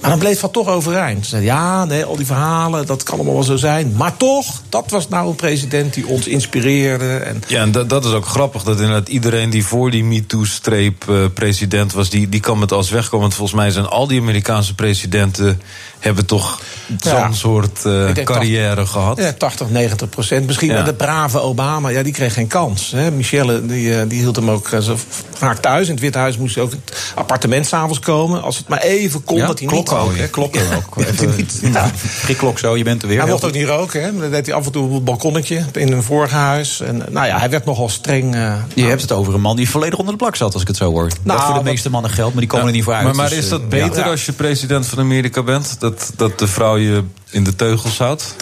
maar 0.00 0.10
dan 0.10 0.18
bleef 0.18 0.40
dat 0.40 0.52
toch 0.52 0.68
overeind. 0.68 1.24
Ze 1.24 1.30
zei, 1.30 1.44
ja, 1.44 1.84
nee, 1.84 2.04
al 2.04 2.16
die 2.16 2.26
verhalen, 2.26 2.86
dat 2.86 3.02
kan 3.02 3.14
allemaal 3.14 3.34
wel 3.34 3.42
zo 3.42 3.56
zijn. 3.56 3.92
Maar 3.96 4.16
toch, 4.16 4.62
dat 4.68 4.90
was 4.90 5.08
nou 5.08 5.28
een 5.28 5.34
president 5.34 5.94
die 5.94 6.06
ons 6.06 6.26
inspireerde. 6.26 7.16
En, 7.16 7.42
Ja, 7.46 7.62
en 7.62 7.72
dat, 7.72 7.88
dat 7.88 8.04
is 8.04 8.12
ook 8.12 8.26
grappig. 8.26 8.62
Dat 8.62 8.80
inderdaad 8.80 9.08
iedereen 9.08 9.50
die 9.50 9.64
voor 9.64 9.90
die 9.90 10.04
MeToo-streep 10.04 11.08
eh, 11.08 11.24
president 11.34 11.92
was... 11.92 12.10
Die, 12.10 12.28
die 12.28 12.40
kan 12.40 12.58
met 12.58 12.72
als 12.72 12.90
wegkomen. 12.90 13.20
Want 13.20 13.34
volgens 13.34 13.58
mij 13.60 13.70
zijn 13.70 13.86
al 13.86 14.06
die 14.06 14.20
Amerikaanse 14.20 14.74
presidenten... 14.74 15.60
hebben 15.98 16.26
toch 16.26 16.60
Ja. 16.98 17.24
zo'n 17.24 17.34
soort 17.34 17.84
eh, 17.84 18.14
denk 18.14 18.26
carrière 18.26 18.86
gehad. 18.86 19.18
Ja, 19.18 19.32
80, 19.32 19.70
90 19.70 20.08
procent. 20.08 20.46
Misschien 20.46 20.70
Ja. 20.70 20.82
de 20.82 20.94
brave 20.94 21.40
Obama, 21.40 21.88
ja, 21.88 22.02
die 22.02 22.12
kreeg 22.12 22.32
geen 22.34 22.46
kans. 22.46 22.90
Hè. 22.90 23.10
Michelle, 23.10 23.66
die, 23.66 23.94
eh, 24.00 24.08
die 24.08 24.18
hield 24.20 24.36
hem 24.36 24.50
ook 24.50 24.68
eh, 24.68 24.80
zo 24.80 24.96
vaak 25.32 25.58
thuis. 25.58 25.86
In 25.86 25.92
het 25.92 26.00
Witte 26.02 26.18
Huis 26.18 26.38
moest 26.38 26.54
hij 26.54 26.64
ook 26.64 26.72
in 26.72 26.80
het 26.84 27.12
appartement 27.14 27.66
s'avonds 27.66 27.98
komen. 27.98 28.42
Als 28.42 28.56
het 28.58 28.68
maar 28.68 28.78
even 28.80 29.24
kon, 29.24 29.36
Ja, 29.36 29.46
dat 29.46 29.58
hij 29.58 29.68
klokken 29.68 29.96
niet 29.98 30.06
ook, 30.06 30.16
hè? 30.16 30.28
Klokken 30.28 30.62
ook. 30.76 30.96
Niet- 31.36 31.60
ja. 31.72 31.90
Prikklok 32.22 32.58
zo, 32.58 32.76
je 32.76 32.84
bent 32.84 33.02
er 33.02 33.08
weer. 33.08 33.20
Hij 33.20 33.30
mocht 33.30 33.44
ook 33.44 33.52
niet 33.52 33.66
roken, 33.66 34.02
hè. 34.02 34.16
Dat 34.18 34.30
deed 34.30 34.46
hij 34.46 34.54
af 34.54 34.66
en 34.66 34.72
toe 34.72 34.84
op 34.86 34.92
het 34.94 35.04
balkonnetje 35.04 35.64
in 35.72 35.92
een 35.92 36.02
vorige 36.02 36.34
huis. 36.34 36.80
En, 36.80 37.02
nou 37.10 37.26
ja, 37.26 37.38
hij 37.38 37.50
werd 37.50 37.64
nogal 37.64 37.88
streng. 37.88 38.34
eh, 38.34 38.52
Je 38.74 38.84
hebt 38.84 39.00
het 39.02 39.12
over 39.12 39.34
een 39.34 39.40
man 39.40 39.56
die 39.56 39.70
volledig 39.70 39.98
onder 39.98 40.12
de 40.12 40.18
plak 40.20 40.36
zat, 40.36 40.52
als 40.52 40.62
ik 40.62 40.68
het 40.68 40.76
zo 40.76 40.90
hoor. 40.90 41.08
dat 41.22 41.44
voor 41.44 41.54
de 41.54 41.62
meeste 41.62 41.90
mannen 41.90 42.10
geldt, 42.10 42.32
maar 42.32 42.40
die 42.42 42.50
komen 42.50 42.66
er 42.66 42.72
niet 42.72 42.84
voor 42.84 42.92
uit. 42.94 43.04
Maar, 43.04 43.14
maar 43.14 43.28
Dus, 43.28 43.38
is 43.38 43.48
dat 43.48 43.60
eh, 43.60 43.66
beter 43.68 44.04
ja. 44.04 44.10
als 44.10 44.26
je 44.26 44.32
president 44.32 44.86
van 44.86 44.98
Amerika 44.98 45.42
bent? 45.42 45.76
Dat, 45.88 46.12
dat 46.16 46.38
de 46.38 46.46
vrouw 46.46 46.76
je 46.76 47.02
in 47.30 47.44
de 47.44 47.56
teugels 47.56 47.98
houdt? 47.98 48.34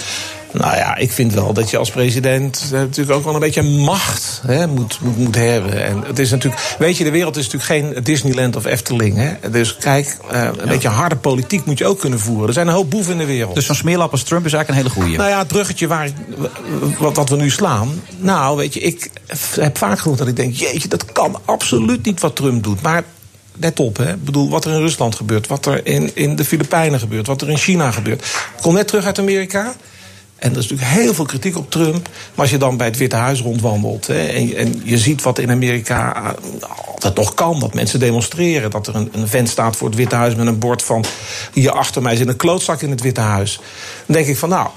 Nou 0.53 0.76
ja, 0.76 0.97
ik 0.97 1.11
vind 1.11 1.34
wel 1.34 1.53
dat 1.53 1.70
je 1.70 1.78
als 1.78 1.90
president 1.90 2.62
eh, 2.64 2.70
natuurlijk 2.70 3.16
ook 3.16 3.24
wel 3.24 3.34
een 3.34 3.40
beetje 3.40 3.62
macht 3.62 4.40
hè, 4.47 4.66
moet, 4.66 4.99
moet, 5.01 5.16
moet 5.16 5.34
hebben. 5.34 5.84
En 5.84 6.03
het 6.07 6.18
is 6.18 6.30
natuurlijk, 6.30 6.76
weet 6.78 6.97
je, 6.97 7.05
de 7.05 7.11
wereld 7.11 7.36
is 7.36 7.51
natuurlijk 7.51 7.94
geen 7.94 8.05
Disneyland 8.05 8.57
of 8.57 8.64
Efteling. 8.64 9.16
Hè? 9.16 9.51
Dus 9.51 9.76
kijk, 9.76 10.16
eh, 10.30 10.49
een 10.57 10.68
beetje 10.68 10.88
harde 10.88 11.16
politiek 11.16 11.64
moet 11.64 11.78
je 11.78 11.86
ook 11.86 12.01
kunnen 12.01 12.18
voeren. 12.18 12.47
Er 12.47 12.53
zijn 12.53 12.66
een 12.66 12.74
hoop 12.74 12.90
boeven 12.90 13.12
in 13.12 13.18
de 13.18 13.24
wereld. 13.24 13.55
Dus 13.55 13.66
zo'n 13.66 13.74
smeerlap 13.74 14.12
als 14.12 14.22
Trump 14.22 14.47
is 14.47 14.53
eigenlijk 14.53 14.68
een 14.68 14.90
hele 14.90 15.03
goeie. 15.03 15.18
Nou 15.18 15.30
ja, 15.30 15.38
het 15.38 15.49
bruggetje 15.49 15.86
waar, 15.86 16.11
wat, 16.99 17.16
wat 17.16 17.28
we 17.28 17.36
nu 17.36 17.51
slaan. 17.51 18.03
Nou, 18.18 18.57
weet 18.57 18.74
je, 18.74 18.80
ik 18.80 19.11
heb 19.61 19.78
vaak 19.78 19.99
genoeg 19.99 20.16
dat 20.16 20.28
ik 20.28 20.36
denk: 20.36 20.55
jeetje, 20.55 20.88
dat 20.88 21.12
kan 21.12 21.36
absoluut 21.44 22.05
niet 22.05 22.20
wat 22.20 22.36
Trump 22.36 22.64
doet. 22.64 22.82
Maar 22.82 23.05
let 23.61 23.80
op, 23.80 23.96
hè. 23.96 24.12
Ik 24.12 24.24
bedoel, 24.24 24.48
wat 24.48 24.64
er 24.64 24.72
in 24.72 24.80
Rusland 24.80 25.14
gebeurt, 25.14 25.46
wat 25.46 25.66
er 25.66 25.86
in, 25.86 26.11
in 26.14 26.36
de 26.36 26.44
Filipijnen 26.44 27.00
gebeurt, 27.00 27.26
wat 27.26 27.42
er 27.42 27.50
in 27.50 27.57
China 27.57 27.90
gebeurt. 27.90 28.20
Ik 28.24 28.62
kom 28.62 28.74
net 28.74 28.88
terug 28.88 29.04
uit 29.04 29.18
Amerika. 29.18 29.74
En 30.36 30.52
er 30.52 30.59
is 30.59 30.68
natuurlijk 30.68 30.98
heel 30.98 31.14
veel 31.14 31.24
kritiek 31.24 31.57
op 31.57 31.70
Trump. 31.70 32.09
Maar 32.09 32.44
als 32.44 32.50
je 32.50 32.59
dan 32.59 32.76
bij 32.76 32.86
het 32.86 32.96
Witte 32.96 33.16
Huis 33.16 33.40
rondwandelt. 33.40 34.07
Hè, 34.07 34.26
en, 34.26 34.57
en 34.57 34.80
je 34.84 34.98
ziet 34.98 35.22
wat 35.22 35.38
in 35.38 35.50
Amerika 35.50 36.16
eh, 36.16 36.30
altijd 36.86 37.14
nog 37.16 37.34
kan. 37.34 37.61
Dat 37.61 37.74
mensen 37.74 38.00
demonstreren. 38.00 38.70
Dat 38.70 38.86
er 38.86 38.94
een, 38.94 39.09
een 39.12 39.28
vent 39.28 39.48
staat 39.48 39.76
voor 39.76 39.88
het 39.88 39.96
Witte 39.96 40.14
Huis 40.14 40.34
met 40.34 40.46
een 40.46 40.59
bord 40.59 40.82
van. 40.82 41.04
Hier 41.52 41.70
achter 41.70 42.02
mij 42.02 42.16
zit 42.16 42.28
een 42.28 42.36
klootzak 42.36 42.82
in 42.82 42.90
het 42.90 43.00
Witte 43.00 43.20
Huis. 43.20 43.61
Dan 44.07 44.16
denk 44.16 44.26
ik 44.26 44.36
van 44.36 44.48
nou. 44.48 44.68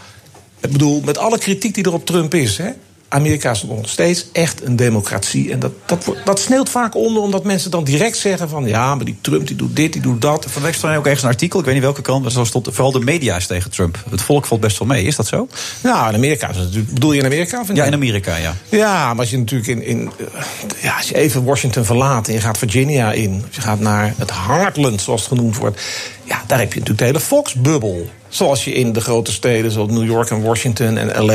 Ik 0.60 0.72
bedoel, 0.72 1.02
met 1.06 1.18
alle 1.18 1.38
kritiek 1.38 1.74
die 1.74 1.84
er 1.84 1.94
op 1.94 2.06
Trump 2.06 2.34
is. 2.34 2.58
Hè, 2.58 2.70
Amerika 3.10 3.52
is 3.52 3.64
nog 3.64 3.90
steeds 3.90 4.26
echt 4.32 4.66
een 4.66 4.76
democratie. 4.76 5.52
En 5.52 5.60
dat, 5.60 5.72
dat, 5.86 6.14
dat 6.26 6.40
sneeuwt 6.40 6.70
vaak 6.70 6.96
onder, 6.96 7.22
omdat 7.22 7.44
mensen 7.44 7.72
dan 7.72 7.84
direct 7.84 8.18
zeggen: 8.18 8.50
van 8.50 8.66
ja, 8.66 8.96
maar 8.96 9.06
die 9.06 9.18
Trump 9.22 9.48
die 9.48 9.56
doet 9.56 9.76
dit, 9.76 9.94
die 9.94 10.02
doet 10.02 10.22
dat. 10.22 10.46
Van 10.50 10.62
week 10.62 10.74
stond 10.74 10.94
er 10.94 11.00
ook 11.00 11.06
ergens 11.06 11.24
een 11.24 11.30
artikel, 11.30 11.60
ik 11.60 11.66
weet 11.66 11.74
niet 11.74 11.84
welke 11.84 12.02
krant, 12.02 12.22
maar 12.22 12.32
zo 12.32 12.44
stond 12.44 12.68
vooral 12.72 12.92
de 12.92 13.00
media 13.00 13.36
is 13.36 13.48
tegen 13.48 13.72
Trump. 13.72 14.04
Het 14.10 14.22
volk 14.22 14.46
valt 14.46 14.62
best 14.62 14.80
wel 14.80 14.88
mee, 14.88 15.04
is 15.04 15.16
dat 15.16 15.28
zo? 15.28 15.48
Nou, 15.84 16.10
in 16.10 16.16
Amerika. 16.16 16.52
Bedoel 16.90 17.12
je 17.12 17.20
in 17.20 17.26
Amerika? 17.26 17.64
Ja, 17.74 17.86
in 17.86 17.94
Amerika, 17.94 18.36
ja. 18.36 18.56
Ja, 18.70 19.08
maar 19.08 19.20
als 19.20 19.30
je 19.30 19.38
natuurlijk 19.38 19.70
in, 19.70 19.84
in 19.84 20.12
ja, 20.82 20.96
als 20.96 21.10
je 21.10 21.16
even 21.16 21.44
Washington 21.44 21.86
verlaat 21.86 22.28
en 22.28 22.34
je 22.34 22.42
gaat 22.42 22.58
Virginia 22.58 23.12
in, 23.12 23.44
of 23.50 23.56
je 23.56 23.62
gaat 23.62 23.80
naar 23.80 24.14
het 24.18 24.32
Heartland, 24.34 25.02
zoals 25.02 25.22
het 25.22 25.30
genoemd 25.30 25.58
wordt, 25.58 25.82
ja, 26.30 26.44
daar 26.48 26.60
heb 26.60 26.74
je 26.74 26.80
natuurlijk 26.80 26.98
de 27.00 27.06
hele 27.06 27.20
Fox-bubbel. 27.20 28.10
Zoals 28.28 28.64
je 28.64 28.74
in 28.74 28.94
de 28.94 29.02
grote 29.02 29.32
steden 29.32 29.72
zoals 29.72 29.92
New 29.92 30.06
York 30.06 30.30
en 30.30 30.42
Washington 30.42 30.98
en 30.98 31.26
LA. 31.26 31.34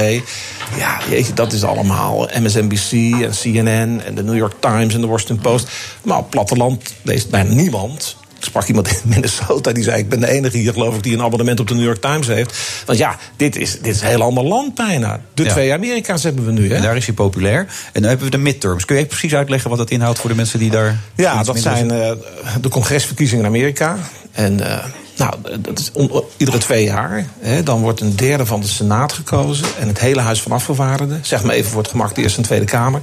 Ja, 0.79 0.99
jeetje, 1.11 1.33
dat 1.33 1.53
is 1.53 1.63
allemaal 1.65 2.29
MSNBC 2.41 2.93
en 3.23 3.31
CNN 3.43 4.01
en 4.05 4.15
de 4.15 4.23
New 4.23 4.37
York 4.37 4.53
Times 4.61 4.95
en 4.95 5.01
de 5.01 5.07
Washington 5.07 5.39
Post. 5.39 5.69
Maar 6.03 6.17
op 6.17 6.23
het 6.23 6.31
platteland 6.31 6.95
leest 7.03 7.31
bijna 7.31 7.53
niemand. 7.53 8.17
Ik 8.39 8.45
sprak 8.51 8.67
iemand 8.69 8.89
in 8.89 8.97
Minnesota 9.05 9.73
die 9.73 9.85
zei: 9.85 9.99
Ik 9.99 10.09
ben 10.09 10.21
de 10.21 10.29
enige 10.31 10.57
hier, 10.57 10.73
geloof 10.73 10.97
ik, 10.97 11.03
die 11.03 11.15
een 11.15 11.23
abonnement 11.23 11.61
op 11.61 11.69
de 11.69 11.75
New 11.75 11.85
York 11.85 12.01
Times 12.01 12.27
heeft. 12.27 12.59
Want 12.87 12.99
ja, 12.99 13.17
dit 13.37 13.57
is, 13.57 13.73
dit 13.81 13.95
is 13.95 14.01
een 14.01 14.07
heel 14.07 14.23
ander 14.23 14.45
land 14.45 14.75
bijna. 14.75 15.21
De 15.35 15.45
Ja. 15.45 15.51
twee 15.53 15.73
Amerika's 15.73 16.23
hebben 16.23 16.45
we 16.45 16.53
nu. 16.53 16.69
Hè? 16.69 16.75
En 16.75 16.83
daar 16.83 16.97
is 16.97 17.07
hij 17.07 17.15
populair. 17.15 17.59
En 17.93 18.01
dan 18.01 18.05
hebben 18.05 18.25
we 18.25 18.31
de 18.31 18.39
midterms. 18.43 18.85
Kun 18.85 18.95
je 18.97 19.03
even 19.03 19.17
precies 19.17 19.37
uitleggen 19.37 19.71
wat 19.71 19.79
dat 19.79 19.91
inhoudt 19.91 20.19
voor 20.19 20.31
de 20.31 20.37
mensen 20.37 20.59
die 20.59 20.71
daar. 20.71 20.99
Ja, 21.15 21.43
dat 21.43 21.59
zijn 21.59 21.91
eh, 21.91 22.13
de 22.61 22.69
congresverkiezingen 22.69 23.45
in 23.45 23.51
Amerika. 23.51 23.99
En 24.35 24.61
eh, 24.61 24.85
nou, 25.17 25.35
dat 25.61 25.79
is 25.79 25.91
iedere 26.37 26.59
twee 26.59 26.85
jaar. 26.85 27.27
Hè, 27.39 27.63
dan 27.63 27.81
wordt 27.81 28.01
een 28.01 28.17
derde 28.17 28.47
van 28.47 28.61
de 28.61 28.69
Senaat 28.69 29.13
gekozen. 29.13 29.67
En 29.81 29.89
het 29.89 30.01
hele 30.01 30.21
Huis 30.21 30.43
van 30.43 30.53
Afgevaardigden. 30.53 31.21
Zeg 31.23 31.43
maar 31.43 31.55
even 31.55 31.71
voor 31.71 31.83
het 31.83 31.91
gemak 31.91 32.15
de 32.15 32.23
Eerste 32.23 32.39
en 32.39 32.45
Tweede 32.45 32.65
Kamer. 32.65 33.01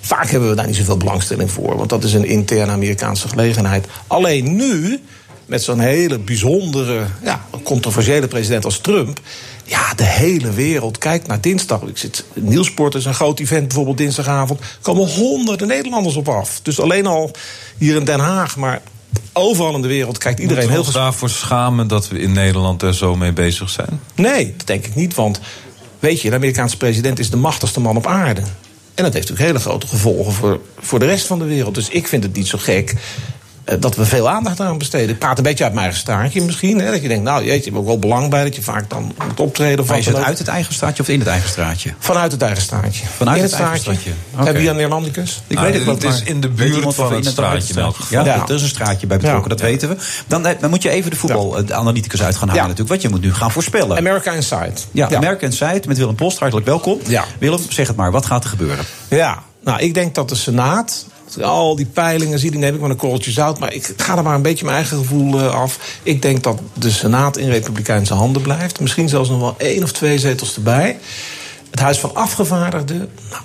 Vaak 0.00 0.30
hebben 0.30 0.48
we 0.48 0.56
daar 0.56 0.66
niet 0.66 0.76
zoveel 0.76 0.96
belangstelling 0.96 1.50
voor. 1.50 1.76
Want 1.76 1.88
dat 1.88 2.04
is 2.04 2.12
een 2.12 2.24
interne 2.24 2.72
Amerikaanse 2.72 3.28
gelegenheid. 3.28 3.86
Alleen 4.06 4.56
nu, 4.56 5.00
met 5.46 5.62
zo'n 5.62 5.78
hele 5.78 6.18
bijzondere, 6.18 7.06
ja, 7.22 7.44
controversiële 7.62 8.28
president 8.28 8.64
als 8.64 8.78
Trump. 8.78 9.20
Ja, 9.64 9.94
de 9.94 10.04
hele 10.04 10.52
wereld 10.52 10.98
kijkt 10.98 11.26
naar 11.26 11.40
dinsdag. 11.40 11.82
Ik 11.82 11.98
zit, 11.98 12.24
Nieuwsport 12.34 12.94
is 12.94 13.04
een 13.04 13.14
groot 13.14 13.38
event, 13.38 13.66
bijvoorbeeld 13.66 13.98
dinsdagavond. 13.98 14.60
Komen 14.82 15.08
honderden 15.08 15.68
Nederlanders 15.68 16.16
op 16.16 16.28
af. 16.28 16.60
Dus 16.62 16.80
alleen 16.80 17.06
al 17.06 17.30
hier 17.78 17.96
in 17.96 18.04
Den 18.04 18.20
Haag, 18.20 18.56
maar 18.56 18.82
overal 19.32 19.74
in 19.74 19.82
de 19.82 19.88
wereld 19.88 20.18
kijkt 20.18 20.40
iedereen 20.40 20.62
Moeten 20.62 20.78
heel 20.78 20.86
ons 20.86 21.02
daarvoor 21.02 21.30
schamen 21.30 21.88
dat 21.88 22.08
we 22.08 22.18
in 22.18 22.32
Nederland 22.32 22.82
er 22.82 22.94
zo 22.94 23.16
mee 23.16 23.32
bezig 23.32 23.70
zijn? 23.70 24.00
Nee, 24.14 24.54
dat 24.56 24.66
denk 24.66 24.86
ik 24.86 24.94
niet. 24.94 25.14
Want 25.14 25.40
weet 25.98 26.20
je, 26.20 26.30
de 26.30 26.36
Amerikaanse 26.36 26.76
president 26.76 27.18
is 27.18 27.30
de 27.30 27.36
machtigste 27.36 27.80
man 27.80 27.96
op 27.96 28.06
aarde. 28.06 28.40
En 28.94 29.06
dat 29.06 29.14
heeft 29.14 29.28
natuurlijk 29.28 29.46
hele 29.46 29.58
grote 29.58 29.86
gevolgen 29.86 30.32
voor, 30.32 30.60
voor 30.78 30.98
de 30.98 31.06
rest 31.06 31.26
van 31.26 31.38
de 31.38 31.44
wereld. 31.44 31.74
Dus 31.74 31.88
ik 31.88 32.06
vind 32.06 32.22
het 32.22 32.34
niet 32.34 32.46
zo 32.46 32.58
gek 32.58 32.94
dat 33.78 33.96
we 33.96 34.04
veel 34.04 34.28
aandacht 34.28 34.60
aan 34.60 34.78
besteden. 34.78 35.08
Ik 35.08 35.18
praat 35.18 35.36
een 35.38 35.42
beetje 35.44 35.64
uit 35.64 35.72
mijn 35.72 35.84
eigen 35.84 36.02
staartje 36.02 36.42
misschien. 36.42 36.80
Hè, 36.80 36.90
dat 36.90 37.02
je 37.02 37.08
denkt, 37.08 37.24
nou 37.24 37.44
jeetje, 37.44 37.56
je 37.58 37.64
hebt 37.64 37.76
ook 37.76 37.86
wel 37.86 37.98
belang 37.98 38.30
bij 38.30 38.44
dat 38.44 38.54
je 38.54 38.62
vaak 38.62 38.90
dan 38.90 39.12
moet 39.28 39.40
optreden. 39.40 39.86
Maar 39.86 39.98
is 39.98 40.06
het 40.06 40.16
uit 40.16 40.38
het 40.38 40.48
eigen 40.48 40.74
straatje 40.74 41.02
of 41.02 41.08
in 41.08 41.18
het 41.18 41.28
eigen 41.28 41.48
straatje? 41.50 41.94
Vanuit 41.98 42.32
het 42.32 42.42
eigen 42.42 42.62
staartje. 42.62 43.06
Vanuit 43.06 43.36
In 43.36 43.42
het 43.42 43.52
eigen 43.52 43.78
straatje. 43.78 44.10
Oké. 44.32 44.44
Hebben 44.44 44.62
we 44.62 44.68
een 44.68 44.76
Neerlandicus? 44.76 45.42
Ik 45.46 45.54
Nou, 45.56 45.66
weet 45.72 45.78
het 45.78 45.86
het 45.86 46.02
wel. 46.02 46.12
is 46.12 46.18
maar 46.18 46.28
in 46.28 46.40
de 46.40 46.48
buurt 46.48 46.94
van 46.94 47.12
het 47.14 47.26
straatje 47.26 47.74
geval. 47.74 47.94
Ja, 48.10 48.24
Ja. 48.24 48.44
er 48.48 48.54
is 48.54 48.62
een 48.62 48.68
straatje 48.68 49.06
bij 49.06 49.16
betrokken, 49.18 49.50
Ja. 49.50 49.56
dat 49.56 49.60
weten 49.60 49.88
we. 49.88 49.96
Dan, 50.26 50.46
eh, 50.46 50.60
dan 50.60 50.70
moet 50.70 50.82
je 50.82 50.90
even 50.90 51.10
de 51.10 51.16
voetbalanalyticus 51.16 52.22
uit 52.22 52.36
gaan 52.36 52.48
halen 52.48 52.62
Ja. 52.62 52.68
natuurlijk. 52.68 52.88
Wat 52.88 53.02
je 53.02 53.08
moet 53.08 53.20
nu 53.20 53.34
gaan 53.34 53.50
voorspellen. 53.50 53.96
America 53.96 54.32
Inside. 54.32 54.72
Ja, 54.90 55.08
American 55.16 55.52
Site 55.52 55.82
met 55.88 55.98
Willem 55.98 56.14
Post, 56.14 56.38
hartelijk 56.38 56.66
welkom. 56.66 56.98
Ja. 57.06 57.24
Willem, 57.38 57.60
zeg 57.68 57.86
het 57.86 57.96
maar, 57.96 58.10
wat 58.10 58.26
gaat 58.26 58.44
er 58.44 58.50
gebeuren? 58.50 58.84
Ja, 59.08 59.42
nou, 59.64 59.80
ik 59.80 59.94
denk 59.94 60.14
dat 60.14 60.28
de 60.28 60.34
Senaat. 60.34 61.06
Al 61.42 61.76
die 61.76 61.86
peilingen 61.86 62.38
zie, 62.38 62.50
die 62.50 62.60
neem 62.60 62.74
ik 62.74 62.80
met 62.80 62.90
een 62.90 62.96
korreltje 62.96 63.30
zout. 63.30 63.58
Maar 63.58 63.74
ik 63.74 63.94
ga 63.96 64.16
er 64.16 64.22
maar 64.22 64.34
een 64.34 64.42
beetje 64.42 64.64
mijn 64.64 64.76
eigen 64.76 64.98
gevoel 64.98 65.38
eh, 65.38 65.54
af. 65.54 65.98
Ik 66.02 66.22
denk 66.22 66.42
dat 66.42 66.60
de 66.72 66.90
Senaat 66.90 67.36
in 67.36 67.48
Republikeinse 67.48 68.14
handen 68.14 68.42
blijft. 68.42 68.80
Misschien 68.80 69.08
zelfs 69.08 69.28
nog 69.28 69.40
wel 69.40 69.54
één 69.58 69.82
of 69.82 69.92
twee 69.92 70.18
zetels 70.18 70.54
erbij. 70.54 70.98
Het 71.70 71.80
Huis 71.80 71.98
van 71.98 72.14
Afgevaardigden. 72.14 72.98
Nou, 73.30 73.42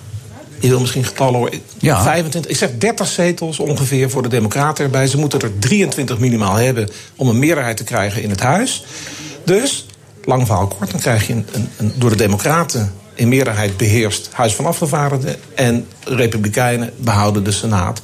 je 0.60 0.68
wil 0.68 0.80
misschien 0.80 1.04
getallen 1.04 1.40
hoor. 1.40 1.50
Ja. 1.80 2.04
25, 2.04 2.52
ik 2.52 2.58
zeg 2.58 2.70
30 2.78 3.08
zetels 3.08 3.60
ongeveer 3.60 4.10
voor 4.10 4.22
de 4.22 4.30
Democraten 4.30 4.86
erbij. 4.86 5.08
Ze 5.08 5.18
moeten 5.18 5.42
er 5.42 5.60
23 5.60 6.20
minimaal 6.20 6.56
hebben 6.56 6.90
om 7.16 7.28
een 7.28 7.40
meerderheid 7.40 7.78
te 7.78 7.84
krijgen 7.84 8.22
in 8.22 8.30
het 8.30 8.40
huis. 8.40 8.86
Dus, 9.46 9.86
lang 10.24 10.46
verhaal 10.46 10.68
kort, 10.68 10.92
dan 10.92 11.00
krijg 11.00 11.28
je 11.28 11.34
een, 11.34 11.48
een, 11.52 11.70
een 11.78 11.94
door 11.96 12.10
de 12.10 12.16
Democraten 12.16 12.94
in 13.16 13.28
meerderheid 13.30 13.78
beheerst 13.78 14.30
Huis 14.32 14.54
van 14.54 14.66
Afgevaardigden. 14.66 15.36
En 15.56 15.88
Republikeinen 16.04 16.92
behouden 16.98 17.44
de 17.44 17.52
Senaat. 17.52 18.02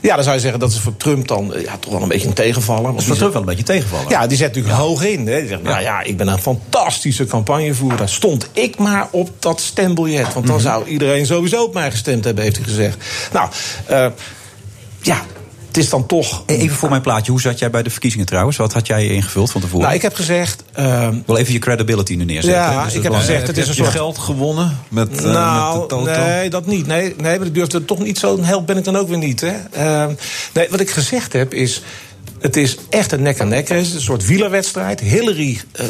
Ja, 0.00 0.14
dan 0.14 0.22
zou 0.24 0.34
je 0.36 0.42
zeggen 0.42 0.60
dat 0.60 0.70
is 0.70 0.78
voor 0.78 0.96
Trump 0.96 1.28
dan 1.28 1.54
eh, 1.54 1.62
ja, 1.64 1.76
toch 1.80 1.92
wel 1.92 2.02
een 2.02 2.08
beetje 2.08 2.28
een 2.28 2.34
tegenvaller. 2.34 2.90
Dat 2.92 3.00
is 3.00 3.06
voor 3.06 3.16
Trump 3.16 3.32
wel 3.32 3.42
een 3.42 3.48
beetje 3.48 3.64
tegenvallen. 3.64 4.08
Ja, 4.08 4.26
die 4.26 4.36
zet 4.36 4.46
natuurlijk 4.54 4.74
hoog 4.76 5.04
in. 5.04 5.26
Hè. 5.26 5.38
Die 5.38 5.48
zegt, 5.48 5.62
nou 5.62 5.82
ja, 5.82 6.02
ik 6.02 6.16
ben 6.16 6.28
een 6.28 6.38
fantastische 6.38 7.24
campagnevoerder. 7.26 8.08
Stond 8.08 8.48
ik 8.52 8.78
maar 8.78 9.08
op 9.10 9.30
dat 9.38 9.60
stembiljet. 9.60 10.34
Want 10.34 10.46
dan 10.46 10.54
Mhm. 10.56 10.64
zou 10.64 10.86
iedereen 10.86 11.26
sowieso 11.26 11.62
op 11.62 11.74
mij 11.74 11.90
gestemd 11.90 12.24
hebben, 12.24 12.44
heeft 12.44 12.56
hij 12.56 12.64
gezegd. 12.64 12.96
Nou, 13.32 13.48
eh, 13.86 14.06
ja, 15.02 15.22
het 15.78 15.86
is 15.86 15.92
dan 15.92 16.06
toch... 16.06 16.42
Even 16.46 16.76
voor 16.76 16.88
mijn 16.88 17.02
plaatje, 17.02 17.30
hoe 17.32 17.40
zat 17.40 17.58
jij 17.58 17.70
bij 17.70 17.82
de 17.82 17.90
verkiezingen 17.90 18.26
trouwens? 18.26 18.56
Wat 18.56 18.72
had 18.72 18.86
jij 18.86 19.06
ingevuld 19.06 19.50
van 19.50 19.60
tevoren? 19.60 19.82
Nou, 19.82 19.94
ik 19.94 20.02
heb 20.02 20.14
gezegd... 20.14 20.62
ehm, 20.72 21.16
Wel 21.26 21.38
even 21.38 21.52
je 21.52 21.58
credibility 21.58 22.14
nu 22.14 22.24
neerzetten. 22.24 22.62
Ja? 22.62 22.84
Dus 22.84 22.94
ik 22.94 23.02
heb 23.02 23.14
gezegd, 23.14 23.46
het 23.46 23.56
is 23.56 23.62
een 23.62 23.68
Heb 23.68 23.76
je 23.76 23.82
soort... 23.82 23.94
geld 23.94 24.18
gewonnen 24.18 24.78
met, 24.88 25.22
nou, 25.22 25.78
met 25.80 25.88
de 25.90 25.96
toto? 25.96 26.02
nee, 26.20 26.50
dat 26.50 26.66
niet. 26.66 26.86
Nee, 26.86 27.14
nee, 27.18 27.38
maar 27.38 27.46
ik 27.46 27.54
durfde 27.54 27.84
toch 27.84 27.98
niet 27.98 28.18
zo'n 28.18 28.44
held 28.44 28.66
ben 28.66 28.76
ik 28.76 28.84
dan 28.84 28.96
ook 28.96 29.08
weer 29.08 29.18
niet. 29.18 29.40
Hè. 29.40 29.54
Ehm, 29.72 30.12
nee, 30.52 30.66
wat 30.70 30.80
ik 30.80 30.90
gezegd 30.90 31.32
heb 31.32 31.54
is... 31.54 31.82
Het 32.40 32.56
is 32.56 32.76
echt 32.90 33.12
een 33.12 33.22
nek-aan-nek 33.22 33.68
race. 33.68 33.78
Het 33.80 33.86
is 33.88 33.94
een 33.94 34.00
soort 34.00 34.26
wielerwedstrijd. 34.26 35.00
Hillary 35.00 35.60
eh 35.72 35.86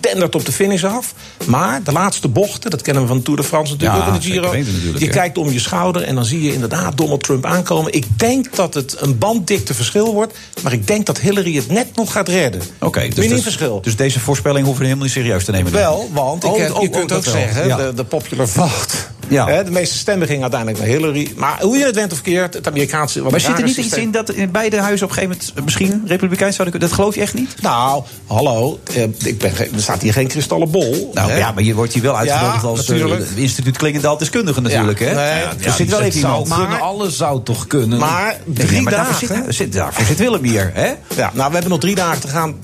dendert 0.00 0.34
op 0.34 0.44
de 0.46 0.52
finish 0.52 0.84
af. 0.84 1.14
Maar 1.46 1.82
de 1.82 1.92
laatste 1.92 2.28
bochten, 2.28 2.70
dat 2.70 2.82
kennen 2.82 3.02
we 3.02 3.08
van 3.08 3.16
de 3.16 3.22
Tour 3.22 3.40
de 3.40 3.46
France 3.46 3.72
natuurlijk 3.72 4.00
Ja, 4.02 4.06
ook 4.08 4.14
in 4.14 4.20
de 4.20 4.26
Giro. 4.26 4.54
je 4.98 5.08
kijkt 5.08 5.38
om 5.38 5.50
je 5.52 5.58
schouder 5.60 6.02
en 6.02 6.14
dan 6.14 6.24
zie 6.24 6.42
je 6.42 6.52
inderdaad 6.52 6.96
Donald 6.96 7.22
Trump 7.22 7.44
aankomen. 7.46 7.92
Ik 7.92 8.06
denk 8.16 8.56
dat 8.56 8.74
het 8.74 8.96
een 9.00 9.18
banddikte 9.18 9.74
verschil 9.74 10.14
wordt. 10.14 10.34
Maar 10.62 10.72
ik 10.72 10.86
denk 10.86 11.06
dat 11.06 11.18
Hillary 11.20 11.54
het 11.56 11.68
net 11.68 11.96
nog 11.96 12.12
gaat 12.12 12.28
redden. 12.28 12.60
Oké, 12.80 13.08
dus, 13.08 13.28
dus, 13.28 13.42
verschil. 13.42 13.80
dus 13.82 13.96
deze 13.96 14.20
voorspelling 14.20 14.64
hoeven 14.64 14.82
we 14.82 14.88
helemaal 14.88 15.08
niet 15.08 15.16
serieus 15.16 15.44
te 15.44 15.50
nemen. 15.50 15.72
Wel, 15.72 16.10
want 16.12 16.44
ik 16.44 16.50
Oh, 16.50 16.58
heb- 16.58 16.74
oh, 16.74 16.82
je 16.82 16.88
oh, 16.88 16.94
kunt 16.96 17.12
ook 17.12 17.24
wel. 17.24 17.34
zeggen, 17.34 17.66
Ja. 17.66 17.76
de, 17.76 17.94
de 17.94 18.04
popular 18.04 18.48
vote. 18.48 18.96
Ja. 19.32 19.46
Hè, 19.46 19.64
de 19.64 19.70
meeste 19.70 19.98
stemmen 19.98 20.26
gingen 20.26 20.42
uiteindelijk 20.42 20.80
naar 20.80 20.88
Hillary. 20.88 21.32
Maar 21.36 21.60
hoe 21.60 21.78
je 21.78 21.84
het 21.84 21.94
went 21.94 22.12
of 22.12 22.20
keert, 22.20 22.54
het 22.54 22.66
Amerikaanse... 22.66 23.22
wat 23.22 23.30
Maar 23.30 23.40
zit 23.40 23.58
er 23.58 23.64
niet 23.64 23.76
iets 23.76 23.96
in 23.96 24.10
dat 24.10 24.30
in 24.30 24.50
beide 24.50 24.80
huizen 24.80 25.06
op 25.06 25.12
een 25.12 25.18
gegeven 25.18 25.38
moment 25.54 25.64
misschien 25.64 26.02
republikeins 26.06 26.56
zouden 26.56 26.70
kunnen? 26.70 26.88
Dat 26.88 26.98
geloof 26.98 27.14
je 27.14 27.20
echt 27.20 27.34
niet? 27.34 27.62
Nou, 27.62 28.02
hallo, 28.26 28.80
eh, 28.94 29.02
ik 29.02 29.38
ben, 29.38 29.52
er 29.58 29.68
staat 29.76 30.02
hier 30.02 30.12
geen 30.12 30.26
kristallen 30.26 30.70
bol. 30.70 31.10
Nou 31.14 31.30
hè? 31.30 31.36
ja, 31.36 31.52
maar 31.52 31.62
je 31.62 31.74
wordt 31.74 31.92
hier 31.92 32.02
wel 32.02 32.16
uitgenodigd 32.16 32.62
Ja, 32.62 32.68
als 32.68 32.88
natuurlijk. 32.88 33.30
uh, 33.30 33.36
instituut 33.36 33.76
Klingendaal 33.76 34.18
deskundige 34.18 34.60
natuurlijk. 34.60 34.98
Ja, 34.98 35.06
hè? 35.06 35.14
nee, 35.14 35.42
er 35.42 35.54
ja, 35.58 35.72
zit 35.72 35.90
wel 35.90 36.00
even 36.00 36.20
zou 36.20 36.42
iemand. 36.42 36.60
kunnen, 36.60 36.80
alles 36.80 37.16
zou 37.16 37.42
toch 37.42 37.66
kunnen. 37.66 37.98
Maar 37.98 38.36
Nee, 38.44 38.66
drie 38.66 38.82
maar 38.82 38.92
daarvoor 38.92 39.28
dagen... 39.28 39.44
zit, 39.44 39.54
zit, 39.54 39.72
daarvoor 39.72 40.04
zit 40.04 40.18
Willem 40.18 40.44
hier. 40.44 40.70
Hè? 40.74 40.92
Ja, 41.16 41.30
nou, 41.34 41.46
we 41.46 41.52
hebben 41.52 41.70
nog 41.70 41.80
drie 41.80 41.94
dagen 41.94 42.20
te 42.20 42.28
gaan. 42.28 42.54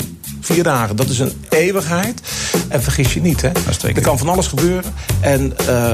Vier 0.40 0.62
dagen, 0.62 0.96
dat 0.96 1.08
is 1.08 1.18
een 1.18 1.32
eeuwigheid. 1.48 2.20
En 2.68 2.82
vergis 2.82 3.14
je 3.14 3.20
niet, 3.20 3.42
hè. 3.42 3.50
Er 3.94 4.00
kan 4.00 4.18
van 4.18 4.28
alles 4.28 4.46
gebeuren. 4.46 4.92
En 5.20 5.52
eh, 5.66 5.92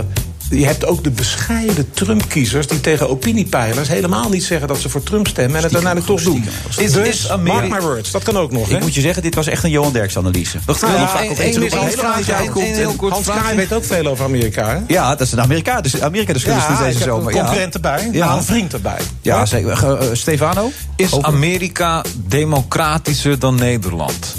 je 0.51 0.65
hebt 0.67 0.87
ook 0.87 1.05
de 1.05 1.11
bescheiden 1.11 1.91
Trump-kiezers... 1.93 2.67
die 2.67 2.81
tegen 2.81 3.09
opiniepeilers 3.11 3.89
helemaal 3.89 4.29
niet 4.29 4.45
zeggen 4.45 4.69
dat 4.69 4.79
ze 4.81 4.89
voor 4.89 5.03
Trump 5.03 5.27
stemmen... 5.29 5.57
en 5.57 5.63
het 5.63 5.73
uiteindelijk 5.75 6.13
toch 6.13 6.23
doen. 6.33 6.45
Is- 6.79 6.93
dus, 6.93 7.09
is 7.09 7.31
Ameri- 7.31 7.69
mark 7.69 7.69
my 7.69 7.81
words, 7.89 8.11
dat 8.11 8.23
kan 8.23 8.37
ook 8.37 8.53
nog, 8.53 8.69
hè. 8.69 8.75
Ik 8.77 8.81
moet 8.83 8.95
je 8.95 9.01
zeggen, 9.01 9.23
dit 9.23 9.35
was 9.35 9.47
echt 9.47 9.65
een 9.65 9.71
Johan 9.71 9.93
Derks 9.93 10.17
analyse. 10.17 10.59
Wacht, 10.67 10.81
wil 10.81 10.91
ja, 10.91 11.01
je 11.01 11.07
vaak 11.09 11.21
één- 11.21 11.31
op 11.31 11.39
één 11.39 11.49
iets 11.49 11.57
is 11.59 11.65
op 11.65 11.73
een 11.73 11.79
Hans 11.79 11.91
hele 11.91 12.03
Kraai, 12.03 12.25
vraag 12.25 12.37
en- 12.37 12.43
uitkomt. 12.43 12.67
en 12.67 12.73
En- 12.73 12.79
heel 12.79 12.93
kort 12.95 13.13
Hans 13.13 13.27
Kraai 13.27 13.57
weet 13.57 13.73
ook 13.73 13.85
veel 13.85 14.07
over 14.07 14.25
Amerika, 14.25 14.69
hè. 14.69 14.79
Ja, 14.87 15.09
dat 15.11 15.21
is 15.21 15.33
een 15.33 15.41
Amerika, 15.41 15.81
dus 15.81 16.01
Amerika 16.01 16.33
deskundige 16.33 16.73
Ja, 16.73 16.79
deze 16.79 16.91
ik 16.91 16.99
heb 16.99 17.09
zomer. 17.09 17.29
een 17.29 17.35
ja. 17.35 17.41
concurrent 17.43 17.75
erbij. 17.75 18.09
Ja. 18.13 18.37
Een 18.37 18.43
vriend 18.43 18.73
erbij. 18.73 19.01
Ja, 19.23 19.47
zeker. 19.47 19.85
Eh, 19.87 20.09
Stefano? 20.13 20.73
Is 20.97 21.23
Amerika 21.23 22.03
democratischer 22.27 23.39
dan 23.39 23.55
Nederland? 23.55 24.35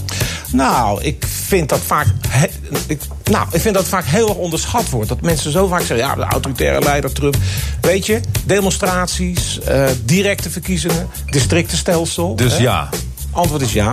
Nou, 0.56 1.02
ik 1.04 1.26
vind 1.28 1.70
dat 1.70 1.80
vaak. 1.80 2.08
he- 2.28 2.50
ik, 2.88 3.02
nou, 3.24 3.48
ik 3.52 3.62
vind 3.62 3.76
dat 3.76 3.86
vaak 3.88 4.06
heel 4.06 4.28
erg 4.28 4.38
onderschat 4.38 4.90
wordt. 4.90 5.10
Dat 5.10 5.22
mensen 5.22 5.52
zo 5.52 5.68
vaak 5.68 5.80
zeggen: 5.82 5.98
ja, 6.08 6.16
de 6.16 6.22
autoritaire 6.24 6.80
leider 6.84 7.12
Trump. 7.14 7.36
Weet 7.82 8.06
je, 8.06 8.20
demonstraties, 8.46 9.60
eh, 9.60 9.86
directe 10.04 10.50
verkiezingen, 10.50 11.08
districtenstelsel. 11.30 12.36
Dus 12.36 12.54
hè? 12.58 12.64
ja. 12.64 12.90
Antwoord 13.36 13.62
is 13.62 13.74
ja. 13.74 13.92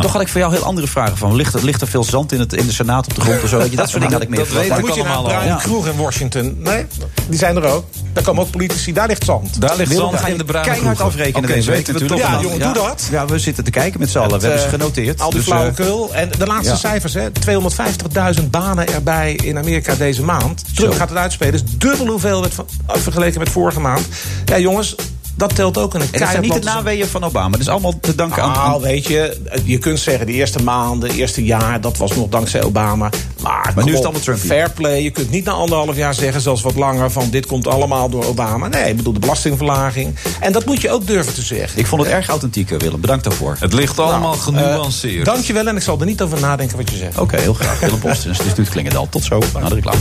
Toch 0.00 0.12
had 0.12 0.20
ik 0.20 0.28
voor 0.28 0.40
jou 0.40 0.52
heel 0.52 0.64
andere 0.64 0.86
vragen 0.86 1.16
van. 1.16 1.34
Ligt 1.34 1.54
er, 1.54 1.64
ligt 1.64 1.80
er 1.80 1.86
veel 1.86 2.04
zand 2.04 2.32
in, 2.32 2.40
het, 2.40 2.52
in 2.52 2.66
de 2.66 2.72
Senaat 2.72 3.06
op 3.06 3.14
de 3.14 3.20
grond 3.20 3.42
of 3.42 3.48
zo? 3.48 3.58
Weet 3.58 3.70
je, 3.70 3.76
dat 3.76 3.88
soort 3.88 4.00
dingen 4.02 4.14
had 4.14 4.22
ik 4.22 4.28
meer 4.28 4.38
Dat 4.38 4.48
weet 4.48 4.70
ik 4.70 4.80
moet 4.80 4.94
je 4.94 5.02
naar 5.02 5.12
allemaal 5.12 5.16
al. 5.16 5.24
bruine 5.24 5.48
Ja. 5.48 5.56
kroeg 5.56 5.86
in 5.86 5.96
Washington. 5.96 6.56
Nee, 6.58 6.86
die 7.28 7.38
zijn 7.38 7.56
er 7.56 7.64
ook. 7.64 7.84
Daar 8.12 8.24
komen 8.24 8.42
ook 8.42 8.50
politici. 8.50 8.92
Daar 8.92 9.06
ligt 9.06 9.24
zand. 9.24 9.60
Daar 9.60 9.76
ligt 9.76 9.92
zand 9.92 10.28
in 10.28 10.36
de 10.38 10.44
keihard 10.44 11.00
afrekenen 11.00 11.44
Oké, 11.44 11.54
deze 11.54 11.70
week 11.70 11.86
we 11.86 12.16
Ja, 12.16 12.40
jongen, 12.40 12.60
doe 12.60 12.72
dat. 12.72 13.08
Ja, 13.10 13.26
we 13.26 13.38
zitten 13.38 13.64
te 13.64 13.70
kijken 13.70 14.00
met 14.00 14.10
z'n 14.10 14.18
allen. 14.18 14.40
We 14.40 14.46
hebben 14.46 14.58
ze 14.60 14.64
eh, 14.66 14.72
genoteerd. 14.72 15.20
Al 15.20 15.30
die 15.30 15.38
Dus, 15.38 15.48
eh, 15.48 15.54
flauwekul. 15.54 16.14
En 16.14 16.30
de 16.38 16.46
laatste 16.46 16.76
cijfers, 16.76 17.14
hè. 17.14 17.30
250.000 17.30 18.50
banen 18.50 18.88
erbij 18.88 19.32
in 19.32 19.58
Amerika 19.58 19.94
deze 19.94 20.22
maand. 20.22 20.64
Trump 20.74 20.92
gaat 20.94 21.08
het 21.08 21.18
uitspelen. 21.18 21.54
Is 21.54 21.64
dubbel 21.64 22.06
hoeveelheid 22.06 22.54
van, 22.54 22.66
vergeleken 22.86 23.38
met 23.38 23.48
vorige 23.48 23.80
maand. 23.80 24.06
Ja, 24.44 24.58
jongens, 24.58 24.94
dat 25.36 25.54
telt 25.54 25.78
ook 25.78 25.94
in 25.94 26.00
een 26.00 26.06
en 26.12 26.20
dat 26.20 26.28
zijn 26.28 26.42
niet 26.42 26.52
de 26.52 26.58
keihard 26.58 26.84
naweeën 26.84 27.06
van 27.06 27.24
Obama. 27.24 27.48
Dat 27.48 27.60
is 27.60 27.68
allemaal 27.68 27.98
te 28.00 28.14
danken 28.14 28.42
aan... 28.42 28.52
nou, 28.52 28.74
aan 28.74 28.80
weet 28.80 29.06
je, 29.06 29.40
je 29.64 29.78
kunt 29.78 29.98
zeggen 29.98 30.26
de 30.26 30.32
eerste 30.32 30.62
maanden, 30.62 31.08
de 31.08 31.14
eerste 31.14 31.44
jaar, 31.44 31.80
dat 31.80 31.96
was 31.96 32.14
nog 32.14 32.28
dankzij 32.28 32.62
Obama. 32.62 33.10
Maar, 33.42 33.72
nu 33.76 33.82
is 33.84 33.92
het 33.92 34.04
allemaal 34.04 34.20
Trump. 34.20 34.38
Fair 34.38 34.70
play. 34.70 35.02
Je 35.02 35.10
kunt 35.10 35.30
niet 35.30 35.44
na 35.44 35.52
anderhalf 35.52 35.96
jaar 35.96 36.14
zeggen, 36.14 36.40
zelfs 36.40 36.62
wat 36.62 36.74
langer, 36.74 37.10
van 37.10 37.30
dit 37.30 37.46
komt 37.46 37.66
allemaal 37.66 38.08
door 38.08 38.24
Obama. 38.24 38.68
Nee, 38.68 38.90
ik 38.90 38.96
bedoel 38.96 39.12
de 39.12 39.18
belastingverlaging. 39.18 40.14
En 40.40 40.52
dat 40.52 40.64
moet 40.64 40.80
je 40.80 40.90
ook 40.90 41.06
durven 41.06 41.34
te 41.34 41.42
zeggen. 41.42 41.78
ik 41.78 41.86
vond 41.86 42.02
het 42.02 42.10
erg 42.10 42.28
authentiek, 42.28 42.68
Willem. 42.68 43.00
Bedankt 43.00 43.24
daarvoor. 43.24 43.56
Het 43.60 43.72
ligt 43.72 43.98
allemaal 43.98 44.20
Nou, 44.20 44.42
genuanceerd. 44.42 45.26
Eh, 45.26 45.34
dankjewel 45.34 45.66
en 45.66 45.76
ik 45.76 45.82
zal 45.82 46.00
er 46.00 46.06
niet 46.06 46.22
over 46.22 46.40
nadenken 46.40 46.76
wat 46.76 46.90
je 46.90 46.96
zegt. 46.96 47.18
Oké, 47.18 47.36
heel 47.40 47.54
graag. 47.54 47.80
Willem 47.80 47.98
Post, 47.98 48.24
instituut 48.24 48.68
Klingendal. 48.68 49.08
Tot 49.08 49.24
zo, 49.24 49.42
na 49.60 49.68
de 49.68 49.74
reclame. 49.74 49.98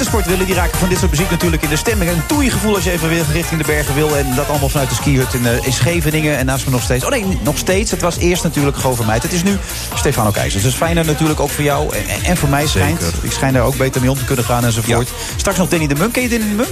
Wintersport 0.00 0.36
willen, 0.38 0.46
die 0.46 0.62
raken 0.62 0.78
van 0.78 0.88
dit 0.88 0.98
soort 0.98 1.10
muziek 1.10 1.30
natuurlijk 1.30 1.62
in 1.62 1.68
de 1.68 1.76
stemming. 1.76 2.10
Een 2.10 2.26
toeiegevoel 2.26 2.74
als 2.74 2.84
je 2.84 2.90
even 2.90 3.08
weer 3.08 3.24
richting 3.32 3.60
de 3.60 3.66
bergen 3.66 3.94
wil. 3.94 4.16
En 4.16 4.34
dat 4.34 4.48
allemaal 4.48 4.68
vanuit 4.68 4.88
de 4.88 4.94
skihut 4.94 5.34
in, 5.34 5.46
eh, 5.46 5.66
in 5.66 5.72
Scheveningen. 5.72 6.38
En 6.38 6.46
naast 6.46 6.64
me 6.64 6.70
nog 6.70 6.82
steeds. 6.82 7.04
Oh 7.04 7.10
nee, 7.10 7.38
nog 7.42 7.58
steeds. 7.58 7.90
Het 7.90 8.00
was 8.00 8.16
eerst 8.16 8.42
natuurlijk 8.42 8.76
Govermeid. 8.76 9.22
Het 9.22 9.32
is 9.32 9.42
nu 9.42 9.58
Stefano 9.94 10.30
Keizers. 10.30 10.62
Dus 10.62 10.74
fijner 10.74 11.06
natuurlijk 11.06 11.40
ook 11.40 11.50
voor 11.50 11.64
jou. 11.64 11.94
En, 11.94 12.24
en- 12.24 12.36
voor 12.36 12.48
mij 12.48 12.66
schijnt. 12.66 13.00
Zeker. 13.00 13.18
Ik 13.22 13.32
schijn 13.32 13.52
daar 13.52 13.62
ook 13.62 13.76
beter 13.76 14.00
mee 14.00 14.10
om 14.10 14.18
te 14.18 14.24
kunnen 14.24 14.44
gaan 14.44 14.64
enzovoort. 14.64 15.08
Straks 15.36 15.58
nog 15.58 15.68
Danny 15.68 15.86
de 15.86 15.94
Munk. 15.94 16.12
Ken 16.12 16.22
je 16.22 16.28
Danny 16.28 16.48
de 16.48 16.54
Munk? 16.54 16.68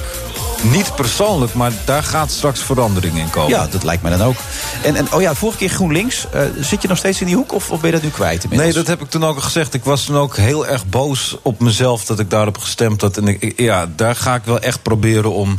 Niet 0.62 0.94
persoonlijk, 0.94 1.54
maar 1.54 1.72
daar 1.84 2.02
gaat 2.02 2.30
straks 2.30 2.60
verandering 2.60 3.18
in 3.18 3.30
komen. 3.30 3.50
Ja, 3.50 3.66
dat 3.66 3.82
lijkt 3.82 4.02
mij 4.02 4.16
dan 4.16 4.26
ook. 4.26 4.36
En, 4.82 4.96
en 4.96 5.06
oh 5.12 5.20
ja, 5.20 5.34
vorige 5.34 5.58
keer 5.58 5.68
GroenLinks. 5.68 6.26
Eh, 6.32 6.42
zit 6.60 6.82
je 6.82 6.88
nog 6.88 6.98
steeds 6.98 7.20
in 7.20 7.26
die 7.26 7.36
hoek 7.36 7.52
of, 7.52 7.70
of 7.70 7.80
ben 7.80 7.90
je 7.90 7.94
dat 7.96 8.04
nu 8.04 8.10
kwijt? 8.10 8.50
Nee, 8.50 8.72
dat 8.72 8.86
heb 8.86 9.00
ik 9.00 9.10
toen 9.10 9.24
ook 9.24 9.34
al 9.36 9.42
gezegd. 9.42 9.74
Ik 9.74 9.84
was 9.84 10.04
toen 10.04 10.16
ook 10.16 10.36
heel 10.36 10.66
erg 10.66 10.86
boos 10.86 11.36
op 11.42 11.60
mezelf 11.60 12.04
dat 12.04 12.18
ik 12.18 12.30
daarop 12.30 12.58
gestemd 12.58 13.00
had. 13.00 13.16
En 13.16 13.26
ik, 13.28 13.52
ja, 13.56 13.86
daar 13.96 14.16
ga 14.16 14.34
ik 14.34 14.42
wel 14.44 14.60
echt 14.60 14.82
proberen 14.82 15.32
om 15.32 15.58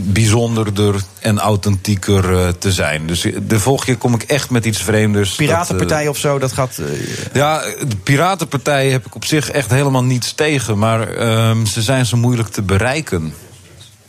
bijzonderder 0.00 0.94
en 1.20 1.38
authentieker 1.38 2.38
eh, 2.38 2.48
te 2.48 2.72
zijn. 2.72 3.06
Dus 3.06 3.26
de 3.42 3.60
volgende 3.60 3.92
keer 3.92 4.00
kom 4.00 4.14
ik 4.14 4.22
echt 4.22 4.50
met 4.50 4.64
iets 4.64 4.82
vreemders. 4.82 5.34
Piratenpartij 5.34 6.04
Dat, 6.04 6.12
of 6.12 6.18
zo, 6.18 6.38
dat 6.38 6.52
gaat. 6.52 6.78
eh, 6.78 6.86
eh, 6.92 6.98
ja, 7.32 7.60
de 7.88 7.96
Piratenpartij 8.02 8.90
heb 8.90 9.06
ik 9.06 9.14
op 9.14 9.24
zich 9.24 9.50
echt 9.50 9.70
helemaal 9.70 10.04
niets 10.04 10.32
tegen. 10.32 10.78
Maar 10.78 11.08
ehm, 11.08 11.64
ze 11.64 11.82
zijn 11.82 12.06
zo 12.06 12.16
moeilijk 12.16 12.48
te 12.48 12.62
bereiken. 12.62 13.34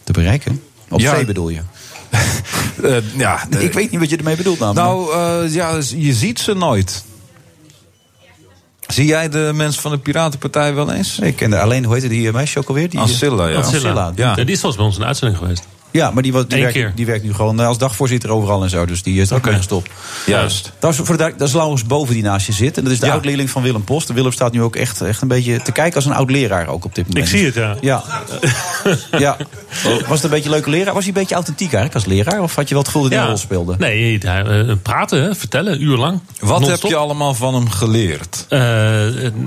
Te 0.03 0.11
bereiken. 0.11 0.61
Op 0.89 0.99
Ja. 0.99 1.15
zee 1.15 1.25
bedoel 1.25 1.49
je? 1.49 1.61
Eh, 2.83 2.95
ja, 3.17 3.47
Ik 3.59 3.73
weet 3.73 3.91
niet 3.91 3.99
wat 3.99 4.09
je 4.09 4.17
ermee 4.17 4.35
bedoelt 4.35 4.59
namelijk. 4.59 4.85
Nou, 4.87 5.13
eh, 5.45 5.53
ja, 5.53 5.79
je 5.95 6.13
ziet 6.13 6.39
ze 6.39 6.53
nooit. 6.53 7.03
Zie 8.87 9.05
jij 9.05 9.29
de 9.29 9.51
mensen 9.53 9.81
van 9.81 9.91
de 9.91 9.97
Piratenpartij 9.97 10.73
wel 10.73 10.91
eens? 10.91 11.19
Ik 11.19 11.35
ken 11.35 11.53
er 11.53 11.59
alleen, 11.59 11.83
hoe 11.83 11.93
heette 11.93 12.07
die 12.07 12.27
eh, 12.27 12.33
meisje 12.33 12.59
ook 12.59 12.67
alweer? 12.67 12.89
Die, 12.89 12.99
Ancilla, 12.99 13.47
ja. 13.47 13.55
Ancilla. 13.57 14.11
Ja. 14.15 14.33
Ja, 14.35 14.43
die 14.43 14.53
is 14.53 14.59
volgens 14.59 14.75
bij 14.75 14.85
ons 14.85 14.95
in 14.95 15.01
de 15.01 15.07
uitzending 15.07 15.39
geweest. 15.39 15.67
Ja, 15.93 16.11
maar 16.11 16.23
die, 16.23 16.31
die, 16.47 16.59
werkt, 16.59 16.73
keer. 16.73 16.91
die 16.95 17.05
werkt 17.05 17.23
nu 17.23 17.33
gewoon 17.33 17.59
eh, 17.59 17.67
als 17.67 17.77
dagvoorzitter 17.77 18.29
overal 18.29 18.63
en 18.63 18.69
zo. 18.69 18.85
Dus 18.85 19.03
die 19.03 19.21
is 19.21 19.29
er 19.29 19.35
ook 19.35 19.45
mee 19.45 19.55
gestopt. 19.55 19.89
Juist. 20.25 20.71
Dat 20.79 20.91
is, 20.93 20.99
voor 21.03 21.17
de, 21.17 21.33
dat 21.37 21.47
is 21.47 21.53
Laurens 21.53 21.85
Boven 21.85 22.13
die 22.13 22.23
naast 22.23 22.45
je 22.45 22.53
zit. 22.53 22.77
En 22.77 22.83
dat 22.83 22.93
is 22.93 22.99
de 22.99 23.05
Ja. 23.05 23.11
oud-leerling 23.11 23.49
van 23.49 23.61
Willem 23.61 23.83
Post. 23.83 24.09
En 24.09 24.15
Willem 24.15 24.31
staat 24.31 24.51
nu 24.51 24.61
ook 24.61 24.75
echt, 24.75 25.01
echt 25.01 25.21
een 25.21 25.27
beetje 25.27 25.61
te 25.61 25.71
kijken 25.71 25.95
als 25.95 26.05
een 26.05 26.13
oud-leraar 26.13 26.67
ook 26.67 26.85
op 26.85 26.95
dit 26.95 27.07
moment. 27.07 27.25
Ik 27.25 27.37
zie 27.37 27.45
het, 27.45 27.55
ja. 27.55 27.75
Ja. 27.81 28.03
ja. 29.17 29.37
Was 30.07 30.09
het 30.09 30.23
een 30.23 30.29
beetje 30.29 30.45
een 30.45 30.51
leuke 30.55 30.69
leraar? 30.69 30.93
Was 30.93 31.03
hij 31.03 31.13
een 31.13 31.19
beetje 31.19 31.35
authentiek 31.35 31.73
eigenlijk 31.73 32.05
als 32.05 32.15
leraar? 32.15 32.41
Of 32.41 32.55
had 32.55 32.67
je 32.67 32.73
wel 32.73 32.83
het 32.83 32.91
gevoel 32.91 33.09
dat 33.09 33.11
hij 33.17 33.21
een 33.21 33.27
rol 33.27 33.37
speelde? 33.37 33.75
Nee, 33.77 34.17
hij, 34.21 34.43
eh, 34.43 34.73
praten, 34.81 35.23
hè, 35.23 35.35
vertellen, 35.35 35.81
uurlang. 35.83 36.19
Wat 36.39 36.67
heb 36.67 36.81
je 36.81 36.95
allemaal 36.95 37.33
van 37.33 37.53
hem 37.53 37.69
geleerd? 37.69 38.45
Eh, 38.49 38.59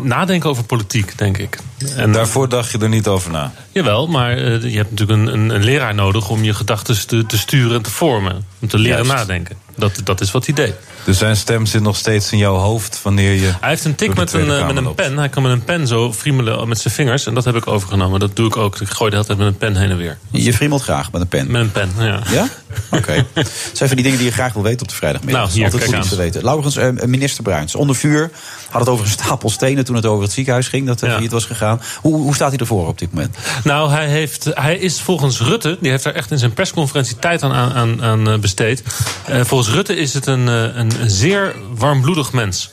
nadenken 0.02 0.50
over 0.50 0.64
politiek, 0.64 1.18
denk 1.18 1.38
ik. 1.38 1.58
En 1.96 2.12
daarvoor 2.12 2.48
dacht 2.48 2.70
je 2.70 2.78
er 2.78 2.88
niet 2.88 3.06
over 3.08 3.30
na? 3.30 3.52
Jawel, 3.72 4.06
maar 4.06 4.38
je 4.40 4.76
hebt 4.76 4.90
natuurlijk 4.90 5.20
een, 5.20 5.32
een, 5.32 5.50
een 5.50 5.64
leraar 5.64 5.94
nodig 5.94 6.28
om 6.36 6.44
je 6.44 6.54
gedachten 6.54 7.06
te, 7.06 7.26
te 7.26 7.38
sturen 7.38 7.76
en 7.76 7.82
te 7.82 7.90
vormen. 7.90 8.46
Om 8.60 8.68
te 8.68 8.78
leren 8.78 9.04
Juist. 9.04 9.12
nadenken. 9.12 9.56
Dat, 9.76 10.00
dat 10.04 10.20
is 10.20 10.30
wat 10.30 10.46
hij 10.46 10.54
deed. 10.54 10.74
Dus 11.04 11.18
zijn 11.18 11.36
stem 11.36 11.66
zit 11.66 11.82
nog 11.82 11.96
steeds 11.96 12.32
in 12.32 12.38
jouw 12.38 12.56
hoofd 12.56 13.02
wanneer 13.02 13.32
je. 13.32 13.52
Hij 13.60 13.68
heeft 13.68 13.84
een 13.84 13.94
tik 13.94 14.14
met 14.14 14.32
een, 14.32 14.50
eh, 14.50 14.66
met 14.66 14.76
een 14.76 14.82
loopt. 14.82 14.96
pen. 14.96 15.18
Hij 15.18 15.28
kan 15.28 15.42
met 15.42 15.52
een 15.52 15.64
pen 15.64 15.86
zo 15.86 16.12
friemelen 16.12 16.68
met 16.68 16.78
zijn 16.78 16.94
vingers. 16.94 17.26
En 17.26 17.34
dat 17.34 17.44
heb 17.44 17.56
ik 17.56 17.66
overgenomen. 17.66 18.20
Dat 18.20 18.36
doe 18.36 18.46
ik 18.46 18.56
ook. 18.56 18.80
Ik 18.80 18.88
gooi 18.88 19.10
de 19.10 19.16
hele 19.16 19.28
tijd 19.28 19.38
met 19.38 19.46
een 19.46 19.56
pen 19.56 19.76
heen 19.76 19.90
en 19.90 19.96
weer. 19.96 20.18
Je 20.30 20.52
friemelt 20.52 20.82
graag 20.82 21.12
met 21.12 21.20
een 21.20 21.28
pen. 21.28 21.50
Met 21.50 21.60
een 21.60 21.72
pen, 21.72 21.90
ja. 21.98 22.22
Ja? 22.30 22.48
Oké. 22.90 23.14
Dat 23.34 23.50
zijn 23.72 23.88
van 23.88 23.96
die 23.96 24.02
dingen 24.02 24.18
die 24.18 24.26
je 24.26 24.32
graag 24.32 24.52
wil 24.52 24.62
weten 24.62 24.80
op 24.80 24.88
de 24.88 24.94
vrijdagmiddag. 24.94 25.42
Nou, 25.42 25.46
Dat 25.46 25.56
is 25.56 25.62
hier, 25.62 25.64
altijd 25.64 25.82
kijk 25.90 26.02
goed 26.02 26.12
om 26.12 26.16
te 26.16 26.22
weten. 26.24 26.44
Laurens, 26.44 26.76
eh, 26.76 27.06
minister 27.06 27.42
Bruins, 27.42 27.74
onder 27.74 27.96
vuur. 27.96 28.30
Had 28.70 28.80
het 28.80 28.90
over 28.90 29.04
een 29.04 29.10
stapel 29.10 29.50
stenen 29.50 29.84
toen 29.84 29.96
het 29.96 30.06
over 30.06 30.22
het 30.22 30.32
ziekenhuis 30.32 30.68
ging. 30.68 30.86
Dat 30.86 31.00
er 31.00 31.22
het 31.22 31.30
was 31.30 31.44
gegaan. 31.44 31.80
Hoe, 32.00 32.14
hoe 32.16 32.34
staat 32.34 32.50
hij 32.50 32.58
ervoor 32.58 32.88
op 32.88 32.98
dit 32.98 33.12
moment? 33.12 33.36
Nou, 33.64 33.90
hij, 33.90 34.08
heeft, 34.08 34.44
hij 34.54 34.76
is 34.78 35.00
volgens 35.00 35.40
Rutte, 35.40 35.78
die 35.80 35.90
heeft 35.90 36.04
daar 36.04 36.14
echt 36.14 36.30
in 36.30 36.38
zijn 36.38 36.52
persconferentie 36.52 37.18
tijd 37.18 37.42
aan, 37.42 37.52
aan, 37.52 38.02
aan 38.02 38.28
eh, 38.28 38.38
besteed. 38.38 38.82
Eh, 39.24 39.40
volgens 39.44 39.65
Rutte 39.68 39.96
is 39.96 40.14
het 40.14 40.26
een, 40.26 40.48
eh, 40.48 40.76
een, 40.76 40.92
zeer 41.06 41.54
warmbloedig 41.74 42.32
mens. 42.32 42.70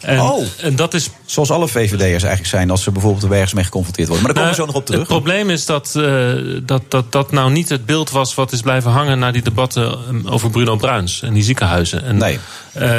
En, 0.00 0.20
oh, 0.20 0.46
en 0.60 0.76
dat 0.76 0.94
is 0.94 1.10
zoals 1.24 1.50
alle 1.50 1.68
VVD'ers 1.68 2.00
eigenlijk 2.00 2.46
zijn 2.46 2.70
als 2.70 2.82
ze 2.82 2.90
bijvoorbeeld 2.90 3.32
ergens 3.32 3.52
mee 3.52 3.64
geconfronteerd 3.64 4.08
worden. 4.08 4.26
Maar 4.26 4.34
daar 4.34 4.44
komen 4.44 4.58
we 4.58 4.62
zo 4.64 4.72
nog 4.72 4.80
op 4.80 4.86
terug. 4.86 5.00
Het 5.00 5.08
probleem 5.08 5.50
is 5.50 5.66
dat, 5.66 5.94
eh, 5.96 6.32
dat, 6.62 6.82
dat 6.88 7.12
dat 7.12 7.32
nou 7.32 7.50
niet 7.50 7.68
het 7.68 7.86
beeld 7.86 8.10
was 8.10 8.34
wat 8.34 8.52
is 8.52 8.60
blijven 8.60 8.90
hangen 8.90 9.18
na 9.18 9.30
die 9.30 9.42
debatten 9.42 9.92
eh, 9.92 10.32
over 10.32 10.50
Bruno 10.50 10.76
Bruins 10.76 11.22
en 11.22 11.32
die 11.32 11.42
ziekenhuizen. 11.42 12.04
En, 12.04 12.16
Nee. 12.16 12.38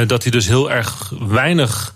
dat 0.07 0.23
hij 0.23 0.31
dus 0.31 0.48
heel 0.48 0.72
erg 0.72 1.14
weinig 1.27 1.95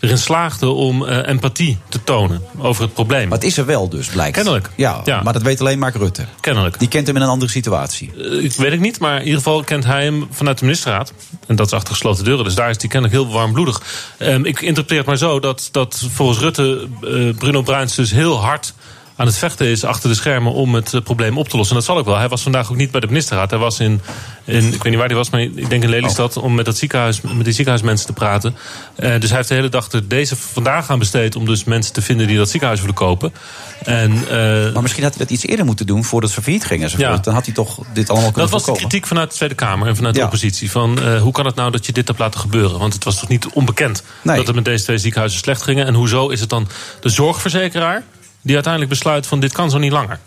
erin 0.00 0.18
slaagde 0.18 0.68
om 0.68 1.04
eh, 1.06 1.28
empathie 1.28 1.78
te 1.88 2.04
tonen 2.04 2.42
over 2.58 2.82
het 2.82 2.94
probleem. 2.94 3.28
Maar 3.28 3.38
het 3.38 3.46
is 3.46 3.56
er 3.56 3.66
wel 3.66 3.88
dus, 3.88 4.08
blijkt. 4.08 4.34
Kennelijk. 4.36 4.70
Ja, 4.76 5.00
Ja. 5.04 5.22
maar 5.22 5.32
dat 5.32 5.42
weet 5.42 5.60
alleen 5.60 5.78
Mark 5.78 5.94
Rutte. 5.94 6.24
Kennelijk. 6.40 6.78
Die 6.78 6.88
kent 6.88 7.06
hem 7.06 7.16
in 7.16 7.22
een 7.22 7.28
andere 7.28 7.50
situatie. 7.50 8.12
Eh, 8.18 8.44
Ik 8.44 8.52
weet 8.52 8.72
ik 8.72 8.80
niet, 8.80 8.98
maar 9.00 9.14
in 9.18 9.24
ieder 9.24 9.36
geval 9.36 9.62
kent 9.64 9.84
hij 9.84 10.02
hem 10.04 10.26
vanuit 10.30 10.58
de 10.58 10.64
ministerraad. 10.64 11.12
En 11.46 11.56
dat 11.56 11.66
is 11.66 11.72
achter 11.72 11.92
gesloten 11.94 12.24
deuren, 12.24 12.44
dus 12.44 12.54
daar 12.54 12.70
is 12.70 12.76
hij 12.80 12.88
kennelijk 12.88 13.22
heel 13.22 13.32
warmbloedig. 13.32 13.82
Ehm, 14.18 14.44
ik 14.44 14.60
interpreteer 14.60 14.98
het 14.98 15.06
maar 15.06 15.16
zo 15.16 15.40
dat, 15.40 15.68
dat 15.72 16.04
volgens 16.12 16.38
Rutte 16.38 16.88
eh, 17.02 17.34
Bruno 17.38 17.62
Bruins 17.62 17.94
dus 17.94 18.10
heel 18.10 18.40
hard 18.40 18.74
aan 19.20 19.26
het 19.26 19.38
vechten 19.38 19.66
is 19.66 19.84
achter 19.84 20.08
de 20.08 20.14
schermen 20.14 20.52
om 20.52 20.74
het 20.74 20.94
eh, 20.94 21.00
probleem 21.00 21.38
op 21.38 21.48
te 21.48 21.56
lossen. 21.56 21.76
En 21.76 21.82
dat 21.82 21.90
zal 21.90 21.98
ook 21.98 22.06
wel. 22.06 22.16
Hij 22.18 22.28
was 22.28 22.42
vandaag 22.42 22.70
ook 22.70 22.76
niet 22.76 22.90
bij 22.90 23.00
de 23.00 23.06
ministerraad. 23.06 23.50
Hij 23.50 23.58
was 23.58 23.80
in, 23.80 24.00
in 24.44 24.66
ik 24.66 24.72
weet 24.72 24.84
niet 24.84 24.96
waar 24.96 25.06
hij 25.06 25.16
was, 25.16 25.30
maar 25.30 25.40
ik 25.40 25.70
denk 25.70 25.82
in 25.82 25.88
Lelystad... 25.88 26.36
om 26.36 26.54
met, 26.54 26.64
dat 26.64 26.76
ziekenhuis, 26.76 27.20
met 27.20 27.44
die 27.44 27.52
ziekenhuismensen 27.52 28.06
te 28.06 28.12
praten. 28.12 28.56
Eh, 28.96 29.20
dus 29.20 29.28
hij 29.28 29.36
heeft 29.36 29.48
de 29.48 29.54
hele 29.54 29.68
dag 29.68 29.92
er 29.92 30.08
deze 30.08 30.36
vandaag 30.36 30.90
aan 30.90 30.98
besteed... 30.98 31.36
om 31.36 31.44
dus 31.44 31.64
mensen 31.64 31.92
te 31.92 32.02
vinden 32.02 32.26
die 32.26 32.36
dat 32.36 32.48
ziekenhuis 32.48 32.80
willen 32.80 32.94
kopen. 32.94 33.32
En, 33.84 34.12
eh, 34.28 34.72
Maar 34.72 34.82
misschien 34.82 35.02
had 35.02 35.14
hij 35.14 35.24
dat 35.24 35.30
iets 35.30 35.46
eerder 35.46 35.64
moeten 35.64 35.86
doen 35.86 36.04
voordat 36.04 36.30
ze 36.30 36.42
failliet 36.42 36.64
gingen. 36.64 36.90
Ja. 36.96 37.16
Dan 37.16 37.34
had 37.34 37.44
hij 37.44 37.54
toch 37.54 37.78
dit 37.92 38.10
allemaal 38.10 38.32
kunnen 38.32 38.50
Dat 38.50 38.64
was 38.64 38.74
de 38.74 38.80
kritiek 38.80 39.06
vanuit 39.06 39.30
de 39.30 39.36
Tweede 39.36 39.54
Kamer 39.54 39.88
en 39.88 39.96
vanuit 39.96 40.14
de 40.14 40.22
oppositie. 40.22 40.70
Van 40.70 41.16
hoe 41.18 41.32
kan 41.32 41.46
het 41.46 41.54
nou 41.54 41.70
dat 41.70 41.86
je 41.86 41.92
dit 41.92 42.06
hebt 42.06 42.18
laten 42.18 42.40
gebeuren? 42.40 42.78
Want 42.78 42.94
het 42.94 43.04
was 43.04 43.18
toch 43.18 43.28
niet 43.28 43.48
onbekend 43.48 44.02
Nee. 44.22 44.36
dat 44.36 44.46
het 44.46 44.54
met 44.54 44.64
deze 44.64 44.84
twee 44.84 44.98
ziekenhuizen 44.98 45.40
slecht 45.40 45.62
gingen. 45.62 45.86
En 45.86 45.94
hoezo 45.94 46.28
is 46.28 46.40
het 46.40 46.48
dan 46.48 46.68
de 47.00 47.08
zorgverzekeraar 47.08 48.02
die 48.42 48.54
uiteindelijk 48.54 48.92
besluit 48.92 49.26
van 49.26 49.40
dit 49.40 49.52
kan 49.52 49.70
zo 49.70 49.78
niet 49.78 49.92
langer? 49.92 50.18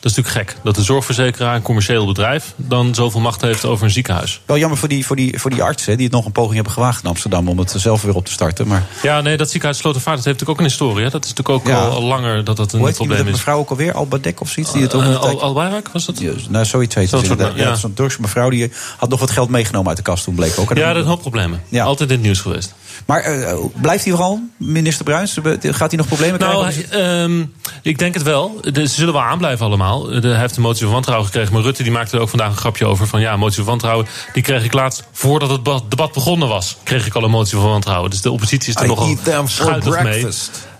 Dat 0.00 0.10
is 0.10 0.16
natuurlijk 0.16 0.50
gek. 0.50 0.58
Dat 0.64 0.74
de 0.74 0.82
zorgverzekeraar, 0.82 1.54
een 1.54 1.62
commercieel 1.62 2.06
bedrijf, 2.06 2.52
dan 2.56 2.94
zoveel 2.94 3.20
macht 3.20 3.40
heeft 3.40 3.64
over 3.64 3.84
een 3.84 3.90
ziekenhuis. 3.90 4.40
Wel 4.46 4.58
jammer 4.58 4.78
voor 4.78 4.88
die, 4.88 5.06
voor 5.06 5.16
die, 5.16 5.38
voor 5.38 5.50
die 5.50 5.62
artsen 5.62 5.96
die 5.96 6.06
het 6.06 6.14
nog 6.14 6.24
een 6.24 6.32
poging 6.32 6.54
hebben 6.54 6.72
gewaagd 6.72 7.02
in 7.02 7.08
Amsterdam 7.08 7.48
om 7.48 7.58
het 7.58 7.74
zelf 7.76 8.02
weer 8.02 8.14
op 8.14 8.24
te 8.24 8.32
starten. 8.32 8.66
Maar 8.66 8.86
Ja, 9.02 9.20
nee, 9.20 9.36
dat 9.36 9.46
ziekenhuis 9.50 9.78
Slotervaart 9.80 10.16
heeft 10.24 10.26
natuurlijk 10.26 10.50
ook 10.50 10.64
een 10.64 10.70
historie. 10.70 11.04
Hè? 11.04 11.10
Dat 11.10 11.24
is 11.24 11.30
natuurlijk 11.34 11.58
ook 11.58 11.72
Ja. 11.72 11.80
al, 11.80 11.90
al 11.90 12.02
langer 12.02 12.44
dat 12.44 12.56
dat 12.56 12.72
een 12.72 12.80
hoe 12.80 12.92
probleem 12.92 13.26
is. 13.26 13.32
mevrouw 13.32 13.58
ook 13.58 13.70
alweer? 13.70 13.92
Albadek 13.92 14.40
of 14.40 14.50
zoiets? 14.50 14.72
Die 14.72 14.82
het 14.82 14.92
een 14.92 15.00
tijd- 15.00 15.16
Al- 15.16 15.42
Albayrak 15.42 15.88
was 15.92 16.04
dat? 16.04 16.18
Ja, 16.18 16.32
nou, 16.48 16.64
zoiets 16.64 16.94
heet 16.94 17.10
het 17.10 17.26
soort-. 17.26 17.40
Ja, 17.40 17.52
ja. 17.54 17.74
Zo'n 17.74 17.94
Turkse 17.94 18.20
mevrouw 18.20 18.50
die 18.50 18.72
had 18.96 19.08
nog 19.08 19.20
wat 19.20 19.30
geld 19.30 19.48
meegenomen 19.48 19.88
uit 19.88 19.96
de 19.96 20.02
kast 20.02 20.24
toen 20.24 20.34
bleek 20.34 20.58
ook. 20.58 20.76
Ja, 20.76 20.86
dat 20.88 20.96
is 20.96 21.02
een 21.02 21.08
hoop 21.08 21.20
problemen. 21.20 21.62
Altijd 21.72 22.08
in 22.08 22.14
het 22.16 22.24
nieuws 22.24 22.40
geweest. 22.40 22.74
Maar 23.06 23.20
eh, 23.20 23.58
blijft 23.80 24.04
hij 24.04 24.12
vooral, 24.12 24.40
minister 24.56 25.04
Bruins? 25.04 25.36
Gaat 25.60 25.88
hij 25.90 25.98
nog 25.98 26.06
problemen 26.06 26.40
Nou, 26.40 26.70
krijgen? 26.70 26.90
ehm, 26.90 27.44
ik 27.82 27.98
denk 27.98 28.14
het 28.14 28.22
wel. 28.22 28.60
De- 28.60 28.86
ze 28.88 28.94
zullen 28.94 29.12
wel 29.12 29.22
aanblijven 29.22 29.66
allemaal. 29.66 30.02
De, 30.02 30.28
hij 30.28 30.38
heeft 30.40 30.56
een 30.56 30.62
motie 30.62 30.82
van 30.84 30.92
wantrouwen 30.92 31.26
gekregen. 31.26 31.52
Maar 31.52 31.62
Rutte 31.62 31.82
die 31.82 31.92
maakte 31.92 32.16
er 32.16 32.22
ook 32.22 32.28
vandaag 32.28 32.50
een 32.50 32.56
grapje 32.56 32.86
over. 32.86 33.06
Van 33.06 33.20
ja, 33.20 33.36
motie 33.36 33.56
van 33.56 33.64
wantrouwen. 33.64 34.06
Die 34.32 34.42
kreeg 34.42 34.64
ik 34.64 34.72
laatst 34.72 35.02
voordat 35.12 35.50
het 35.50 35.62
ba- 35.62 35.80
debat 35.88 36.12
begonnen 36.12 36.48
was. 36.48 36.76
Kreeg 36.82 37.06
ik 37.06 37.14
al 37.14 37.24
een 37.24 37.30
motie 37.30 37.58
van 37.58 37.68
wantrouwen. 37.70 38.10
Dus 38.10 38.20
de 38.20 38.30
oppositie 38.30 38.68
is 38.68 38.74
er 38.74 38.84
I 38.84 38.88
nogal 38.88 39.16
schuitig 39.46 40.02
mee. 40.02 40.26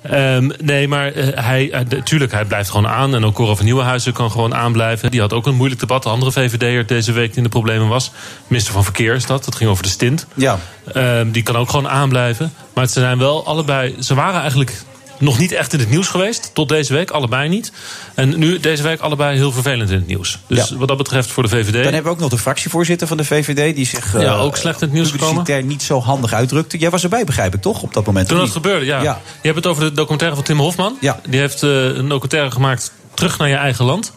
Ehm, 0.03 0.51
nee, 0.63 0.89
maar 0.89 1.13
eh, 1.13 1.45
hij, 1.45 1.71
eh, 1.71 1.81
tuurlijk, 2.03 2.33
hij 2.33 2.45
blijft 2.45 2.71
gewoon 2.71 2.89
aan. 2.89 3.15
En 3.15 3.25
ook 3.25 3.35
Cora 3.35 3.55
van 3.55 3.65
Nieuwenhuizen 3.65 4.13
kan 4.13 4.31
gewoon 4.31 4.55
aanblijven. 4.55 5.11
Die 5.11 5.21
had 5.21 5.33
ook 5.33 5.47
een 5.47 5.55
moeilijk 5.55 5.81
debat. 5.81 6.03
De 6.03 6.09
andere 6.09 6.33
VVD'er 6.33 6.87
deze 6.87 7.13
week 7.13 7.29
die 7.29 7.37
in 7.37 7.43
de 7.43 7.49
problemen 7.49 7.89
was. 7.89 8.11
Minister 8.47 8.73
van 8.75 8.85
Verkeer 8.85 9.15
is 9.15 9.27
dat. 9.27 9.45
Dat 9.45 9.55
ging 9.55 9.71
over 9.71 9.83
de 9.83 9.89
stint. 9.89 10.27
Ja. 10.35 10.59
Ehm, 10.93 11.31
die 11.31 11.43
kan 11.43 11.57
ook 11.57 11.71
gewoon 11.71 11.89
aanblijven. 11.89 12.53
Maar 12.75 12.85
het 12.85 12.93
zijn 12.93 13.19
wel 13.19 13.47
allebei. 13.47 13.95
Ze 14.01 14.15
waren 14.15 14.41
eigenlijk 14.41 14.83
nog 15.19 15.39
niet 15.39 15.53
echt 15.53 15.73
in 15.73 15.79
het 15.79 15.91
nieuws 15.91 16.09
geweest. 16.09 16.51
Tot 16.53 16.69
deze 16.69 16.93
week, 16.93 17.11
allebei 17.11 17.49
niet. 17.49 17.73
En 18.15 18.39
nu 18.39 18.61
deze 18.61 18.83
week 18.83 19.01
allebei 19.01 19.37
heel 19.37 19.53
vervelend 19.53 19.91
in 19.91 19.97
het 19.97 20.07
nieuws. 20.07 20.39
Dus 20.47 20.69
Ja. 20.69 20.77
wat 20.77 20.89
dat 20.89 20.97
betreft 20.97 21.31
voor 21.31 21.43
de 21.43 21.49
VVD. 21.49 21.73
Dan 21.73 21.83
hebben 21.83 22.03
we 22.03 22.09
ook 22.11 22.19
nog 22.19 22.31
de 22.31 22.39
fractievoorzitter 22.39 23.07
van 23.07 23.17
de 23.17 23.25
VVD... 23.25 23.77
die 23.77 23.87
zich 23.87 24.13
Ja, 24.13 24.19
eh, 24.21 24.43
ook 24.43 24.57
slecht 24.57 24.81
in 24.81 24.87
het 24.87 24.97
nieuws 24.97 25.11
gekomen. 25.11 25.67
niet 25.67 25.83
zo 25.83 26.01
handig 26.01 26.33
uitdrukte. 26.33 26.79
Jij 26.79 26.91
was 26.91 27.03
erbij, 27.03 27.25
begrijp 27.25 27.55
ik, 27.55 27.61
toch? 27.63 27.83
Op 27.83 27.95
dat 27.95 28.07
moment. 28.07 28.29
Toen 28.29 28.39
dat 28.39 28.51
gebeurde, 28.51 28.85
ja. 28.87 29.03
Ja. 29.03 29.21
Je 29.25 29.39
hebt 29.49 29.57
het 29.57 29.67
over 29.67 29.83
de 29.85 29.93
documentaire 29.93 30.37
van 30.37 30.45
Tim 30.45 30.59
Hofman. 30.59 30.97
Ja. 31.01 31.21
Die 31.29 31.41
heeft 31.41 31.63
eh, 31.63 31.85
een 31.85 32.09
documentaire 32.09 32.51
gemaakt 32.51 32.93
terug 33.15 33.39
naar 33.39 33.49
je 33.49 33.55
eigen 33.55 33.85
land. 33.85 34.13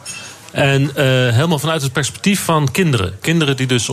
En 0.51 0.91
eh, 0.95 1.05
helemaal 1.33 1.59
vanuit 1.59 1.81
het 1.81 1.91
perspectief 1.93 2.43
van 2.43 2.71
kinderen. 2.71 3.17
Kinderen 3.21 3.57
die 3.57 3.67
dus 3.67 3.89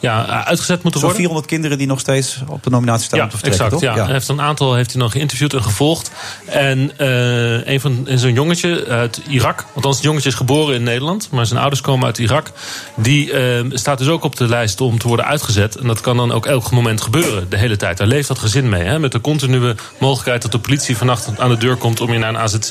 ja, 0.00 0.24
uitgezet 0.44 0.82
moeten 0.82 1.00
Zo'n 1.00 1.08
worden. 1.08 1.16
400 1.16 1.46
kinderen 1.46 1.78
die 1.78 1.86
nog 1.86 2.00
steeds 2.00 2.38
op 2.46 2.62
de 2.62 2.70
nominatie 2.70 3.04
staan 3.04 3.18
Ja, 3.18 3.26
te 3.26 3.46
exact. 3.46 3.70
toch? 3.70 3.80
Ja. 3.80 3.94
Hij 3.94 4.12
heeft 4.12 4.28
een 4.28 4.40
aantal 4.40 4.74
heeft 4.74 4.92
hij 4.92 5.00
nog 5.02 5.12
geïnterviewd 5.12 5.54
en 5.54 5.62
gevolgd. 5.62 6.10
En 6.44 6.90
eh, 6.98 7.66
een 7.72 7.80
van 7.80 8.06
zo'n 8.14 8.32
jongetje 8.32 8.84
uit 8.86 9.20
Irak, 9.28 9.64
althans 9.74 9.96
het 9.96 10.04
jongetje 10.04 10.28
is 10.28 10.34
geboren 10.34 10.74
in 10.74 10.82
Nederland, 10.82 11.28
maar 11.30 11.46
zijn 11.46 11.60
ouders 11.60 11.80
komen 11.80 12.06
uit 12.06 12.18
Irak. 12.18 12.50
Die 12.96 13.32
eh, 13.32 13.64
staat 13.70 13.98
dus 13.98 14.08
ook 14.08 14.24
op 14.24 14.36
de 14.36 14.48
lijst 14.48 14.80
om 14.80 14.98
te 14.98 15.08
worden 15.08 15.26
uitgezet. 15.26 15.76
En 15.76 15.86
dat 15.86 16.00
kan 16.00 16.16
dan 16.16 16.32
ook 16.32 16.46
elk 16.46 16.70
moment 16.70 17.00
gebeuren, 17.00 17.46
de 17.50 17.56
hele 17.56 17.76
tijd. 17.76 17.96
Daar 17.98 18.06
leeft 18.06 18.28
dat 18.28 18.38
gezin 18.38 18.68
mee. 18.68 18.82
Hè, 18.82 18.98
met 18.98 19.12
de 19.12 19.20
continue 19.20 19.74
mogelijkheid 19.98 20.42
dat 20.42 20.52
de 20.52 20.58
politie 20.58 20.96
vannacht 20.96 21.38
aan 21.38 21.48
de 21.50 21.56
deur 21.56 21.76
komt 21.76 22.00
om 22.00 22.12
je 22.12 22.18
naar 22.18 22.28
een 22.28 22.38
AZC, 22.38 22.68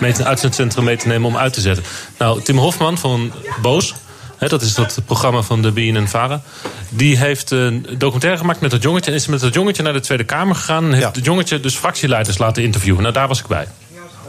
mee 0.00 0.12
te- 0.12 0.20
een 0.20 0.26
uitzendcentrum 0.26 0.84
mee 0.84 0.96
te 0.96 1.06
nemen 1.08 1.28
om 1.28 1.36
uit 1.36 1.52
te 1.52 1.60
zetten. 1.60 1.84
Nou, 2.18 2.42
Tim 2.42 2.58
Hofman 2.58 2.98
van 2.98 3.32
Boos. 3.62 3.94
Dat 4.38 4.62
is 4.62 4.74
dat 4.74 5.00
programma 5.06 5.42
van 5.42 5.62
de 5.62 5.72
BNN 5.72 6.06
Vara. 6.06 6.42
Die 6.88 7.16
heeft 7.16 7.50
een 7.50 7.86
documentaire 7.98 8.38
gemaakt 8.38 8.60
met 8.60 8.70
dat 8.70 8.82
jongetje. 8.82 9.10
En 9.10 9.16
is 9.16 9.26
met 9.26 9.40
dat 9.40 9.54
jongetje 9.54 9.82
naar 9.82 9.92
de 9.92 10.00
Tweede 10.00 10.24
Kamer 10.24 10.54
gegaan. 10.54 10.84
En 10.84 10.92
heeft 10.92 11.16
het 11.16 11.24
jongetje 11.24 11.60
dus 11.60 11.74
fractieleiders 11.74 12.38
laten 12.38 12.62
interviewen. 12.62 13.02
Nou, 13.02 13.14
daar 13.14 13.28
was 13.28 13.40
ik 13.40 13.46
bij. 13.46 13.68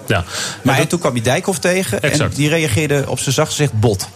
Ja. 0.07 0.23
Maar 0.63 0.79
en 0.79 0.87
toen 0.87 0.99
kwam 0.99 1.15
je 1.15 1.21
Dijkhoff 1.21 1.59
tegen. 1.59 2.01
En 2.01 2.29
die 2.33 2.49
reageerde 2.49 3.03
op 3.07 3.19
zijn 3.19 3.33
zacht 3.35 3.49
gezegd 3.49 3.79
bot. 3.79 4.09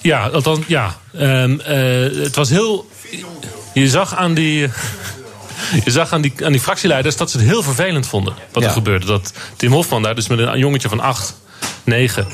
Ja, 0.00 0.28
althans, 0.28 0.58
ja. 0.66 0.96
Ehm, 1.12 1.60
eh, 1.60 2.22
het 2.22 2.36
was 2.36 2.48
heel. 2.50 2.88
Je 3.74 3.88
zag 3.88 4.16
aan 4.16 4.34
die. 4.34 4.68
Je 5.84 5.90
zag 5.90 6.12
aan 6.12 6.20
die, 6.20 6.32
aan 6.44 6.52
die 6.52 6.60
fractieleiders 6.60 7.16
dat 7.16 7.30
ze 7.30 7.36
het 7.38 7.46
heel 7.46 7.62
vervelend 7.62 8.06
vonden. 8.06 8.34
Wat 8.52 8.64
er 8.64 8.70
gebeurde. 8.70 9.06
Dat 9.06 9.32
Tim 9.56 9.72
Hofman 9.72 10.02
daar 10.02 10.14
dus 10.14 10.28
met 10.28 10.38
een 10.38 10.58
jongetje 10.58 10.88
van 10.88 11.00
8, 11.00 11.34
9 11.84 12.26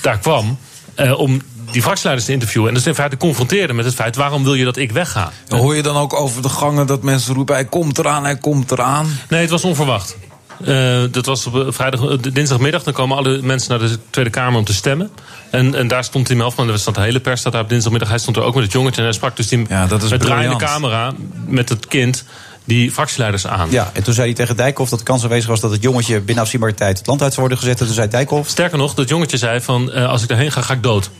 daar 0.00 0.18
kwam. 0.18 0.58
eh, 0.94 1.18
om 1.18 1.42
die 1.76 1.84
fractieleiders 1.84 2.26
te 2.26 2.32
interviewen. 2.32 2.68
En 2.68 2.74
dus 2.74 2.86
in 2.86 2.94
feite 2.94 3.16
confronteerde 3.16 3.72
met 3.72 3.84
het 3.84 3.94
feit: 3.94 4.16
waarom 4.16 4.44
wil 4.44 4.54
je 4.54 4.64
dat 4.64 4.76
ik 4.76 4.92
wegga? 4.92 5.32
Hoor 5.48 5.76
je 5.76 5.82
dan 5.82 5.96
ook 5.96 6.14
over 6.14 6.42
de 6.42 6.48
gangen 6.48 6.86
dat 6.86 7.02
mensen 7.02 7.34
roepen: 7.34 7.54
hij 7.54 7.64
komt 7.64 7.98
eraan, 7.98 8.24
hij 8.24 8.36
komt 8.36 8.70
eraan? 8.70 9.06
Nee, 9.28 9.40
het 9.40 9.50
was 9.50 9.64
onverwacht. 9.64 10.16
Eh, 10.64 11.02
dat 11.10 11.26
was 11.26 11.46
op 11.46 11.54
eh, 11.54 11.66
vrijdag, 11.68 12.10
eh, 12.10 12.32
dinsdagmiddag. 12.32 12.82
Dan 12.82 12.92
komen 12.92 13.16
alle 13.16 13.42
mensen 13.42 13.70
naar 13.70 13.88
de 13.88 13.98
Tweede 14.10 14.30
Kamer 14.30 14.58
om 14.58 14.64
te 14.64 14.74
stemmen. 14.74 15.10
En, 15.50 15.74
en 15.74 15.88
daar 15.88 16.04
stond 16.04 16.26
Tim 16.26 16.40
Hofman. 16.40 16.68
Er 16.68 16.78
stond 16.78 16.96
de 16.96 17.02
hele 17.02 17.20
pers 17.20 17.40
staat 17.40 17.52
daar 17.52 17.62
op 17.62 17.68
dinsdagmiddag. 17.68 18.08
Hij 18.08 18.18
stond 18.18 18.36
er 18.36 18.42
ook 18.42 18.54
met 18.54 18.64
het 18.64 18.72
jongetje. 18.72 18.96
En 18.96 19.06
hij 19.06 19.12
sprak 19.12 19.36
dus 19.36 19.48
die, 19.48 19.66
Ja, 19.68 19.86
dat 19.86 20.02
is 20.02 20.10
met 20.10 20.20
draaiende 20.20 20.56
camera 20.56 21.12
met 21.46 21.68
het 21.68 21.86
kind 21.86 22.24
die 22.64 22.92
fractieleiders 22.92 23.46
aan. 23.46 23.70
Ja, 23.70 23.90
en 23.92 24.02
toen 24.02 24.14
zei 24.14 24.26
hij 24.26 24.36
tegen 24.36 24.56
Dijkhoff 24.56 24.90
dat 24.90 24.98
de 24.98 25.04
kans 25.04 25.22
aanwezig 25.22 25.48
was 25.48 25.60
dat 25.60 25.70
het 25.70 25.82
jongetje 25.82 26.20
binnen 26.20 26.44
afzienbare 26.44 26.74
tijd 26.74 26.98
het 26.98 27.06
land 27.06 27.22
uit 27.22 27.34
zou 27.34 27.46
worden 27.46 27.64
gezet. 27.64 27.80
En 27.80 27.86
toen 27.86 27.94
zei 27.94 28.08
Dijkhoff. 28.08 28.50
Sterker 28.50 28.78
nog, 28.78 28.94
dat 28.94 29.08
jongetje 29.08 29.36
zei 29.36 29.60
van 29.60 29.92
als 29.92 30.22
ik 30.22 30.28
daarheen 30.28 30.52
ga, 30.52 30.60
ga 30.60 30.74
ik 30.74 30.82
dood. 30.82 31.10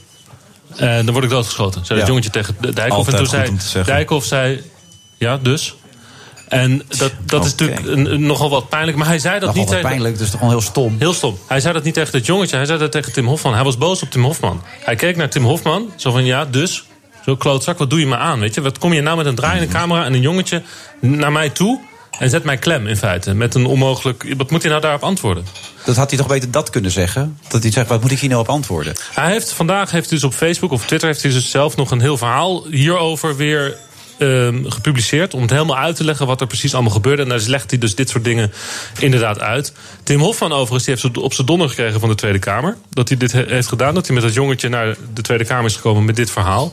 En 0.76 1.04
dan 1.04 1.12
word 1.12 1.24
ik 1.24 1.30
doodgeschoten. 1.30 1.84
Zei 1.84 1.98
dat 1.98 2.08
jongetje 2.08 2.30
tegen 2.30 2.56
Dijkhoff. 2.74 3.08
En 3.12 3.16
toen 3.16 3.26
zei. 3.58 3.84
Dijkhoff 3.84 4.26
zei, 4.26 4.62
ja, 5.16 5.36
dus. 5.36 5.74
En 6.48 6.82
dat, 6.98 7.12
dat 7.24 7.44
is 7.44 7.50
natuurlijk 7.50 7.86
een- 7.86 8.26
nogal 8.26 8.50
wat 8.50 8.68
pijnlijk. 8.68 8.96
Maar 8.96 9.06
hij 9.06 9.18
zei 9.18 9.32
dat 9.38 9.42
Nogal 9.48 9.60
niet 9.60 9.70
tegen... 9.70 9.88
pijnlijk, 9.88 10.18
dus 10.18 10.30
toch 10.30 10.38
gewoon 10.38 10.54
heel 10.54 10.64
stom. 10.64 10.96
Heel 10.98 11.12
stom. 11.12 11.38
Hij 11.46 11.60
zei 11.60 11.74
dat 11.74 11.82
niet 11.82 11.94
tegen 11.94 12.16
het 12.16 12.26
jongetje, 12.26 12.56
hij 12.56 12.66
zei 12.66 12.78
dat 12.78 12.92
tegen 12.92 13.12
Tim 13.12 13.26
Hofman. 13.26 13.54
Hij 13.54 13.64
was 13.64 13.78
boos 13.78 14.02
op 14.02 14.10
Tim 14.10 14.24
Hofman. 14.24 14.62
Hij 14.84 14.96
keek 14.96 15.16
naar 15.16 15.28
Tim 15.28 15.44
Hofman, 15.44 15.92
zo 15.96 16.10
van 16.10 16.24
ja, 16.24 16.44
dus. 16.44 16.84
Zo 17.24 17.36
klootzak, 17.36 17.78
wat 17.78 17.90
doe 17.90 18.00
je 18.00 18.06
me 18.06 18.16
aan? 18.16 18.40
Weet 18.40 18.54
je? 18.54 18.60
Wat 18.60 18.78
kom 18.78 18.92
je 18.92 19.00
nou 19.00 19.16
met 19.16 19.26
een 19.26 19.34
draaiende 19.34 19.68
camera 19.68 20.04
en 20.04 20.12
een 20.14 20.20
jongetje 20.20 20.62
naar 21.00 21.32
mij 21.32 21.50
toe 21.50 21.80
en 22.18 22.30
zet 22.30 22.44
mij 22.44 22.56
klem 22.56 22.86
in 22.86 22.96
feite? 22.96 23.34
Met 23.34 23.54
een 23.54 23.66
onmogelijk. 23.66 24.34
Wat 24.36 24.50
moet 24.50 24.62
hij 24.62 24.70
nou 24.70 24.82
daarop 24.82 25.02
antwoorden? 25.02 25.44
Dat 25.84 25.96
had 25.96 26.10
hij 26.10 26.18
toch 26.18 26.28
beter 26.28 26.50
dat 26.50 26.70
kunnen 26.70 26.90
zeggen? 26.90 27.38
Dat 27.48 27.62
hij 27.62 27.72
zegt, 27.72 27.88
wat 27.88 28.00
moet 28.00 28.10
ik 28.10 28.18
hier 28.18 28.28
nou 28.28 28.40
op 28.40 28.48
antwoorden? 28.48 28.94
Hij 29.14 29.30
heeft 29.32 29.52
vandaag 29.52 29.90
heeft 29.90 30.10
dus 30.10 30.24
op 30.24 30.34
Facebook 30.34 30.72
of 30.72 30.86
Twitter 30.86 31.08
heeft 31.08 31.22
hij 31.22 31.32
dus 31.32 31.50
zelf 31.50 31.76
nog 31.76 31.90
een 31.90 32.00
heel 32.00 32.16
verhaal 32.16 32.66
hierover 32.66 33.36
weer 33.36 33.76
ehm, 34.18 34.64
gepubliceerd. 34.70 35.34
Om 35.34 35.40
het 35.42 35.50
helemaal 35.50 35.76
uit 35.76 35.96
te 35.96 36.04
leggen 36.04 36.26
wat 36.26 36.40
er 36.40 36.46
precies 36.46 36.74
allemaal 36.74 36.92
gebeurde. 36.92 37.22
En 37.22 37.28
daar 37.28 37.40
legt 37.46 37.70
hij 37.70 37.78
dus 37.78 37.94
dit 37.94 38.08
soort 38.08 38.24
dingen 38.24 38.52
inderdaad 38.98 39.40
uit. 39.40 39.72
Tim 40.02 40.20
Hofman 40.20 40.52
overigens 40.52 40.84
die 40.84 40.94
heeft 40.94 41.18
op 41.18 41.34
zijn 41.34 41.46
donder 41.46 41.68
gekregen 41.68 42.00
van 42.00 42.08
de 42.08 42.14
Tweede 42.14 42.38
Kamer. 42.38 42.76
Dat 42.90 43.08
hij 43.08 43.16
dit 43.18 43.32
he- 43.32 43.44
heeft 43.48 43.68
gedaan. 43.68 43.94
Dat 43.94 44.06
hij 44.06 44.14
met 44.14 44.24
dat 44.24 44.34
jongetje 44.34 44.68
naar 44.68 44.96
de 45.14 45.22
Tweede 45.22 45.44
Kamer 45.44 45.64
is 45.64 45.74
gekomen 45.76 46.04
met 46.04 46.16
dit 46.16 46.30
verhaal. 46.30 46.72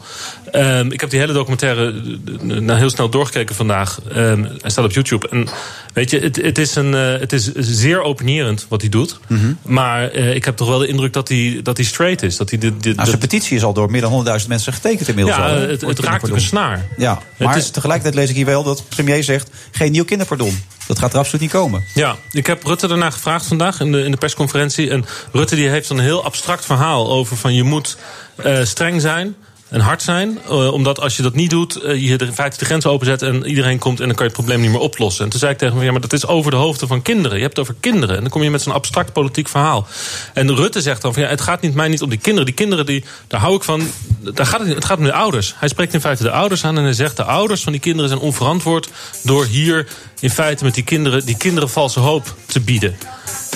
Ehm, 0.51 0.91
ik 0.91 0.99
heb 1.01 1.09
die 1.09 1.19
hele 1.19 1.33
documentaire 1.33 1.93
eh, 2.39 2.43
nou, 2.59 2.79
heel 2.79 2.89
snel 2.89 3.09
doorgekeken 3.09 3.55
vandaag. 3.55 3.99
Ehm, 4.11 4.43
hij 4.61 4.69
staat 4.69 4.85
op 4.85 4.91
YouTube. 4.91 5.29
En 5.29 5.47
weet 5.93 6.09
je, 6.09 6.19
het, 6.19 6.35
het, 6.35 6.57
is, 6.57 6.75
een, 6.75 6.93
eh, 6.93 7.19
het 7.19 7.33
is 7.33 7.51
zeer 7.55 8.01
opinierend 8.01 8.65
wat 8.69 8.81
hij 8.81 8.89
doet. 8.89 9.19
Maar 9.61 10.09
eh, 10.09 10.35
ik 10.35 10.45
heb 10.45 10.55
toch 10.55 10.67
wel 10.67 10.77
de 10.79 10.87
indruk 10.87 11.13
dat 11.13 11.27
hij, 11.27 11.59
dat 11.63 11.77
hij 11.77 11.85
straight 11.85 12.21
is. 12.23 12.37
Dat 12.37 12.49
hij 12.49 12.59
dit, 12.59 12.83
dit, 12.83 12.95
Nou, 12.95 13.07
zijn 13.07 13.19
petitie 13.19 13.55
is 13.57 13.63
al 13.63 13.73
door 13.73 13.91
meer 13.91 14.01
dan 14.01 14.11
100.000 14.41 14.47
mensen 14.47 14.73
getekend 14.73 15.07
inmiddels. 15.07 15.37
Ja, 15.37 15.43
al, 15.49 15.55
het- 15.55 15.81
het 15.81 15.99
raakt 15.99 16.25
ook 16.29 16.35
een 16.35 16.41
snaar. 16.41 16.85
Ja, 16.97 17.21
Het 17.43 17.53
maar 17.55 17.63
is- 17.63 17.69
tegelijkertijd 17.71 18.15
lees 18.15 18.29
ik 18.29 18.35
hier 18.35 18.45
wel 18.45 18.63
dat 18.63 18.77
de 18.77 18.83
premier 18.89 19.23
zegt... 19.23 19.49
geen 19.71 19.91
nieuw 19.91 20.05
kinderpardon. 20.05 20.63
Dat 20.87 20.99
gaat 20.99 21.13
er 21.13 21.19
absoluut 21.19 21.41
niet 21.41 21.51
komen. 21.51 21.83
Ja, 21.93 22.15
ik 22.31 22.47
heb 22.47 22.63
Rutte 22.65 22.87
daarna 22.87 23.09
gevraagd 23.09 23.45
vandaag 23.45 23.79
in 23.79 23.91
de, 23.91 24.03
in 24.03 24.11
de 24.11 24.17
persconferentie. 24.17 24.89
En 24.89 25.05
Rutte 25.31 25.55
die 25.55 25.69
heeft 25.69 25.89
een 25.89 25.99
heel 25.99 26.23
abstract 26.23 26.65
verhaal 26.65 27.09
over 27.11 27.37
van 27.37 27.53
je 27.53 27.63
moet 27.63 27.97
eh, 28.35 28.63
streng 28.63 29.01
zijn. 29.01 29.35
En 29.73 29.79
hard 29.79 30.01
zijn, 30.01 30.39
eh, 30.45 30.73
omdat 30.73 30.99
als 30.99 31.17
je 31.17 31.23
dat 31.23 31.33
niet 31.33 31.49
doet, 31.49 31.75
eh, 31.75 32.01
je 32.01 32.17
in 32.17 32.33
feite 32.33 32.57
de 32.57 32.65
grens 32.65 32.85
openzet 32.85 33.21
en 33.21 33.45
iedereen 33.45 33.79
komt 33.79 33.99
en 33.99 34.05
dan 34.05 34.15
kan 34.15 34.25
je 34.25 34.31
het 34.31 34.41
probleem 34.41 34.61
niet 34.61 34.71
meer 34.71 34.79
oplossen. 34.79 35.23
En 35.23 35.29
toen 35.29 35.39
zei 35.39 35.51
ik 35.51 35.57
tegen 35.57 35.75
hem: 35.75 35.85
ja, 35.85 35.91
maar 35.91 36.01
dat 36.01 36.13
is 36.13 36.27
over 36.27 36.51
de 36.51 36.57
hoofden 36.57 36.87
van 36.87 37.01
kinderen. 37.01 37.37
Je 37.37 37.43
hebt 37.43 37.57
het 37.57 37.67
over 37.67 37.79
kinderen. 37.79 38.15
En 38.15 38.21
dan 38.21 38.29
kom 38.29 38.43
je 38.43 38.49
met 38.49 38.61
zo'n 38.61 38.73
abstract 38.73 39.13
politiek 39.13 39.47
verhaal. 39.47 39.87
En 40.33 40.55
Rutte 40.55 40.81
zegt 40.81 41.01
dan: 41.01 41.13
van, 41.13 41.23
ja, 41.23 41.29
het 41.29 41.41
gaat 41.41 41.61
niet, 41.61 41.73
mij 41.73 41.87
niet 41.87 42.01
om 42.01 42.09
die 42.09 42.17
kinderen. 42.17 42.45
Die 42.45 42.55
kinderen, 42.55 42.85
die, 42.85 43.03
daar 43.27 43.39
hou 43.39 43.55
ik 43.55 43.63
van. 43.63 43.87
Daar 44.19 44.45
gaat 44.45 44.59
het, 44.59 44.75
het 44.75 44.85
gaat 44.85 44.97
om 44.97 45.03
de 45.03 45.13
ouders. 45.13 45.53
Hij 45.57 45.67
spreekt 45.67 45.93
in 45.93 46.01
feite 46.01 46.23
de 46.23 46.31
ouders 46.31 46.65
aan 46.65 46.77
en 46.77 46.83
hij 46.83 46.93
zegt: 46.93 47.17
de 47.17 47.23
ouders 47.23 47.63
van 47.63 47.71
die 47.71 47.81
kinderen 47.81 48.09
zijn 48.09 48.21
onverantwoord 48.21 48.89
door 49.23 49.45
hier 49.45 49.87
in 50.19 50.29
feite 50.29 50.63
met 50.63 50.73
die 50.73 50.83
kinderen, 50.83 51.25
die 51.25 51.37
kinderen 51.37 51.69
valse 51.69 51.99
hoop 51.99 52.35
te 52.45 52.59
bieden. 52.59 52.95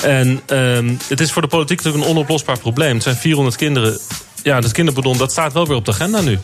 En 0.03 0.41
ehm, 0.45 0.93
het 1.07 1.19
is 1.19 1.31
voor 1.31 1.41
de 1.41 1.47
politiek 1.47 1.77
natuurlijk 1.77 2.03
een 2.03 2.09
onoplosbaar 2.09 2.59
probleem. 2.59 2.93
Het 2.93 3.03
zijn 3.03 3.15
400 3.15 3.55
kinderen. 3.55 3.99
Ja, 4.47 4.61
dat 4.61 4.71
kinderpardon, 4.71 5.17
dat 5.17 5.31
staat 5.31 5.53
wel 5.53 5.67
weer 5.67 5.75
op 5.75 5.85
de 5.85 5.91
agenda 5.91 6.21
nu. 6.21 6.39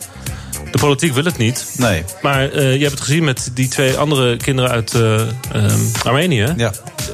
De 0.70 0.78
politiek 0.78 1.12
wil 1.12 1.24
het 1.24 1.36
niet. 1.36 1.66
Nee. 1.76 2.04
Maar 2.22 2.50
eh, 2.50 2.74
je 2.74 2.80
hebt 2.80 2.90
het 2.90 3.00
gezien 3.00 3.24
met 3.24 3.50
die 3.54 3.68
twee 3.68 3.96
andere 3.96 4.36
kinderen 4.36 4.70
uit 4.70 4.94
eh, 4.94 5.20
ehm, 5.20 5.80
Armenië. 6.02 6.54
Ja. 6.56 6.72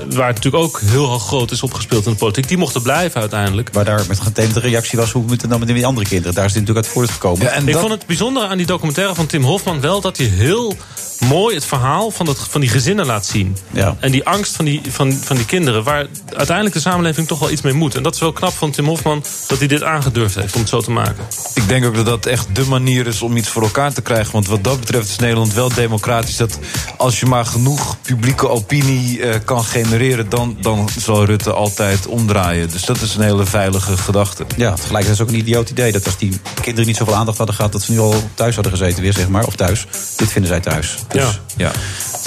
Waar 0.08 0.26
het 0.26 0.36
natuurlijk 0.36 0.64
ook 0.64 0.80
heel 0.84 1.18
groot 1.18 1.50
is 1.50 1.62
opgespeeld 1.62 2.06
in 2.06 2.12
de 2.12 2.18
politiek. 2.18 2.48
Die 2.48 2.56
mochten 2.56 2.82
blijven 2.82 3.20
uiteindelijk. 3.20 3.68
Waar 3.72 3.84
daar 3.84 4.04
met 4.08 4.54
de 4.54 4.60
reactie 4.60 4.98
was... 4.98 5.12
hoe 5.12 5.22
moet 5.22 5.40
het 5.40 5.50
dan 5.50 5.58
met 5.58 5.68
die 5.68 5.86
andere 5.86 6.06
kinderen? 6.06 6.34
Daar 6.34 6.44
is 6.44 6.54
het 6.54 6.60
natuurlijk 6.60 6.86
uit 6.86 6.94
voortgekomen. 6.94 7.66
ik 7.66 7.76
vond 7.76 7.90
het 7.90 8.06
bijzondere 8.06 8.46
aan 8.46 8.56
die 8.56 8.66
documentaire 8.66 9.14
van 9.14 9.26
Tim 9.26 9.42
Hofman 9.42 9.80
wel 9.80 10.00
dat 10.00 10.16
hij 10.16 10.26
heel 10.26 10.76
mooi 11.20 11.54
het 11.54 11.64
verhaal 11.64 12.10
van, 12.10 12.26
dat, 12.26 12.38
van 12.38 12.60
die 12.60 12.70
gezinnen 12.70 13.06
laat 13.06 13.26
zien. 13.26 13.56
Ja. 13.70 13.96
En 14.00 14.10
die 14.10 14.24
angst 14.24 14.56
van 14.56 14.64
die, 14.64 14.80
van, 14.88 15.12
van 15.12 15.36
die 15.36 15.44
kinderen, 15.44 15.82
waar 15.82 16.06
uiteindelijk 16.36 16.74
de 16.76 16.80
samenleving 16.80 17.26
toch 17.26 17.38
wel 17.38 17.50
iets 17.50 17.62
mee 17.62 17.72
moet. 17.72 17.94
En 17.94 18.02
dat 18.02 18.14
is 18.14 18.20
wel 18.20 18.32
knap 18.32 18.52
van 18.52 18.70
Tim 18.70 18.86
Hofman 18.86 19.24
dat 19.46 19.58
hij 19.58 19.66
dit 19.66 19.82
aangedurfd 19.82 20.34
heeft 20.34 20.54
om 20.54 20.60
het 20.60 20.68
zo 20.68 20.80
te 20.80 20.90
maken. 20.90 21.26
Ik 21.54 21.68
denk 21.68 21.84
ook 21.84 21.94
dat 21.94 22.06
dat 22.06 22.26
echt 22.26 22.54
de 22.54 22.64
manier 22.64 23.06
is 23.06 23.22
om 23.22 23.32
iets 23.40 23.48
voor 23.48 23.62
elkaar 23.62 23.92
te 23.92 24.02
krijgen. 24.02 24.32
Want 24.32 24.46
wat 24.46 24.64
dat 24.64 24.80
betreft 24.80 25.08
is 25.08 25.16
Nederland 25.16 25.54
wel 25.54 25.68
democratisch. 25.68 26.36
Dat 26.36 26.58
als 26.96 27.20
je 27.20 27.26
maar 27.26 27.46
genoeg 27.46 27.96
publieke 28.02 28.48
opinie 28.48 29.22
eh, 29.22 29.40
kan 29.44 29.64
genereren... 29.64 30.28
Dan, 30.28 30.56
dan 30.60 30.88
zal 30.98 31.24
Rutte 31.24 31.52
altijd 31.52 32.06
omdraaien. 32.06 32.70
Dus 32.70 32.84
dat 32.84 33.00
is 33.00 33.14
een 33.14 33.22
hele 33.22 33.44
veilige 33.44 33.96
gedachte. 33.96 34.44
Ja, 34.56 34.74
tegelijkertijd 34.74 35.04
is 35.04 35.18
het 35.18 35.28
ook 35.28 35.34
een 35.34 35.40
idioot 35.40 35.70
idee... 35.70 35.92
dat 35.92 36.04
als 36.04 36.18
die 36.18 36.40
kinderen 36.60 36.86
niet 36.86 36.96
zoveel 36.96 37.14
aandacht 37.14 37.38
hadden 37.38 37.56
gehad... 37.56 37.72
dat 37.72 37.82
ze 37.82 37.92
nu 37.92 37.98
al 37.98 38.14
thuis 38.34 38.54
hadden 38.54 38.72
gezeten 38.72 39.02
weer, 39.02 39.12
zeg 39.12 39.28
maar. 39.28 39.44
Of 39.44 39.56
thuis. 39.56 39.86
Dit 40.16 40.32
vinden 40.32 40.50
zij 40.50 40.60
thuis. 40.60 40.96
Dus, 41.08 41.22
Ja. 41.22 41.30
ja. 41.56 41.70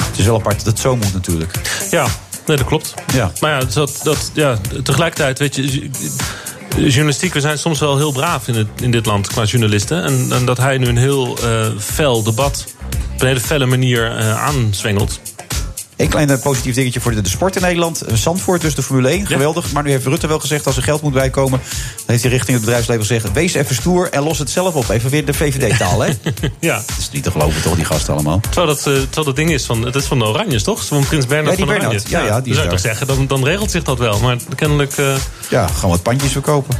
Het 0.03 0.17
is 0.17 0.25
wel 0.25 0.35
apart 0.35 0.57
dat 0.57 0.65
het 0.65 0.79
zo 0.79 0.95
moet 0.95 1.13
natuurlijk. 1.13 1.51
Ja, 1.91 2.07
nee, 2.45 2.57
dat 2.57 2.65
klopt. 2.65 2.93
Ja. 3.13 3.31
Maar 3.39 3.51
ja, 3.51 3.65
dat, 3.73 3.99
dat, 4.03 4.31
ja, 4.33 4.57
tegelijkertijd, 4.83 5.39
weet 5.39 5.55
je. 5.55 5.89
Journalistiek, 6.77 7.33
we 7.33 7.39
zijn 7.39 7.57
soms 7.57 7.79
wel 7.79 7.97
heel 7.97 8.11
braaf 8.11 8.47
in, 8.47 8.67
in 8.81 8.91
dit 8.91 9.05
land 9.05 9.27
qua 9.27 9.43
journalisten. 9.43 10.03
En, 10.03 10.27
en 10.31 10.45
dat 10.45 10.57
hij 10.57 10.77
nu 10.77 10.87
een 10.87 10.97
heel 10.97 11.37
eh 11.43 11.67
fel 11.79 12.23
debat 12.23 12.65
op 13.13 13.21
een 13.21 13.27
hele 13.27 13.39
felle 13.39 13.65
manier 13.65 14.15
eh 14.17 14.43
aanzwengelt. 14.43 15.19
Een 16.03 16.09
klein 16.09 16.29
eh, 16.29 16.39
positief 16.39 16.75
dingetje 16.75 16.99
voor 17.01 17.11
de, 17.15 17.21
de 17.21 17.29
sport 17.29 17.55
in 17.55 17.61
Nederland. 17.61 18.01
Eh, 18.01 18.15
Zandvoort, 18.15 18.61
dus 18.61 18.75
de 18.75 18.83
Formule 18.83 19.09
1, 19.09 19.27
geweldig. 19.27 19.71
Maar 19.71 19.83
nu 19.83 19.89
heeft 19.89 20.05
Rutte 20.05 20.27
wel 20.27 20.39
gezegd, 20.39 20.65
als 20.65 20.77
er 20.77 20.83
geld 20.83 21.01
moet 21.01 21.13
bijkomen... 21.13 21.59
dan 21.95 22.05
heeft 22.05 22.21
hij 22.23 22.31
richting 22.31 22.55
het 22.57 22.65
bedrijfsleven 22.65 23.05
gezegd... 23.05 23.31
wees 23.33 23.53
even 23.53 23.75
stoer 23.75 24.09
en 24.11 24.23
los 24.23 24.39
het 24.39 24.49
zelf 24.49 24.73
op. 24.75 24.89
Even 24.89 25.09
weer 25.09 25.25
de 25.25 25.33
VVD-taal, 25.33 26.01
hè? 26.01 26.09
Ja. 26.59 26.75
Dat 26.75 26.97
is 26.99 27.09
niet 27.11 27.23
te 27.23 27.31
geloven, 27.31 27.61
toch, 27.61 27.75
die 27.75 27.85
gasten 27.85 28.13
allemaal. 28.13 28.39
Terwijl 28.39 28.67
dat, 28.67 28.81
terwijl 28.83 29.23
dat 29.25 29.35
ding 29.35 29.51
is 29.51 29.65
van, 29.65 29.85
het 29.85 29.95
is 29.95 30.05
van 30.05 30.19
de 30.19 30.25
Oranjes, 30.25 30.63
toch? 30.63 30.85
Van 30.85 31.05
Prins 31.05 31.25
Bernhard 31.27 31.57
Ja, 31.57 31.65
van 31.65 31.75
Oranje. 31.75 31.99
Ja, 32.07 32.25
ja, 32.25 32.41
die 32.41 32.53
zou 32.53 32.65
daar. 32.65 32.75
toch 32.75 32.83
zeggen, 32.83 33.07
dan, 33.07 33.27
dan 33.27 33.43
regelt 33.43 33.71
zich 33.71 33.83
dat 33.83 33.97
wel. 33.97 34.19
Maar 34.19 34.37
kennelijk... 34.55 34.97
eh, 34.97 35.15
Ja, 35.49 35.67
gewoon 35.67 35.89
wat 35.91 36.03
pandjes 36.03 36.31
verkopen. 36.31 36.77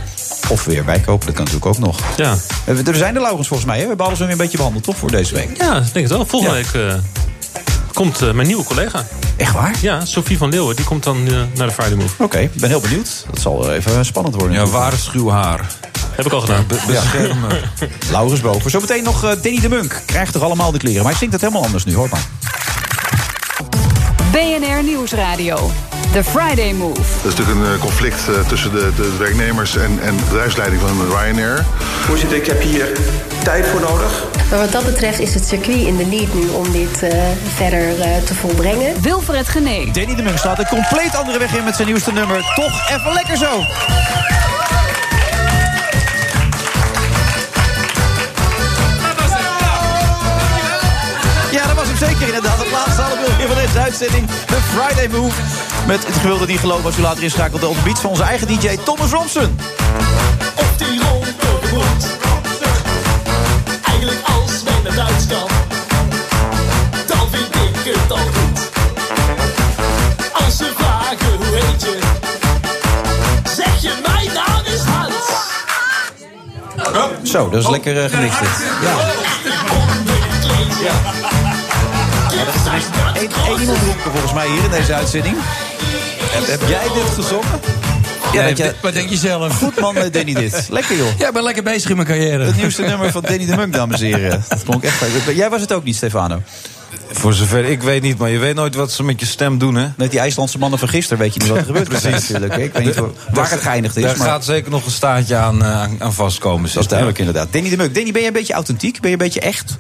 Of 0.50 0.64
weer 0.66 0.84
bijkopen, 0.84 1.26
dat 1.26 1.36
kan 1.36 1.46
natuurlijk 1.46 1.76
ook 1.76 1.80
nog. 1.86 2.00
Ja. 2.18 2.36
Er 2.66 2.96
zijn 2.96 3.14
de 3.14 3.20
Laurens 3.20 3.48
volgens 3.48 3.68
mij, 3.70 3.78
hè? 3.78 3.82
We 3.84 3.88
hebben 3.88 4.06
alles 4.06 4.20
weer 4.20 4.30
een 4.32 4.38
beetje 4.38 4.58
behandeld, 4.58 4.84
toch, 4.84 4.98
voor 4.98 5.12
deze 5.12 5.34
week? 5.36 5.58
Ja, 5.58 5.78
ik 5.78 5.94
denk 5.94 6.08
het 6.08 6.18
wel. 6.18 6.26
Volgende 6.26 6.56
week 6.56 7.02
komt 7.94 8.22
eh, 8.22 8.32
mijn 8.32 8.48
nieuwe 8.48 8.64
collega. 8.64 9.06
Echt 9.38 9.54
waar? 9.54 9.76
Ja, 9.82 10.06
Sophie 10.06 10.38
van 10.38 10.50
Leeuwen. 10.50 10.76
Die 10.76 10.86
komt 10.86 11.04
dan 11.04 11.28
eh, 11.28 11.34
naar 11.56 11.68
de 11.68 11.74
Friday 11.74 11.96
Move. 11.96 12.24
Oké, 12.24 12.40
ik 12.40 12.54
ben 12.54 12.70
heel 12.70 12.80
benieuwd. 12.80 13.26
Dat 13.30 13.42
zal 13.42 13.72
even 13.72 14.06
spannend 14.06 14.36
worden. 14.36 14.58
Ja, 14.58 14.66
waarschuw 14.66 15.30
haar. 15.30 15.72
Heb 16.16 16.26
ik 16.26 16.32
al 16.32 16.40
gedaan. 16.40 16.66
beschermen. 16.88 17.62
Laurens 18.12 18.42
boven. 18.42 18.72
Zometeen 18.72 19.04
nog 19.04 19.24
eh, 19.24 19.30
Danny 19.42 19.60
de 19.60 19.70
Munk. 19.70 20.02
Krijgt 20.06 20.34
toch 20.34 20.42
allemaal 20.42 20.72
de 20.72 20.78
kleren. 20.78 21.02
Maar 21.02 21.12
hij 21.12 21.20
zingt 21.20 21.34
het 21.34 21.42
helemaal 21.42 21.64
anders 21.64 21.86
nu, 21.86 21.96
hoor 21.96 22.10
maar. 22.12 22.26
BNR 24.32 24.84
Nieuwsradio. 24.84 25.72
The 26.14 26.24
Friday 26.24 26.74
Move. 26.74 27.02
Dat 27.02 27.32
is 27.32 27.36
natuurlijk 27.36 27.68
een 27.68 27.74
eh, 27.74 27.80
conflict 27.80 28.28
eh, 28.28 28.48
tussen 28.48 28.72
de, 28.72 28.92
de 28.96 29.18
werknemers 29.18 29.76
en, 29.76 30.00
en 30.02 30.18
de 30.18 30.24
bedrijfsleiding 30.24 30.82
van 30.82 31.18
Ryanair. 31.18 31.66
Voorzitter, 32.02 32.38
ik 32.38 32.46
heb 32.46 32.62
hier 32.62 32.92
tijd 33.44 33.68
voor 33.68 33.80
nodig. 33.80 34.26
Maar 34.50 34.60
wat 34.60 34.72
dat 34.72 34.86
betreft 34.86 35.20
is 35.20 35.34
het 35.34 35.46
circuit 35.46 35.86
in 35.86 35.98
de 35.98 36.06
lead 36.06 36.34
nu 36.34 36.48
om 36.48 36.72
dit 36.72 37.04
eh, 37.04 37.18
verder 37.56 38.02
eh, 38.02 38.18
te 38.26 38.36
volbrengen. 38.36 39.02
Wilfred 39.02 39.48
Genee. 39.48 39.92
Danny 39.92 40.16
de 40.16 40.22
Munk 40.22 40.38
slaat 40.38 40.60
een 40.60 40.68
compleet 40.68 41.16
andere 41.16 41.40
weg 41.40 41.56
in 41.56 41.64
met 41.64 41.76
zijn 41.76 41.88
nieuwste 41.88 42.12
nummer. 42.12 42.54
Toch 42.56 42.90
even 42.90 43.14
lekker 43.14 43.38
zo. 43.38 43.60
Ja, 51.52 51.68
dat 51.68 51.76
was 51.76 51.88
hem 51.88 51.98
zeker 51.98 52.26
inderdaad. 52.26 52.58
Het 52.58 52.72
laatste 52.72 53.02
half 53.02 53.40
uur 53.42 53.48
van 53.48 53.56
deze 53.56 53.80
uitzending. 53.80 54.28
De 54.28 54.58
Friday 54.74 55.08
Move. 55.08 55.73
Met 55.88 56.06
het 56.06 56.16
gewilde 56.16 56.46
niet 56.46 56.60
geloven 56.60 56.86
als 56.86 56.98
u 56.98 57.02
later 57.02 57.24
inschakelt 57.24 57.64
op 57.64 57.76
de 57.76 57.82
beats 57.84 58.00
van 58.00 58.10
onze 58.10 58.24
eigen 58.24 58.48
DJ 58.48 58.78
Thomas 58.84 59.12
Robson. 59.12 59.60
Op 60.56 60.78
die 60.78 61.02
ronde 61.02 61.28
moet. 61.72 62.06
Eigenlijk 63.84 64.20
als 64.26 64.64
men 64.64 64.84
naar 64.84 64.96
Duits 64.96 65.28
kan, 65.28 65.48
dan 67.08 67.28
vind 67.32 67.56
ik 67.56 67.94
het 67.94 68.12
al 68.12 68.18
goed. 68.18 68.70
Als 70.34 70.58
ze 70.58 70.72
vragen 70.78 71.36
hoe 71.38 71.56
heet 71.56 71.82
je, 71.82 72.00
zeg 73.56 73.82
je 73.82 73.94
mijn 74.06 74.34
naam 74.34 74.66
is 74.66 74.82
Hans. 74.82 75.32
Zo, 77.32 77.50
dat 77.50 77.62
is 77.64 77.70
lekker 77.70 78.04
uh, 78.04 78.10
gemixt 78.10 78.40
dit. 78.40 78.50
Ja. 78.82 78.96
Ja, 82.32 82.46
dat 82.46 82.54
is 82.54 82.66
één, 83.16 83.30
één 83.60 83.78
volgens 84.12 84.34
mij 84.34 84.48
hier 84.48 84.64
in 84.64 84.70
deze 84.70 84.94
uitzending. 84.94 85.38
Heb 86.34 86.62
jij 86.68 86.84
dit 86.94 87.14
gezongen? 87.14 87.60
Ja, 88.34 88.42
Nee, 88.44 88.72
wat 88.82 88.94
denk 88.94 89.10
je 89.10 89.18
zelf? 89.18 89.58
Goed 89.58 89.80
man, 89.80 89.96
eh, 89.98 90.12
Danny 90.12 90.34
dit. 90.34 90.68
Lekker 90.70 90.96
joh. 90.96 91.08
Ja, 91.18 91.28
ik 91.28 91.34
ben 91.34 91.44
lekker 91.44 91.64
bezig 91.64 91.90
in 91.90 91.96
mijn 91.96 92.08
carrière. 92.08 92.44
Het 92.44 92.56
nieuwste 92.56 92.82
nummer 92.82 93.12
van 93.12 93.22
Danny 93.22 93.46
de 93.46 93.56
Munk, 93.56 93.74
dames 93.74 94.02
en 94.02 94.06
heren. 94.06 94.44
Dat 94.50 94.64
klonk 94.64 94.84
echt 94.84 95.02
leuk. 95.02 95.36
Jij 95.36 95.50
was 95.50 95.62
het 95.62 95.72
ook 95.74 95.84
niet, 95.84 95.96
Stefano? 95.96 96.42
Voor 97.12 97.34
zover 97.34 97.66
ik 97.66 97.82
weet 97.82 98.02
niet, 98.02 98.18
maar 98.18 98.30
je 98.30 98.38
weet 98.38 98.56
nooit 98.56 98.76
wat 98.76 98.92
ze 98.92 99.04
met 99.04 99.20
je 99.20 99.26
stem 99.26 99.58
doen, 99.58 99.76
hè? 99.76 99.88
Met 99.98 100.12
die 100.12 100.20
IJslandse 100.20 100.58
mannen 100.58 100.80
van 100.80 100.88
gisteren 100.88 101.18
weet 101.20 101.34
je 101.34 101.40
niet 101.40 101.50
wat 101.50 101.58
er 101.58 101.66
gebeurt. 101.66 101.88
Precies. 101.90 102.12
natuurlijk. 102.30 102.56
Ik 102.58 102.74
weet 102.74 102.86
niet 102.86 102.96
waar- 102.96 103.10
waar 103.32 103.50
het 103.52 103.62
geëindigd 103.62 103.96
is. 103.98 104.04
Daar 104.04 104.18
maar 104.18 104.28
gaat 104.28 104.46
zeker 104.46 104.72
nog 104.72 104.86
een 104.86 104.92
staartje 104.92 105.36
aan, 105.36 105.62
eh, 105.64 105.82
aan, 105.82 105.96
aan 106.00 106.14
vastkomen. 106.14 106.70
dat 106.74 106.82
is 106.82 106.88
duidelijk 106.88 107.20
inderdaad. 107.20 107.48
Danny 107.52 107.70
de 107.70 107.78
Munk. 107.78 107.96
Danny, 107.96 108.12
ben 108.12 108.22
je 108.22 108.28
een 108.28 108.34
beetje 108.34 108.54
authentiek? 108.54 109.00
Ben 109.02 109.10
je 109.10 109.16
een 109.18 109.24
beetje 109.24 109.40
echt? 109.40 109.76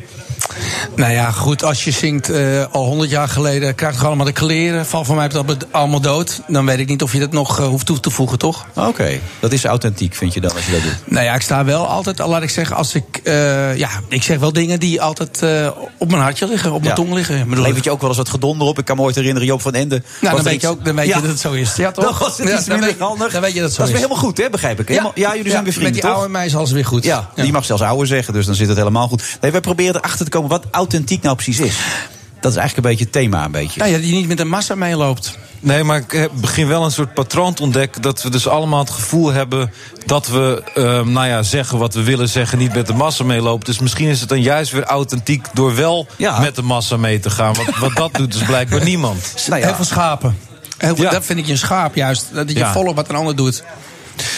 Nou 0.95 1.11
ja, 1.13 1.31
goed, 1.31 1.63
als 1.63 1.83
je 1.83 1.91
zingt 1.91 2.29
eh, 2.29 2.65
al 2.71 2.85
honderd 2.85 3.09
jaar 3.09 3.27
geleden... 3.27 3.75
krijg 3.75 3.99
je 3.99 4.05
allemaal 4.05 4.25
de 4.25 4.31
kleren, 4.31 4.85
val 4.85 5.03
van 5.05 5.15
mij 5.15 5.29
allemaal 5.71 6.01
dood... 6.01 6.41
dan 6.47 6.65
weet 6.65 6.79
ik 6.79 6.87
niet 6.87 7.01
of 7.03 7.13
je 7.13 7.19
dat 7.19 7.31
nog 7.31 7.59
eh, 7.59 7.65
hoeft 7.67 7.85
toe 7.85 7.99
te 7.99 8.09
voegen, 8.09 8.37
toch? 8.37 8.65
Oké, 8.75 9.19
dat 9.39 9.51
is 9.51 9.65
authentiek, 9.65 10.13
vind 10.15 10.33
je 10.33 10.41
dan, 10.41 10.51
als 10.55 10.65
je 10.65 10.71
dat 10.71 10.81
doet? 10.81 10.95
Nou 11.05 11.25
ja, 11.25 11.35
ik 11.35 11.41
sta 11.41 11.65
wel 11.65 11.87
altijd, 11.87 12.21
al 12.21 12.29
laat 12.29 12.41
ik 12.43 12.49
zeggen, 12.49 12.75
als 12.75 12.95
ik... 12.95 13.03
eh, 13.23 13.77
ja, 13.77 13.89
ik 14.07 14.23
zeg 14.23 14.39
wel 14.39 14.53
dingen 14.53 14.79
die 14.79 15.01
altijd 15.01 15.43
op 15.97 16.09
mijn 16.09 16.21
hartje 16.21 16.47
liggen, 16.47 16.71
op 16.71 16.77
mijn 16.83 16.89
Ja. 16.89 16.95
tong 17.03 17.13
liggen. 17.13 17.37
Ik 17.39 17.49
bedoel, 17.49 17.63
Levert 17.63 17.83
je 17.83 17.91
ook 17.91 17.99
wel 17.99 18.09
eens 18.09 18.17
wat 18.17 18.29
gedonder 18.29 18.67
op? 18.67 18.79
Ik 18.79 18.85
kan 18.85 18.95
me 18.95 19.01
ooit 19.01 19.15
herinneren, 19.15 19.47
Joop 19.47 19.61
van 19.61 19.73
Ende. 19.73 20.01
Nou, 20.21 20.35
dan 20.35 20.43
weet 20.43 20.53
iets- 20.53 20.63
je 20.63 20.69
ook 20.69 20.85
dan 20.85 20.95
weet 20.95 21.07
Ja. 21.07 21.15
je 21.15 21.21
dat 21.21 21.31
het 21.31 21.39
zo 21.39 21.51
is. 21.51 21.75
Ja, 21.75 21.91
toch? 21.91 22.03
Dan 22.05 22.15
was 22.19 22.37
het 22.37 22.47
Ja, 22.47 22.61
dan 22.65 22.79
weet- 22.79 22.99
handig. 22.99 23.31
Dan 23.31 23.41
weet 23.41 23.53
je 23.53 23.61
dat 23.61 23.71
zo 23.71 23.77
Dat 23.77 23.85
is 23.87 23.91
weer 23.93 24.01
helemaal 24.01 24.23
goed, 24.23 24.37
hè, 24.37 24.49
begrijp 24.49 24.79
ik. 24.79 24.87
Helemaal, 24.87 25.11
ja, 25.15 25.35
jullie 25.35 25.51
zijn 25.51 25.63
weer 25.63 25.73
vrienden, 25.73 25.93
Met 25.93 26.01
die 26.01 26.09
toch? 26.11 26.19
oude 26.19 26.31
meisje 26.33 26.49
is 26.49 26.55
alles 26.55 26.71
weer 26.71 26.85
goed. 26.85 27.03
Ja, 27.03 27.29
die 27.35 27.51
mag 27.51 27.65
zelfs 27.65 27.81
ouder 27.81 28.07
zeggen, 28.07 28.33
dus 28.33 28.45
dan 28.45 28.55
zit 28.55 28.67
het 28.67 28.77
helemaal 28.77 29.07
goed. 29.07 29.37
Nee, 29.41 29.51
wij 29.51 29.61
proberen 29.61 29.95
erachter 29.95 30.25
te 30.25 30.31
komen 30.33 30.49
wat 30.49 30.65
authentiek 30.71 31.21
nou 31.21 31.35
precies 31.35 31.59
is. 31.59 31.77
Dat 32.39 32.51
is 32.51 32.57
eigenlijk 32.57 32.75
een 32.87 32.91
beetje 32.93 33.03
het 33.11 33.13
thema, 33.13 33.45
een 33.45 33.51
beetje. 33.51 33.79
Nou 33.79 33.91
ja, 33.91 33.97
die 33.97 34.13
niet 34.15 34.27
met 34.27 34.39
een 34.39 34.47
massa 34.47 34.75
meeloopt. 34.75 35.37
Nee, 35.59 35.83
maar 35.83 35.97
ik 35.97 36.11
heb- 36.11 36.31
begin 36.33 36.67
wel 36.67 36.83
een 36.83 36.91
soort 36.91 37.13
patroon 37.13 37.53
te 37.53 37.61
ontdekken. 37.63 38.01
Dat 38.01 38.23
we 38.23 38.29
dus 38.29 38.47
allemaal 38.47 38.79
het 38.79 38.89
gevoel 38.89 39.31
hebben 39.31 39.71
dat 40.05 40.27
we 40.27 40.63
ehm, 40.73 41.11
nou 41.11 41.27
ja, 41.27 41.43
zeggen 41.43 41.77
wat 41.77 41.93
we 41.93 42.03
willen 42.03 42.29
zeggen, 42.29 42.57
niet 42.57 42.73
met 42.73 42.87
de 42.87 42.93
massa 42.93 43.23
meelopen. 43.23 43.65
Dus 43.65 43.79
misschien 43.79 44.07
is 44.07 44.19
het 44.19 44.29
dan 44.29 44.41
juist 44.41 44.71
weer 44.71 44.83
authentiek 44.83 45.45
door 45.53 45.75
wel 45.75 46.07
met 46.39 46.55
de 46.55 46.61
massa 46.61 46.97
mee 46.97 47.19
te 47.19 47.29
gaan. 47.29 47.53
Want 47.53 47.77
wat 47.77 47.95
dat 47.95 48.13
doet, 48.13 48.33
is 48.35 48.43
blijkbaar 48.43 48.83
niemand. 48.93 49.33
Heel 49.49 49.75
veel 49.75 49.85
schapen. 49.85 50.37
Heel 50.77 50.95
veel, 50.95 51.09
Dat 51.09 51.25
vind 51.25 51.39
ik 51.39 51.45
je 51.45 51.51
een 51.51 51.57
schaap 51.57 51.95
juist. 51.95 52.29
Dat 52.33 52.49
je 52.51 52.57
Ja. 52.57 52.71
volgt 52.71 52.95
wat 52.95 53.09
een 53.09 53.15
ander 53.15 53.35
doet. 53.35 53.63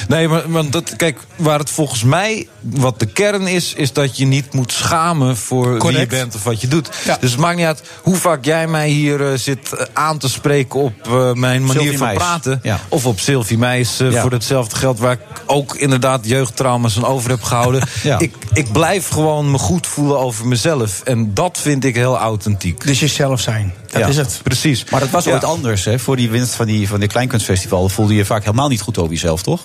Nee, 0.08 0.28
maar, 0.28 0.52
want 0.52 0.72
dat, 0.72 0.96
kijk, 0.96 1.20
waar 1.36 1.60
het 1.60 1.70
volgens 1.70 2.04
mij, 2.04 2.48
wat 2.60 3.00
de 3.00 3.06
kern 3.06 3.48
is, 3.48 3.74
is 3.74 3.94
dat 3.94 4.18
je 4.18 4.26
niet 4.26 4.54
moet 4.54 4.72
schamen 4.72 5.38
voor 5.38 5.80
wie 5.80 5.98
je 6.00 6.08
bent 6.08 6.36
of 6.36 6.44
wat 6.44 6.62
je 6.62 6.68
doet. 6.68 6.90
Dus 7.20 7.32
het 7.32 7.40
maakt 7.40 7.58
niet 7.58 7.66
uit 7.66 7.82
hoe 8.02 8.16
vaak 8.16 8.46
jij 8.46 8.68
mij 8.68 8.90
hier 8.90 9.32
eh, 9.32 9.38
zit 9.38 9.74
eh, 9.74 9.86
aan 9.94 10.18
te 10.18 10.30
spreken 10.30 10.80
op 10.80 10.94
eh, 11.08 11.34
mijn 11.34 11.66
manier 11.66 11.82
Sylvie 11.82 11.98
van 11.98 12.14
praten. 12.14 12.60
Ja. 12.64 12.80
Of 12.90 13.06
op 13.06 13.20
Sylvie 13.20 13.58
Meijs 13.58 13.98
Ja. 13.98 14.22
voor 14.22 14.32
hetzelfde 14.32 14.76
geld, 14.76 15.00
waar 15.00 15.12
ik 15.12 15.20
ook 15.46 15.76
inderdaad 15.76 16.28
jeugdtrauma's 16.28 16.98
aan 16.98 17.06
over 17.06 17.30
heb 17.30 17.44
gehouden. 17.44 17.82
Ik, 18.18 18.34
ik 18.54 18.72
blijf 18.72 19.08
gewoon 19.08 19.52
me 19.52 19.58
goed 19.58 19.88
voelen 19.88 20.20
over 20.20 20.48
mezelf. 20.48 21.02
En 21.04 21.34
dat 21.34 21.58
vind 21.62 21.86
ik 21.86 21.96
heel 21.96 22.18
authentiek. 22.18 22.86
Dus 22.86 23.00
jezelf 23.00 23.40
zijn. 23.40 23.74
Dat 24.00 24.04
Ja. 24.04 24.10
is 24.10 24.18
het. 24.18 24.40
Precies. 24.44 24.84
Maar 24.90 25.00
dat 25.00 25.10
was 25.10 25.28
ooit 25.28 25.44
anders, 25.44 25.86
hè? 25.86 26.00
Voor 26.00 26.16
die 26.16 26.30
winst 26.30 26.54
van 26.54 26.66
die, 26.66 26.88
van 26.88 27.00
die 27.00 27.10
Kleinkunstfestival 27.10 27.90
voelde 27.90 28.12
je 28.12 28.18
je 28.18 28.26
vaak 28.26 28.44
helemaal 28.44 28.68
niet 28.68 28.82
goed 28.82 28.98
over 28.98 29.12
jezelf, 29.12 29.42
toch? 29.42 29.62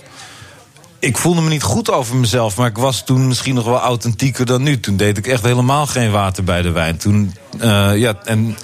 ik 0.99 1.17
voelde 1.19 1.41
me 1.41 1.49
niet 1.49 1.63
goed 1.63 1.91
over 1.91 2.17
mezelf, 2.17 2.57
maar 2.57 2.67
ik 2.69 2.77
was 2.79 3.05
toen 3.05 3.27
misschien 3.27 3.55
nog 3.55 3.65
wel 3.65 3.79
authentieker 3.81 4.47
dan 4.47 4.63
nu. 4.63 4.81
Toen 4.81 4.97
deed 4.97 5.19
ik 5.19 5.27
echt 5.27 5.43
helemaal 5.43 5.87
geen 5.87 6.11
water 6.11 6.45
bij 6.45 6.63
de 6.63 6.71
wijn. 6.71 6.97
Toen, 6.97 7.35
eh, 7.59 7.97
ja, 7.97 8.15
en 8.25 8.57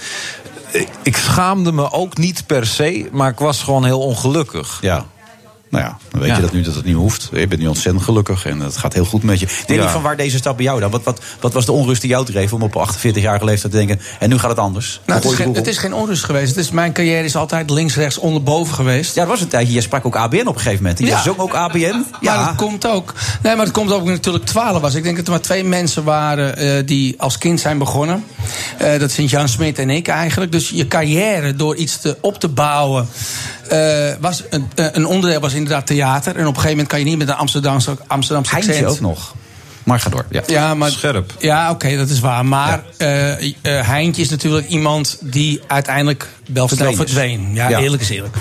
ik 1.03 1.17
schaamde 1.17 1.73
me 1.73 1.93
ook 1.93 2.17
niet 2.17 2.47
per 2.47 2.67
se, 2.67 3.09
maar 3.13 3.31
ik 3.31 3.39
was 3.39 3.63
gewoon 3.63 3.85
heel 3.85 4.01
ongelukkig. 4.01 4.79
Ja. 4.81 5.07
Nou 5.71 5.85
ja, 5.85 5.99
dan 6.11 6.21
weet 6.21 6.29
Ja. 6.29 6.37
je 6.37 6.41
dat 6.43 6.53
nu 6.53 6.61
dat 6.63 6.75
het 6.75 6.85
niet 6.85 6.95
hoeft. 6.95 7.29
Je 7.33 7.47
bent 7.47 7.61
nu 7.61 7.67
ontzettend 7.67 8.05
gelukkig 8.05 8.47
en 8.47 8.61
het 8.61 8.77
gaat 8.77 8.93
heel 8.93 9.05
goed 9.05 9.23
met 9.23 9.41
je. 9.41 9.47
Denk 9.67 9.81
Ja. 9.81 9.87
je 9.87 9.93
van 9.93 10.03
waar 10.03 10.17
deze 10.17 10.37
stap 10.37 10.57
bij 10.57 10.65
jou 10.65 10.81
dan? 10.81 10.91
Wat, 10.91 11.03
wat, 11.03 11.21
wat 11.41 11.53
was 11.53 11.65
de 11.67 11.73
onrust 11.73 12.01
die 12.01 12.11
jou 12.11 12.25
dreef 12.25 12.53
om 12.53 12.63
op 12.63 12.89
48-jarige 12.89 13.45
leeftijd 13.45 13.73
te 13.73 13.79
denken... 13.79 14.01
en 14.19 14.29
nu 14.29 14.39
gaat 14.39 14.51
het 14.51 14.59
anders? 14.59 15.01
Nou, 15.07 15.21
het, 15.21 15.31
is 15.31 15.37
geen, 15.37 15.55
het 15.55 15.67
is 15.67 15.79
geen 15.79 15.95
onrust 15.95 16.25
geweest. 16.25 16.49
Het 16.49 16.65
is, 16.65 16.71
mijn 16.71 16.93
carrière 16.93 17.25
is 17.25 17.37
altijd 17.37 17.71
links, 17.71 17.95
rechts, 17.97 18.19
onderboven 18.19 18.75
geweest. 18.75 19.15
Ja, 19.15 19.23
er 19.23 19.29
was 19.29 19.41
een 19.41 19.49
tijdje. 19.49 19.73
Je 19.73 19.81
sprak 19.81 20.07
ook 20.07 20.17
ABN 20.17 20.47
op 20.47 20.55
een 20.55 20.61
gegeven 20.61 20.83
moment. 20.83 20.99
Je 20.99 21.07
Ja. 21.07 21.23
zong 21.23 21.39
ook 21.39 21.55
ABN. 21.55 22.05
Ja, 22.21 22.47
dat 22.47 22.55
komt 22.55 22.87
ook. 22.87 23.15
Nee, 23.43 23.57
maar 23.57 23.65
dat 23.65 23.75
komt 23.75 23.93
ook 23.93 24.05
natuurlijk 24.05 24.45
12 24.45 24.81
was. 24.81 24.95
Ik 24.95 25.03
denk 25.03 25.17
dat 25.17 25.25
er 25.27 25.31
maar 25.31 25.41
twee 25.41 25.65
mensen 25.65 26.05
waren 26.05 26.57
eh, 26.57 26.87
die 26.87 27.15
als 27.21 27.39
kind 27.39 27.61
zijn 27.61 27.79
begonnen. 27.79 28.25
Eh, 28.79 28.99
dat 28.99 29.11
zijn 29.11 29.27
Jan 29.27 29.49
Smit 29.49 29.79
en 29.79 29.91
ik 29.91 30.09
eigenlijk. 30.09 30.53
Dus 30.53 30.69
je 30.69 30.89
carrière 30.89 31.55
door 31.57 31.77
iets 31.77 31.99
te, 32.01 32.17
op 32.21 32.41
te 32.41 32.49
bouwen. 32.49 33.09
Eh, 33.69 34.15
was 34.21 34.43
een, 34.51 34.69
eh, 34.75 34.87
een 34.93 35.07
onderdeel 35.07 35.41
was 35.41 35.53
inderdaad 35.53 35.87
theater. 35.87 36.33
En 36.37 36.41
op 36.41 36.47
een 36.47 36.55
gegeven 36.55 36.71
moment 36.71 36.89
kan 36.89 36.99
je 36.99 37.05
niet 37.05 37.19
met 37.19 37.29
een 37.29 37.35
Amsterdamse, 37.35 37.97
Amsterdamse 38.07 38.51
Heintje 38.55 38.73
accent. 38.73 38.91
ook 38.91 39.01
nog. 39.01 39.35
Maar 39.83 40.01
ga 40.01 40.11
door. 40.11 40.25
Ja, 40.31 40.43
Ja, 40.47 40.75
maar, 40.75 40.91
Scherp. 40.91 41.35
Ja, 41.39 41.71
oké, 41.71 41.97
dat 41.97 42.09
is 42.09 42.21
waar. 42.21 42.47
Maar 42.47 42.83
eh 42.97 43.33
eh, 43.33 43.53
Heintje 43.63 44.23
is 44.23 44.29
natuurlijk 44.31 44.69
iemand 44.69 45.19
die 45.21 45.61
uiteindelijk 45.67 46.29
wel 46.53 46.65
is. 46.65 46.97
verdween. 46.97 47.51
Ja, 47.55 47.69
Ja. 47.69 47.79
eerlijk 47.79 48.03
is 48.03 48.09
eerlijk. 48.09 48.37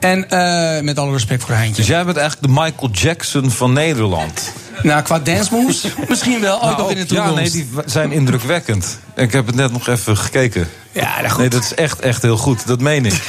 En 0.00 0.30
eh, 0.30 0.82
met 0.82 0.98
alle 0.98 1.12
respect 1.12 1.42
voor 1.44 1.54
Heintje. 1.54 1.76
Dus 1.76 1.86
jij 1.86 2.04
bent 2.04 2.16
eigenlijk 2.16 2.54
de 2.54 2.60
Michael 2.62 2.90
Jackson 2.92 3.50
van 3.50 3.72
Nederland. 3.72 4.52
Nou, 4.82 5.02
qua 5.02 5.18
dance 5.18 5.54
moves 5.54 5.84
misschien 6.08 6.40
wel, 6.40 6.54
ook 6.54 6.62
Nou, 6.62 6.76
nog 6.78 6.90
in 6.90 6.96
de 6.96 7.06
toekomst. 7.06 7.34
ja, 7.34 7.40
nee, 7.40 7.50
die 7.50 7.68
zijn 7.86 8.12
indrukwekkend. 8.12 8.98
Ik 9.16 9.32
heb 9.32 9.46
het 9.46 9.54
net 9.54 9.72
nog 9.72 9.88
even 9.88 10.16
gekeken. 10.16 10.68
Ja, 10.92 11.16
nou 11.18 11.28
goed. 11.28 11.38
Nee, 11.38 11.48
dat 11.48 11.62
is 11.64 11.74
echt, 11.74 12.00
echt 12.00 12.22
heel 12.22 12.36
goed. 12.36 12.66
Dat 12.66 12.80
meen 12.80 13.06
ik. 13.06 13.22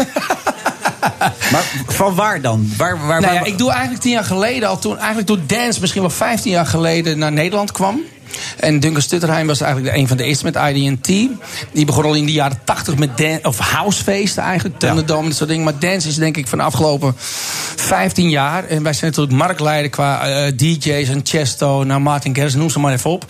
Maar 1.52 1.72
van 1.88 2.16
waar 2.16 2.42
dan? 2.42 2.72
Waar, 2.78 3.08
waar, 3.08 3.22
Nou 3.22 3.34
ja, 3.34 3.44
ik 3.44 3.58
doe 3.58 3.72
eigenlijk 3.72 4.02
tien 4.02 4.12
jaar 4.12 4.24
geleden 4.24 4.70
al 4.70 4.80
toen, 4.80 4.98
eigenlijk 4.98 5.28
toen 5.28 5.44
dance 5.48 5.80
misschien 5.80 6.02
wel 6.02 6.10
15 6.10 6.52
jaar 6.52 6.66
geleden 6.66 7.18
naar 7.18 7.32
Nederland 7.32 7.72
kwam. 7.72 8.02
En 8.58 8.80
Duncan 8.80 9.02
Stutterheim 9.02 9.48
was 9.48 9.62
eigenlijk 9.62 9.94
de, 9.94 10.02
een 10.02 10.08
van 10.08 10.18
de 10.18 10.24
eerste 10.24 10.44
met 10.44 10.56
IDT. 10.56 11.08
Die 11.72 11.86
begon 11.86 12.04
al 12.04 12.14
in 12.14 12.26
de 12.26 12.32
jaren 12.32 12.60
80 12.64 12.98
met 12.98 13.40
of 13.44 13.58
housefeesten 13.58 14.44
eigenlijk, 14.44 14.80
Thunderdome 14.80 15.22
en 15.22 15.28
dat 15.28 15.38
soort 15.38 15.50
dingen. 15.50 15.64
Maar 15.64 15.80
dance 15.80 16.08
is 16.08 16.16
denk 16.16 16.38
ik 16.38 16.48
van 16.48 16.58
de 16.58 16.64
afgelopen 16.64 17.14
15 17.18 18.30
jaar. 18.30 18.66
En 18.68 18.84
wij 18.84 18.94
zijn 18.94 19.12
natuurlijk 19.12 19.38
marktleider 19.38 19.90
qua 19.90 20.28
eh, 20.28 20.52
DJ's 20.56 21.10
en 21.10 21.22
Chesto, 21.24 21.84
nou 21.84 22.02
Martin 22.02 22.36
Garrix, 22.36 22.56
noem 22.56 22.70
ze 22.70 22.80
maar 22.80 22.94
even 22.94 23.10
op. 23.10 23.26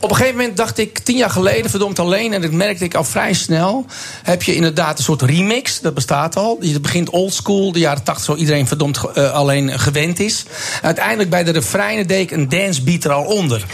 Op 0.00 0.10
een 0.10 0.16
gegeven 0.16 0.36
moment 0.38 0.56
dacht 0.56 0.78
ik, 0.78 0.98
tien 0.98 1.16
jaar 1.16 1.30
geleden, 1.30 1.70
verdomd 1.70 1.98
alleen, 1.98 2.32
en 2.32 2.40
dat 2.40 2.50
merkte 2.50 2.84
ik 2.84 2.94
al 2.94 3.04
vrij 3.04 3.32
snel. 3.32 3.86
Heb 4.22 4.42
je 4.42 4.54
inderdaad 4.54 4.98
een 4.98 5.04
soort 5.04 5.22
remix, 5.22 5.80
dat 5.80 5.94
bestaat 5.94 6.36
al. 6.36 6.56
Je 6.60 6.80
begint 6.80 7.10
oldschool, 7.10 7.72
de 7.72 7.78
jaren 7.78 8.02
tachtig, 8.02 8.24
zo 8.24 8.34
iedereen 8.34 8.66
verdomd 8.66 9.00
eh, 9.14 9.32
alleen 9.32 9.78
gewend 9.80 10.20
is. 10.20 10.44
Uiteindelijk 10.82 11.30
bij 11.30 11.44
de 11.44 11.50
refreinen 11.50 12.06
deed 12.06 12.20
ik 12.20 12.30
een 12.30 12.48
dance 12.48 12.82
beat 12.82 13.04
er 13.04 13.12
al 13.12 13.24
onder. 13.24 13.64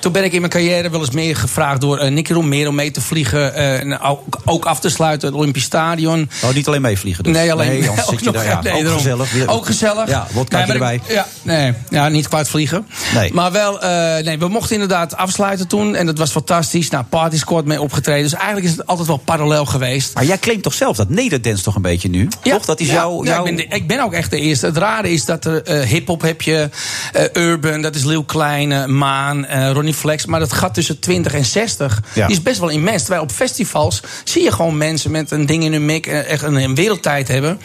Toen 0.00 0.12
ben 0.12 0.24
ik 0.24 0.32
in 0.32 0.40
mijn 0.40 0.52
carrière 0.52 0.90
wel 0.90 1.00
eens 1.00 1.10
meer 1.10 1.36
gevraagd 1.36 1.80
door 1.80 1.98
eh, 1.98 2.10
Nicky 2.10 2.32
Romero 2.32 2.72
mee 2.72 2.90
te 2.90 3.00
vliegen. 3.00 3.54
eh, 3.54 3.80
en 3.80 4.00
ook, 4.00 4.38
ook 4.44 4.64
af 4.64 4.80
te 4.80 4.88
sluiten, 4.88 5.28
het 5.28 5.36
Olympisch 5.36 5.62
Stadion. 5.64 6.30
Oh, 6.44 6.54
niet 6.54 6.66
alleen 6.68 6.82
meevliegen 6.82 7.24
dus. 7.24 7.32
Nee, 7.36 7.52
alleen 7.52 7.80
Nee, 7.80 7.90
ook 7.90 7.96
zit 8.08 8.18
je 8.18 8.24
nog- 8.24 8.34
daar, 8.34 8.44
ja. 8.44 8.60
nee, 8.62 8.72
Ook 8.72 8.80
daarom. 8.80 8.98
gezellig. 9.02 9.32
Weer- 9.32 9.48
Ook 9.48 9.66
gezellig. 9.66 10.08
Ja, 10.08 10.26
wodkaatje 10.32 10.72
Nee, 10.72 10.78
maar 10.80 10.90
erbij. 10.92 11.06
ik- 11.08 11.14
Ja, 11.14 11.26
nee, 11.42 11.72
ja, 11.90 12.08
niet 12.08 12.28
kwaad 12.28 12.48
vliegen. 12.48 12.86
Nee. 13.14 13.32
Maar 13.34 13.52
wel, 13.52 13.78
nee, 14.22 14.38
we 14.38 14.48
mochten 14.48 14.72
inderdaad 14.74 15.16
afsluiten 15.16 15.66
toen. 15.66 15.77
En 15.78 16.06
dat 16.06 16.18
was 16.18 16.30
fantastisch. 16.30 16.90
Nou, 16.90 17.04
Party 17.04 17.36
Squad 17.36 17.64
mee 17.64 17.80
opgetreden. 17.80 18.22
Dus 18.22 18.32
eigenlijk 18.34 18.66
is 18.66 18.70
het 18.72 18.86
altijd 18.86 19.06
wel 19.08 19.16
parallel 19.16 19.64
geweest. 19.66 20.14
Maar 20.14 20.24
jij 20.24 20.38
claimt 20.38 20.62
toch 20.62 20.74
zelf 20.74 20.96
dat 20.96 21.08
Nederdance 21.08 21.62
toch 21.62 21.74
een 21.74 21.82
beetje 21.82 22.08
nu? 22.08 22.28
toch? 22.42 22.64
Dat 22.64 22.80
is 22.80 22.86
Ja, 22.86 22.92
jouw... 22.92 23.24
ja, 23.24 23.38
ik, 23.38 23.44
ben 23.44 23.56
de- 23.56 23.66
ik 23.68 23.86
ben 23.86 24.00
ook 24.02 24.12
echt 24.12 24.30
de 24.30 24.38
eerste. 24.40 24.66
Het 24.66 24.76
rare 24.76 25.10
is 25.12 25.24
dat 25.24 25.44
er 25.44 25.62
eh 25.62 25.80
hip-hop 25.80 26.22
heb 26.22 26.42
je, 26.42 26.70
eh, 27.12 27.24
urban, 27.42 27.82
dat 27.82 27.94
is 27.94 28.04
Leeuw 28.04 28.22
Kleine, 28.22 28.86
Maan, 28.86 29.46
eh, 29.46 29.70
Ronnie 29.70 29.94
Flex. 29.94 30.26
Maar 30.26 30.40
dat 30.40 30.52
gat 30.52 30.74
tussen 30.74 30.98
20 30.98 31.34
en 31.34 31.44
60 31.44 32.02
Ja. 32.14 32.26
die 32.26 32.36
is 32.36 32.42
best 32.42 32.58
wel 32.60 32.68
immens. 32.68 33.00
Terwijl 33.02 33.22
op 33.22 33.30
festivals 33.30 34.02
zie 34.24 34.42
je 34.42 34.52
gewoon 34.52 34.76
mensen 34.76 35.10
met 35.10 35.30
een 35.30 35.46
ding 35.46 35.64
in 35.64 35.72
hun 35.72 35.84
mik, 35.84 36.06
echt 36.06 36.42
een, 36.42 36.54
een 36.54 36.74
wereldtijd 36.74 37.28
hebben. 37.28 37.58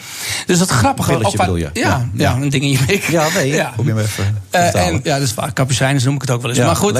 Dus 0.46 0.58
dat 0.58 0.68
grappige. 0.70 1.14
Ook 1.14 1.22
waar- 1.22 1.32
bedoel 1.36 1.56
je? 1.56 1.70
Ja, 1.72 1.80
Ja. 1.82 2.08
ja, 2.14 2.34
een 2.42 2.48
ding 2.48 2.62
in 2.64 2.70
je 2.70 2.78
mik. 2.86 3.02
Ja, 3.04 3.26
nee, 3.34 3.48
Ja. 3.52 3.70
probeer 3.74 3.94
me 3.94 4.02
even 4.02 4.42
en 4.50 5.00
ja, 5.02 5.18
dat 5.18 5.26
is 5.28 5.34
waar. 5.34 5.52
Kapucijnes 5.52 6.04
noem 6.04 6.14
ik 6.14 6.20
het 6.20 6.30
ook 6.30 6.40
wel 6.40 6.50
eens. 6.50 6.58
Ja, 6.58 6.66
maar 6.66 6.76
goed, 6.76 6.92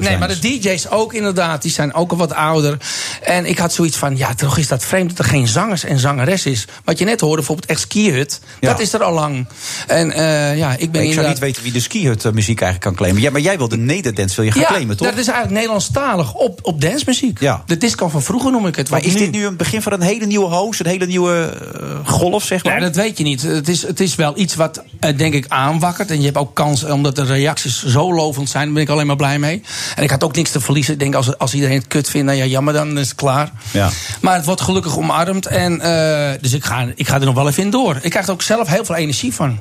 nee, 0.00 0.18
maar 0.18 0.28
de 0.40 0.58
DJ's 0.58 0.86
ook 0.88 1.12
inderdaad. 1.12 1.62
Die 1.62 1.70
zijn 1.70 1.94
ook 1.94 2.10
al 2.10 2.16
wat 2.16 2.32
ouder. 2.32 2.76
En 3.22 3.46
ik 3.46 3.58
had 3.58 3.72
zoiets 3.72 3.96
van, 3.96 4.16
ja, 4.16 4.34
toch 4.34 4.58
is 4.58 4.68
dat 4.68 4.84
vreemd 4.84 5.08
dat 5.08 5.18
er 5.18 5.24
geen 5.24 5.48
zangers 5.48 5.84
en 5.84 5.98
zangeres 5.98 6.46
is. 6.46 6.64
Wat 6.84 6.98
je 6.98 7.04
net 7.04 7.20
hoorde, 7.20 7.36
bijvoorbeeld 7.36 7.68
echt 7.70 7.80
skihut. 7.80 8.40
Ja. 8.60 8.70
Dat 8.70 8.80
is 8.80 8.92
er 8.92 9.02
al 9.02 9.12
lang. 9.12 9.46
En 9.86 10.12
eh, 10.12 10.56
ja, 10.56 10.76
ik 10.78 10.92
ben 10.92 11.02
ik 11.02 11.12
zou 11.12 11.28
niet 11.28 11.38
weten 11.38 11.62
wie 11.62 11.72
de 11.72 11.80
skihut 11.80 12.24
eh, 12.24 12.32
muziek 12.32 12.60
eigenlijk 12.60 12.80
kan 12.80 12.94
claimen. 12.94 13.22
Ja, 13.22 13.30
maar 13.30 13.40
jij 13.40 13.58
wil 13.58 13.68
de 13.68 13.76
Nederdance 13.76 14.36
wil 14.36 14.44
je 14.44 14.52
gaan 14.52 14.60
ja, 14.60 14.66
claimen, 14.66 14.96
toch? 14.96 15.08
dat 15.08 15.18
is 15.18 15.26
eigenlijk 15.26 15.54
Nederlandstalig 15.54 16.34
op, 16.34 16.58
op 16.62 16.80
dancemuziek. 16.80 17.40
Ja. 17.40 17.62
De 17.66 17.76
disco 17.76 18.08
van 18.08 18.22
vroeger 18.22 18.50
noem 18.50 18.66
ik 18.66 18.76
het. 18.76 18.90
Maar 18.90 19.04
is 19.04 19.14
dit 19.14 19.30
nu 19.30 19.46
een 19.46 19.56
begin 19.56 19.82
van 19.82 19.92
een 19.92 20.00
hele 20.00 20.26
nieuwe 20.26 20.54
host? 20.54 20.80
Een 20.80 20.86
hele 20.86 21.06
nieuwe 21.06 21.52
eh, 21.80 22.08
golf, 22.08 22.44
zeg 22.44 22.64
maar? 22.64 22.74
Ja, 22.74 22.80
dat 22.80 22.96
weet 22.96 23.18
je 23.18 23.24
niet. 23.24 23.42
Het 23.42 23.68
is, 23.68 23.82
het 23.82 24.00
is 24.00 24.14
wel 24.14 24.38
iets 24.38 24.54
wat, 24.54 24.82
denk 25.16 25.34
ik, 25.34 25.44
aanwakkert. 25.48 26.10
En 26.10 26.18
je 26.18 26.24
hebt 26.24 26.36
ook 26.36 26.54
kans, 26.54 26.84
omdat 26.84 27.16
de 27.16 27.24
reacties 27.24 27.84
zo 27.86 28.14
lovend 28.14 28.48
zijn, 28.48 28.64
daar 28.64 28.72
ben 28.72 28.82
ik 28.82 28.88
alleen 28.88 29.06
maar 29.06 29.16
blij 29.16 29.38
mee. 29.38 29.62
En 29.96 30.02
ik 30.02 30.10
had 30.10 30.24
ook 30.26 30.36
niks 30.36 30.50
te 30.50 30.60
verliezen. 30.60 30.92
Ik 30.92 30.98
denk, 30.98 31.14
als, 31.14 31.38
als 31.38 31.54
iedereen 31.54 31.78
het 31.78 31.86
kut 31.86 32.08
vindt, 32.10 32.26
nou 32.26 32.38
ja, 32.38 32.44
jammer, 32.44 32.74
dan 32.74 32.98
is 32.98 33.08
het 33.08 33.16
klaar. 33.16 33.50
Ja. 33.70 33.90
Maar 34.20 34.34
het 34.34 34.44
wordt 34.44 34.60
gelukkig 34.60 34.98
omarmd. 34.98 35.46
En, 35.46 35.80
eh, 35.80 36.40
dus 36.40 36.52
ik 36.52 36.64
ga, 36.64 36.86
ik 36.94 37.08
ga 37.08 37.14
er 37.14 37.24
nog 37.24 37.34
wel 37.34 37.48
even 37.48 37.62
in 37.62 37.70
door. 37.70 37.98
Ik 38.00 38.10
krijg 38.10 38.26
er 38.26 38.32
ook 38.32 38.42
zelf 38.42 38.68
heel 38.68 38.84
veel 38.84 38.94
energie 38.94 39.34
van. 39.34 39.60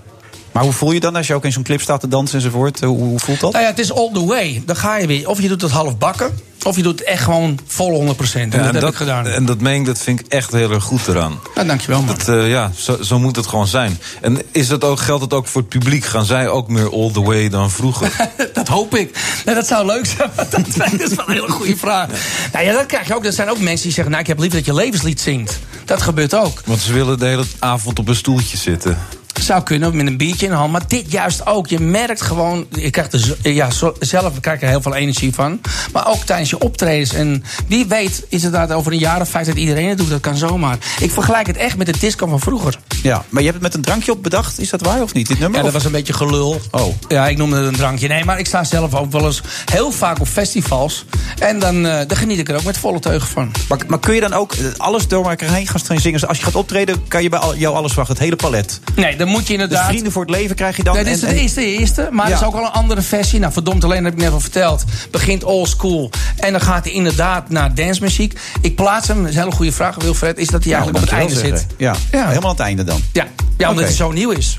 Maar 0.56 0.64
hoe 0.64 0.74
voel 0.74 0.92
je 0.92 1.00
dan 1.00 1.16
als 1.16 1.28
je 1.28 1.34
ook 1.34 1.46
in 1.46 1.52
zo'n 1.52 1.64
clip 1.64 1.82
staat 1.82 2.00
te 2.00 2.08
dansen 2.08 2.38
enzovoort? 2.38 2.80
Hoe, 2.80 2.98
hoe 2.98 3.20
voelt 3.20 3.40
dat? 3.40 3.52
Nou 3.52 3.64
ja, 3.64 3.70
het 3.70 3.80
is 3.80 3.94
all 3.94 4.10
the 4.14 4.26
way. 4.26 4.64
Dan 4.66 4.76
ga 4.76 4.98
je 4.98 5.08
weer. 5.08 5.30
Of 5.30 5.42
je 5.42 5.48
doet 5.48 5.62
het 5.62 5.72
half 5.72 5.98
bakken. 5.98 6.40
Of 6.64 6.76
je 6.76 6.84
doet 6.84 7.00
het 7.00 7.08
echt 7.08 7.24
gewoon 7.24 7.60
vol 7.68 7.92
100 7.92 8.18
procent. 8.18 8.54
En 8.54 8.60
Ja, 8.60 8.66
dat 8.66 8.76
en 8.76 8.82
heb 8.82 8.92
ik 8.92 8.98
gedaan. 8.98 9.28
En 9.28 9.46
dat 9.46 9.62
meen 9.62 9.80
ik, 9.80 9.86
dat 9.86 9.98
vind 9.98 10.20
ik 10.20 10.26
echt 10.28 10.52
heel 10.52 10.72
erg 10.72 10.84
goed 10.84 11.08
eraan. 11.08 11.40
Nou, 11.56 11.68
dankjewel 11.68 12.02
man. 12.02 12.16
Dat, 12.18 12.28
eh, 12.28 12.50
ja, 12.50 12.72
zo, 12.76 13.04
zo 13.04 13.20
moet 13.20 13.36
het 13.36 13.48
gewoon 13.48 13.68
zijn. 13.68 14.00
En 14.22 14.42
is 14.52 14.68
dat 14.68 14.84
ook, 14.84 15.00
geldt 15.00 15.24
het 15.24 15.34
ook 15.34 15.48
voor 15.48 15.62
het 15.62 15.70
publiek? 15.70 16.06
Gaan 16.06 16.26
zij 16.26 16.48
ook 16.50 16.68
meer 16.68 16.92
all 16.92 17.12
the 17.12 17.22
way 17.22 17.50
dan 17.50 17.72
vroeger? 17.72 18.12
Dat 18.54 18.68
hoop 18.68 18.96
ik. 18.96 19.18
Nou, 19.46 19.58
dat 19.58 19.68
zou 19.68 19.86
leuk 19.86 20.06
zijn. 20.06 20.30
Dat, 20.36 20.52
dat 20.52 20.68
is 21.10 21.16
wel 21.16 21.28
een 21.28 21.34
hele 21.34 21.52
goede 21.52 21.78
vraag. 21.78 22.10
Nou 22.54 22.66
ja, 22.66 22.74
dat 22.74 22.86
krijg 22.86 23.08
je 23.08 23.16
ook. 23.16 23.26
Er 23.26 23.34
zijn 23.34 23.50
ook 23.50 23.60
mensen 23.60 23.84
die 23.84 23.94
zeggen... 23.94 24.12
nou, 24.12 24.24
ik 24.24 24.30
heb 24.30 24.40
liever 24.40 24.58
dat 24.58 24.68
je 24.68 24.74
levenslied 24.74 25.22
zingt. 25.22 25.60
Dat 25.86 26.02
gebeurt 26.02 26.36
ook. 26.36 26.62
Want 26.66 26.80
ze 26.80 26.94
willen 26.94 27.20
de 27.20 27.26
hele 27.26 27.46
avond 27.60 28.00
op 28.00 28.08
een 28.08 28.16
stoeltje 28.16 28.58
zitten. 28.58 28.98
Zou 29.42 29.64
kunnen, 29.64 29.96
met 29.96 30.08
een 30.08 30.18
biertje 30.18 30.46
in 30.46 30.52
de 30.52 30.58
hand. 30.58 30.72
Maar 30.72 30.88
dit 30.88 31.12
juist 31.12 31.46
ook. 31.46 31.68
Je 31.68 31.80
merkt 31.80 32.22
gewoon... 32.22 32.66
Je 32.70 32.90
krijgt 32.90 33.14
er, 33.14 33.36
ja, 33.42 33.68
zelf 34.00 34.40
krijg 34.40 34.62
er 34.62 34.68
heel 34.68 34.82
veel 34.82 34.96
energie 34.96 35.34
van. 35.34 35.62
Maar 35.94 36.08
ook 36.08 36.24
tijdens 36.24 36.50
je 36.50 36.60
optredens. 36.60 37.14
En 37.14 37.44
wie 37.68 37.86
weet 37.86 38.26
is 38.30 38.44
het 38.44 38.54
dat 38.54 38.72
over 38.72 38.92
een 38.92 38.98
jaar 38.98 39.22
of 39.22 39.30
vijf 39.30 39.48
dat 39.48 39.56
iedereen 39.56 39.90
het 39.90 39.98
doet. 39.98 40.10
Dat 40.10 40.20
kan 40.22 40.36
zomaar. 40.38 40.78
Ik 41.00 41.12
vergelijk 41.12 41.48
het 41.48 41.58
echt 41.58 41.78
met 41.78 41.88
de 41.88 41.98
disco 42.00 42.28
van 42.28 42.40
vroeger. 42.40 42.80
Ja, 43.04 43.24
maar 43.30 43.42
je 43.44 43.50
hebt 43.50 43.64
het 43.64 43.74
met 43.74 43.74
een 43.74 43.82
drankje 43.82 44.12
op 44.12 44.24
bedacht. 44.24 44.60
Is 44.60 44.70
dat 44.70 44.82
waar 44.82 45.02
of 45.02 45.14
niet, 45.14 45.28
dit 45.28 45.40
nummer? 45.40 45.58
Ja, 45.58 45.66
dat 45.66 45.68
Of- 45.76 45.78
was 45.78 45.86
een 45.86 45.92
beetje 45.98 46.14
gelul. 46.14 46.62
Oh. 46.72 46.96
Ja, 47.08 47.28
ik 47.28 47.38
noemde 47.38 47.56
het 47.58 47.68
een 47.68 47.76
drankje. 47.76 48.08
Nee, 48.08 48.26
maar 48.26 48.40
ik 48.40 48.46
sta 48.48 48.64
zelf 48.64 48.94
ook 48.96 49.12
wel 49.12 49.26
eens 49.26 49.42
heel 49.72 49.92
vaak 49.92 50.20
op 50.20 50.28
festivals. 50.28 51.06
En 51.40 51.60
dan, 51.60 51.86
eh, 51.86 52.08
dan 52.08 52.18
geniet 52.18 52.40
ik 52.40 52.50
er 52.50 52.56
ook 52.56 52.64
met 52.64 52.78
volle 52.78 53.00
teugen 53.00 53.28
van. 53.28 53.52
Maar, 53.70 53.80
maar 53.88 54.00
kun 54.00 54.14
je 54.16 54.22
dan 54.22 54.34
ook 54.34 54.54
eh, 54.54 54.66
alles 54.78 55.08
door 55.08 55.30
elkaar 55.30 55.50
heen 55.54 55.68
gaan 55.68 55.80
zingen? 56.00 56.12
Dus 56.20 56.28
als 56.28 56.38
je 56.38 56.44
gaat 56.44 56.56
optreden, 56.56 57.08
kan 57.08 57.24
je 57.24 57.30
bij 57.30 57.40
al- 57.40 57.56
jou 57.56 57.76
alles 57.76 57.94
wachten. 57.94 58.14
Het 58.16 58.24
hele 58.24 58.36
palet. 58.36 58.80
Nee, 58.96 59.16
dan 59.26 59.34
moet 59.34 59.48
je 59.48 59.54
inderdaad... 59.54 59.80
Dus 59.80 59.88
vrienden 59.88 60.12
voor 60.12 60.22
het 60.22 60.32
leven 60.32 60.56
krijg 60.56 60.78
je 60.78 60.84
dan. 60.84 60.96
Nee, 60.96 61.04
dit 61.04 61.16
is 61.16 61.22
en- 61.22 61.28
de 61.30 61.34
en- 61.36 61.42
eerste, 61.42 61.60
de 61.60 61.66
eerste. 61.66 62.08
Maar 62.12 62.28
Ja. 62.30 62.34
er 62.36 62.40
is 62.42 62.46
ook 62.48 62.54
al 62.56 62.64
een 62.66 62.72
andere 62.72 63.02
versie. 63.02 63.40
Nou, 63.40 63.54
verdomd 63.54 63.84
alleen, 63.84 63.98
dat 64.04 64.06
heb 64.12 64.14
ik 64.20 64.26
net 64.26 64.34
al 64.34 64.40
verteld. 64.40 64.84
Begint 65.12 65.44
old 65.44 65.70
school. 65.70 66.10
En 66.38 66.52
dan 66.52 66.62
gaat 66.62 66.84
hij 66.84 66.94
inderdaad 66.94 67.50
naar 67.50 67.76
dancemuziek. 67.76 68.40
Ik 68.62 68.76
plaats 68.76 69.08
hem, 69.08 69.18
dat 69.22 69.30
is 69.30 69.36
een 69.36 69.42
hele 69.42 69.56
goede 69.56 69.72
vraag, 69.72 69.96
Wilfred. 69.96 70.38
Is 70.38 70.48
dat 70.48 70.64
hij 70.64 70.74
Nou, 70.74 70.84
eigenlijk 70.84 71.04
op 71.06 71.10
het 71.12 71.20
einde 71.20 71.34
zit. 71.50 71.66
zeggen. 71.78 71.96
Ja. 72.12 72.28
helemaal 72.28 72.50
aan 72.50 72.56
het 72.56 72.60
einde 72.66 72.84
dan. 72.84 73.02
Ja, 73.12 73.28
ja 73.58 73.70
omdat 73.70 73.84
Oké. 73.84 73.94
hij 73.94 73.94
zo 74.06 74.12
nieuw 74.12 74.30
is. 74.32 74.58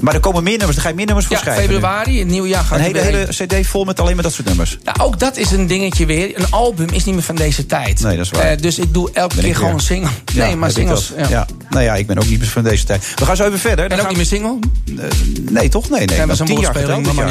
Maar 0.00 0.14
er 0.14 0.20
komen 0.20 0.42
meer 0.42 0.56
nummers, 0.56 0.74
daar 0.74 0.82
ga 0.84 0.88
je 0.90 0.96
meer 0.96 1.06
nummers 1.06 1.26
voor 1.26 1.36
Ja, 1.36 1.42
schrijven. 1.42 1.64
februari, 1.64 2.18
het 2.18 2.28
nieuwe 2.28 2.48
jaar 2.48 2.64
gaat 2.64 2.78
Een 2.78 2.84
hele, 2.84 2.98
hele 3.00 3.26
cd 3.30 3.66
vol 3.66 3.84
met 3.84 4.00
alleen 4.00 4.14
maar 4.14 4.22
dat 4.22 4.32
soort 4.32 4.46
nummers. 4.46 4.78
Ja, 4.84 4.94
ook 5.00 5.18
dat 5.18 5.36
is 5.36 5.50
een 5.50 5.66
dingetje 5.66 6.06
weer. 6.06 6.38
Een 6.38 6.50
album 6.50 6.88
is 6.92 7.04
niet 7.04 7.14
meer 7.14 7.24
van 7.24 7.34
deze 7.34 7.66
tijd. 7.66 8.00
Nee, 8.00 8.16
dat 8.16 8.24
is 8.24 8.30
waar. 8.30 8.42
Eh, 8.42 8.58
dus 8.60 8.78
ik 8.78 8.94
doe 8.94 9.10
elke 9.12 9.34
Ben 9.34 9.44
keer 9.44 9.54
gewoon 9.54 9.68
weer. 9.70 9.78
een 9.78 9.84
single. 9.86 10.10
Ja, 10.34 10.46
nee, 10.46 10.56
maar 10.56 10.70
singles. 10.70 11.12
Ja. 11.16 11.28
Ja. 11.28 11.46
Nou 11.70 11.84
ja, 11.84 11.94
ik 11.94 12.06
ben 12.06 12.18
ook 12.18 12.26
niet 12.28 12.38
meer 12.38 12.48
van 12.48 12.62
deze 12.62 12.84
tijd. 12.84 13.04
We 13.16 13.24
gaan 13.26 13.36
zo 13.36 13.44
even 13.46 13.58
verder. 13.58 13.84
En 13.84 13.90
Dan 13.90 13.98
ook 13.98 14.04
gaan 14.06 14.16
niet 14.18 14.30
meer 14.30 14.40
single? 14.40 14.58
we- 14.84 15.42
Nee, 15.52 15.68
toch? 15.68 15.90
Nee, 15.90 16.06
nee. 16.06 16.26
Is 16.26 16.38
een 16.38 16.46
tien 16.46 16.60
jaar 16.60 16.80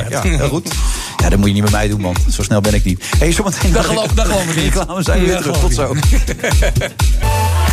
Ja, 0.10 0.22
heel 0.22 0.50
goed. 0.50 0.70
Ja, 1.18 1.30
dat 1.30 1.40
moet 1.40 1.48
je 1.48 1.54
niet 1.54 1.64
met 1.64 1.72
mij 1.72 1.88
doen, 1.88 2.02
man. 2.02 2.16
Zo 2.32 2.44
snel 2.44 2.62
ben 2.62 2.74
ik 2.74 2.84
niet. 2.84 3.04
Hey, 3.18 3.32
zometeen 3.32 3.72
Dat 3.72 3.86
geloof- 3.86 4.12
ik 4.12 4.16
niet. 4.56 4.56
Reclame 4.56 5.04
zijn 5.04 5.20
we 5.20 5.26
weer 5.26 5.38
terug. 5.38 5.60
Tot 5.60 5.74
zo. 5.74 5.96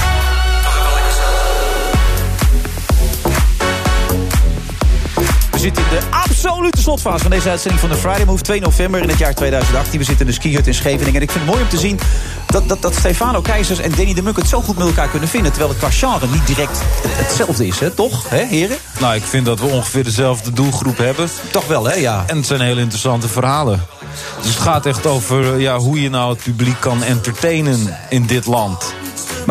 zitten 5.61 5.85
in 5.85 5.91
de 5.91 6.03
absolute 6.11 6.81
slotfase 6.81 7.23
van 7.23 7.31
deze 7.31 7.49
uitzending 7.49 7.81
van 7.81 7.91
de 7.91 7.97
Friday 7.97 8.24
Move. 8.24 8.43
2 8.43 8.61
november 8.61 9.03
in 9.03 9.09
het 9.09 9.19
jaar 9.19 9.35
2018. 9.35 9.99
We 9.99 10.05
zitten 10.05 10.27
in 10.27 10.32
de 10.32 10.39
skihut 10.39 10.66
in 10.66 10.74
Scheveningen. 10.74 11.15
En 11.15 11.23
ik 11.23 11.31
vind 11.31 11.45
het 11.45 11.53
mooi 11.55 11.62
om 11.65 11.69
te 11.70 11.78
zien 11.78 11.99
dat, 12.47 12.69
dat, 12.69 12.82
dat 12.82 12.95
Stefano 12.95 13.41
Keizers 13.41 13.78
en 13.78 13.91
Danny 13.97 14.15
de 14.15 14.23
Munk 14.23 14.37
het 14.37 14.49
zo 14.49 14.61
goed 14.61 14.78
met 14.78 14.87
elkaar 14.87 15.09
kunnen 15.09 15.28
vinden. 15.28 15.51
Terwijl 15.53 15.70
het 15.73 15.81
qua 15.81 15.91
genre 15.91 16.27
niet 16.32 16.47
direct 16.47 16.78
het- 17.03 17.16
hetzelfde 17.27 17.66
is, 17.66 17.78
hè? 17.78 17.91
toch? 17.91 18.28
Hè, 18.28 18.45
heren? 18.45 18.77
Nou, 19.01 19.15
ik 19.15 19.23
vind 19.23 19.47
dat 19.47 19.61
we 19.61 19.66
ongeveer 19.66 20.05
dezelfde 20.05 20.53
doelgroep 20.53 20.97
hebben. 20.99 21.28
Toch 21.51 21.66
wel, 21.66 21.85
hè? 21.85 21.95
Ja. 21.95 22.24
En 22.27 22.37
het 22.37 22.47
zijn 22.47 22.61
hele 22.61 22.81
interessante 22.81 23.28
verhalen. 23.28 23.87
Dus 24.43 24.51
het 24.55 24.62
gaat 24.62 24.87
echt 24.87 25.07
over 25.07 25.61
ja, 25.61 25.78
hoe 25.78 26.01
je 26.03 26.11
nou 26.11 26.31
het 26.32 26.43
publiek 26.43 26.81
kan 26.81 27.03
entertainen 27.03 27.97
in 28.09 28.27
dit 28.27 28.47
land. 28.47 28.95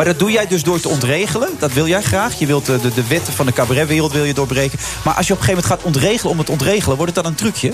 Maar 0.00 0.08
dat 0.08 0.18
doe 0.18 0.30
jij 0.30 0.46
dus 0.46 0.62
door 0.62 0.80
te 0.80 0.88
ontregelen. 0.88 1.48
Dat 1.58 1.72
wil 1.72 1.86
jij 1.86 2.02
graag. 2.02 2.38
Je 2.38 2.46
wilt 2.46 2.66
de, 2.66 2.80
de, 2.80 2.94
de 2.94 3.06
wetten 3.06 3.32
van 3.32 3.46
de 3.46 3.52
cabaretwereld 3.52 4.12
wil 4.12 4.24
je 4.24 4.34
doorbreken. 4.34 4.78
Maar 5.04 5.14
als 5.14 5.26
je 5.26 5.32
op 5.32 5.38
een 5.38 5.44
gegeven 5.44 5.68
moment 5.68 5.82
gaat 5.82 5.94
ontregelen 5.94 6.32
om 6.32 6.38
het 6.38 6.50
ontregelen, 6.50 6.96
wordt 6.96 7.14
het 7.14 7.24
dan 7.24 7.32
een 7.32 7.38
trucje? 7.38 7.72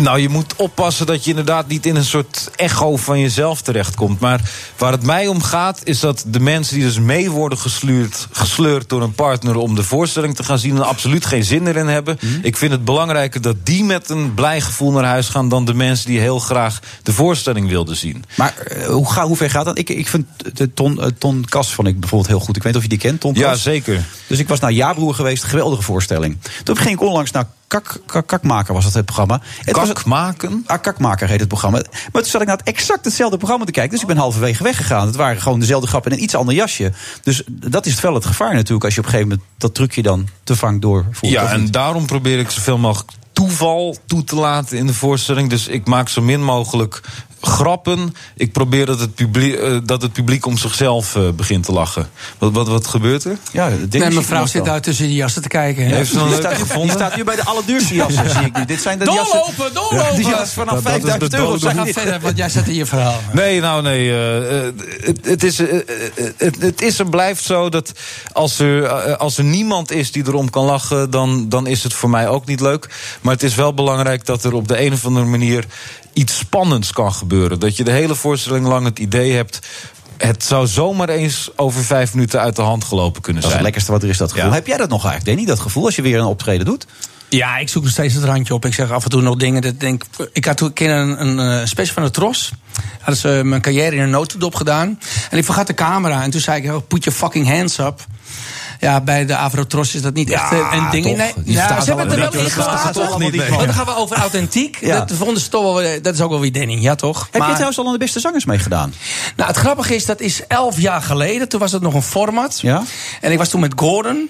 Nou, 0.00 0.18
je 0.18 0.28
moet 0.28 0.56
oppassen 0.56 1.06
dat 1.06 1.24
je 1.24 1.30
inderdaad 1.30 1.68
niet 1.68 1.86
in 1.86 1.96
een 1.96 2.04
soort 2.04 2.50
echo 2.56 2.96
van 2.96 3.20
jezelf 3.20 3.60
terechtkomt. 3.62 4.20
Maar 4.20 4.40
waar 4.76 4.92
het 4.92 5.02
mij 5.02 5.26
om 5.26 5.42
gaat, 5.42 5.80
is 5.84 6.00
dat 6.00 6.24
de 6.26 6.40
mensen 6.40 6.74
die 6.74 6.84
dus 6.84 6.98
mee 6.98 7.30
worden 7.30 7.58
gesleurd, 7.58 8.28
gesleurd 8.30 8.88
door 8.88 9.02
een 9.02 9.14
partner 9.14 9.56
om 9.56 9.74
de 9.74 9.82
voorstelling 9.82 10.36
te 10.36 10.44
gaan 10.44 10.58
zien, 10.58 10.76
er 10.76 10.82
absoluut 10.82 11.26
geen 11.26 11.44
zin 11.44 11.66
erin 11.66 11.86
hebben. 11.86 12.18
Ik 12.42 12.56
vind 12.56 12.72
het 12.72 12.84
belangrijker 12.84 13.40
dat 13.40 13.56
die 13.62 13.84
met 13.84 14.10
een 14.10 14.34
blij 14.34 14.60
gevoel 14.60 14.90
naar 14.90 15.04
huis 15.04 15.28
gaan 15.28 15.48
dan 15.48 15.64
de 15.64 15.74
mensen 15.74 16.06
die 16.06 16.20
heel 16.20 16.38
graag 16.38 16.80
de 17.02 17.12
voorstelling 17.12 17.68
wilden 17.68 17.96
zien. 17.96 18.24
Maar 18.36 18.56
eh, 18.56 18.86
hoe, 18.86 19.10
ga, 19.10 19.26
hoe 19.26 19.36
ver 19.36 19.50
gaat 19.50 19.64
dat? 19.64 19.78
Ik, 19.78 19.90
ik 19.90 20.08
vind 20.08 20.26
de 20.52 20.74
Ton, 20.74 21.02
eh, 21.02 21.08
Ton 21.18 21.44
Kas 21.44 21.72
vond 21.72 21.88
ik 21.88 22.00
bijvoorbeeld 22.00 22.30
heel 22.30 22.40
goed. 22.40 22.56
Ik 22.56 22.62
weet 22.62 22.72
niet 22.72 22.82
of 22.84 22.90
je 22.90 22.96
die 22.96 23.08
kent, 23.08 23.20
Ton 23.20 23.32
Kas. 23.32 23.42
Ja, 23.42 23.54
zeker. 23.54 24.04
Dus 24.26 24.38
ik 24.38 24.48
was 24.48 24.60
naar 24.60 24.72
Jabroer 24.72 25.14
geweest, 25.14 25.44
geweldige 25.44 25.82
voorstelling. 25.82 26.38
Toen 26.64 26.76
ging 26.76 26.94
ik 26.94 27.00
onlangs 27.00 27.30
naar 27.30 27.46
Kak, 27.68 28.00
Kak, 28.06 28.26
Kakmaker, 28.26 28.74
was 28.74 28.84
dat 28.84 28.94
het 28.94 29.04
programma. 29.04 29.40
Het 29.64 29.76
was 29.76 29.88
het- 29.88 29.96
Kakmaken? 29.96 30.64
Ah, 30.66 30.82
Kakmaker 30.82 31.28
heet 31.28 31.40
het 31.40 31.48
programma. 31.48 31.82
Maar 32.12 32.22
toen 32.22 32.30
zat 32.30 32.40
ik 32.40 32.46
naar 32.46 32.56
het 32.56 32.66
exact 32.66 33.04
hetzelfde 33.04 33.36
programma 33.36 33.64
te 33.64 33.70
kijken. 33.72 33.92
Dus 33.92 34.00
ik 34.00 34.06
ben 34.06 34.16
halverwege 34.16 34.62
weggegaan. 34.62 35.06
Het 35.06 35.16
waren 35.16 35.40
gewoon 35.42 35.60
dezelfde 35.60 35.88
grappen 35.88 36.10
in 36.10 36.16
een 36.16 36.22
iets 36.22 36.34
ander 36.34 36.54
jasje. 36.54 36.92
Dus 37.22 37.42
dat 37.46 37.86
is 37.86 38.00
wel 38.00 38.14
het 38.14 38.26
gevaar 38.26 38.54
natuurlijk... 38.54 38.84
als 38.84 38.94
je 38.94 39.00
op 39.00 39.06
een 39.06 39.12
gegeven 39.12 39.32
moment 39.32 39.50
dat 39.58 39.74
trucje 39.74 40.02
dan 40.02 40.28
te 40.44 40.56
vang 40.56 40.80
doorvoert. 40.80 41.32
Ja, 41.32 41.50
en 41.52 41.70
daarom 41.70 42.06
probeer 42.06 42.38
ik 42.38 42.50
zoveel 42.50 42.78
mogelijk 42.78 43.10
toeval 43.32 43.96
toe 44.06 44.24
te 44.24 44.36
laten 44.36 44.78
in 44.78 44.86
de 44.86 44.94
voorstelling. 44.94 45.50
Dus 45.50 45.68
ik 45.68 45.86
maak 45.86 46.08
zo 46.08 46.22
min 46.22 46.44
mogelijk 46.44 47.00
grappen. 47.46 48.14
Ik 48.36 48.52
probeer 48.52 48.86
dat 48.86 49.00
het 49.00 49.14
publiek, 49.14 49.54
eh, 49.54 49.76
dat 49.84 50.02
het 50.02 50.12
publiek 50.12 50.46
om 50.46 50.58
zichzelf 50.58 51.16
eh, 51.16 51.22
begint 51.36 51.64
te 51.64 51.72
lachen. 51.72 52.08
Wat, 52.38 52.52
wat, 52.52 52.68
wat 52.68 52.86
gebeurt 52.86 53.24
er? 53.24 53.36
Ja, 53.52 53.68
Nee, 53.90 54.10
mevrouw 54.10 54.46
zit 54.46 54.64
daar 54.64 54.80
tussen 54.80 55.06
die 55.06 55.14
jassen 55.16 55.42
te 55.42 55.48
kijken. 55.48 55.86
hè? 55.86 55.94
Heeft 55.94 56.10
ze 56.10 56.16
een 56.18 56.20
Die 56.22 56.28
leuke 56.30 56.42
staat, 56.46 56.56
die 56.56 56.66
gevonden? 56.66 56.94
staat 56.96 57.16
nu 57.16 57.24
bij 57.24 57.36
de 57.36 57.44
allerduurste 57.44 57.94
jassen, 58.04 58.30
zie 58.30 58.44
ik 58.46 58.56
nu. 58.56 58.64
Dit 58.64 58.80
zijn 58.82 58.98
de 58.98 59.04
jassen... 59.04 59.38
Doorlopen, 59.56 59.74
doorlopen! 59.74 60.16
Die 60.16 60.26
jassen 60.28 60.48
vanaf 60.48 60.74
Dat- 60.82 60.84
dat 60.84 60.94
is 60.94 61.02
de 61.02 61.08
5000 61.08 61.34
euro. 61.34 61.46
dode 61.46 61.58
zijn 61.60 61.76
Ga 61.76 61.84
dit. 61.84 61.94
verder, 61.94 62.20
want 62.20 62.36
jij 62.36 62.48
zet 62.48 62.68
in 62.68 62.74
je 62.74 62.86
verhaal. 62.86 63.20
Nee, 63.32 63.60
nou 63.60 63.82
nee. 63.82 64.10
eh, 64.12 64.62
het, 65.00 65.18
het, 65.26 65.42
is, 65.42 65.58
het, 65.58 66.56
het 66.60 66.82
is 66.82 66.98
en 66.98 67.10
blijft 67.10 67.44
zo 67.44 67.68
dat 67.68 67.92
als 68.32 68.58
er, 68.58 68.88
als 69.16 69.38
er 69.38 69.44
niemand 69.44 69.90
is 69.92 70.12
die 70.12 70.26
erom 70.26 70.50
kan 70.50 70.64
lachen, 70.64 71.10
dan, 71.10 71.48
dan 71.48 71.66
is 71.66 71.82
het 71.82 71.92
voor 71.94 72.10
mij 72.10 72.28
ook 72.28 72.46
niet 72.46 72.60
leuk. 72.60 72.88
Maar 73.20 73.32
het 73.32 73.42
is 73.42 73.54
wel 73.54 73.74
belangrijk 73.74 74.24
dat 74.26 74.44
er 74.44 74.52
op 74.54 74.68
de 74.68 74.80
een 74.84 74.92
of 74.92 75.04
andere 75.06 75.26
manier 75.26 75.64
iets 76.16 76.38
spannends 76.38 76.92
kan 76.92 77.12
gebeuren. 77.12 77.58
Dat 77.60 77.76
je 77.76 77.84
de 77.84 77.90
hele 77.90 78.14
voorstelling 78.14 78.66
lang 78.66 78.84
het 78.84 78.98
idee 78.98 79.32
hebt. 79.32 79.58
Het 80.16 80.44
zou 80.44 80.66
zomaar 80.66 81.08
eens 81.08 81.50
over 81.56 81.84
vijf 81.84 82.14
minuten 82.14 82.40
uit 82.40 82.56
de 82.56 82.62
hand 82.62 82.84
gelopen 82.84 83.22
kunnen 83.22 83.42
Dat 83.42 83.50
is 83.50 83.56
zijn. 83.56 83.56
het 83.56 83.62
lekkerste 83.62 83.92
wat 83.92 84.02
er 84.02 84.08
is, 84.08 84.16
dat 84.18 84.32
gevoel. 84.32 84.48
Ja. 84.48 84.54
Heb 84.54 84.66
jij 84.66 84.76
dat 84.76 84.88
nog 84.88 85.04
eigenlijk, 85.04 85.36
Danny, 85.36 85.50
dat 85.50 85.60
gevoel... 85.60 85.84
als 85.84 85.96
je 85.96 86.02
weer 86.02 86.18
een 86.18 86.24
optreden 86.24 86.66
doet? 86.66 86.86
Ja, 87.28 87.56
ik 87.56 87.68
zoek 87.68 87.82
nog 87.82 87.92
steeds 87.92 88.14
het 88.14 88.24
randje 88.24 88.54
op. 88.54 88.64
Ik 88.64 88.74
zeg 88.74 88.90
af 88.90 89.04
en 89.04 89.10
toe 89.10 89.22
nog 89.22 89.36
dingen. 89.36 89.62
Dat 89.62 89.72
ik 89.72 89.80
denk, 89.80 90.04
ik 90.32 90.44
had 90.44 90.56
toen 90.56 90.68
een 90.68 90.72
keer 90.74 90.90
een, 90.90 91.26
een 91.26 91.60
eh, 91.60 91.66
special 91.66 91.94
van 91.94 92.02
de 92.02 92.10
Tros. 92.10 92.52
Hadden 92.98 93.16
ze 93.16 93.40
mijn 93.44 93.60
carrière 93.60 93.96
in 93.96 94.02
een 94.02 94.10
notendop 94.10 94.54
gedaan. 94.54 94.98
En 95.30 95.38
ik 95.38 95.44
vergat 95.44 95.66
de 95.66 95.74
camera. 95.74 96.22
En 96.22 96.30
toen 96.30 96.40
zei 96.40 96.62
ik, 96.62 96.72
oh, 96.72 96.86
put 96.88 97.04
your 97.04 97.18
fucking 97.18 97.48
hands 97.48 97.78
up. 97.78 98.06
Ja, 98.80 99.00
bij 99.00 99.26
de 99.26 99.36
Avrotros 99.36 99.94
is 99.94 100.02
dat 100.02 100.14
niet 100.14 100.30
echt 100.30 100.52
eh, 100.52 100.58
een 100.72 100.90
ding. 100.90 101.04
toch. 101.06 101.16
Nee, 101.16 101.32
Die 101.36 101.54
ja, 101.54 101.64
staat 101.64 101.84
ze 101.84 101.88
hebben 101.88 102.06
het 102.06 102.18
wel 102.18 102.42
er 102.42 102.94
wel 102.94 103.20
in 103.20 103.36
mee. 103.36 103.48
Want 103.50 103.64
dan 103.64 103.74
gaan 103.74 103.84
we 103.84 103.94
over 103.96 104.16
authentiek. 104.16 104.78
Ja. 104.80 104.98
Dat 105.04 105.16
vonden 105.16 105.42
ze 105.42 105.48
toch 105.48 105.62
wel, 105.62 105.74
weer- 105.76 106.02
dat 106.02 106.14
is 106.14 106.20
ook 106.20 106.30
wel 106.30 106.40
weer 106.40 106.52
Danny, 106.52 106.78
ja 106.80 106.94
toch? 106.94 107.28
Heb 107.30 107.42
je 107.42 107.48
trouwens 107.48 107.78
al 107.78 107.86
aan 107.86 107.92
de 107.92 107.98
beste 107.98 108.20
zangers 108.20 108.44
meegedaan? 108.44 108.94
Nou, 109.36 109.48
het 109.48 109.58
grappige 109.58 109.94
is, 109.94 110.04
dat 110.04 110.20
is 110.20 110.46
elf 110.48 110.80
jaar 110.80 111.02
geleden. 111.02 111.48
Toen 111.48 111.60
was 111.60 111.72
het 111.72 111.82
nog 111.82 111.94
een 111.94 112.02
format. 112.02 112.58
Ja? 112.60 112.82
En 113.20 113.32
ik 113.32 113.38
was 113.38 113.48
toen 113.48 113.60
met 113.60 113.72
Gordon. 113.76 114.28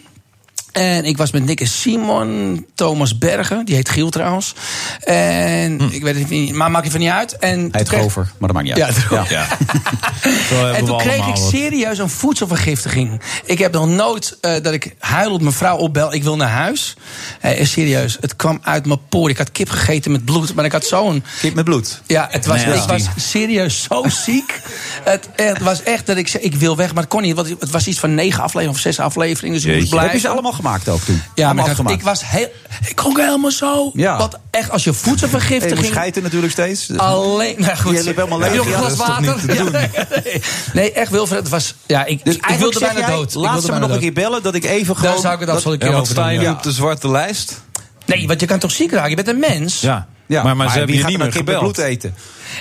En 0.77 1.05
ik 1.05 1.17
was 1.17 1.31
met 1.31 1.45
Nick 1.45 1.61
en 1.61 1.67
Simon, 1.67 2.67
Thomas 2.75 3.19
Bergen, 3.19 3.65
die 3.65 3.75
heet 3.75 3.89
Giel 3.89 4.11
trouwens. 4.11 4.55
En 5.01 5.81
ik 5.93 6.03
weet 6.03 6.15
het 6.19 6.29
niet, 6.29 6.55
maar 6.55 6.71
maakt 6.71 6.87
even 6.87 7.01
niet 7.01 7.09
uit. 7.11 7.37
En 7.39 7.59
Hij 7.61 7.69
heet 7.73 7.89
kreeg- 7.89 8.01
Gover, 8.01 8.23
maar 8.39 8.49
dat 8.53 8.53
maakt 8.53 8.67
niet 8.67 8.77
Ja, 8.77 8.87
uit. 8.87 8.97
het- 8.97 9.29
Ja. 9.29 9.47
Zo 10.49 10.55
hebben 10.55 10.75
En 10.77 10.85
toen 10.85 10.99
kreeg 10.99 11.27
ik 11.27 11.37
serieus 11.37 11.99
een 11.99 12.09
voedselvergiftiging. 12.09 13.21
Ik 13.45 13.59
heb 13.59 13.73
nog 13.73 13.87
nooit 13.89 14.39
eh, 14.41 14.63
dat 14.63 14.73
ik 14.73 14.95
huilend 14.99 15.41
mijn 15.43 15.55
vrouw 15.55 15.77
opbel. 15.77 16.13
Ik 16.15 16.23
wil 16.23 16.37
naar 16.37 16.49
huis. 16.49 16.97
Eh, 17.41 17.65
serieus, 17.65 18.17
het 18.21 18.37
kwam 18.37 18.59
uit 18.63 18.87
mijn 18.87 19.01
poor. 19.09 19.31
Ik 19.31 19.39
had 19.39 19.53
kip 19.53 19.69
gegeten 19.71 20.11
met 20.13 20.25
bloed, 20.25 20.55
maar 20.55 20.65
ik 20.65 20.73
had 20.73 20.85
zo'n... 20.87 21.25
Kip 21.41 21.55
met 21.55 21.65
bloed. 21.65 22.01
Ja, 22.07 22.29
het 22.31 22.47
was, 22.47 22.65
Nee, 22.65 22.75
ik 22.75 22.83
was 22.89 23.03
ja. 23.03 23.11
serieus 23.17 23.83
zo 23.83 24.05
ziek. 24.09 24.61
Het, 25.05 25.29
het 25.37 25.59
was 25.61 25.83
echt 25.83 26.07
dat 26.07 26.17
ik 26.17 26.29
zei, 26.29 26.43
ik 26.43 26.55
wil 26.55 26.77
weg, 26.77 26.93
maar 26.95 27.03
het 27.03 27.13
kon 27.13 27.23
niet. 27.23 27.35
Want 27.35 27.49
het 27.49 27.71
was 27.71 27.87
iets 27.87 27.99
van 27.99 28.15
negen 28.15 28.43
afleveringen 28.43 28.75
of 28.77 28.81
zes 28.81 28.99
afleveringen. 29.01 29.55
Dus 29.55 29.65
ik 29.65 29.71
moest 29.71 29.81
Jeetje. 29.83 29.89
blijven. 29.97 30.13
Heb 30.13 30.21
je 30.23 30.27
ze 30.27 30.33
allemaal 30.33 30.53
afgemaakt 30.67 30.89
ook 30.89 31.01
toen. 31.07 31.23
Ja, 31.35 31.53
maar 31.53 31.65
ik, 31.65 31.71
afgemaakt. 31.71 31.97
ik 31.97 32.03
was 32.03 32.23
heel. 32.25 32.49
Ik 32.89 32.97
kon 32.97 33.21
helemaal 33.21 33.51
zo. 33.51 33.91
Ja. 33.95 34.19
Want 34.19 34.35
echt, 34.51 34.71
als 34.71 34.85
je 34.85 34.91
Hey, 34.91 34.99
je 35.01 35.07
voedselvergiftiging. 35.09 35.81
moet 35.81 35.89
schijten 35.89 36.23
natuurlijk 36.23 36.53
steeds. 36.53 36.97
Alleen. 36.97 37.55
Nou 37.59 37.77
goed. 37.77 37.97
Je 37.97 38.03
liep 38.05 38.17
helemaal 38.17 38.39
leeg. 38.39 38.53
Heb 38.53 38.65
een 38.65 38.73
glas 38.73 38.97
water? 38.97 39.23
niet 39.23 39.41
te 39.41 39.47
doen? 39.57 39.73
Ja, 39.73 39.89
nee. 40.25 40.43
nee, 40.73 40.93
echt 40.93 41.11
Wilfred. 41.11 41.39
Het 41.41 41.49
was. 41.49 41.75
Ja, 41.87 42.05
ik, 42.05 42.25
Dus 42.25 42.35
ik 42.35 42.43
eigenlijk 42.45 42.59
wilde 42.59 42.79
zeg 42.79 42.95
bijna 42.95 43.09
jij, 43.09 43.17
dood. 43.17 43.29
Ik 43.31 43.35
Laat 43.35 43.53
wilde 43.53 43.67
ze 43.67 43.73
me 43.73 43.79
nog 43.79 43.91
een 43.91 43.99
keer 43.99 44.13
bellen 44.13 44.43
dat 44.43 44.55
ik 44.55 44.65
even 44.65 44.97
gewoon... 44.97 45.13
Daar 45.13 45.21
zou 45.21 45.33
ik 45.35 45.39
het 45.39 45.49
dat- 45.49 45.57
absoluut 45.57 45.81
keer 45.81 45.95
over 45.95 46.07
sta 46.07 46.29
je 46.29 46.51
op 46.51 46.63
de 46.63 46.73
zwarte 46.73 47.11
lijst? 47.11 47.61
Nee, 48.05 48.27
want 48.27 48.41
je 48.41 48.47
kan 48.47 48.59
toch 48.59 48.71
ziek 48.73 48.93
raken? 48.93 49.11
Je 49.11 49.17
bent 49.17 49.29
een 49.29 49.39
mens. 49.39 49.81
Ja. 49.81 50.07
Ja, 50.27 50.43
maar, 50.43 50.57
maar 50.57 50.71
ze 50.71 50.79
hebben 50.79 50.95
wie 50.95 50.97
je 50.97 51.03
gaat 51.03 51.11
niet 51.11 51.21
er 51.21 51.27
meer 51.27 51.37
gebeld. 51.37 51.61
bloed 51.61 51.79
eten? 51.79 52.15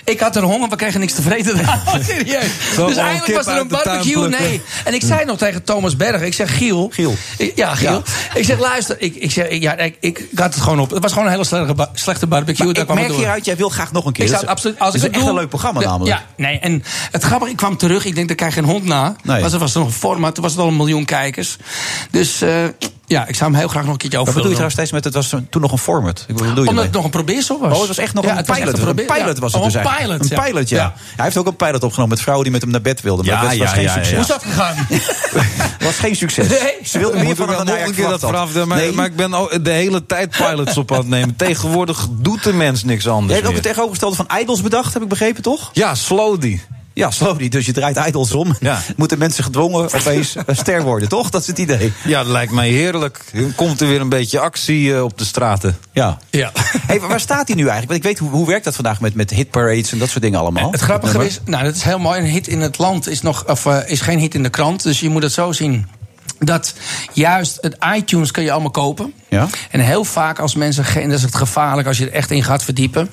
Ik 0.03 0.19
had 0.19 0.35
er 0.35 0.41
honger, 0.43 0.69
we 0.69 0.75
kregen 0.75 0.99
niks 0.99 1.13
te 1.13 1.21
vreten. 1.21 1.59
Oh, 1.65 1.93
serieus. 2.03 2.45
Zo 2.75 2.87
dus 2.87 2.95
eigenlijk 2.97 3.35
was 3.43 3.47
er 3.53 3.59
een 3.61 3.67
barbecue. 3.67 4.27
Nee. 4.29 4.61
En 4.83 4.93
ik 4.93 5.01
zei 5.03 5.25
nog 5.25 5.37
tegen 5.37 5.63
Thomas 5.63 5.95
Berg. 5.95 6.21
Ik 6.21 6.33
zeg, 6.33 6.57
Giel. 6.57 6.89
Giel. 6.93 7.15
Ik- 7.37 7.51
ja, 7.55 7.75
Giel. 7.75 7.91
Ja. 7.91 8.01
Ik 8.33 8.45
zeg, 8.45 8.59
luister. 8.59 8.95
Ik, 9.01 9.15
ik, 9.15 9.31
zeg, 9.31 9.51
ja, 9.53 9.77
ik, 9.77 9.97
ik, 9.99 10.19
ik 10.31 10.39
had 10.39 10.53
het 10.53 10.63
gewoon 10.63 10.79
op. 10.79 10.89
Het 10.89 11.01
was 11.01 11.11
gewoon 11.11 11.25
een 11.27 11.33
hele 11.33 11.45
slechte, 11.45 11.73
ba- 11.73 11.89
slechte 11.93 12.27
barbecue. 12.27 12.65
Maar 12.65 12.77
ik 12.81 12.93
merk 12.93 13.07
door. 13.07 13.17
hieruit, 13.17 13.45
jij 13.45 13.55
wil 13.55 13.69
graag 13.69 13.91
nog 13.91 14.05
een 14.05 14.13
keer. 14.13 14.23
Ik 14.23 14.29
zou 14.29 14.41
het 14.41 14.49
is- 14.49 14.55
absoluut. 14.55 14.79
Als 14.79 14.91
dat 14.93 14.95
ik 14.95 15.01
is 15.01 15.05
het 15.07 15.15
echt 15.15 15.23
doe- 15.25 15.33
een 15.33 15.39
leuk 15.39 15.49
programma 15.49 15.79
de- 15.79 15.85
namelijk. 15.85 16.15
Ja, 16.17 16.25
nee. 16.37 16.59
En 16.59 16.83
het 17.11 17.23
grappige, 17.23 17.51
ik 17.51 17.57
kwam 17.57 17.77
terug. 17.77 18.05
Ik 18.05 18.15
denk, 18.15 18.27
daar 18.27 18.37
krijg 18.37 18.55
je 18.55 18.61
geen 18.61 18.69
hond 18.69 18.83
na. 18.83 19.15
Nee. 19.23 19.41
Was 19.41 19.53
er 19.53 19.59
was 19.59 19.73
er 19.73 19.79
nog 19.79 19.87
een 19.87 19.93
format. 19.95 20.33
Toen 20.33 20.43
was 20.43 20.51
het 20.51 20.61
al 20.61 20.67
een 20.67 20.75
miljoen 20.77 21.05
kijkers. 21.05 21.57
Dus 22.11 22.41
eh, 22.41 22.63
ja, 23.05 23.27
ik 23.27 23.35
zou 23.35 23.49
hem 23.51 23.59
heel 23.59 23.67
graag 23.69 23.83
nog 23.83 23.91
een 23.91 23.97
keertje 23.97 24.17
Wat 24.17 24.27
over 24.27 24.41
bedoel 24.41 24.57
je 24.59 24.67
trouwens 24.67 24.73
steeds 24.73 24.91
met, 24.91 25.03
het 25.03 25.13
was 25.13 25.29
toen 25.49 25.61
nog 25.61 25.71
een 25.71 25.77
format? 25.77 26.19
Ik 26.19 26.35
bedoel, 26.35 26.43
je 26.45 26.49
Omdat 26.51 26.67
ermee? 26.67 26.83
het 26.83 26.93
nog 26.93 27.03
een 27.03 27.09
probeersel 27.09 27.54
was. 27.59 27.71
Oh, 27.73 27.77
het 27.79 27.87
was 27.87 27.97
echt 27.97 28.13
nog 28.13 28.23
Ja, 28.25 28.29
een 28.31 28.37
het 28.37 28.45
pilot. 28.45 28.77
een 28.79 28.87
Een 28.87 28.95
pilot 28.95 29.09
ja. 29.17 29.33
was 29.41 29.53
het 29.53 29.63
dus 29.63 29.73
een 29.73 29.79
eigenlijk. 29.81 30.19
pilot, 30.19 30.31
Een 30.31 30.37
ja. 30.37 30.43
pilot, 30.43 30.69
ja. 30.69 30.77
Ja. 30.77 30.93
Hij 31.15 31.25
heeft 31.25 31.37
ook 31.37 31.47
een 31.47 31.55
pilot 31.55 31.83
opgenomen 31.83 32.09
met 32.09 32.19
vrouwen 32.21 32.43
die 32.43 32.53
met 32.53 32.61
hem 32.61 32.71
naar 32.71 32.81
bed 32.81 33.01
wilden. 33.01 33.25
Maar 33.25 33.33
Ja, 33.35 33.41
dat 33.41 33.49
was 33.49 33.67
ja, 33.67 33.73
geen 33.73 33.83
ja, 33.83 33.95
ja. 33.95 34.03
succes. 34.03 34.11
Hoe 34.11 34.21
is 34.21 34.27
dat 34.27 34.43
gegaan? 34.43 34.87
was 35.79 35.95
geen 35.97 36.15
succes. 36.15 36.47
Nee. 36.47 36.59
Ze 36.83 36.99
wilden 36.99 37.23
meer 37.23 37.35
van 37.35 37.47
hem 37.47 37.55
wel 37.55 37.65
dan 37.65 37.75
hij 37.75 37.85
een 37.85 37.93
keer 37.95 38.03
dat 38.09 38.21
had. 38.21 38.29
verhaal. 38.29 38.65
Maar, 38.65 38.77
Nee. 38.77 38.91
maar 38.91 39.05
ik 39.05 39.15
ben 39.15 39.33
al 39.33 39.49
de 39.61 39.69
hele 39.71 40.05
tijd 40.05 40.29
pilots 40.29 40.77
op 40.77 40.91
aan 40.91 40.97
het 40.97 41.07
nemen. 41.07 41.35
Tegenwoordig 41.45 42.07
doet 42.11 42.43
de 42.43 42.53
mens 42.53 42.83
niks 42.83 43.07
anders 43.07 43.25
Jij 43.27 43.35
hebt 43.35 43.47
ook 43.47 43.53
het 43.53 43.63
tegenovergestelde 43.63 44.15
van 44.15 44.39
Idols 44.39 44.61
bedacht, 44.61 44.93
heb 44.93 45.01
ik 45.03 45.07
begrepen, 45.09 45.43
toch? 45.43 45.69
Ja, 45.73 45.95
Slowdy. 45.95 46.59
Ja, 46.95 47.11
slowly. 47.11 47.49
Dus 47.49 47.65
je 47.65 47.71
draait 47.71 47.97
Idols 48.07 48.33
om. 48.33 48.55
Ja. 48.59 48.81
Moeten 48.95 49.17
mensen 49.17 49.43
gedwongen 49.43 49.93
opeens 49.93 50.35
een 50.45 50.55
ster 50.65 50.83
worden, 50.83 51.09
toch? 51.09 51.29
Dat 51.29 51.41
is 51.41 51.47
het 51.47 51.57
idee. 51.57 51.93
Ja, 52.03 52.23
dat 52.23 52.31
lijkt 52.31 52.51
mij 52.51 52.69
heerlijk. 52.69 53.25
Komt 53.55 53.81
er 53.81 53.87
weer 53.87 54.01
een 54.01 54.09
beetje 54.09 54.39
actie 54.39 54.95
eh, 54.95 55.03
op 55.03 55.17
de 55.17 55.25
straten. 55.25 55.77
Ja. 55.91 56.17
Ja. 56.29 56.51
Hey, 56.85 56.99
waar 56.99 57.19
staat 57.19 57.47
hij 57.47 57.55
nu 57.55 57.67
eigenlijk? 57.67 57.87
Want 57.91 57.97
ik 57.97 58.03
weet, 58.03 58.19
hoe, 58.19 58.29
hoe 58.29 58.47
werkt 58.47 58.63
dat 58.63 58.75
vandaag 58.75 59.01
met, 59.01 59.15
met 59.15 59.29
hitparades 59.29 59.91
en 59.91 59.97
dat 59.97 60.09
soort 60.09 60.21
dingen 60.21 60.39
allemaal? 60.39 60.71
Het 60.71 60.81
grappige 60.81 61.25
is, 61.25 61.39
nou, 61.45 61.63
dat 61.63 61.75
is 61.75 61.83
heel 61.83 61.99
mooi. 61.99 62.19
Een 62.19 62.25
hit 62.25 62.47
in 62.47 62.61
het 62.61 62.77
land 62.77 63.07
is, 63.07 63.21
nog, 63.21 63.45
of, 63.47 63.65
eh, 63.65 63.77
is 63.85 64.01
geen 64.01 64.19
hit 64.19 64.35
in 64.35 64.43
de 64.43 64.49
krant. 64.49 64.83
Dus 64.83 64.99
je 64.99 65.09
moet 65.09 65.23
het 65.23 65.31
zo 65.31 65.51
zien. 65.51 65.87
Dat 66.39 66.73
juist 67.13 67.57
het 67.61 67.77
iTunes 67.95 68.31
kun 68.31 68.43
je 68.43 68.51
allemaal 68.51 68.71
kopen. 68.71 69.13
Ja? 69.29 69.47
En 69.71 69.79
heel 69.79 70.03
vaak 70.03 70.39
als 70.39 70.55
mensen, 70.55 70.85
geen- 70.85 71.09
dat 71.09 71.17
is 71.17 71.23
het 71.23 71.35
gevaarlijk 71.35 71.87
als 71.87 71.97
je 71.97 72.05
er 72.05 72.11
echt 72.13 72.31
in 72.31 72.43
gaat 72.43 72.63
verdiepen, 72.63 73.09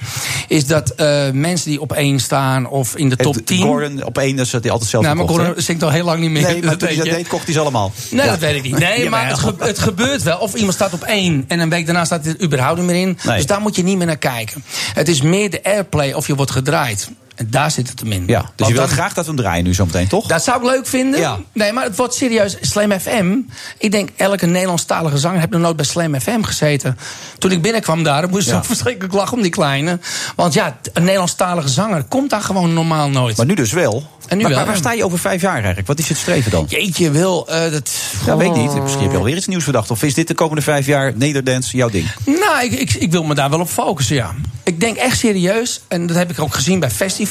is 0.49 0.67
dat 0.67 0.91
eh, 0.91 1.31
mensen 1.33 1.71
die 1.71 1.81
op 1.81 1.93
één 1.93 2.21
staan 2.21 2.67
of 2.69 2.97
in 2.97 3.09
de 3.09 3.17
top 3.17 3.35
Het- 3.35 3.47
10. 3.47 3.63
Gordon 3.63 4.05
op 4.05 4.19
één, 4.19 4.37
dat 4.37 4.47
is 4.47 4.53
hij 4.53 4.71
altijd 4.71 4.91
zelf 4.91 5.05
nou, 5.05 5.17
maar 5.17 5.29
Gordon 5.29 5.55
zingt 5.57 5.83
al 5.83 5.91
heel 5.91 6.05
lang 6.05 6.21
niet 6.21 6.31
meer. 6.31 6.43
Nee, 6.43 6.63
maar 6.63 6.77
toen 6.77 6.89
hij 6.89 6.89
weet 6.89 6.97
dat 6.97 7.07
je. 7.07 7.13
deed, 7.13 7.29
kocht 7.29 7.45
hij 7.45 7.53
ze 7.53 7.61
allemaal. 7.61 7.93
Nee, 8.11 8.25
Ja. 8.25 8.31
dat 8.31 8.41
weet 8.41 8.55
ik 8.55 8.63
niet. 8.63 8.79
Nee, 8.79 9.09
maar 9.11 9.29
het, 9.29 9.39
ge- 9.39 9.55
het 9.59 9.79
gebeurt 9.79 10.23
wel. 10.23 10.39
Of 10.39 10.55
iemand 10.55 10.75
staat 10.75 10.93
op 10.93 11.03
één 11.03 11.45
en 11.49 11.59
een 11.61 11.69
week 11.71 11.87
daarna 11.87 12.05
staat 12.05 12.25
het 12.25 12.43
überhaupt 12.43 12.79
niet 12.79 12.87
meer 12.87 13.01
in. 13.01 13.19
Nee. 13.25 13.37
Dus 13.37 13.47
daar 13.47 13.61
moet 13.61 13.77
je 13.77 13.83
niet 13.83 13.97
meer 13.97 14.07
naar 14.07 14.17
kijken. 14.17 14.65
Het 14.95 15.09
is 15.09 15.23
meer 15.23 15.51
de 15.51 15.65
airplay 15.65 16.13
of 16.13 16.27
je 16.27 16.35
wordt 16.35 16.51
gedraaid. 16.51 17.11
En 17.35 17.47
daar 17.51 17.71
zit 17.71 17.89
het 17.89 18.01
hem 18.01 18.13
in. 18.13 18.25
Ja, 18.27 18.41
dus 18.41 18.49
Want 18.57 18.71
je 18.71 18.77
wil 18.77 18.87
dan- 18.87 18.95
graag 18.97 19.13
dat 19.15 19.25
we 19.27 19.31
hem 19.33 19.41
draaien 19.41 19.65
nu 19.65 19.75
zometeen, 19.75 20.09
toch? 20.09 20.27
Dat 20.27 20.45
zou 20.45 20.57
ik 20.65 20.71
leuk 20.71 20.87
vinden. 20.87 21.21
Ja. 21.21 21.39
Nee, 21.53 21.73
maar 21.73 21.85
het 21.85 21.97
wordt 21.97 22.15
serieus. 22.15 22.57
Slam 22.61 22.93
FM. 23.01 23.37
Ik 23.79 23.91
denk, 23.91 24.09
elke 24.17 24.47
Nederlandstalige 24.47 25.19
zanger 25.19 25.39
heeft 25.39 25.51
nog 25.51 25.61
nooit 25.61 25.77
bij 25.77 25.85
Slam 25.85 26.21
FM 26.21 26.43
gezeten. 26.43 26.99
Toen 27.39 27.51
ik 27.51 27.63
binnenkwam 27.63 28.03
daar, 28.03 28.29
moest 28.29 28.47
ik 28.47 28.53
Ja. 28.53 28.61
zo 28.63 28.67
verschrikkelijk 28.75 29.15
lachen 29.15 29.37
om 29.37 29.43
die 29.43 29.51
kleine. 29.51 29.99
Want 30.37 30.55
ja, 30.55 30.77
een 30.93 31.03
Nederlandstalige 31.03 31.69
zanger 31.69 32.03
komt 32.05 32.31
daar 32.31 32.43
gewoon 32.43 32.73
normaal 32.75 33.09
nooit. 33.09 33.37
Maar 33.37 33.47
nu 33.47 33.55
dus 33.55 33.73
wel. 33.73 34.11
En 34.29 34.37
nu 34.37 34.43
maar, 34.43 34.53
wel, 34.53 34.61
maar 34.61 34.69
waar 34.69 34.77
sta 34.81 34.93
je 34.93 35.05
over 35.05 35.19
vijf 35.19 35.41
jaar 35.43 35.55
eigenlijk? 35.55 35.87
Wat 35.87 35.99
is 35.99 36.09
het 36.09 36.19
streven 36.19 36.51
dan? 36.51 36.65
Jeetje, 36.69 37.11
wil 37.11 37.49
eh, 37.49 37.71
dat. 37.73 37.91
Ja, 38.27 38.37
weet 38.37 38.49
ik 38.49 38.57
niet. 38.57 38.75
Misschien 38.83 39.03
heb 39.03 39.13
je 39.13 39.17
alweer 39.19 39.37
iets 39.37 39.47
nieuws 39.47 39.65
verdacht. 39.65 39.91
Of 39.91 40.03
is 40.03 40.15
dit 40.15 40.29
de 40.29 40.35
komende 40.35 40.63
vijf 40.63 40.87
jaar 40.87 41.13
Nederlands 41.17 41.71
jouw 41.71 41.89
ding? 41.89 42.07
Nou, 42.25 42.65
ik, 42.65 42.73
ik, 42.73 42.93
ik 42.95 43.11
wil 43.11 43.25
me 43.25 43.35
daar 43.35 43.51
wel 43.51 43.61
op 43.61 43.69
focussen, 43.69 44.17
ja. 44.17 44.35
Ik 44.65 44.81
denk 44.81 44.97
echt 44.97 45.19
serieus, 45.19 45.81
en 45.89 46.07
dat 46.07 46.17
heb 46.17 46.31
ik 46.31 46.41
ook 46.41 46.55
gezien 46.55 46.81
bij 46.81 46.91
festivals, 46.91 47.22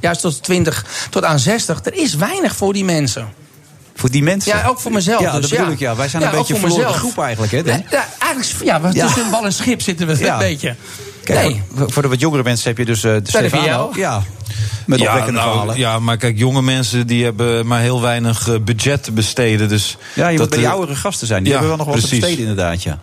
juist 0.00 0.20
tot 0.20 0.42
20 0.42 0.84
tot 1.10 1.24
aan 1.24 1.38
60. 1.38 1.80
Er 1.84 1.94
is 1.94 2.14
weinig 2.14 2.56
voor 2.56 2.72
die 2.72 2.84
mensen. 2.84 3.28
Voor 3.94 4.10
die 4.10 4.22
mensen? 4.22 4.56
Ja, 4.58 4.66
ook 4.66 4.80
voor 4.80 4.92
mezelf. 4.92 5.20
Ja, 5.20 5.32
dus, 5.32 5.40
dat 5.40 5.50
bedoel 5.50 5.66
ja. 5.66 5.72
ik, 5.72 5.78
ja. 5.78 5.96
Wij 5.96 6.08
zijn 6.08 6.22
Ja, 6.22 6.28
een 6.32 6.38
beetje 6.38 6.54
een 6.54 6.60
voor 6.60 6.68
verloren 6.68 6.92
mezelf. 6.92 7.12
groep 7.12 7.24
eigenlijk, 7.24 7.52
hè? 7.52 7.58
Ja, 7.90 8.06
eigenlijk, 8.18 8.64
ja, 8.64 8.80
we- 8.80 8.92
tussen 8.92 9.30
wal 9.30 9.44
en 9.44 9.52
schip 9.52 9.82
zitten 9.82 10.06
we 10.06 10.28
een 10.28 10.38
beetje. 10.38 10.76
Kijk, 11.24 11.48
nee. 11.48 11.62
voor, 11.86 12.02
de 12.02 12.08
wat 12.08 12.20
jongere 12.20 12.42
mensen 12.42 12.68
heb 12.68 12.78
je 12.78 12.84
dus 12.84 13.04
eh, 13.04 13.12
de 13.12 13.20
Stefano. 13.24 13.90
Ja, 13.94 14.22
met 14.86 14.98
ja, 14.98 15.06
opwekkende 15.06 15.40
nou, 15.40 15.50
verhalen. 15.50 15.76
ja, 15.76 15.98
maar 15.98 16.16
kijk, 16.16 16.38
jonge 16.38 16.62
mensen 16.62 17.06
die 17.06 17.24
hebben 17.24 17.66
maar 17.66 17.80
heel 17.80 18.00
weinig 18.00 18.48
eh, 18.48 18.54
budget 18.64 19.02
te 19.02 19.12
besteden. 19.12 19.68
Dus 19.68 19.96
Ja, 20.14 20.24
je 20.24 20.30
moet 20.30 20.38
dat, 20.38 20.48
bij 20.48 20.58
die 20.58 20.66
eh, 20.66 20.72
oudere 20.72 20.96
gasten 20.96 21.26
zijn. 21.26 21.42
Die 21.42 21.52
ja, 21.52 21.58
hebben 21.58 21.76
wel 21.76 21.86
nog 21.86 21.94
wat 21.94 22.04
te 22.04 22.16
besteden, 22.16 22.38
inderdaad. 22.38 22.82
Ja. 22.82 22.98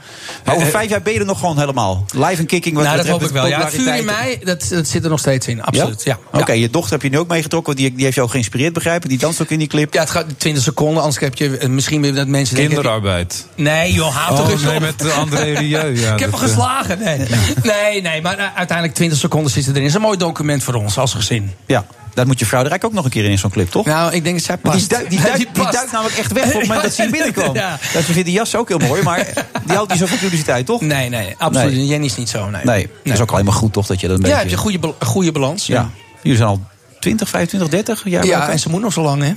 Maar 0.45 0.55
over 0.55 0.67
vijf 0.67 0.89
jaar 0.89 1.01
ben 1.01 1.13
je 1.13 1.19
er 1.19 1.25
nog 1.25 1.39
gewoon 1.39 1.59
helemaal. 1.59 2.05
Live 2.13 2.35
en 2.35 2.45
kicking. 2.45 2.75
Wat 2.75 2.83
Nou, 2.83 2.97
dat 2.97 3.07
hoop 3.07 3.23
ik 3.23 3.29
wel. 3.29 3.47
Ja, 3.47 3.63
het 3.63 3.73
vuur 3.73 3.95
in 3.95 4.05
mij, 4.05 4.39
dat, 4.43 4.67
dat 4.69 4.87
zit 4.87 5.03
er 5.03 5.09
nog 5.09 5.19
steeds 5.19 5.47
in. 5.47 5.63
Absoluut. 5.63 6.03
Ja. 6.03 6.17
Ja. 6.31 6.39
Oké, 6.39 6.51
je 6.51 6.69
dochter 6.69 6.91
heb 6.91 7.01
je 7.01 7.09
nu 7.09 7.17
ook 7.17 7.27
meegetrokken. 7.27 7.75
Die, 7.75 7.93
die 7.93 8.03
heeft 8.03 8.15
jou 8.15 8.29
geïnspireerd, 8.29 8.73
begrijpen? 8.73 9.09
Die 9.09 9.17
danst 9.17 9.41
ook 9.41 9.49
in 9.49 9.59
die 9.59 9.67
clip. 9.67 9.93
Ja, 9.93 9.99
het 9.99 10.09
gaat 10.09 10.25
20 10.37 10.63
seconden, 10.63 11.03
anders 11.03 11.19
heb 11.19 11.35
je 11.35 11.57
eh, 11.57 11.69
misschien 11.69 12.01
weer 12.01 12.13
dat 12.15 12.27
mensen 12.27 12.55
denken... 12.55 12.73
Kinderarbeid. 12.73 13.45
Nee, 13.55 13.93
joh, 13.93 14.27
toch 14.27 14.51
Oh, 14.51 14.63
nee, 14.63 14.75
op. 14.75 14.81
met 14.81 15.11
André 15.11 15.43
Rieu. 15.43 15.99
Ja, 15.99 16.13
ik 16.13 16.19
heb 16.19 16.33
eh, 16.33 16.39
geslagen. 16.39 16.99
Nee, 16.99 17.17
nee, 17.63 18.01
nee 18.01 18.21
maar 18.21 18.51
uiteindelijk 18.55 18.97
20 18.97 19.19
seconden 19.19 19.51
zit 19.51 19.63
erin. 19.63 19.75
Dat 19.75 19.89
is 19.89 19.93
een 19.93 20.01
mooi 20.01 20.17
document 20.17 20.63
voor 20.63 20.73
ons 20.73 20.97
als 20.97 21.13
gezin. 21.13 21.34
Ja, 21.65 21.85
daar 22.13 22.27
moet 22.27 22.39
je 22.39 22.45
vrouw 22.45 22.63
er 22.63 22.69
eigenlijk 22.69 22.83
ook 22.83 22.93
nog 22.93 23.05
een 23.05 23.11
keer 23.11 23.25
in 23.25 23.31
in 23.31 23.37
zo'n 23.37 23.49
clip, 23.49 23.69
toch? 23.69 23.85
Nou, 23.85 24.13
ik 24.13 24.23
denk 24.23 24.35
dat 24.35 24.45
zij 24.45 24.57
past. 24.57 24.77
die, 24.79 24.87
duikt, 24.87 25.09
die, 25.09 25.21
duikt, 25.21 25.37
die, 25.55 25.63
duikt 25.71 25.91
namelijk 25.91 26.17
echt 26.17 26.31
weg 26.31 26.45
op 26.45 26.51
het 26.53 26.61
moment 26.61 26.81
dat 26.81 26.93
ze 26.95 27.01
hier 27.01 27.11
binnenkwam. 27.11 27.53
Ja. 27.53 27.79
Dat 27.93 28.03
vindt 28.03 28.25
die 28.25 28.33
jas 28.33 28.55
ook 28.55 28.67
heel 28.67 28.77
mooi, 28.77 29.03
maar 29.03 29.27
die 29.65 29.75
houdt 29.75 29.89
niet 29.89 29.99
zo 29.99 30.05
van 30.05 30.17
publiciteit, 30.17 30.65
toch? 30.65 30.81
Nee, 30.81 31.09
nee, 31.09 31.35
absoluut. 31.37 31.75
Nee. 31.75 31.85
Jenny 31.85 32.05
is 32.05 32.15
niet 32.17 32.29
zo. 32.29 32.49
Nee. 32.49 32.63
Nee, 32.63 32.89
dat 33.03 33.13
is 33.13 33.19
ook 33.21 33.31
alleen 33.31 33.45
maar 33.45 33.53
goed, 33.53 33.73
toch? 33.73 33.85
Dat 33.85 33.99
je 33.99 34.07
dat 34.07 34.17
een 34.19 34.25
Ja, 34.25 34.29
beetje... 34.41 34.55
heb 34.55 34.63
je 34.63 34.77
een 34.77 34.81
goede, 34.81 35.05
goede 35.05 35.31
balans. 35.31 35.67
Ja. 35.67 35.89
Jullie 36.21 36.37
zijn 36.37 36.49
al 36.49 36.61
20, 37.05 37.29
25, 37.29 37.69
30 37.69 38.01
jaar 38.05 38.25
Ja, 38.25 38.49
en 38.49 38.59
ze 38.59 38.69
moet 38.69 38.81
nog 38.81 38.93
zo 38.93 39.01
lang, 39.01 39.23
hè? 39.23 39.33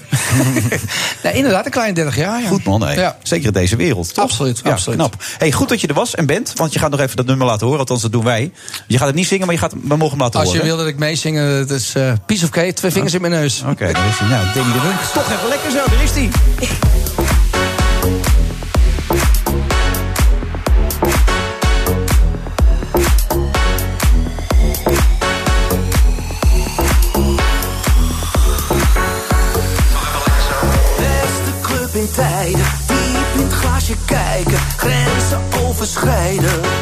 nee, 1.24 1.32
inderdaad, 1.32 1.64
een 1.64 1.70
kleine 1.70 1.94
30 1.94 2.16
jaar. 2.16 2.42
Ja. 2.42 2.48
Goed 2.48 2.64
man. 2.64 2.92
Ja. 2.94 3.16
Zeker 3.22 3.46
in 3.46 3.52
deze 3.52 3.76
wereld. 3.76 4.14
Toch? 4.14 4.24
Absoluut, 4.24 4.60
ja, 4.64 4.70
absoluut. 4.70 4.98
Knap. 4.98 5.14
Hey, 5.38 5.52
goed 5.52 5.68
dat 5.68 5.80
je 5.80 5.86
er 5.86 5.94
was 5.94 6.14
en 6.14 6.26
bent, 6.26 6.52
want 6.54 6.72
je 6.72 6.78
gaat 6.78 6.90
nog 6.90 7.00
even 7.00 7.16
dat 7.16 7.26
nummer 7.26 7.46
laten 7.46 7.66
horen. 7.66 7.80
Althans, 7.80 8.02
dat 8.02 8.12
doen 8.12 8.24
wij. 8.24 8.52
Je 8.86 8.98
gaat 8.98 9.06
het 9.06 9.16
niet 9.16 9.26
zingen, 9.26 9.46
maar 9.46 9.54
je 9.54 9.60
gaat, 9.60 9.72
we 9.72 9.96
mogen 9.96 10.10
hem 10.10 10.18
laten 10.18 10.40
Als 10.40 10.48
je 10.48 10.58
horen. 10.58 10.74
wil 10.74 10.76
dat 10.84 10.86
ik 10.86 10.98
meezing, 10.98 11.38
dat 11.38 11.70
is 11.70 11.94
eh 11.94 12.12
piece 12.26 12.44
of 12.44 12.50
cake, 12.50 12.72
twee 12.72 12.90
vingers 12.90 13.14
in 13.14 13.20
mijn 13.20 13.32
neus. 13.32 13.62
Oké, 13.66 13.92
daar 13.92 14.08
is 14.08 14.18
hij. 14.18 14.28
Nou, 14.28 14.46
Danny 14.54 14.72
de 14.72 14.80
Runk. 14.80 15.00
Toch 15.00 15.32
even 15.32 15.48
lekker 15.48 15.70
zo, 15.70 15.84
daar 15.86 16.02
is 16.02 16.10
hij. 16.10 16.30
Grenzen 35.94 36.77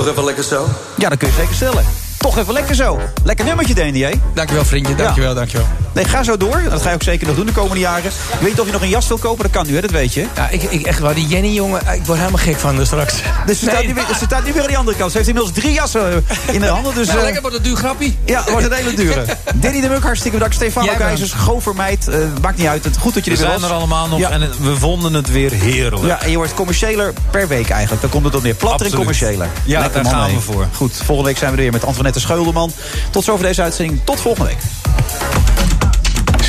Toch 0.00 0.08
even 0.08 0.24
lekker 0.24 0.44
zo? 0.44 0.66
Ja, 0.96 1.08
dat 1.08 1.18
kun 1.18 1.28
je 1.28 1.34
zeker 1.34 1.54
stellen. 1.54 1.84
Toch 2.18 2.38
even 2.38 2.52
lekker 2.52 2.74
zo. 2.74 2.98
Lekker 3.24 3.44
nummertje, 3.44 3.74
DNJ. 3.74 4.14
Dankjewel, 4.34 4.64
vriendje. 4.64 4.94
Dankjewel, 4.94 5.34
dankjewel. 5.34 5.66
Nee, 5.94 6.04
ga 6.04 6.22
zo 6.22 6.36
door. 6.36 6.62
Dat 6.70 6.82
ga 6.82 6.88
je 6.88 6.94
ook 6.94 7.02
zeker 7.02 7.26
nog 7.26 7.36
doen 7.36 7.46
de 7.46 7.52
komende 7.52 7.80
jaren. 7.80 8.04
Ik 8.04 8.12
weet 8.40 8.48
niet 8.48 8.60
of 8.60 8.66
je 8.66 8.72
nog 8.72 8.82
een 8.82 8.88
jas 8.88 9.08
wil 9.08 9.16
kopen. 9.18 9.42
Dat 9.42 9.52
kan 9.52 9.66
nu, 9.66 9.74
hè? 9.74 9.80
dat 9.80 9.90
weet 9.90 10.14
je. 10.14 10.26
Ja, 10.36 10.48
ik, 10.48 10.62
ik 10.62 10.86
echt 10.86 10.98
wel. 10.98 11.14
Die 11.14 11.26
Jenny, 11.26 11.48
jongen, 11.48 11.80
ik 11.94 12.04
word 12.06 12.18
helemaal 12.18 12.40
gek 12.42 12.56
van 12.56 12.76
haar 12.76 12.86
straks. 12.86 13.14
Dus 13.46 13.58
ze, 13.58 13.68
staat 13.68 13.84
nu 13.86 13.94
weer, 13.94 14.04
ze 14.18 14.24
staat 14.24 14.44
nu 14.44 14.52
weer 14.52 14.62
aan 14.62 14.68
die 14.68 14.76
andere 14.78 14.96
kant. 14.96 15.10
Ze 15.10 15.16
heeft 15.16 15.28
inmiddels 15.28 15.56
drie 15.58 15.72
jassen 15.72 16.24
in 16.52 16.60
de 16.60 16.66
handen. 16.66 16.94
Dus, 16.94 17.06
Nou, 17.06 17.18
eh, 17.18 17.24
lekker 17.24 17.40
wordt 17.40 17.56
het 17.56 17.64
duur 17.66 17.76
grappie. 17.76 18.18
Ja, 18.24 18.42
wordt 18.50 18.64
het 18.64 18.74
hele 18.74 18.94
dure. 18.94 19.24
Danny 19.54 19.80
de 19.80 19.88
Muk, 19.88 20.02
hartstikke 20.02 20.36
bedankt. 20.36 20.54
Stefano. 20.54 20.92
Keizers, 20.96 21.32
Govermeid. 21.32 22.08
eh 22.08 22.18
maakt 22.42 22.58
niet 22.58 22.66
uit. 22.66 22.84
Het- 22.84 22.96
Goed 22.96 23.14
dat 23.14 23.24
je 23.24 23.30
We 23.30 23.36
er 23.36 23.42
weer 23.42 23.50
zijn 23.50 23.60
was. 23.60 23.70
er 23.70 23.76
allemaal 23.76 24.08
nog 24.08 24.18
Ja. 24.18 24.30
en 24.30 24.50
we 24.60 24.76
vonden 24.76 25.14
het 25.14 25.30
weer 25.30 25.52
heerlijk. 25.52 26.04
Ja, 26.04 26.22
en 26.22 26.30
je 26.30 26.36
wordt 26.36 26.54
commerciëler 26.54 27.12
per 27.30 27.48
week 27.48 27.70
eigenlijk. 27.70 28.00
Dan 28.00 28.10
komt 28.10 28.24
het 28.24 28.34
op 28.34 28.42
neer. 28.42 28.54
Platter 28.54 28.86
en 28.86 28.94
commerciëler. 28.94 29.48
Ja, 29.64 29.80
Lekker, 29.80 30.02
daar 30.02 30.12
man, 30.12 30.22
gaan 30.22 30.34
we 30.34 30.40
voor. 30.40 30.66
Goed, 30.74 30.96
volgende 30.96 31.30
week 31.30 31.38
zijn 31.38 31.50
we 31.50 31.56
er 31.56 31.62
weer 31.62 31.72
met 31.72 31.84
Antoinette 31.84 32.20
Scheudelman. 32.20 32.72
Tot 33.10 33.24
zover 33.24 33.44
deze 33.44 33.62
uitzending. 33.62 34.00
Tot 34.04 34.20
volgende 34.20 34.48
week. 34.48 34.58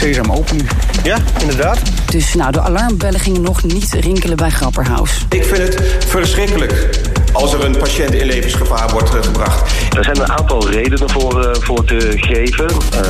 Sesam 0.01 0.31
open. 0.31 0.57
Ja, 1.03 1.17
inderdaad. 1.39 1.79
Dus 2.11 2.33
nou, 2.33 2.51
de 2.51 2.61
alarmbellen 2.61 3.19
gingen 3.19 3.41
nog 3.41 3.63
niet 3.63 3.93
rinkelen 3.99 4.37
bij 4.37 4.49
Grapperhaus. 4.49 5.25
Ik 5.29 5.43
vind 5.43 5.57
het 5.57 5.81
verschrikkelijk 6.07 6.89
als 7.33 7.53
er 7.53 7.65
een 7.65 7.77
patiënt 7.77 8.13
in 8.13 8.25
levensgevaar 8.25 8.89
wordt 8.91 9.15
eh, 9.15 9.21
gebracht. 9.21 9.71
Er 9.97 10.03
zijn 10.03 10.21
een 10.21 10.31
aantal 10.31 10.69
redenen 10.69 11.09
voor, 11.09 11.45
eh, 11.45 11.61
voor 11.61 11.85
te 11.85 12.11
geven. 12.15 12.67
Eh, 12.67 13.01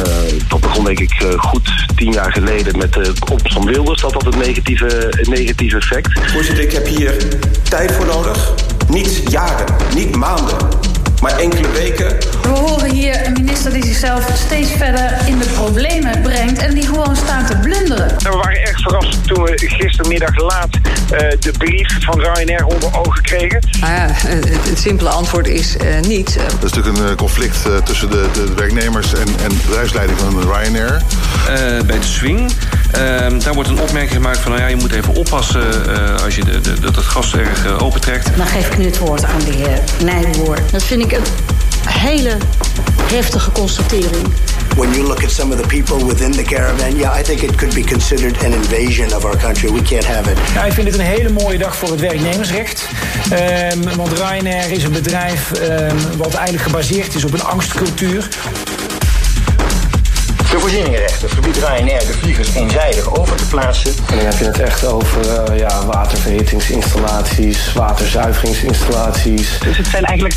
dat 0.48 0.60
begon 0.60 0.86
denk 0.86 1.00
ik 1.00 1.12
eh, 1.12 1.40
goed 1.40 1.70
tien 1.96 2.12
jaar 2.12 2.32
geleden 2.32 2.78
met 2.78 2.94
de 2.94 3.14
opkomst 3.20 3.54
van 3.54 3.66
Wilders. 3.66 4.02
Dat 4.02 4.14
had 4.14 4.26
een 4.26 4.40
negatieve, 4.40 5.08
een 5.22 5.30
negatieve 5.30 5.78
effect. 5.78 6.32
Voorzitter, 6.32 6.64
ik 6.64 6.72
heb 6.72 6.86
hier 6.86 7.14
tijd 7.64 7.92
voor 7.92 8.06
nodig. 8.06 8.54
Niet 8.88 9.22
jaren, 9.30 9.66
niet 9.96 10.16
maanden, 10.16 10.58
maar 11.22 11.38
enkele 11.40 11.72
weken. 11.72 12.18
We 12.42 12.48
horen 12.48 12.92
hier 12.92 13.26
een 13.26 13.34
minister 13.34 13.74
die 13.74 13.86
zichzelf 13.86 14.30
steeds 14.46 14.72
verder 14.72 15.18
in 15.26 15.38
de 15.38 15.46
problemen 15.46 16.22
brengt 16.22 16.62
en 16.62 16.74
die 16.74 16.86
gewoon 16.86 17.16
staat 17.16 17.48
te 17.48 17.58
blunderen. 17.58 18.08
Nou, 18.20 18.38
we 18.38 18.42
waren 18.44 18.62
erg 18.62 18.82
verrast 18.82 19.28
toen 19.28 19.44
we 19.44 19.52
gistermiddag 19.56 20.36
laat 20.36 20.70
eh, 21.12 21.30
de 21.40 21.52
brief 21.58 22.04
van 22.04 22.20
Ryanair 22.20 22.66
onder 22.66 23.00
ogen 23.00 23.22
kregen. 23.22 23.60
Nou 23.80 23.94
ja, 23.94 24.08
het, 24.10 24.50
het 24.70 24.80
simpele 24.80 25.10
antwoord 25.10 25.48
is 25.48 25.78
eh, 25.78 26.00
niet. 26.00 26.34
Dat 26.36 26.64
is 26.64 26.72
natuurlijk 26.74 26.98
een 26.98 27.10
eh, 27.10 27.16
conflict 27.16 27.66
eh, 27.66 27.78
tussen 27.78 28.10
de, 28.10 28.28
de 28.34 28.54
werknemers 28.56 29.14
en, 29.14 29.28
en 29.44 29.50
de 29.50 29.62
bedrijfsleiding 29.66 30.20
van 30.20 30.54
Ryanair. 30.54 31.02
Eh, 31.48 31.82
bij 31.86 32.00
de 32.00 32.06
swing. 32.06 32.52
Ehm, 32.92 33.40
daar 33.40 33.54
wordt 33.54 33.70
een 33.70 33.80
opmerking 33.80 34.12
gemaakt 34.12 34.38
van... 34.38 34.52
Nou 34.52 34.64
ja, 34.64 34.70
je 34.70 34.76
moet 34.76 34.92
even 34.92 35.16
oppassen 35.16 35.96
eh, 35.96 36.24
als 36.24 36.36
je 36.36 36.44
de, 36.44 36.62
de, 36.62 36.80
dat 36.80 36.96
het 36.96 37.06
gas 37.06 37.36
erg 37.36 37.66
eh, 37.66 37.84
opentrekt. 37.84 38.38
Dan 38.38 38.48
geef 38.48 38.68
ik 38.68 38.78
nu 38.78 38.86
het 38.86 38.98
woord 38.98 39.24
aan 39.24 39.40
de 39.40 39.52
heer 39.52 39.80
Nijboer. 40.04 40.58
Dat 40.72 40.84
vind 40.84 41.02
ik 41.02 41.11
een 41.14 41.24
hele 41.90 42.38
heftige 43.04 43.52
constatering. 43.52 44.28
When 44.76 44.94
you 44.94 45.04
look 45.04 45.24
at 45.24 45.32
some 45.32 45.54
of 45.54 45.62
the 45.62 45.68
people 45.68 46.06
within 46.06 46.32
the 46.32 46.44
caravan, 46.44 46.96
yeah, 46.96 47.20
I 47.20 47.24
think 47.24 47.42
it 47.42 47.56
could 47.56 47.74
be 47.74 47.84
considered 47.84 48.44
an 48.44 48.54
invasion 48.54 49.16
of 49.16 49.26
our 49.26 49.38
country. 49.38 49.72
We 49.72 49.82
can't 49.82 50.06
have 50.06 50.32
it. 50.32 50.38
Ik 50.66 50.74
vind 50.74 50.88
het 50.88 50.98
een 51.00 51.06
hele 51.06 51.30
mooie 51.30 51.58
dag 51.58 51.76
voor 51.76 51.90
het 51.90 52.00
werknemersrecht. 52.00 52.88
Ehm, 53.30 53.96
want 53.96 54.12
Ryanair 54.12 54.72
is 54.72 54.84
een 54.84 54.92
bedrijf 54.92 55.52
ehm, 55.52 55.96
wat 56.18 56.34
eigenlijk 56.34 56.64
gebaseerd 56.66 57.16
is 57.16 57.24
op 57.24 57.34
een 57.34 57.44
angstcultuur. 57.44 58.28
Voorzieningenrechten 60.62 61.30
verbiedt 61.30 61.58
Ryanair 61.58 62.00
de 62.00 62.14
vliegers 62.14 62.56
eenzijdig 62.56 63.20
over 63.20 63.36
te 63.36 63.48
plaatsen. 63.48 63.92
En 64.10 64.16
dan 64.16 64.26
heb 64.26 64.38
je 64.38 64.46
het 64.46 64.60
echt 64.60 64.86
over 64.86 65.30
eh, 65.30 65.60
ja, 65.60 65.86
waterverhittingsinstallaties, 65.86 67.74
waterzuiveringsinstallaties. 67.74 69.60
Dus 69.60 69.78
het 69.78 69.88
zijn 69.88 70.04
eigenlijk 70.04 70.36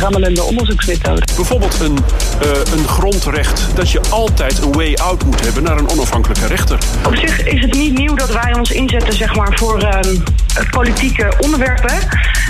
rammelende 0.00 0.42
onderzoeksmethoden. 0.42 1.24
Bijvoorbeeld 1.36 1.80
een, 1.80 1.98
eh, 2.42 2.50
een 2.72 2.88
grondrecht 2.88 3.66
dat 3.74 3.90
je 3.90 4.00
altijd 4.10 4.62
een 4.62 4.72
way 4.72 4.94
out 4.94 5.24
moet 5.24 5.40
hebben 5.40 5.62
naar 5.62 5.78
een 5.78 5.88
onafhankelijke 5.88 6.46
rechter. 6.46 6.78
Op 7.06 7.16
zich 7.16 7.44
is 7.44 7.60
het 7.60 7.74
niet 7.74 7.98
nieuw 7.98 8.14
dat 8.14 8.32
wij 8.32 8.54
ons 8.54 8.70
inzetten 8.70 9.12
zeg 9.12 9.34
maar, 9.36 9.52
voor 9.58 9.80
ehm, 9.82 10.16
politieke 10.70 11.32
onderwerpen. 11.38 11.98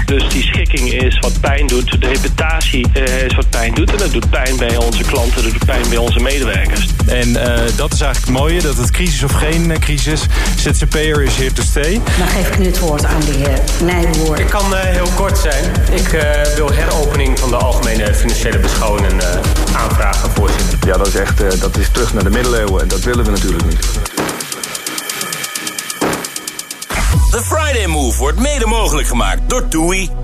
Dus 0.06 0.28
die 0.28 0.42
schikking 0.42 0.92
is 0.92 1.18
wat 1.18 1.40
pijn 1.40 1.66
doet. 1.66 2.00
De 2.00 2.06
reputatie 2.06 2.86
eh, 2.92 3.24
is 3.24 3.34
wat 3.34 3.50
pijn 3.50 3.74
doet. 3.74 3.92
En 3.92 3.98
dat 3.98 4.12
doet 4.12 4.30
pijn 4.30 4.56
bij 4.56 4.76
onze 4.76 5.02
klanten, 5.02 5.42
dat 5.42 5.52
doet 5.52 5.64
pijn 5.64 5.88
bij 5.88 5.98
onze 5.98 6.20
medewerkers. 6.20 6.88
En 7.14 7.36
eh, 7.36 7.62
dat 7.76 7.92
is 7.92 8.00
eigenlijk 8.00 8.16
het 8.16 8.28
mooie, 8.28 8.62
dat 8.62 8.76
het 8.76 8.90
crisis 8.90 9.22
of 9.22 9.32
geen 9.32 9.70
eh, 9.70 9.78
crisis, 9.78 10.26
ZZP'er 10.56 11.22
is 11.22 11.36
here 11.36 11.52
to 11.52 11.62
stay. 11.62 12.00
Dan 12.18 12.28
geef 12.28 12.48
ik 12.48 12.58
nu 12.58 12.66
het 12.66 12.78
woord 12.78 13.04
aan 13.04 13.20
de 13.20 13.32
heer 13.32 13.58
Nijboer. 13.84 14.40
Ik 14.40 14.46
kan 14.46 14.76
eh, 14.76 14.80
heel 14.82 15.08
kort 15.14 15.38
zijn. 15.38 15.64
Ik 15.90 16.12
eh, 16.12 16.54
wil 16.54 16.72
heropening 16.72 17.38
van 17.38 17.48
de 17.48 17.56
algemene 17.56 18.14
financiële 18.14 18.58
beschouwingen 18.58 19.20
eh, 19.20 19.40
aanvragen, 19.76 20.30
voorzitter. 20.30 20.78
Ja, 20.86 20.96
dat 20.96 21.06
is 21.06 21.14
echt 21.14 21.42
eh, 21.42 21.60
dat 21.60 21.76
is 21.76 21.88
terug 21.92 22.14
naar 22.14 22.24
de 22.24 22.30
middeleeuwen 22.30 22.82
en 22.82 22.88
dat 22.88 23.00
willen 23.00 23.24
we 23.24 23.30
natuurlijk 23.30 23.64
niet. 23.64 23.80
The 27.30 27.42
Friday 27.42 27.86
Move 27.86 28.18
wordt 28.18 28.38
mede 28.38 28.66
mogelijk 28.66 29.08
gemaakt 29.08 29.40
door 29.46 29.68
TUI. 29.68 30.23